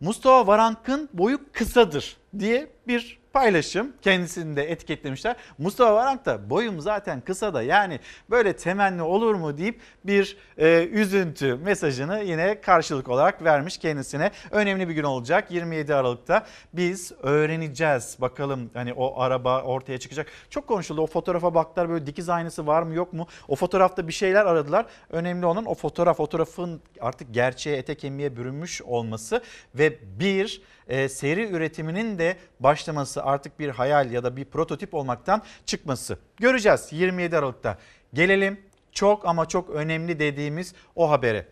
Mustafa 0.00 0.46
Varank'ın 0.46 1.08
boyu 1.12 1.38
kısadır 1.52 2.16
diye 2.38 2.68
bir 2.88 3.18
paylaşım 3.34 3.92
kendisini 4.02 4.56
de 4.56 4.70
etiketlemişler. 4.70 5.36
Mustafa 5.58 5.94
Varank 5.94 6.24
da 6.24 6.50
boyum 6.50 6.80
zaten 6.80 7.20
kısa 7.20 7.54
da 7.54 7.62
yani 7.62 8.00
böyle 8.30 8.56
temenni 8.56 9.02
olur 9.02 9.34
mu 9.34 9.58
deyip 9.58 9.80
bir 10.04 10.36
e, 10.58 10.88
üzüntü 10.92 11.54
mesajını 11.54 12.22
yine 12.22 12.60
karşılık 12.60 13.08
olarak 13.08 13.44
vermiş 13.44 13.78
kendisine. 13.78 14.30
Önemli 14.50 14.88
bir 14.88 14.94
gün 14.94 15.02
olacak 15.02 15.50
27 15.50 15.94
Aralık'ta 15.94 16.46
biz 16.72 17.12
öğreneceğiz 17.22 18.16
bakalım 18.20 18.70
hani 18.74 18.92
o 18.92 19.20
araba 19.20 19.62
ortaya 19.62 19.98
çıkacak. 19.98 20.26
Çok 20.50 20.66
konuşuldu 20.66 21.02
o 21.02 21.06
fotoğrafa 21.06 21.54
baktılar 21.54 21.88
böyle 21.88 22.06
dikiz 22.06 22.28
aynısı 22.28 22.66
var 22.66 22.82
mı 22.82 22.94
yok 22.94 23.12
mu? 23.12 23.26
O 23.48 23.56
fotoğrafta 23.56 24.08
bir 24.08 24.12
şeyler 24.12 24.46
aradılar. 24.46 24.86
Önemli 25.10 25.46
olan 25.46 25.64
o 25.64 25.74
fotoğraf 25.74 26.16
fotoğrafın 26.16 26.80
artık 27.00 27.34
gerçeğe 27.34 27.76
ete 27.76 27.94
kemiğe 27.94 28.36
bürünmüş 28.36 28.82
olması 28.82 29.42
ve 29.74 29.98
bir 30.20 30.62
e, 30.88 31.08
seri 31.08 31.50
üretiminin 31.50 32.18
de 32.18 32.36
başlaması 32.60 33.24
artık 33.24 33.58
bir 33.58 33.68
hayal 33.68 34.10
ya 34.10 34.24
da 34.24 34.36
bir 34.36 34.44
prototip 34.44 34.94
olmaktan 34.94 35.42
çıkması. 35.66 36.18
Göreceğiz 36.36 36.88
27 36.90 37.36
Aralık'ta. 37.36 37.78
Gelelim 38.14 38.60
çok 38.92 39.26
ama 39.26 39.48
çok 39.48 39.70
önemli 39.70 40.18
dediğimiz 40.18 40.74
o 40.96 41.10
habere. 41.10 41.46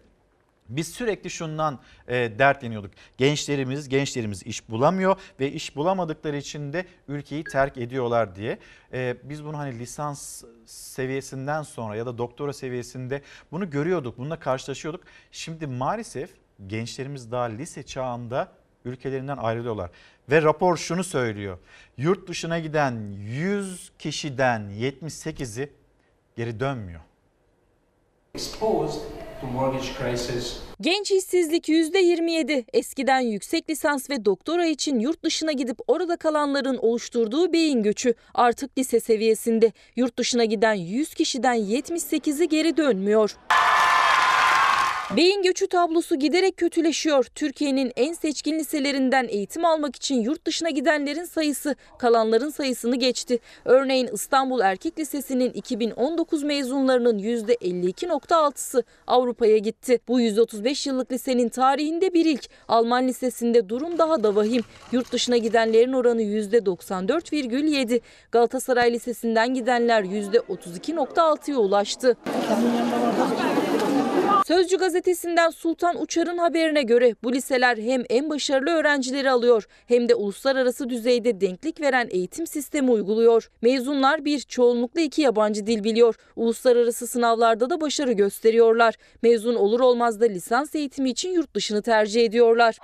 Biz 0.68 0.88
sürekli 0.88 1.30
şundan 1.30 1.78
e, 2.08 2.14
dertleniyorduk. 2.38 2.90
Gençlerimiz, 3.18 3.88
gençlerimiz 3.88 4.42
iş 4.42 4.70
bulamıyor 4.70 5.16
ve 5.40 5.52
iş 5.52 5.76
bulamadıkları 5.76 6.36
için 6.36 6.72
de 6.72 6.86
ülkeyi 7.08 7.44
terk 7.44 7.76
ediyorlar 7.76 8.36
diye. 8.36 8.58
E, 8.92 9.16
biz 9.22 9.44
bunu 9.44 9.58
hani 9.58 9.78
lisans 9.78 10.44
seviyesinden 10.66 11.62
sonra 11.62 11.96
ya 11.96 12.06
da 12.06 12.18
doktora 12.18 12.52
seviyesinde 12.52 13.22
bunu 13.52 13.70
görüyorduk, 13.70 14.18
bununla 14.18 14.38
karşılaşıyorduk. 14.38 15.04
Şimdi 15.32 15.66
maalesef 15.66 16.30
gençlerimiz 16.66 17.32
daha 17.32 17.44
lise 17.44 17.82
çağında 17.82 18.52
ülkelerinden 18.84 19.36
ayrılıyorlar. 19.36 19.90
Ve 20.30 20.42
rapor 20.42 20.76
şunu 20.76 21.04
söylüyor. 21.04 21.58
Yurt 21.96 22.28
dışına 22.28 22.58
giden 22.58 23.12
100 23.18 23.92
kişiden 23.98 24.60
78'i 24.60 25.70
geri 26.36 26.60
dönmüyor. 26.60 27.00
Genç 30.80 31.10
işsizlik 31.10 31.68
%27. 31.68 32.64
Eskiden 32.72 33.20
yüksek 33.20 33.70
lisans 33.70 34.10
ve 34.10 34.24
doktora 34.24 34.66
için 34.66 34.98
yurt 34.98 35.24
dışına 35.24 35.52
gidip 35.52 35.78
orada 35.86 36.16
kalanların 36.16 36.76
oluşturduğu 36.76 37.52
beyin 37.52 37.82
göçü 37.82 38.14
artık 38.34 38.78
lise 38.78 39.00
seviyesinde. 39.00 39.72
Yurt 39.96 40.18
dışına 40.18 40.44
giden 40.44 40.74
100 40.74 41.14
kişiden 41.14 41.56
78'i 41.56 42.48
geri 42.48 42.76
dönmüyor. 42.76 43.36
Beyin 45.16 45.42
göçü 45.42 45.66
tablosu 45.66 46.18
giderek 46.18 46.56
kötüleşiyor. 46.56 47.24
Türkiye'nin 47.24 47.92
en 47.96 48.12
seçkin 48.12 48.58
liselerinden 48.58 49.28
eğitim 49.28 49.64
almak 49.64 49.96
için 49.96 50.20
yurt 50.20 50.46
dışına 50.46 50.70
gidenlerin 50.70 51.24
sayısı 51.24 51.76
kalanların 51.98 52.50
sayısını 52.50 52.96
geçti. 52.96 53.38
Örneğin 53.64 54.08
İstanbul 54.12 54.60
Erkek 54.60 54.98
Lisesi'nin 54.98 55.52
2019 55.52 56.42
mezunlarının 56.42 57.18
%52.6'sı 57.18 58.84
Avrupa'ya 59.06 59.58
gitti. 59.58 59.98
Bu 60.08 60.20
135 60.20 60.86
yıllık 60.86 61.12
lisenin 61.12 61.48
tarihinde 61.48 62.14
bir 62.14 62.24
ilk. 62.24 62.48
Alman 62.68 63.08
Lisesi'nde 63.08 63.68
durum 63.68 63.98
daha 63.98 64.22
da 64.22 64.36
vahim. 64.36 64.62
Yurt 64.92 65.12
dışına 65.12 65.36
gidenlerin 65.36 65.92
oranı 65.92 66.22
%94,7. 66.22 68.00
Galatasaray 68.30 68.92
Lisesi'nden 68.92 69.54
gidenler 69.54 70.02
%32.6'ya 70.02 71.56
ulaştı. 71.56 72.16
Sözcü 74.46 74.78
gazetesinden 74.78 75.50
Sultan 75.50 76.02
Uçar'ın 76.02 76.38
haberine 76.38 76.82
göre 76.82 77.14
bu 77.22 77.32
liseler 77.32 77.76
hem 77.76 78.02
en 78.10 78.30
başarılı 78.30 78.70
öğrencileri 78.70 79.30
alıyor 79.30 79.66
hem 79.86 80.08
de 80.08 80.14
uluslararası 80.14 80.88
düzeyde 80.88 81.40
denklik 81.40 81.80
veren 81.80 82.08
eğitim 82.10 82.46
sistemi 82.46 82.90
uyguluyor. 82.90 83.50
Mezunlar 83.62 84.24
bir 84.24 84.40
çoğunlukla 84.40 85.00
iki 85.00 85.22
yabancı 85.22 85.66
dil 85.66 85.84
biliyor. 85.84 86.14
Uluslararası 86.36 87.06
sınavlarda 87.06 87.70
da 87.70 87.80
başarı 87.80 88.12
gösteriyorlar. 88.12 88.94
Mezun 89.22 89.54
olur 89.54 89.80
olmaz 89.80 90.20
da 90.20 90.24
lisans 90.24 90.74
eğitimi 90.74 91.10
için 91.10 91.30
yurt 91.30 91.54
dışını 91.54 91.82
tercih 91.82 92.24
ediyorlar. 92.24 92.78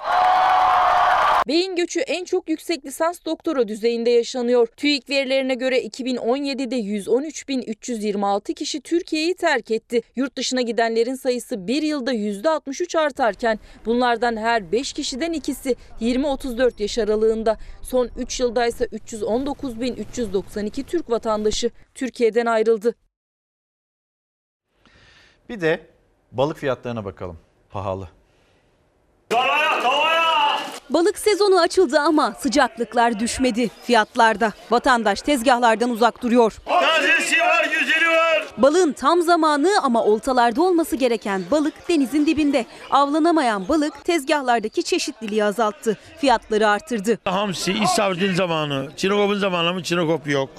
Beyin 1.48 1.76
göçü 1.76 2.00
en 2.00 2.24
çok 2.24 2.48
yüksek 2.48 2.84
lisans 2.84 3.24
doktora 3.24 3.68
düzeyinde 3.68 4.10
yaşanıyor. 4.10 4.66
TÜİK 4.66 5.10
verilerine 5.10 5.54
göre 5.54 5.86
2017'de 5.86 6.76
113.326 6.76 8.54
kişi 8.54 8.80
Türkiye'yi 8.80 9.34
terk 9.34 9.70
etti. 9.70 10.02
Yurt 10.16 10.36
dışına 10.36 10.62
gidenlerin 10.62 11.14
sayısı 11.14 11.66
bir 11.66 11.82
yılda 11.82 12.14
%63 12.14 12.98
artarken 12.98 13.58
bunlardan 13.86 14.36
her 14.36 14.72
5 14.72 14.92
kişiden 14.92 15.32
ikisi 15.32 15.76
20-34 16.00 16.82
yaş 16.82 16.98
aralığında. 16.98 17.58
Son 17.82 18.10
3 18.16 18.40
yılda 18.40 18.66
ise 18.66 18.84
319.392 18.84 20.84
Türk 20.84 21.10
vatandaşı 21.10 21.70
Türkiye'den 21.94 22.46
ayrıldı. 22.46 22.94
Bir 25.48 25.60
de 25.60 25.86
balık 26.32 26.56
fiyatlarına 26.56 27.04
bakalım. 27.04 27.38
Pahalı. 27.70 28.08
Balık 30.90 31.18
sezonu 31.18 31.60
açıldı 31.60 31.98
ama 32.00 32.34
sıcaklıklar 32.40 33.20
düşmedi 33.20 33.70
fiyatlarda. 33.82 34.52
Vatandaş 34.70 35.22
tezgahlardan 35.22 35.90
uzak 35.90 36.22
duruyor. 36.22 36.52
Tazesi 36.66 37.40
var, 37.40 37.64
güzeli 37.80 38.08
var. 38.08 38.46
Balığın 38.58 38.92
tam 38.92 39.22
zamanı 39.22 39.70
ama 39.82 40.04
oltalarda 40.04 40.62
olması 40.62 40.96
gereken 40.96 41.42
balık 41.50 41.88
denizin 41.88 42.26
dibinde. 42.26 42.66
Avlanamayan 42.90 43.68
balık 43.68 44.04
tezgahlardaki 44.04 44.82
çeşitliliği 44.82 45.44
azalttı. 45.44 45.96
Fiyatları 46.20 46.68
artırdı. 46.68 47.18
Hamsi, 47.24 47.72
istavritin 47.72 48.34
zamanı. 48.34 48.88
Çinokop'un 48.96 49.38
zamanı 49.38 49.74
mı 49.74 49.82
Çinokop 49.82 50.26
yok. 50.28 50.50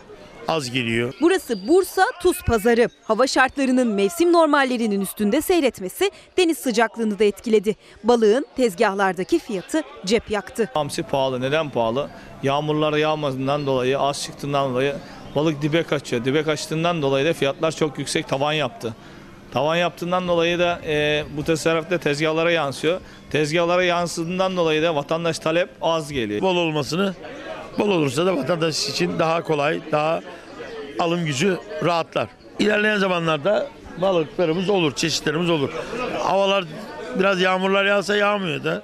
Az 0.50 0.72
geliyor. 0.72 1.14
Burası 1.22 1.68
Bursa 1.68 2.06
Tuz 2.22 2.42
Pazarı. 2.42 2.90
Hava 3.04 3.28
şartlarının 3.28 3.88
mevsim 3.88 4.34
normallerinin 4.34 5.02
üstünde 5.02 5.42
seyretmesi 5.42 6.12
deniz 6.38 6.58
sıcaklığını 6.58 7.20
da 7.20 7.24
etkiledi. 7.24 7.76
Balığın 8.04 8.46
tezgahlardaki 8.56 9.40
fiyatı 9.40 9.84
cep 10.06 10.32
yaktı. 10.32 10.70
Hamsi 10.74 11.04
pahalı. 11.04 11.42
Neden 11.42 11.70
pahalı? 11.70 12.10
Yağmurlar 12.44 12.94
yağmasından 12.94 13.66
dolayı, 13.66 14.00
az 14.00 14.24
çıktığından 14.24 14.72
dolayı 14.72 14.96
balık 15.36 15.62
dibe 15.62 15.84
kaçıyor. 15.84 16.26
Dibe 16.26 16.44
kaçtığından 16.44 17.02
dolayı 17.02 17.26
da 17.26 17.34
fiyatlar 17.34 17.72
çok 17.72 18.00
yüksek 18.00 18.28
tavan 18.28 18.54
yaptı. 18.54 18.94
Tavan 19.54 19.76
yaptığından 19.76 20.28
dolayı 20.28 20.60
da 20.60 20.82
e, 20.86 21.24
bu 21.38 21.44
tasarrufta 21.44 21.98
tezgahlara 21.98 22.52
yansıyor. 22.52 23.00
Tezgahlara 23.32 23.84
yansıdığından 23.84 24.58
dolayı 24.58 24.84
da 24.84 24.96
vatandaş 24.96 25.40
talep 25.40 25.70
az 25.82 26.12
geliyor. 26.12 26.42
Bol 26.42 26.56
olmasını, 26.56 27.16
bol 27.80 27.90
olursa 27.90 28.26
da 28.26 28.38
vatandaş 28.38 28.90
için 28.90 29.20
daha 29.20 29.44
kolay, 29.44 29.82
daha 29.92 30.22
alım 31.00 31.26
gücü 31.26 31.58
rahatlar. 31.84 32.28
İlerleyen 32.60 32.98
zamanlarda 32.98 33.68
balıklarımız 34.02 34.70
olur, 34.70 34.96
çeşitlerimiz 34.96 35.50
olur. 35.50 35.70
Havalar 36.20 36.66
biraz 37.20 37.42
yağmurlar 37.42 37.86
yağsa 37.86 38.16
yağmıyor 38.16 38.64
da. 38.64 38.84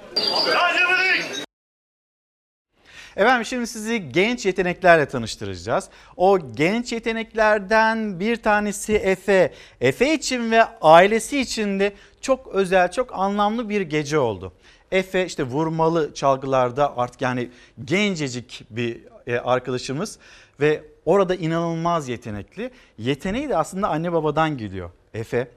Efendim 3.16 3.44
şimdi 3.44 3.66
sizi 3.66 4.08
genç 4.12 4.46
yeteneklerle 4.46 5.08
tanıştıracağız. 5.08 5.88
O 6.16 6.52
genç 6.52 6.92
yeteneklerden 6.92 8.20
bir 8.20 8.36
tanesi 8.36 8.94
Efe. 8.94 9.52
Efe 9.80 10.14
için 10.14 10.50
ve 10.50 10.64
ailesi 10.82 11.40
için 11.40 11.80
de 11.80 11.92
çok 12.20 12.46
özel, 12.46 12.92
çok 12.92 13.18
anlamlı 13.18 13.68
bir 13.68 13.80
gece 13.80 14.18
oldu. 14.18 14.52
Efe 14.96 15.26
işte 15.26 15.42
vurmalı 15.42 16.14
çalgılarda 16.14 16.96
artık 16.96 17.22
yani 17.22 17.50
gencecik 17.84 18.64
bir 18.70 19.00
e, 19.26 19.38
arkadaşımız 19.38 20.18
ve 20.60 20.84
orada 21.04 21.34
inanılmaz 21.34 22.08
yetenekli. 22.08 22.70
Yeteneği 22.98 23.48
de 23.48 23.56
aslında 23.56 23.88
anne 23.88 24.12
babadan 24.12 24.58
geliyor. 24.58 24.90
Efe 25.14 25.50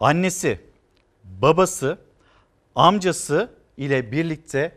annesi, 0.00 0.60
babası, 1.24 1.98
amcası 2.74 3.50
ile 3.76 4.12
birlikte 4.12 4.72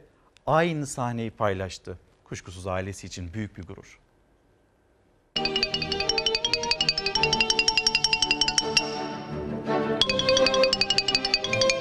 aynı 0.48 0.88
sahneyi 0.88 1.32
paylaştı. 1.32 2.00
Kuşkusuz 2.24 2.68
ailesi 2.68 3.08
için 3.08 3.34
büyük 3.34 3.58
bir 3.58 3.64
gurur. 3.64 4.00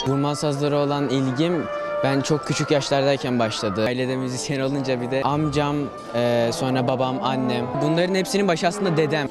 Vurma 0.07 0.35
sazlara 0.35 0.79
olan 0.79 1.09
ilgim 1.09 1.78
ben 2.05 2.21
çok 2.21 2.47
küçük 2.47 2.71
yaşlardayken 2.71 3.39
başladı. 3.39 3.85
Ailede 3.85 4.17
müzisyen 4.17 4.61
olunca 4.61 5.01
bir 5.01 5.11
de 5.11 5.23
amcam, 5.23 5.77
e, 6.15 6.51
sonra 6.53 6.89
babam, 6.89 7.23
annem. 7.23 7.67
Bunların 7.83 8.15
hepsinin 8.15 8.49
başı 8.49 8.67
aslında 8.67 8.97
dedem. 8.97 9.29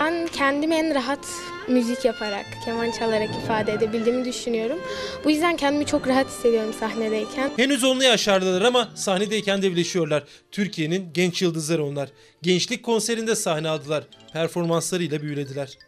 Ben 0.00 0.26
kendimi 0.26 0.74
en 0.74 0.94
rahat 0.94 1.26
müzik 1.68 2.04
yaparak, 2.04 2.46
keman 2.64 2.90
çalarak 2.90 3.30
ifade 3.44 3.72
edebildiğimi 3.72 4.24
düşünüyorum. 4.24 4.78
Bu 5.24 5.30
yüzden 5.30 5.56
kendimi 5.56 5.86
çok 5.86 6.08
rahat 6.08 6.26
hissediyorum 6.26 6.74
sahnedeyken. 6.80 7.50
Henüz 7.56 7.84
onlu 7.84 8.02
yaşlardalar 8.02 8.62
ama 8.62 8.88
sahnedeyken 8.94 9.62
de 9.62 9.70
birleşiyorlar. 9.72 10.24
Türkiye'nin 10.52 11.08
genç 11.14 11.42
yıldızları 11.42 11.84
onlar. 11.84 12.08
Gençlik 12.42 12.82
konserinde 12.82 13.34
sahne 13.34 13.68
aldılar. 13.68 14.04
Performanslarıyla 14.32 15.22
büyülediler. 15.22 15.78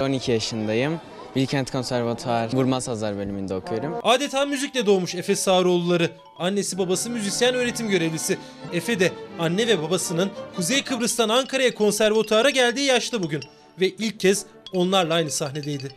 12 0.00 0.32
yaşındayım. 0.32 1.00
Bilkent 1.36 1.70
Konservatuar 1.70 2.52
Vurma 2.52 2.80
Sazlar 2.80 3.16
bölümünde 3.16 3.54
okuyorum. 3.54 3.94
Adeta 4.02 4.46
müzikle 4.46 4.86
doğmuş 4.86 5.14
Efe 5.14 5.36
Sağroğulları. 5.36 6.10
Annesi 6.38 6.78
babası 6.78 7.10
müzisyen 7.10 7.54
öğretim 7.54 7.88
görevlisi. 7.88 8.38
Efe 8.72 9.00
de 9.00 9.12
anne 9.38 9.66
ve 9.66 9.82
babasının 9.82 10.30
Kuzey 10.56 10.84
Kıbrıs'tan 10.84 11.28
Ankara'ya 11.28 11.74
konservatuara 11.74 12.50
geldiği 12.50 12.86
yaşta 12.86 13.22
bugün. 13.22 13.42
Ve 13.80 13.88
ilk 13.88 14.20
kez 14.20 14.46
onlarla 14.72 15.14
aynı 15.14 15.30
sahnedeydi. 15.30 15.88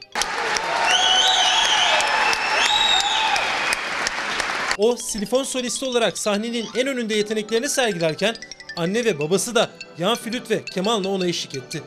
O 4.77 4.95
silifon 4.95 5.43
solisti 5.43 5.85
olarak 5.85 6.17
sahnenin 6.17 6.65
en 6.77 6.87
önünde 6.87 7.15
yeteneklerini 7.15 7.69
sergilerken 7.69 8.35
anne 8.77 9.05
ve 9.05 9.19
babası 9.19 9.55
da 9.55 9.69
yan 9.97 10.15
flüt 10.15 10.51
ve 10.51 10.65
kemanla 10.65 11.09
ona 11.09 11.27
eşlik 11.27 11.55
etti. 11.55 11.83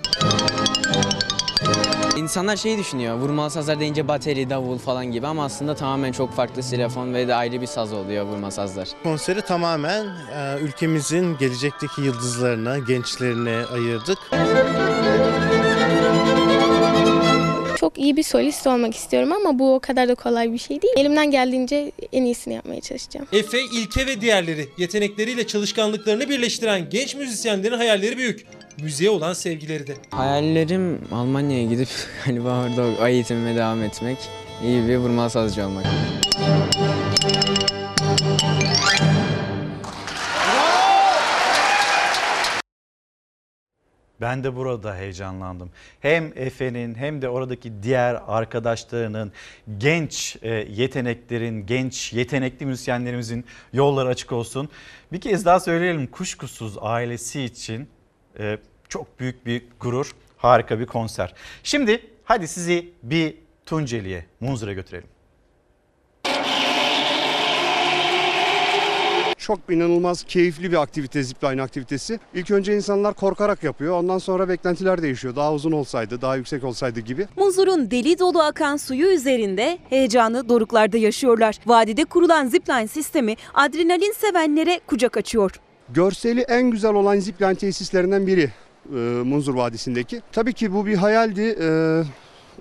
İnsanlar 2.19 2.57
şeyi 2.57 2.79
düşünüyor, 2.79 3.17
vurmalı 3.17 3.51
sazlar 3.51 3.81
deyince 3.81 4.09
bateri, 4.09 4.51
davul 4.51 4.79
falan 4.79 5.07
gibi 5.07 5.27
ama 5.27 5.45
aslında 5.45 5.75
tamamen 5.75 6.13
çok 6.13 6.33
farklı 6.33 6.63
silafon 6.63 7.15
ve 7.15 7.29
de 7.29 7.35
ayrı 7.35 7.61
bir 7.61 7.67
saz 7.67 7.93
oluyor 7.93 8.25
vurma 8.25 8.51
sazlar. 8.51 8.89
Konseri 9.03 9.43
tamamen 9.43 10.05
e, 10.35 10.59
ülkemizin 10.61 11.39
gelecekteki 11.39 12.03
yıldızlarına, 12.03 12.79
gençlerine 12.79 13.65
ayırdık. 13.73 14.19
İyi 17.99 18.17
bir 18.17 18.23
solist 18.23 18.67
olmak 18.67 18.95
istiyorum 18.95 19.33
ama 19.33 19.59
bu 19.59 19.75
o 19.75 19.81
kadar 19.81 20.09
da 20.09 20.15
kolay 20.15 20.53
bir 20.53 20.59
şey 20.59 20.83
değil. 20.83 20.95
Elimden 20.97 21.31
geldiğince 21.31 21.93
en 22.13 22.23
iyisini 22.23 22.55
yapmaya 22.55 22.81
çalışacağım. 22.81 23.27
Efe, 23.33 23.61
İlke 23.63 24.07
ve 24.07 24.21
diğerleri 24.21 24.69
yetenekleriyle 24.79 25.47
çalışkanlıklarını 25.47 26.29
birleştiren 26.29 26.91
genç 26.91 27.15
müzisyenlerin 27.15 27.77
hayalleri 27.77 28.17
büyük. 28.19 28.47
Müziğe 28.83 29.11
olan 29.11 29.33
sevgileri 29.33 29.87
de. 29.87 29.95
Hayallerim 30.11 31.01
Almanya'ya 31.13 31.65
gidip 31.65 31.89
hani 32.25 32.41
orada 32.41 33.09
eğitimime 33.09 33.57
devam 33.57 33.83
etmek, 33.83 34.19
iyi 34.65 34.89
bir 34.89 34.97
vurmalı 34.97 35.31
sazcı 35.31 35.67
olmak. 35.67 35.87
Ben 44.21 44.45
de 44.45 44.57
burada 44.57 44.97
heyecanlandım. 44.97 45.71
Hem 46.01 46.33
Efe'nin 46.37 46.95
hem 46.95 47.23
de 47.23 47.29
oradaki 47.29 47.83
diğer 47.83 48.23
arkadaşlarının, 48.27 49.33
genç 49.79 50.37
e, 50.43 50.51
yeteneklerin, 50.51 51.67
genç 51.67 52.13
yetenekli 52.13 52.67
müzisyenlerimizin 52.67 53.45
yolları 53.73 54.09
açık 54.09 54.33
olsun. 54.33 54.69
Bir 55.13 55.21
kez 55.21 55.45
daha 55.45 55.61
söyleyelim 55.61 56.07
kuşkusuz 56.07 56.77
ailesi 56.81 57.43
için 57.43 57.89
e, 58.39 58.59
çok 58.89 59.21
büyük 59.21 59.47
bir 59.47 59.63
gurur, 59.81 60.13
harika 60.37 60.81
bir 60.81 60.87
konser. 60.87 61.35
Şimdi 61.63 62.01
hadi 62.25 62.49
sizi 62.49 62.93
bir 63.03 63.35
Tunceli'ye, 63.67 64.25
Munzur'a 64.41 64.73
götürelim. 64.73 65.09
Çok 69.49 69.59
inanılmaz 69.71 70.25
keyifli 70.25 70.73
bir 70.73 70.83
aktivite 70.83 71.23
zipline 71.23 71.63
aktivitesi. 71.63 72.21
İlk 72.35 72.51
önce 72.51 72.77
insanlar 72.77 73.15
korkarak 73.15 73.63
yapıyor. 73.65 73.95
Ondan 73.95 74.19
sonra 74.19 74.49
beklentiler 74.49 75.03
değişiyor. 75.03 75.37
Daha 75.37 75.53
uzun 75.53 75.73
olsaydı, 75.73 76.21
daha 76.21 76.37
yüksek 76.37 76.65
olsaydı 76.65 77.01
gibi. 77.01 77.27
Munzur'un 77.37 77.91
deli 77.91 78.19
dolu 78.19 78.43
akan 78.43 78.77
suyu 78.77 79.07
üzerinde 79.07 79.79
heyecanı 79.91 80.49
doruklarda 80.49 80.97
yaşıyorlar. 80.97 81.57
Vadide 81.67 82.05
kurulan 82.05 82.47
zipline 82.47 82.89
sistemi 82.89 83.35
adrenalin 83.55 84.13
sevenlere 84.13 84.81
kucak 84.87 85.17
açıyor. 85.17 85.51
Görseli 85.89 86.41
en 86.41 86.71
güzel 86.71 86.95
olan 86.95 87.19
zipline 87.19 87.55
tesislerinden 87.55 88.27
biri 88.27 88.51
e, 88.91 88.97
Munzur 89.25 89.55
Vadisi'ndeki. 89.55 90.23
Tabii 90.33 90.53
ki 90.53 90.73
bu 90.75 90.87
bir 90.87 90.97
hayaldi. 90.97 91.57
E, 91.61 91.69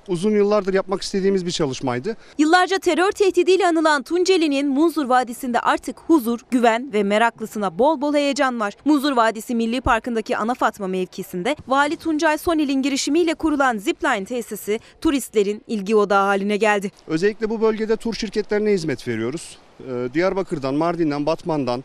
uzun 0.07 0.31
yıllardır 0.31 0.73
yapmak 0.73 1.01
istediğimiz 1.01 1.45
bir 1.45 1.51
çalışmaydı. 1.51 2.17
Yıllarca 2.37 2.77
terör 2.77 3.11
tehdidiyle 3.11 3.67
anılan 3.67 4.03
Tunceli'nin 4.03 4.67
Munzur 4.67 5.05
Vadisi'nde 5.05 5.59
artık 5.59 5.99
huzur, 5.99 6.39
güven 6.51 6.93
ve 6.93 7.03
meraklısına 7.03 7.79
bol 7.79 8.01
bol 8.01 8.13
heyecan 8.13 8.59
var. 8.59 8.73
Munzur 8.85 9.11
Vadisi 9.11 9.55
Milli 9.55 9.81
Parkı'ndaki 9.81 10.37
Ana 10.37 10.53
Fatma 10.53 10.87
mevkisinde 10.87 11.55
Vali 11.67 11.97
Tuncay 11.97 12.37
Sonel'in 12.37 12.81
girişimiyle 12.81 13.33
kurulan 13.33 13.77
zipline 13.77 14.25
tesisi 14.25 14.79
turistlerin 15.01 15.61
ilgi 15.67 15.95
odağı 15.95 16.25
haline 16.25 16.57
geldi. 16.57 16.91
Özellikle 17.07 17.49
bu 17.49 17.61
bölgede 17.61 17.95
tur 17.95 18.13
şirketlerine 18.13 18.71
hizmet 18.71 19.07
veriyoruz. 19.07 19.57
E, 19.79 20.13
Diyarbakır'dan, 20.13 20.75
Mardin'den, 20.75 21.25
Batman'dan, 21.25 21.83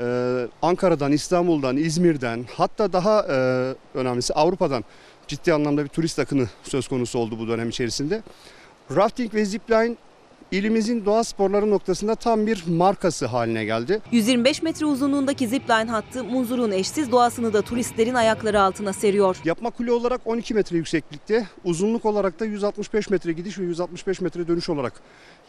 e, 0.00 0.04
Ankara'dan, 0.62 1.12
İstanbul'dan, 1.12 1.76
İzmir'den 1.76 2.44
hatta 2.56 2.92
daha 2.92 3.22
e, 3.22 3.38
önemlisi 3.94 4.34
Avrupa'dan 4.34 4.84
ciddi 5.28 5.52
anlamda 5.52 5.84
bir 5.84 5.88
turist 5.88 6.18
akını 6.18 6.46
söz 6.62 6.88
konusu 6.88 7.18
oldu 7.18 7.38
bu 7.38 7.48
dönem 7.48 7.68
içerisinde. 7.68 8.22
Rafting 8.96 9.34
ve 9.34 9.44
zipline 9.44 9.96
ilimizin 10.52 11.04
doğa 11.04 11.24
sporları 11.24 11.70
noktasında 11.70 12.14
tam 12.14 12.46
bir 12.46 12.64
markası 12.68 13.26
haline 13.26 13.64
geldi. 13.64 14.00
125 14.12 14.62
metre 14.62 14.86
uzunluğundaki 14.86 15.48
zipline 15.48 15.90
hattı 15.90 16.24
Munzur'un 16.24 16.70
eşsiz 16.70 17.12
doğasını 17.12 17.52
da 17.52 17.62
turistlerin 17.62 18.14
ayakları 18.14 18.60
altına 18.60 18.92
seriyor. 18.92 19.36
Yapma 19.44 19.70
kule 19.70 19.92
olarak 19.92 20.20
12 20.24 20.54
metre 20.54 20.76
yükseklikte, 20.76 21.46
uzunluk 21.64 22.04
olarak 22.04 22.40
da 22.40 22.44
165 22.44 23.10
metre 23.10 23.32
gidiş 23.32 23.58
ve 23.58 23.64
165 23.64 24.20
metre 24.20 24.48
dönüş 24.48 24.68
olarak 24.68 24.92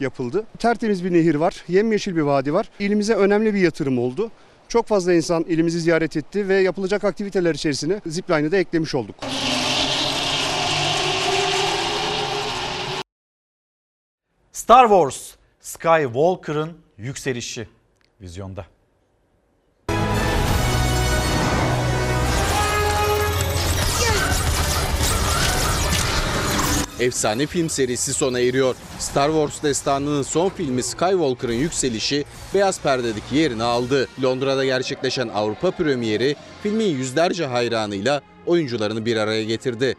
yapıldı. 0.00 0.44
Tertemiz 0.58 1.04
bir 1.04 1.12
nehir 1.12 1.34
var, 1.34 1.64
yemyeşil 1.68 2.16
bir 2.16 2.22
vadi 2.22 2.54
var. 2.54 2.68
İlimize 2.78 3.14
önemli 3.14 3.54
bir 3.54 3.60
yatırım 3.60 3.98
oldu. 3.98 4.30
Çok 4.70 4.86
fazla 4.86 5.14
insan 5.14 5.44
ilimizi 5.44 5.80
ziyaret 5.80 6.16
etti 6.16 6.48
ve 6.48 6.54
yapılacak 6.54 7.04
aktiviteler 7.04 7.54
içerisine 7.54 8.00
zipline'ı 8.06 8.52
da 8.52 8.56
eklemiş 8.56 8.94
olduk. 8.94 9.14
Star 14.52 14.88
Wars 14.88 15.34
Skywalker'ın 15.60 16.78
yükselişi 16.96 17.68
vizyonda. 18.20 18.66
Efsane 27.00 27.46
film 27.46 27.70
serisi 27.70 28.14
sona 28.14 28.40
eriyor. 28.40 28.74
Star 28.98 29.28
Wars 29.28 29.62
destanının 29.62 30.22
son 30.22 30.48
filmi 30.48 30.82
Skywalker'ın 30.82 31.52
yükselişi 31.52 32.24
beyaz 32.54 32.80
perdedeki 32.80 33.36
yerini 33.36 33.62
aldı. 33.62 34.08
Londra'da 34.22 34.64
gerçekleşen 34.64 35.28
Avrupa 35.28 35.70
premieri 35.70 36.36
filmin 36.62 36.88
yüzlerce 36.88 37.46
hayranıyla 37.46 38.20
oyuncularını 38.46 39.06
bir 39.06 39.16
araya 39.16 39.44
getirdi. 39.44 39.96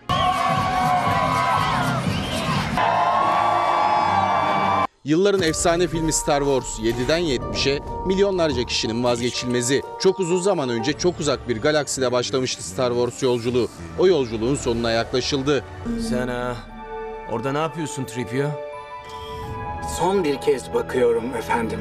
Yılların 5.06 5.42
efsane 5.42 5.88
filmi 5.88 6.14
Star 6.14 6.40
Wars 6.40 6.80
7'den 6.80 7.22
70'e 7.22 7.80
milyonlarca 8.08 8.64
kişinin 8.64 9.04
vazgeçilmezi. 9.04 9.82
Çok 10.00 10.20
uzun 10.20 10.40
zaman 10.40 10.70
önce 10.70 10.94
çok 10.94 11.20
uzak 11.20 11.50
bir 11.50 11.62
galakside 11.62 12.12
başlamıştı 12.12 12.64
Star 12.64 12.92
Wars 12.92 13.24
yolculuğu. 13.24 13.68
O 14.00 14.08
yolculuğun 14.08 14.56
sonuna 14.56 14.92
yaklaşıldı. 14.92 15.64
Sen 16.10 16.28
ha, 16.28 16.56
orada 17.32 17.52
ne 17.52 17.58
yapıyorsun 17.58 18.06
Tripio? 18.06 18.48
Son 20.00 20.24
bir 20.24 20.42
kez 20.42 20.74
bakıyorum 20.74 21.36
efendim. 21.36 21.80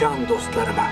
Can 0.00 0.28
dostlarıma. 0.28 0.86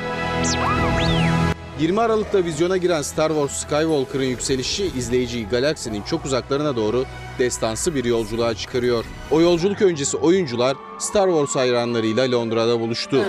20 1.80 2.00
Aralık'ta 2.00 2.44
vizyona 2.44 2.76
giren 2.76 3.02
Star 3.02 3.28
Wars 3.28 3.52
Skywalker'ın 3.52 4.24
yükselişi 4.24 4.86
izleyiciyi 4.86 5.48
galaksinin 5.48 6.02
çok 6.02 6.24
uzaklarına 6.24 6.76
doğru 6.76 7.04
destansı 7.38 7.94
bir 7.94 8.04
yolculuğa 8.04 8.54
çıkarıyor. 8.54 9.04
O 9.30 9.40
yolculuk 9.40 9.82
öncesi 9.82 10.16
oyuncular 10.16 10.76
Star 10.98 11.28
Wars 11.28 11.56
hayranlarıyla 11.56 12.32
Londra'da 12.32 12.80
buluştu. 12.80 13.24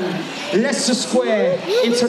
Leicester 0.53 0.93
Square 0.93 1.59
into 1.85 2.07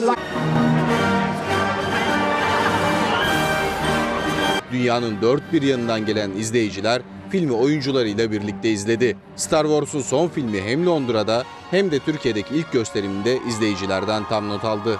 Dünyanın 4.73 5.21
dört 5.21 5.53
bir 5.53 5.61
yanından 5.61 6.05
gelen 6.05 6.31
izleyiciler 6.31 7.01
filmi 7.29 7.53
oyuncularıyla 7.53 8.31
birlikte 8.31 8.69
izledi. 8.69 9.17
Star 9.35 9.63
Wars'un 9.63 10.01
son 10.01 10.27
filmi 10.27 10.61
hem 10.61 10.85
Londra'da 10.85 11.43
hem 11.71 11.91
de 11.91 11.99
Türkiye'deki 11.99 12.55
ilk 12.55 12.71
gösteriminde 12.71 13.39
izleyicilerden 13.47 14.23
tam 14.29 14.49
not 14.49 14.65
aldı. 14.65 14.99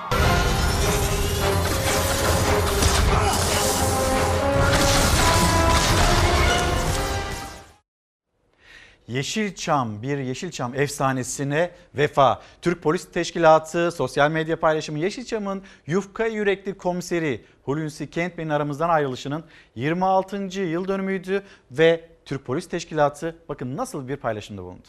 Yeşilçam 9.13 10.01
bir 10.01 10.17
Yeşilçam 10.17 10.75
efsanesine 10.75 11.71
vefa. 11.95 12.41
Türk 12.61 12.81
Polis 12.81 13.11
Teşkilatı 13.11 13.91
sosyal 13.91 14.31
medya 14.31 14.59
paylaşımı 14.59 14.99
Yeşilçam'ın 14.99 15.61
yufka 15.87 16.25
yürekli 16.25 16.73
komiseri 16.77 17.41
Hulusi 17.63 18.09
Kentbey'in 18.09 18.49
aramızdan 18.49 18.89
ayrılışının 18.89 19.43
26. 19.75 20.59
yıl 20.61 20.87
dönümüydü 20.87 21.43
ve 21.71 22.01
Türk 22.25 22.45
Polis 22.45 22.69
Teşkilatı 22.69 23.35
bakın 23.49 23.77
nasıl 23.77 24.07
bir 24.07 24.15
paylaşımda 24.15 24.63
bulundu. 24.63 24.87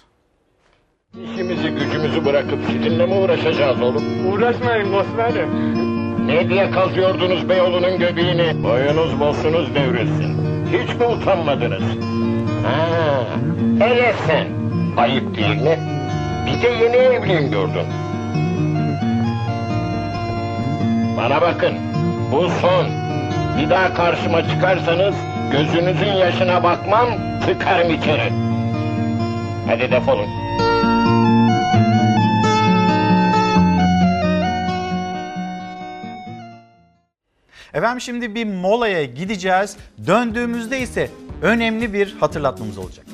İşimizi 1.15 1.69
gücümüzü 1.69 2.25
bırakıp 2.25 2.65
sizinle 2.67 3.07
mi 3.07 3.15
uğraşacağız 3.15 3.83
oğlum? 3.83 4.33
Uğraşmayın 4.33 4.93
Bosmer'im. 4.93 5.75
Ne 6.27 6.49
diye 6.49 6.71
kazıyordunuz 6.71 7.49
Beyoğlu'nun 7.49 7.99
göbeğini? 7.99 8.65
Boyunuz 8.65 9.21
bosunuz 9.21 9.75
devrilsin. 9.75 10.35
Hiç 10.67 10.95
mi 10.95 11.07
utanmadınız? 11.07 12.14
Ha, 12.65 13.27
hele 13.79 14.15
sen. 14.27 14.47
Ayıp 14.97 15.37
değil 15.37 15.63
mi? 15.63 15.79
Bir 16.47 16.63
de 16.63 16.69
yeni 16.69 16.97
evliyim 16.97 17.51
diyordun. 17.51 17.87
Bana 21.17 21.41
bakın. 21.41 21.75
Bu 22.33 22.49
son. 22.61 22.87
Bir 23.59 23.71
daha 23.71 23.95
karşıma 23.95 24.49
çıkarsanız 24.49 25.15
gözünüzün 25.53 26.13
yaşına 26.13 26.63
bakmam 26.63 27.09
tıkarım 27.47 27.91
içeri. 27.91 28.33
Hadi 29.67 29.91
defolun. 29.93 30.29
Efendim 37.75 38.01
şimdi 38.01 38.35
bir 38.35 38.45
molaya 38.45 39.05
gideceğiz. 39.05 39.77
Döndüğümüzde 40.07 40.81
ise 40.81 41.11
önemli 41.43 41.93
bir 41.93 42.17
hatırlatmamız 42.21 42.79
olacak. 42.79 43.07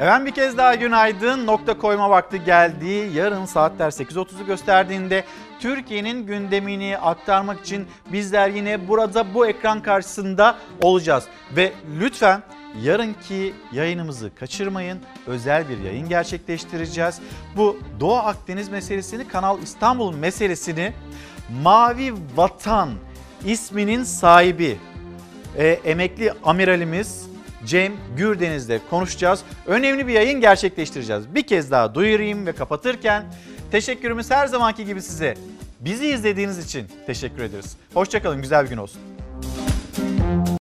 Efendim 0.00 0.26
bir 0.26 0.32
kez 0.32 0.56
daha 0.56 0.74
günaydın. 0.74 1.46
Nokta 1.46 1.78
koyma 1.78 2.10
vakti 2.10 2.44
geldi. 2.44 3.10
Yarın 3.14 3.44
saatler 3.44 3.90
8.30'u 3.90 4.46
gösterdiğinde 4.46 5.24
Türkiye'nin 5.60 6.26
gündemini 6.26 6.98
aktarmak 6.98 7.60
için 7.60 7.86
bizler 8.12 8.48
yine 8.48 8.88
burada 8.88 9.34
bu 9.34 9.46
ekran 9.46 9.82
karşısında 9.82 10.58
olacağız. 10.82 11.24
Ve 11.56 11.72
lütfen 12.00 12.42
yarınki 12.82 13.54
yayınımızı 13.72 14.30
kaçırmayın. 14.34 14.98
Özel 15.26 15.68
bir 15.68 15.78
yayın 15.78 16.08
gerçekleştireceğiz. 16.08 17.20
Bu 17.56 17.78
Doğu 18.00 18.16
Akdeniz 18.16 18.68
meselesini, 18.68 19.28
Kanal 19.28 19.62
İstanbul 19.62 20.14
meselesini 20.14 20.92
Mavi 21.62 22.14
Vatan 22.36 22.90
isminin 23.44 24.04
sahibi 24.04 24.78
e, 25.58 25.66
emekli 25.68 26.32
amiralimiz 26.44 27.26
Cem 27.66 27.92
Gürdeniz'le 28.16 28.80
konuşacağız. 28.90 29.40
Önemli 29.66 30.06
bir 30.06 30.12
yayın 30.12 30.40
gerçekleştireceğiz. 30.40 31.34
Bir 31.34 31.42
kez 31.42 31.70
daha 31.70 31.94
duyurayım 31.94 32.46
ve 32.46 32.52
kapatırken 32.52 33.24
teşekkürümüz 33.70 34.30
her 34.30 34.46
zamanki 34.46 34.84
gibi 34.84 35.02
size. 35.02 35.34
Bizi 35.80 36.06
izlediğiniz 36.06 36.58
için 36.66 36.86
teşekkür 37.06 37.42
ederiz. 37.42 37.76
Hoşçakalın, 37.94 38.42
güzel 38.42 38.64
bir 38.64 38.70
gün 38.70 38.76
olsun. 38.76 39.00